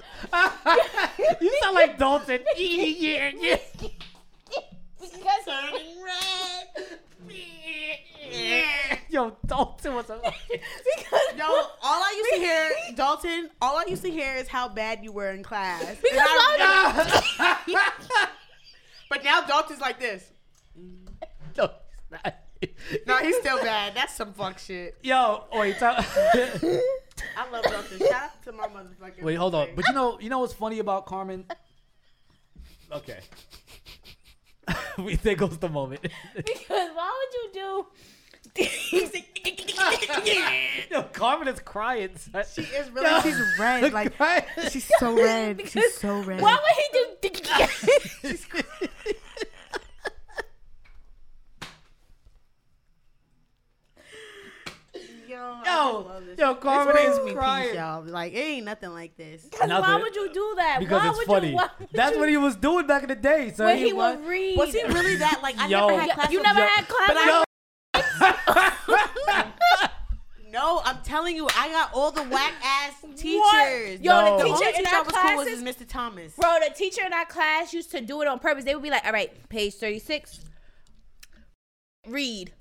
sound 1.62 1.74
like 1.74 1.98
Dalton. 1.98 2.40
yeah, 2.56 3.30
yeah. 3.40 3.56
Turning 5.12 6.02
red. 6.04 6.98
Yo, 9.10 9.36
Dalton 9.46 9.94
was 9.94 10.10
a. 10.10 10.14
Yo, 11.36 11.44
all 11.44 11.68
I 11.82 12.14
used 12.16 12.30
to 12.34 12.38
hear, 12.38 12.70
Dalton. 12.96 13.50
All 13.60 13.76
I 13.76 13.84
used 13.88 14.02
to 14.02 14.10
hear 14.10 14.34
is 14.36 14.48
how 14.48 14.68
bad 14.68 15.04
you 15.04 15.12
were 15.12 15.30
in 15.30 15.42
class. 15.42 15.96
Because 16.02 16.18
I- 16.18 17.64
why 17.66 18.28
but 19.08 19.22
now 19.22 19.42
Dalton's 19.42 19.80
like 19.80 20.00
this. 20.00 20.24
no, 21.56 21.70
it's 22.10 22.10
not. 22.24 22.34
No, 23.06 23.16
he's 23.18 23.36
still 23.36 23.58
bad. 23.58 23.94
That's 23.94 24.14
some 24.16 24.32
fuck 24.32 24.58
shit. 24.58 24.96
Yo, 25.02 25.44
wait, 25.52 25.78
tell- 25.78 25.94
I 25.96 27.50
love 27.52 27.62
Dalton. 27.64 27.98
Shout 27.98 28.12
out 28.12 28.42
to 28.44 28.52
my 28.52 28.66
motherfucking. 28.66 29.22
wait, 29.22 29.34
hold 29.34 29.54
on. 29.54 29.68
But 29.76 29.86
you 29.86 29.92
know, 29.94 30.18
you 30.18 30.30
know 30.30 30.40
what's 30.40 30.54
funny 30.54 30.78
about 30.80 31.06
Carmen? 31.06 31.44
Okay. 32.90 33.20
we 34.98 35.16
there 35.16 35.34
goes 35.34 35.58
the 35.58 35.68
moment. 35.68 36.00
Because 36.36 36.90
why 36.94 37.10
would 37.18 37.34
you 37.34 37.50
do? 37.60 37.86
Yo, 40.90 41.02
Carmen 41.12 41.48
is 41.48 41.58
crying. 41.60 42.16
son. 42.16 42.44
She 42.54 42.62
is 42.62 42.90
really. 42.90 43.20
She's 43.22 43.36
red. 43.58 43.92
Like 43.92 44.16
Crying. 44.16 44.44
she's 44.70 44.88
so 44.98 45.14
red. 45.16 45.60
She's 45.68 45.94
so 45.94 46.20
red. 46.22 46.40
Why 46.40 46.52
would 46.52 46.76
he 46.76 46.84
do? 46.92 47.04
Yo, 47.24 47.30
I 47.50 47.66
Yo, 55.74 55.98
love 56.00 56.26
this. 56.26 56.38
yo, 56.38 56.54
This 56.54 56.62
Carmen 56.62 56.96
is 56.98 57.20
me 57.24 57.32
crying. 57.34 57.66
peace, 57.68 57.74
y'all. 57.76 58.02
Like 58.04 58.32
it 58.32 58.36
ain't 58.38 58.64
nothing 58.66 58.90
like 58.90 59.16
this. 59.16 59.46
why 59.58 59.96
would 60.00 60.14
you 60.14 60.32
do 60.32 60.54
that? 60.56 60.76
because 60.80 61.02
why 61.02 61.08
it's 61.08 61.18
would 61.18 61.26
funny. 61.26 61.48
You, 61.50 61.56
why 61.56 61.68
would 61.78 61.88
That's 61.92 62.14
you, 62.14 62.20
what 62.20 62.28
he 62.28 62.36
was 62.36 62.56
doing 62.56 62.86
back 62.86 63.02
in 63.02 63.08
the 63.08 63.14
day. 63.16 63.52
So 63.54 63.64
when 63.64 63.78
he 63.78 63.92
was. 63.92 64.16
would 64.16 64.26
read. 64.26 64.56
Was 64.58 64.72
he 64.72 64.82
really 64.84 65.16
that? 65.16 65.40
Like 65.42 65.58
I 65.58 65.66
Yo. 65.68 65.88
never 65.88 66.00
had 66.00 66.06
Yeah, 66.08 66.14
class. 66.14 66.30
you 66.32 66.42
never 66.42 66.60
Yo, 66.60 66.66
had 66.66 66.88
class. 66.88 67.08
but 67.08 67.16
I- 67.16 67.26
Yo. 67.26 67.44
No, 70.50 70.80
I'm 70.84 70.98
telling 71.02 71.34
you, 71.34 71.48
I 71.56 71.68
got 71.70 71.90
all 71.92 72.12
the 72.12 72.22
whack 72.22 72.52
ass 72.62 72.92
teachers. 73.16 74.00
Yo, 74.00 74.12
No. 74.12 74.38
the 74.38 74.44
The 74.44 74.44
teacher 74.44 74.54
only 74.54 74.66
in 74.68 74.74
teacher 74.74 74.88
I 74.88 74.98
our 74.98 75.04
was 75.04 75.12
cool 75.14 75.36
with 75.38 75.46
classes, 75.48 75.62
is 75.62 75.76
Mr. 75.76 75.88
Thomas. 75.88 76.32
bro, 76.36 76.58
the 76.64 76.72
teacher 76.72 77.04
in 77.04 77.12
our 77.12 77.24
class 77.24 77.72
used 77.74 77.90
to 77.90 78.00
do 78.00 78.22
it 78.22 78.28
on 78.28 78.38
purpose. 78.38 78.64
They 78.64 78.72
would 78.74 78.82
be 78.84 78.90
like, 78.90 79.04
"All 79.04 79.10
right, 79.12 79.32
page 79.48 79.74
thirty-six, 79.74 80.38
read." 82.06 82.52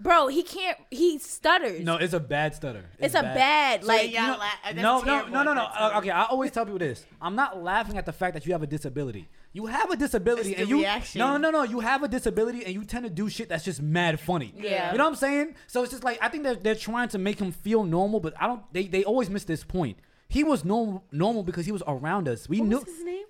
Bro, 0.00 0.28
he 0.28 0.42
can't. 0.42 0.76
He 0.90 1.18
stutters. 1.18 1.82
No, 1.84 1.96
it's 1.96 2.12
a 2.12 2.20
bad 2.20 2.54
stutter. 2.54 2.84
it's, 2.98 3.14
a 3.14 3.22
bad, 3.22 3.82
So 3.82 3.88
like. 3.88 4.12
y'all 4.12 4.22
know- 4.26 4.36
la- 4.38 4.48
that's 4.64 4.76
no, 4.76 5.00
no, 5.00 5.26
no, 5.28 5.42
no, 5.42 5.54
no. 5.54 5.62
Uh, 5.62 5.92
okay, 5.96 6.10
I 6.10 6.24
always 6.24 6.50
tell 6.50 6.64
people 6.64 6.78
this. 6.78 7.06
I'm 7.20 7.34
not 7.34 7.62
laughing 7.62 7.96
at 7.96 8.04
the 8.06 8.12
fact 8.12 8.34
that 8.34 8.44
you 8.46 8.52
have 8.52 8.62
a 8.62 8.66
disability. 8.66 9.28
You 9.52 9.66
have 9.66 9.90
a 9.90 9.96
disability, 9.96 10.50
It's 10.50 10.60
and 10.60 10.66
the 10.68 10.70
you 10.70 10.80
reaction. 10.80 11.18
no, 11.20 11.38
no, 11.38 11.50
no, 11.50 11.58
no. 11.58 11.62
You 11.62 11.80
have 11.80 12.02
a 12.02 12.08
disability, 12.08 12.64
and 12.66 12.74
you 12.74 12.84
tend 12.84 13.04
to 13.04 13.10
do 13.10 13.28
shit 13.30 13.48
that's 13.48 13.64
just 13.64 13.80
mad 13.80 14.20
funny. 14.20 14.52
Yeah. 14.54 14.92
you 14.92 14.98
know 14.98 15.04
what 15.04 15.10
I'm 15.10 15.16
saying? 15.16 15.54
So 15.66 15.82
it's 15.82 15.92
just 15.92 16.04
like 16.04 16.18
I 16.20 16.28
think 16.28 16.44
they're 16.44 16.56
they're 16.56 16.74
trying 16.74 17.08
to 17.08 17.18
make 17.18 17.38
him 17.40 17.52
feel 17.52 17.82
normal, 17.84 18.20
but 18.20 18.34
I 18.38 18.46
don't. 18.48 18.62
They 18.74 18.86
they 18.86 19.02
always 19.04 19.30
miss 19.30 19.44
this 19.44 19.64
point. 19.64 19.98
He 20.28 20.44
was 20.44 20.62
normal 20.64 21.04
normal 21.10 21.42
because 21.42 21.64
he 21.64 21.72
was 21.72 21.82
around 21.86 22.28
us. 22.28 22.48
We 22.50 22.60
What 22.60 22.68
knew 22.68 22.76
was 22.78 22.84
his 22.86 23.02
name? 23.04 23.24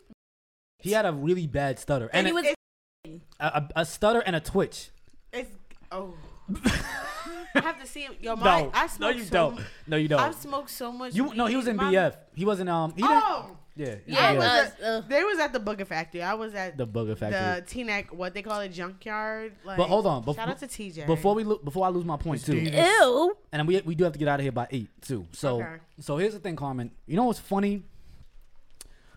he 0.79 0.93
had 0.93 1.07
a 1.07 1.13
really 1.13 1.47
bad 1.47 1.79
stutter 1.79 2.07
and 2.13 2.27
and, 2.27 2.27
he 2.27 2.33
was. 2.33 2.45
a, 3.39 3.47
a, 3.47 3.69
a 3.77 3.85
stutter 3.87 4.21
and 4.21 4.35
a 4.35 4.41
twitch. 4.41 4.91
It's 5.33 5.51
oh. 5.93 6.15
I 7.55 7.61
have 7.61 7.81
to 7.81 7.87
see 7.87 8.03
him. 8.03 8.15
Yo, 8.21 8.37
my 8.37 8.45
No, 8.63 8.71
I 8.75 8.89
no, 9.01 9.09
you 9.09 9.25
so 9.25 9.31
don't. 9.33 9.55
mu- 9.57 9.63
No, 9.87 9.97
you 9.97 10.09
don't. 10.09 10.21
I've 10.21 10.35
smoked 10.35 10.71
so 10.71 10.93
much. 10.93 11.15
you 11.15 11.33
no, 11.35 11.47
he 11.47 11.57
was 11.57 11.67
in 11.67 11.77
My- 11.77 11.93
BF. 11.93 12.15
He 12.35 12.45
wasn't 12.45 12.69
um. 12.71 12.93
He 12.95 13.03
didn't. 13.03 13.23
Oh, 13.25 13.57
Yeah, 13.77 13.95
Yeah, 14.07 14.21
I 14.29 14.33
was 14.35 14.45
was, 14.45 14.67
at- 14.67 14.83
uh. 14.83 15.01
they 15.09 15.25
was 15.25 15.39
at 15.39 15.53
the 15.55 15.61
Booger 15.61 15.87
Factory. 15.87 16.23
I 16.23 16.35
was 16.35 16.55
at 16.55 16.77
The 16.77 16.87
Booger 16.87 17.17
Factory. 17.17 17.39
the 17.41 17.63
Teaneck, 17.67 18.13
what 18.13 18.35
they 18.35 18.43
call 18.43 18.61
it, 18.61 18.69
junkyard. 18.73 19.55
Like, 19.65 19.79
But 19.79 19.89
hold 19.89 20.07
on, 20.07 20.23
bef- 20.25 20.37
shout 20.37 20.49
out 20.49 20.59
to 20.59 20.67
TJ. 20.67 21.07
Before 21.07 21.35
we 21.35 21.45
lo- 21.45 21.61
before 21.65 21.87
I 21.87 21.89
lose 21.89 22.05
my 22.05 22.17
point 22.19 22.45
too, 22.45 22.57
Ew. 22.59 23.37
and 23.53 23.67
we 23.67 23.81
we 23.81 23.95
do 23.95 24.05
have 24.05 24.13
to 24.13 24.19
get 24.19 24.29
out 24.29 24.39
of 24.41 24.45
here 24.45 24.53
by 24.53 24.67
eight 24.71 24.89
too. 25.01 25.27
So 25.33 25.63
Okay. 25.63 25.77
so 26.01 26.19
here's 26.19 26.35
the 26.35 26.41
thing, 26.41 26.57
Carmen. 26.57 26.91
You 27.07 27.17
know 27.17 27.25
what's 27.25 27.39
funny? 27.41 27.85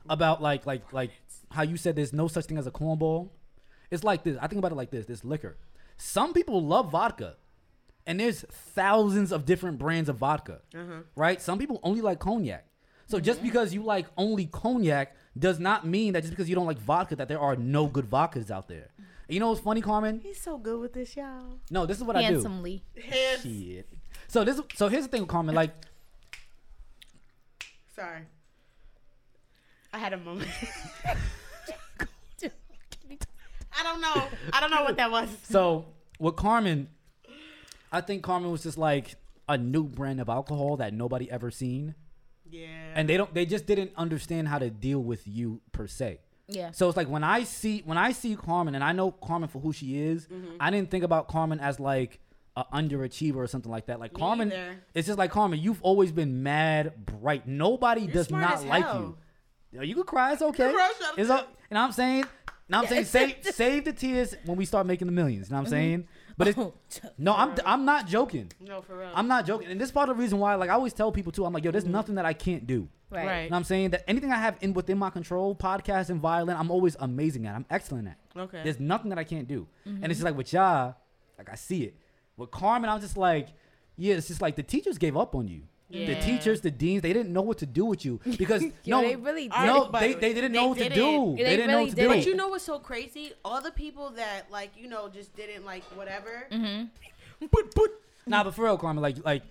about 0.09 0.41
like 0.41 0.65
like 0.65 0.91
like 0.91 1.11
how 1.51 1.61
you 1.61 1.77
said 1.77 1.95
there's 1.95 2.13
no 2.13 2.27
such 2.27 2.45
thing 2.45 2.57
as 2.57 2.65
a 2.65 2.71
cornball. 2.71 3.29
It's 3.91 4.03
like 4.03 4.23
this. 4.23 4.37
I 4.41 4.47
think 4.47 4.57
about 4.59 4.71
it 4.71 4.75
like 4.75 4.89
this. 4.91 5.05
This 5.05 5.23
liquor. 5.23 5.55
Some 5.99 6.33
people 6.33 6.65
love 6.65 6.91
vodka, 6.91 7.35
and 8.07 8.19
there's 8.19 8.41
thousands 8.41 9.31
of 9.31 9.45
different 9.45 9.77
brands 9.77 10.09
of 10.09 10.15
vodka. 10.15 10.61
Uh-huh. 10.73 11.01
Right? 11.15 11.41
Some 11.41 11.59
people 11.59 11.79
only 11.83 12.01
like 12.01 12.19
cognac. 12.19 12.65
So 13.05 13.19
just 13.19 13.39
mm-hmm. 13.39 13.47
because 13.47 13.73
you 13.73 13.83
like 13.83 14.07
only 14.17 14.45
cognac 14.45 15.15
does 15.37 15.59
not 15.59 15.85
mean 15.85 16.13
that 16.13 16.21
just 16.21 16.31
because 16.31 16.47
you 16.47 16.55
don't 16.55 16.65
like 16.65 16.79
vodka 16.79 17.15
that 17.17 17.27
there 17.27 17.39
are 17.39 17.55
no 17.55 17.87
good 17.87 18.09
vodkas 18.09 18.49
out 18.49 18.67
there. 18.67 18.89
You 19.27 19.39
know 19.39 19.49
what's 19.49 19.61
funny, 19.61 19.81
Carmen? 19.81 20.21
He's 20.23 20.41
so 20.41 20.57
good 20.57 20.79
with 20.79 20.93
this, 20.93 21.15
y'all. 21.15 21.59
No, 21.69 21.85
this 21.85 21.97
is 21.97 22.03
what 22.03 22.15
I 22.15 22.21
do. 22.21 22.25
Handsomely. 22.33 22.83
Shit. 22.95 23.87
So 24.27 24.43
this 24.43 24.61
so 24.75 24.87
here's 24.87 25.03
the 25.03 25.09
thing 25.09 25.21
with 25.21 25.29
Carmen. 25.29 25.53
Like 25.53 25.73
Sorry. 27.93 28.21
I 29.91 29.97
had 29.97 30.13
a 30.13 30.17
moment. 30.17 30.49
I 33.79 33.83
don't 33.83 34.01
know. 34.01 34.27
I 34.53 34.59
don't 34.59 34.71
know 34.71 34.83
what 34.83 34.97
that 34.97 35.11
was. 35.11 35.29
So 35.43 35.85
with 36.19 36.35
Carmen, 36.35 36.89
I 37.91 38.01
think 38.01 38.23
Carmen 38.23 38.51
was 38.51 38.63
just 38.63 38.77
like 38.77 39.15
a 39.47 39.57
new 39.57 39.83
brand 39.83 40.19
of 40.21 40.29
alcohol 40.29 40.77
that 40.77 40.93
nobody 40.93 41.29
ever 41.31 41.49
seen, 41.49 41.95
Yeah. 42.49 42.67
and 42.95 43.07
they 43.09 43.17
don't. 43.17 43.33
They 43.33 43.45
just 43.45 43.65
didn't 43.65 43.91
understand 43.95 44.47
how 44.47 44.59
to 44.59 44.69
deal 44.69 44.99
with 45.01 45.27
you 45.27 45.61
per 45.71 45.87
se. 45.87 46.19
Yeah. 46.47 46.71
So 46.71 46.87
it's 46.87 46.97
like 46.97 47.07
when 47.09 47.23
I 47.23 47.43
see 47.43 47.81
when 47.85 47.97
I 47.97 48.11
see 48.11 48.35
Carmen, 48.35 48.75
and 48.75 48.83
I 48.83 48.91
know 48.91 49.11
Carmen 49.11 49.49
for 49.49 49.59
who 49.59 49.71
she 49.73 49.99
is. 50.01 50.27
Mm-hmm. 50.27 50.55
I 50.59 50.69
didn't 50.71 50.91
think 50.91 51.03
about 51.03 51.27
Carmen 51.27 51.59
as 51.59 51.79
like 51.79 52.19
a 52.55 52.63
underachiever 52.73 53.37
or 53.37 53.47
something 53.47 53.71
like 53.71 53.85
that. 53.87 53.99
Like 53.99 54.13
Me 54.13 54.19
Carmen, 54.19 54.51
either. 54.51 54.75
it's 54.93 55.07
just 55.07 55.17
like 55.19 55.31
Carmen. 55.31 55.59
You've 55.59 55.81
always 55.81 56.11
been 56.11 56.43
mad 56.43 57.05
bright. 57.05 57.47
Nobody 57.47 58.01
You're 58.01 58.13
does 58.13 58.27
smart 58.27 58.43
not 58.43 58.53
as 58.57 58.65
like 58.65 58.83
hell. 58.85 59.15
you. 59.71 59.81
You 59.83 59.93
can 59.95 60.03
cry. 60.03 60.33
It's 60.33 60.41
okay. 60.41 60.71
Bro, 60.71 60.87
shut 60.99 61.17
It's 61.19 61.29
up. 61.29 61.41
all, 61.47 61.53
and 61.69 61.77
I'm 61.77 61.91
saying, 61.91 62.25
and 62.69 62.75
I'm 62.75 62.87
saying, 62.87 63.05
save 63.05 63.35
save 63.41 63.85
the 63.85 63.93
tears 63.93 64.35
when 64.45 64.55
we 64.55 64.63
start 64.63 64.85
making 64.85 65.07
the 65.07 65.11
millions. 65.11 65.49
You 65.49 65.55
know 65.55 65.61
what 65.61 65.71
I'm 65.71 65.73
mm-hmm. 65.73 65.81
saying? 65.81 66.07
But 66.37 66.47
it's, 66.49 66.57
oh, 66.59 66.73
no, 67.17 67.33
I'm 67.33 67.55
I'm 67.65 67.83
not 67.83 68.07
joking. 68.07 68.51
No, 68.59 68.81
for 68.81 68.97
real. 68.97 69.09
I'm 69.13 69.27
not 69.27 69.47
joking. 69.47 69.69
And 69.71 69.81
this 69.81 69.87
is 69.87 69.91
part 69.91 70.09
of 70.09 70.17
the 70.17 70.21
reason 70.21 70.37
why, 70.37 70.53
like 70.55 70.69
I 70.69 70.73
always 70.73 70.93
tell 70.93 71.11
people 71.11 71.31
too, 71.31 71.45
I'm 71.45 71.51
like, 71.51 71.63
yo, 71.63 71.71
there's 71.71 71.83
mm-hmm. 71.83 71.93
nothing 71.93 72.15
that 72.15 72.25
I 72.25 72.33
can't 72.33 72.67
do. 72.67 72.87
Right. 73.09 73.25
Right. 73.25 73.43
You 73.43 73.49
know 73.49 73.55
what 73.55 73.57
I'm 73.57 73.63
saying? 73.63 73.89
That 73.89 74.03
anything 74.07 74.31
I 74.31 74.37
have 74.37 74.57
in 74.61 74.73
within 74.73 74.99
my 74.99 75.09
control, 75.09 75.55
podcast 75.55 76.11
and 76.11 76.21
violin, 76.21 76.55
I'm 76.55 76.69
always 76.69 76.95
amazing 76.99 77.47
at. 77.47 77.55
I'm 77.55 77.65
excellent 77.71 78.07
at. 78.07 78.17
Okay. 78.37 78.61
There's 78.63 78.79
nothing 78.79 79.09
that 79.09 79.17
I 79.17 79.23
can't 79.23 79.47
do. 79.47 79.67
Mm-hmm. 79.87 80.03
And 80.03 80.11
it's 80.11 80.19
just 80.19 80.25
like 80.25 80.37
with 80.37 80.53
y'all, 80.53 80.95
like 81.37 81.49
I 81.49 81.55
see 81.55 81.83
it. 81.83 81.95
With 82.37 82.51
Carmen, 82.51 82.89
I'm 82.89 83.01
just 83.01 83.17
like, 83.17 83.49
yeah, 83.97 84.15
it's 84.15 84.27
just 84.27 84.41
like 84.41 84.55
the 84.55 84.63
teachers 84.63 84.99
gave 84.99 85.17
up 85.17 85.33
on 85.33 85.47
you. 85.47 85.63
The 85.91 86.15
teachers, 86.21 86.61
the 86.61 86.69
deans, 86.71 87.01
they 87.01 87.13
didn't 87.13 87.33
know 87.33 87.41
what 87.41 87.57
to 87.59 87.65
do 87.65 87.85
with 87.85 88.05
you 88.05 88.19
because 88.37 88.63
Yo, 88.83 89.01
no, 89.01 89.07
they 89.07 89.15
really 89.15 89.47
did. 89.47 89.65
no, 89.65 89.89
they, 89.91 90.13
they 90.13 90.33
didn't 90.33 90.51
they 90.51 90.57
know 90.59 90.67
what 90.67 90.77
to 90.77 90.83
didn't. 90.83 90.97
do. 90.97 91.35
They, 91.37 91.43
they 91.43 91.55
didn't 91.57 91.71
know 91.71 91.81
what 91.81 91.89
to 91.89 91.95
didn't. 91.95 92.11
do. 92.11 92.15
But 92.17 92.25
you 92.27 92.35
know 92.35 92.47
what's 92.49 92.63
so 92.63 92.79
crazy? 92.79 93.33
All 93.43 93.61
the 93.61 93.71
people 93.71 94.11
that 94.11 94.51
like 94.51 94.71
you 94.77 94.87
know 94.87 95.09
just 95.09 95.35
didn't 95.35 95.65
like 95.65 95.83
whatever. 95.97 96.47
Mm-hmm. 96.51 97.45
but 97.51 97.73
but 97.75 97.89
nah, 98.27 98.43
but 98.43 98.53
for 98.53 98.65
real, 98.65 98.77
Carmen, 98.77 99.01
like 99.01 99.17
like 99.25 99.41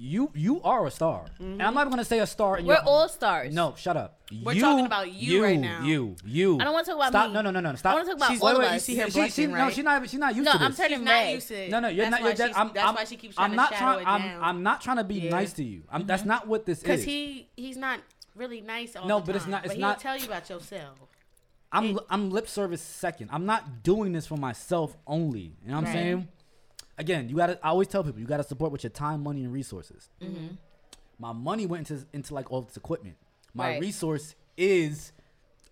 you 0.00 0.30
you 0.34 0.62
are 0.62 0.86
a 0.86 0.90
star, 0.90 1.26
and 1.38 1.62
I'm 1.62 1.74
not 1.74 1.82
even 1.82 1.90
gonna 1.90 2.04
say 2.06 2.20
a 2.20 2.26
star. 2.26 2.56
In 2.56 2.64
We're 2.64 2.74
your, 2.74 2.82
all 2.84 3.08
stars. 3.08 3.52
No, 3.54 3.74
shut 3.76 3.96
up. 3.98 4.18
We're 4.42 4.54
you, 4.54 4.60
talking 4.62 4.86
about 4.86 5.12
you 5.12 5.42
right 5.42 5.58
now. 5.58 5.84
You, 5.84 6.16
you. 6.24 6.58
I 6.58 6.64
don't 6.64 6.72
wanna 6.72 6.86
talk 6.86 6.96
about 6.96 7.08
stop. 7.10 7.28
me. 7.28 7.34
No, 7.34 7.42
no, 7.42 7.50
no, 7.50 7.60
no. 7.60 7.74
Stop. 7.74 7.92
I 7.92 7.94
wanna 7.96 8.06
talk 8.06 8.16
about 8.16 8.28
She's- 8.30 8.40
all 8.42 8.58
wait, 8.58 8.66
of 8.66 8.72
us. 8.72 8.88
You 8.88 8.94
see 8.94 9.00
her 9.00 9.06
she- 9.10 9.12
blushing, 9.12 9.48
she- 9.50 9.54
No, 9.54 9.70
she's 9.70 9.84
not. 9.84 10.08
She's 10.08 10.18
not 10.18 10.34
used 10.34 10.44
No, 10.46 10.52
to 10.52 10.58
this. 10.58 10.78
No, 10.78 10.84
I'm 10.84 10.90
turning 10.90 11.04
red. 11.06 11.34
used 11.34 11.48
to. 11.48 11.68
No, 11.68 11.80
no, 11.80 11.88
you're 11.88 12.04
that's 12.06 12.10
not. 12.10 12.22
You're 12.22 12.32
just, 12.48 12.58
I'm, 12.58 12.70
that's 12.72 12.88
I'm, 12.88 12.94
why 12.94 13.04
she 13.04 13.16
keeps 13.16 13.34
I'm 13.38 13.54
not 13.54 13.70
to 13.72 13.76
shadow 13.76 14.02
trying. 14.02 14.06
it 14.06 14.08
I'm, 14.08 14.22
down. 14.22 14.42
I'm 14.42 14.62
not 14.62 14.80
trying 14.80 14.96
to 14.96 15.04
be 15.04 15.14
Yeah. 15.16 15.30
nice 15.30 15.52
to 15.54 15.64
you. 15.64 15.82
I'm, 15.90 16.06
That's 16.06 16.22
mm-hmm. 16.22 16.28
not 16.30 16.46
what 16.48 16.64
this 16.64 16.78
is. 16.78 16.82
Because 16.82 17.02
he 17.04 17.48
he's 17.56 17.76
not 17.76 18.00
really 18.34 18.62
nice 18.62 18.96
all 18.96 19.06
No, 19.06 19.20
the 19.20 19.26
but 19.26 19.36
it's 19.36 19.46
not- 19.46 19.64
it's 19.66 19.74
but 19.74 19.76
he'll 19.76 19.86
not- 19.88 20.00
tell 20.00 20.16
you 20.16 20.24
about 20.24 20.48
yourself. 20.48 20.98
I'm 21.72 21.98
I'm 22.08 22.30
lip 22.30 22.48
service 22.48 22.80
second. 22.82 23.28
I'm 23.32 23.46
not 23.46 23.82
doing 23.82 24.12
this 24.12 24.26
for 24.26 24.36
myself 24.36 24.96
only. 25.06 25.52
You 25.62 25.68
know 25.70 25.76
what 25.76 25.86
I'm 25.86 25.92
saying? 25.92 26.28
Again, 27.00 27.28
you 27.28 27.36
gotta. 27.36 27.58
I 27.64 27.70
always 27.70 27.88
tell 27.88 28.04
people 28.04 28.20
you 28.20 28.26
gotta 28.26 28.44
support 28.44 28.70
with 28.72 28.84
your 28.84 28.90
time, 28.90 29.22
money, 29.22 29.42
and 29.44 29.52
resources. 29.52 30.08
Mm-hmm. 30.22 30.54
My 31.18 31.32
money 31.32 31.66
went 31.66 31.90
into 31.90 32.04
into 32.12 32.34
like 32.34 32.50
all 32.52 32.62
this 32.62 32.76
equipment. 32.76 33.16
My 33.54 33.70
Right. 33.70 33.80
resource 33.80 34.34
is 34.56 35.12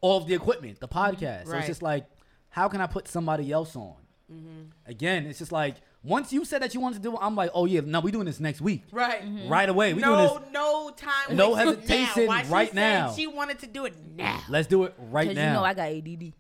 all 0.01 0.17
of 0.19 0.27
the 0.27 0.35
equipment, 0.35 0.81
the 0.81 0.89
podcast. 0.89 1.43
Mm-hmm. 1.43 1.51
Right. 1.51 1.59
it's 1.59 1.67
just 1.69 1.83
like, 1.83 2.07
how 2.51 2.69
can 2.69 2.81
I 2.81 2.87
put 2.87 3.07
somebody 3.09 3.53
else 3.53 3.77
on? 3.77 3.95
Mm-hmm. 4.33 4.63
Again, 4.87 5.27
it's 5.27 5.39
just 5.39 5.53
like 5.53 5.77
once 6.03 6.33
you 6.33 6.45
said 6.45 6.63
that 6.63 6.75
you 6.75 6.81
wanted 6.81 6.97
to 6.97 7.03
do 7.03 7.13
it, 7.15 7.19
I'm 7.21 7.35
like, 7.37 7.51
oh 7.55 7.67
yeah, 7.67 7.81
no, 7.85 8.01
we 8.01 8.11
doing 8.11 8.27
this 8.27 8.41
next 8.41 8.61
week, 8.61 8.85
Right. 8.93 9.23
right 9.47 9.69
away. 9.69 9.93
We 9.95 10.03
doing 10.03 10.17
No, 10.17 10.39
this. 10.39 10.49
no 10.53 10.91
time. 10.97 11.37
No 11.37 11.55
hesitation 11.55 12.23
now. 12.25 12.29
Why 12.29 12.43
right 12.45 12.69
said 12.69 12.75
now. 12.75 13.13
She 13.13 13.27
wanted 13.27 13.59
to 13.61 13.67
do 13.67 13.85
it 13.87 13.95
now. 14.17 14.41
Let's 14.49 14.67
do 14.69 14.85
it 14.85 14.95
right 14.99 15.29
Because 15.29 15.37
now. 15.37 15.49
you 15.49 15.53
know 15.55 15.65
I 15.65 15.75
got 15.75 15.89
ADD. 15.89 16.33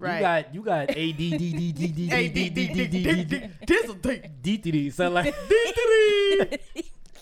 Right. 0.00 0.16
You 0.16 0.20
got 0.20 0.54
you 0.54 0.62
got 0.62 0.96
A 0.96 1.12
D 1.12 1.36
D 1.36 1.52
D 1.52 1.72
D 1.72 1.86
D 1.88 2.08
D 2.08 2.08
D 2.08 2.48
D 2.48 2.50
D 2.50 2.86
D 2.88 3.24
D 3.24 4.22
D 4.42 4.56
D 4.56 4.70
D 4.70 4.90
so 4.90 5.10
like 5.10 5.34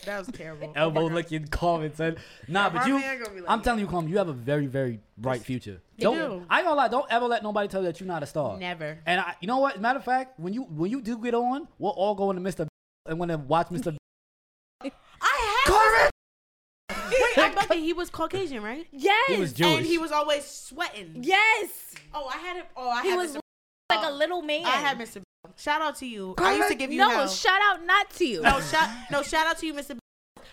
That 0.05 0.21
was 0.21 0.29
terrible. 0.29 0.73
elbow 0.75 1.01
Oh 1.01 1.03
my 1.05 1.09
God. 1.09 1.15
licking 1.17 1.47
comment. 1.49 1.99
Nah, 2.47 2.71
but 2.71 2.87
you 2.87 2.99
man 2.99 3.19
gonna 3.19 3.35
be 3.35 3.41
like 3.41 3.51
I'm 3.51 3.61
telling 3.63 3.81
you, 3.81 4.09
you 4.09 4.17
have 4.17 4.29
a 4.29 4.33
very, 4.33 4.67
very 4.67 5.01
bright 5.19 5.43
future. 5.43 5.83
Don't. 5.99 6.47
I 6.49 6.63
gonna 6.63 6.77
lie, 6.77 6.89
don't 6.89 7.07
ever 7.11 7.27
let 7.27 7.43
nobody 7.43 7.69
tell 7.69 7.83
you 7.83 7.89
that 7.89 8.01
you're 8.01 8.07
not 8.07 8.23
a 8.23 8.27
star. 8.27 8.57
Never. 8.57 8.99
And 9.05 9.21
I, 9.21 9.35
you 9.41 9.49
know 9.49 9.59
what? 9.59 9.81
Matter 9.81 9.99
of 9.99 10.05
fact, 10.05 10.39
when 10.39 10.55
you 10.55 10.63
when 10.63 10.91
you 10.91 11.03
do 11.03 11.19
get 11.19 11.35
on, 11.35 11.69
we'll 11.79 11.93
all 11.93 12.15
go 12.15 12.31
into 12.31 12.43
Mr. 12.43 12.67
and 13.07 13.19
want 13.19 13.31
to 13.33 13.39
watch 13.39 13.69
Mr. 13.69 13.97
I 14.83 14.91
had. 15.67 16.11
Wait, 17.11 17.39
I 17.39 17.67
bet 17.69 17.79
he 17.79 17.93
was 17.93 18.11
Caucasian, 18.11 18.63
right? 18.63 18.87
Yes. 18.93 19.31
He 19.33 19.39
was 19.41 19.53
Jewish. 19.53 19.79
And 19.79 19.87
he 19.87 19.99
was 19.99 20.13
always 20.13 20.45
sweating. 20.45 21.17
Yes. 21.21 21.95
Oh, 22.15 22.27
I 22.33 22.39
had 22.39 22.57
him. 22.57 22.65
Oh, 22.77 22.89
I 22.89 23.03
He 23.03 23.11
had 23.11 23.17
was 23.17 23.37
Mr. 23.37 23.41
like 23.91 24.07
a 24.07 24.13
little 24.13 24.43
man. 24.43 24.65
I 24.65 24.71
had 24.71 24.99
Mr. 24.99 25.23
Shout 25.57 25.83
out 25.83 25.97
to 25.97 26.07
you. 26.07 26.35
I 26.39 26.57
used 26.57 26.69
to 26.69 26.75
give 26.75 26.93
you 26.93 26.99
no, 26.99 27.11
hell. 27.11 27.29
shout 27.29 27.61
out 27.71 27.85
not 27.85 28.11
to 28.11 28.25
you. 28.25 28.43
no, 28.43 28.61
shout 28.61 28.89
no 29.11 29.23
shout 29.23 29.47
out 29.47 29.59
to 29.59 29.67
you, 29.67 29.75
Mr. 29.75 29.99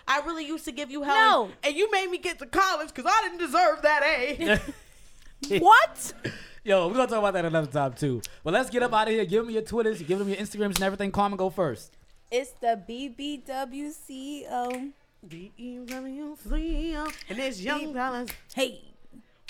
I 0.08 0.20
really 0.20 0.46
used 0.46 0.64
to 0.64 0.72
give 0.72 0.90
you 0.90 1.02
hell. 1.02 1.46
No. 1.46 1.52
And 1.64 1.76
you 1.76 1.90
made 1.90 2.10
me 2.10 2.18
get 2.18 2.38
to 2.38 2.46
college 2.46 2.88
because 2.88 3.04
I 3.06 3.22
didn't 3.22 3.38
deserve 3.38 3.82
that 3.82 4.02
A. 4.04 4.58
what? 5.58 6.12
Yo, 6.64 6.88
we're 6.88 6.94
gonna 6.94 7.06
talk 7.06 7.18
about 7.18 7.34
that 7.34 7.44
another 7.44 7.70
time 7.70 7.92
too. 7.92 8.20
But 8.42 8.54
let's 8.54 8.70
get 8.70 8.82
up 8.82 8.92
out 8.92 9.06
of 9.08 9.14
here. 9.14 9.24
Give 9.24 9.44
them 9.44 9.52
your 9.52 9.62
Twitters, 9.62 10.02
give 10.02 10.18
them 10.18 10.28
your 10.28 10.38
Instagrams 10.38 10.76
and 10.76 10.82
everything. 10.82 11.12
Carmen, 11.12 11.36
go 11.36 11.50
first. 11.50 11.96
It's 12.30 12.50
the 12.60 12.80
BBWCO. 13.46 14.92
D 15.28 15.52
E 15.56 15.78
W. 15.86 16.36
And 17.28 17.38
there's 17.38 17.64
Young 17.64 17.92
Dollars. 17.92 18.28
Hey. 18.54 18.80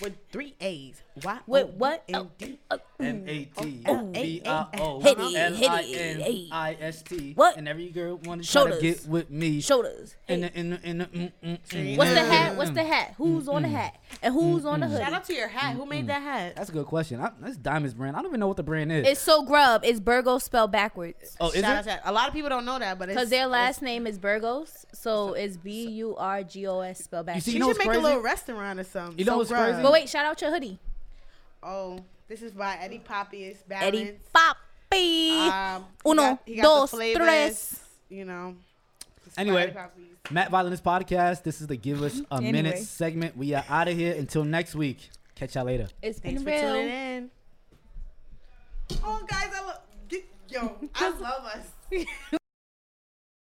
With 0.01 0.17
three 0.31 0.55
A's. 0.61 1.03
Y 1.25 1.39
Wait, 1.47 1.67
what? 1.69 2.05
and 2.09 2.17
oh, 2.17 2.31
D. 2.37 2.59
Oh, 2.71 2.77
oh, 2.77 2.81
oh, 3.01 3.05
M 3.05 3.25
A 3.27 3.45
T 3.45 3.83
Oh, 3.87 4.05
B 4.13 4.43
I 4.45 4.67
O 4.79 5.01
Hit 5.01 5.19
it, 5.19 5.21
L 5.21 5.55
I 5.71 5.83
hit 5.83 5.91
it, 5.91 6.01
N 6.01 6.21
hey. 6.21 6.49
I 6.53 6.77
S 6.81 7.03
T. 7.03 7.33
What? 7.35 7.57
And 7.57 7.67
every 7.67 7.89
girl 7.91 8.17
want 8.25 8.45
to 8.45 8.51
try 8.51 8.71
to 8.71 8.81
get 8.81 9.07
with 9.07 9.31
me. 9.31 9.61
Shoulders. 9.61 10.15
In 10.29 10.43
Hey. 10.43 10.49
the, 10.51 10.59
in 10.61 10.71
the, 10.71 10.81
in 10.89 10.99
the, 10.99 11.05
mm, 11.07 11.33
mm, 11.43 11.59
mm, 11.59 11.59
mm 11.71 11.97
What's 11.97 12.11
the 12.11 12.17
mm, 12.21 12.29
hat? 12.29 12.53
Mm, 12.53 12.57
what's 12.57 12.71
the 12.73 12.85
hat? 12.85 13.15
Who's 13.17 13.49
on 13.49 13.63
the 13.63 13.69
hat? 13.69 13.97
And 14.23 14.35
who's 14.35 14.65
on 14.67 14.81
the 14.81 14.89
hoodie? 14.89 15.03
Shout 15.05 15.13
out 15.15 15.25
to 15.25 15.35
your 15.35 15.49
hat. 15.49 15.77
Who 15.77 15.87
made 15.87 16.07
that 16.09 16.21
hat? 16.23 16.57
That's 16.57 16.69
a 16.69 16.73
good 16.73 16.87
question. 16.87 17.21
I, 17.21 17.31
that's 17.41 17.57
Diamonds 17.57 17.95
brand. 17.95 18.15
I 18.17 18.21
don't 18.21 18.31
even 18.31 18.41
know 18.41 18.49
what 18.49 18.57
the 18.59 18.63
brand 18.63 18.93
is. 18.93 19.07
It's 19.07 19.21
so 19.21 19.43
grub. 19.43 19.83
It's 19.85 20.01
Burgos 20.01 20.45
spelled 20.45 20.73
backwards. 20.73 21.37
oh, 21.41 21.51
is 21.51 21.61
Shout 21.63 21.87
it? 21.87 22.01
A 22.05 22.13
lot 22.13 22.29
of 22.29 22.35
people 22.35 22.51
don't 22.51 22.65
know 22.67 22.79
that, 22.79 22.99
but 22.99 23.09
it's 23.09 23.17
Because 23.17 23.31
their 23.31 23.47
last 23.47 23.81
name 23.83 24.07
is 24.07 24.19
Burgos. 24.19 24.85
So 24.93 25.33
it's 25.33 25.57
B 25.57 25.89
U 25.89 26.15
R 26.17 26.43
G 26.43 26.67
O 26.67 26.81
S 26.81 27.05
spelled 27.05 27.25
You 27.25 27.27
backwards. 27.27 27.45
see, 27.47 27.51
She 27.53 27.57
you 27.57 27.61
know 27.61 27.69
should 27.71 27.79
make 27.79 27.89
crazy? 27.89 28.01
a 28.01 28.03
little 28.05 28.21
restaurant 28.23 28.81
or 28.81 28.85
something. 28.85 29.19
You 29.19 29.25
know 29.25 29.33
So 29.33 29.39
what's 29.39 29.51
grub. 29.51 29.65
crazy? 29.67 29.83
But 29.83 29.93
wait, 29.93 30.09
shout 30.09 30.25
out 30.27 30.41
your 30.41 30.51
hoodie. 30.51 30.79
Oh, 31.69 31.99
this 32.29 32.43
is 32.43 32.53
by 32.53 32.77
Eddie 32.81 33.01
Papias. 33.01 33.57
Balance. 33.67 33.97
Eddie 33.97 34.19
Papi. 34.35 35.49
Um, 35.49 35.85
he 36.05 36.11
Uno, 36.11 36.23
got- 36.23 36.43
he 36.47 36.55
got 36.57 36.63
dos, 36.63 36.91
flavors, 36.91 37.17
tres. 37.27 37.81
You 38.09 38.25
know. 38.25 38.55
Anyway. 39.37 39.75
Matt 40.31 40.51
Violence 40.51 40.81
Podcast. 40.81 41.43
This 41.43 41.61
is 41.61 41.67
the 41.67 41.77
Give 41.77 42.03
Us 42.03 42.21
a 42.31 42.37
Anyway. 42.37 42.53
Minute 42.53 42.79
segment. 42.79 43.37
We 43.37 43.53
are 43.55 43.65
out 43.69 43.89
of 43.89 43.97
here 43.97 44.15
until 44.15 44.45
next 44.45 44.75
week. 44.77 45.11
Catch 45.35 45.57
y'all 45.57 45.65
later. 45.65 45.89
It's 46.03 46.21
Thanks 46.21 46.43
been 46.43 46.59
for 46.61 46.65
real. 46.67 46.75
tuning 46.75 46.95
in. 46.95 47.31
Oh, 49.05 49.25
guys, 49.29 49.51
I 49.55 49.67
love. 49.67 49.81
Yo, 50.49 50.77
I 50.95 51.09
love 51.11 51.45
us. 51.45 52.05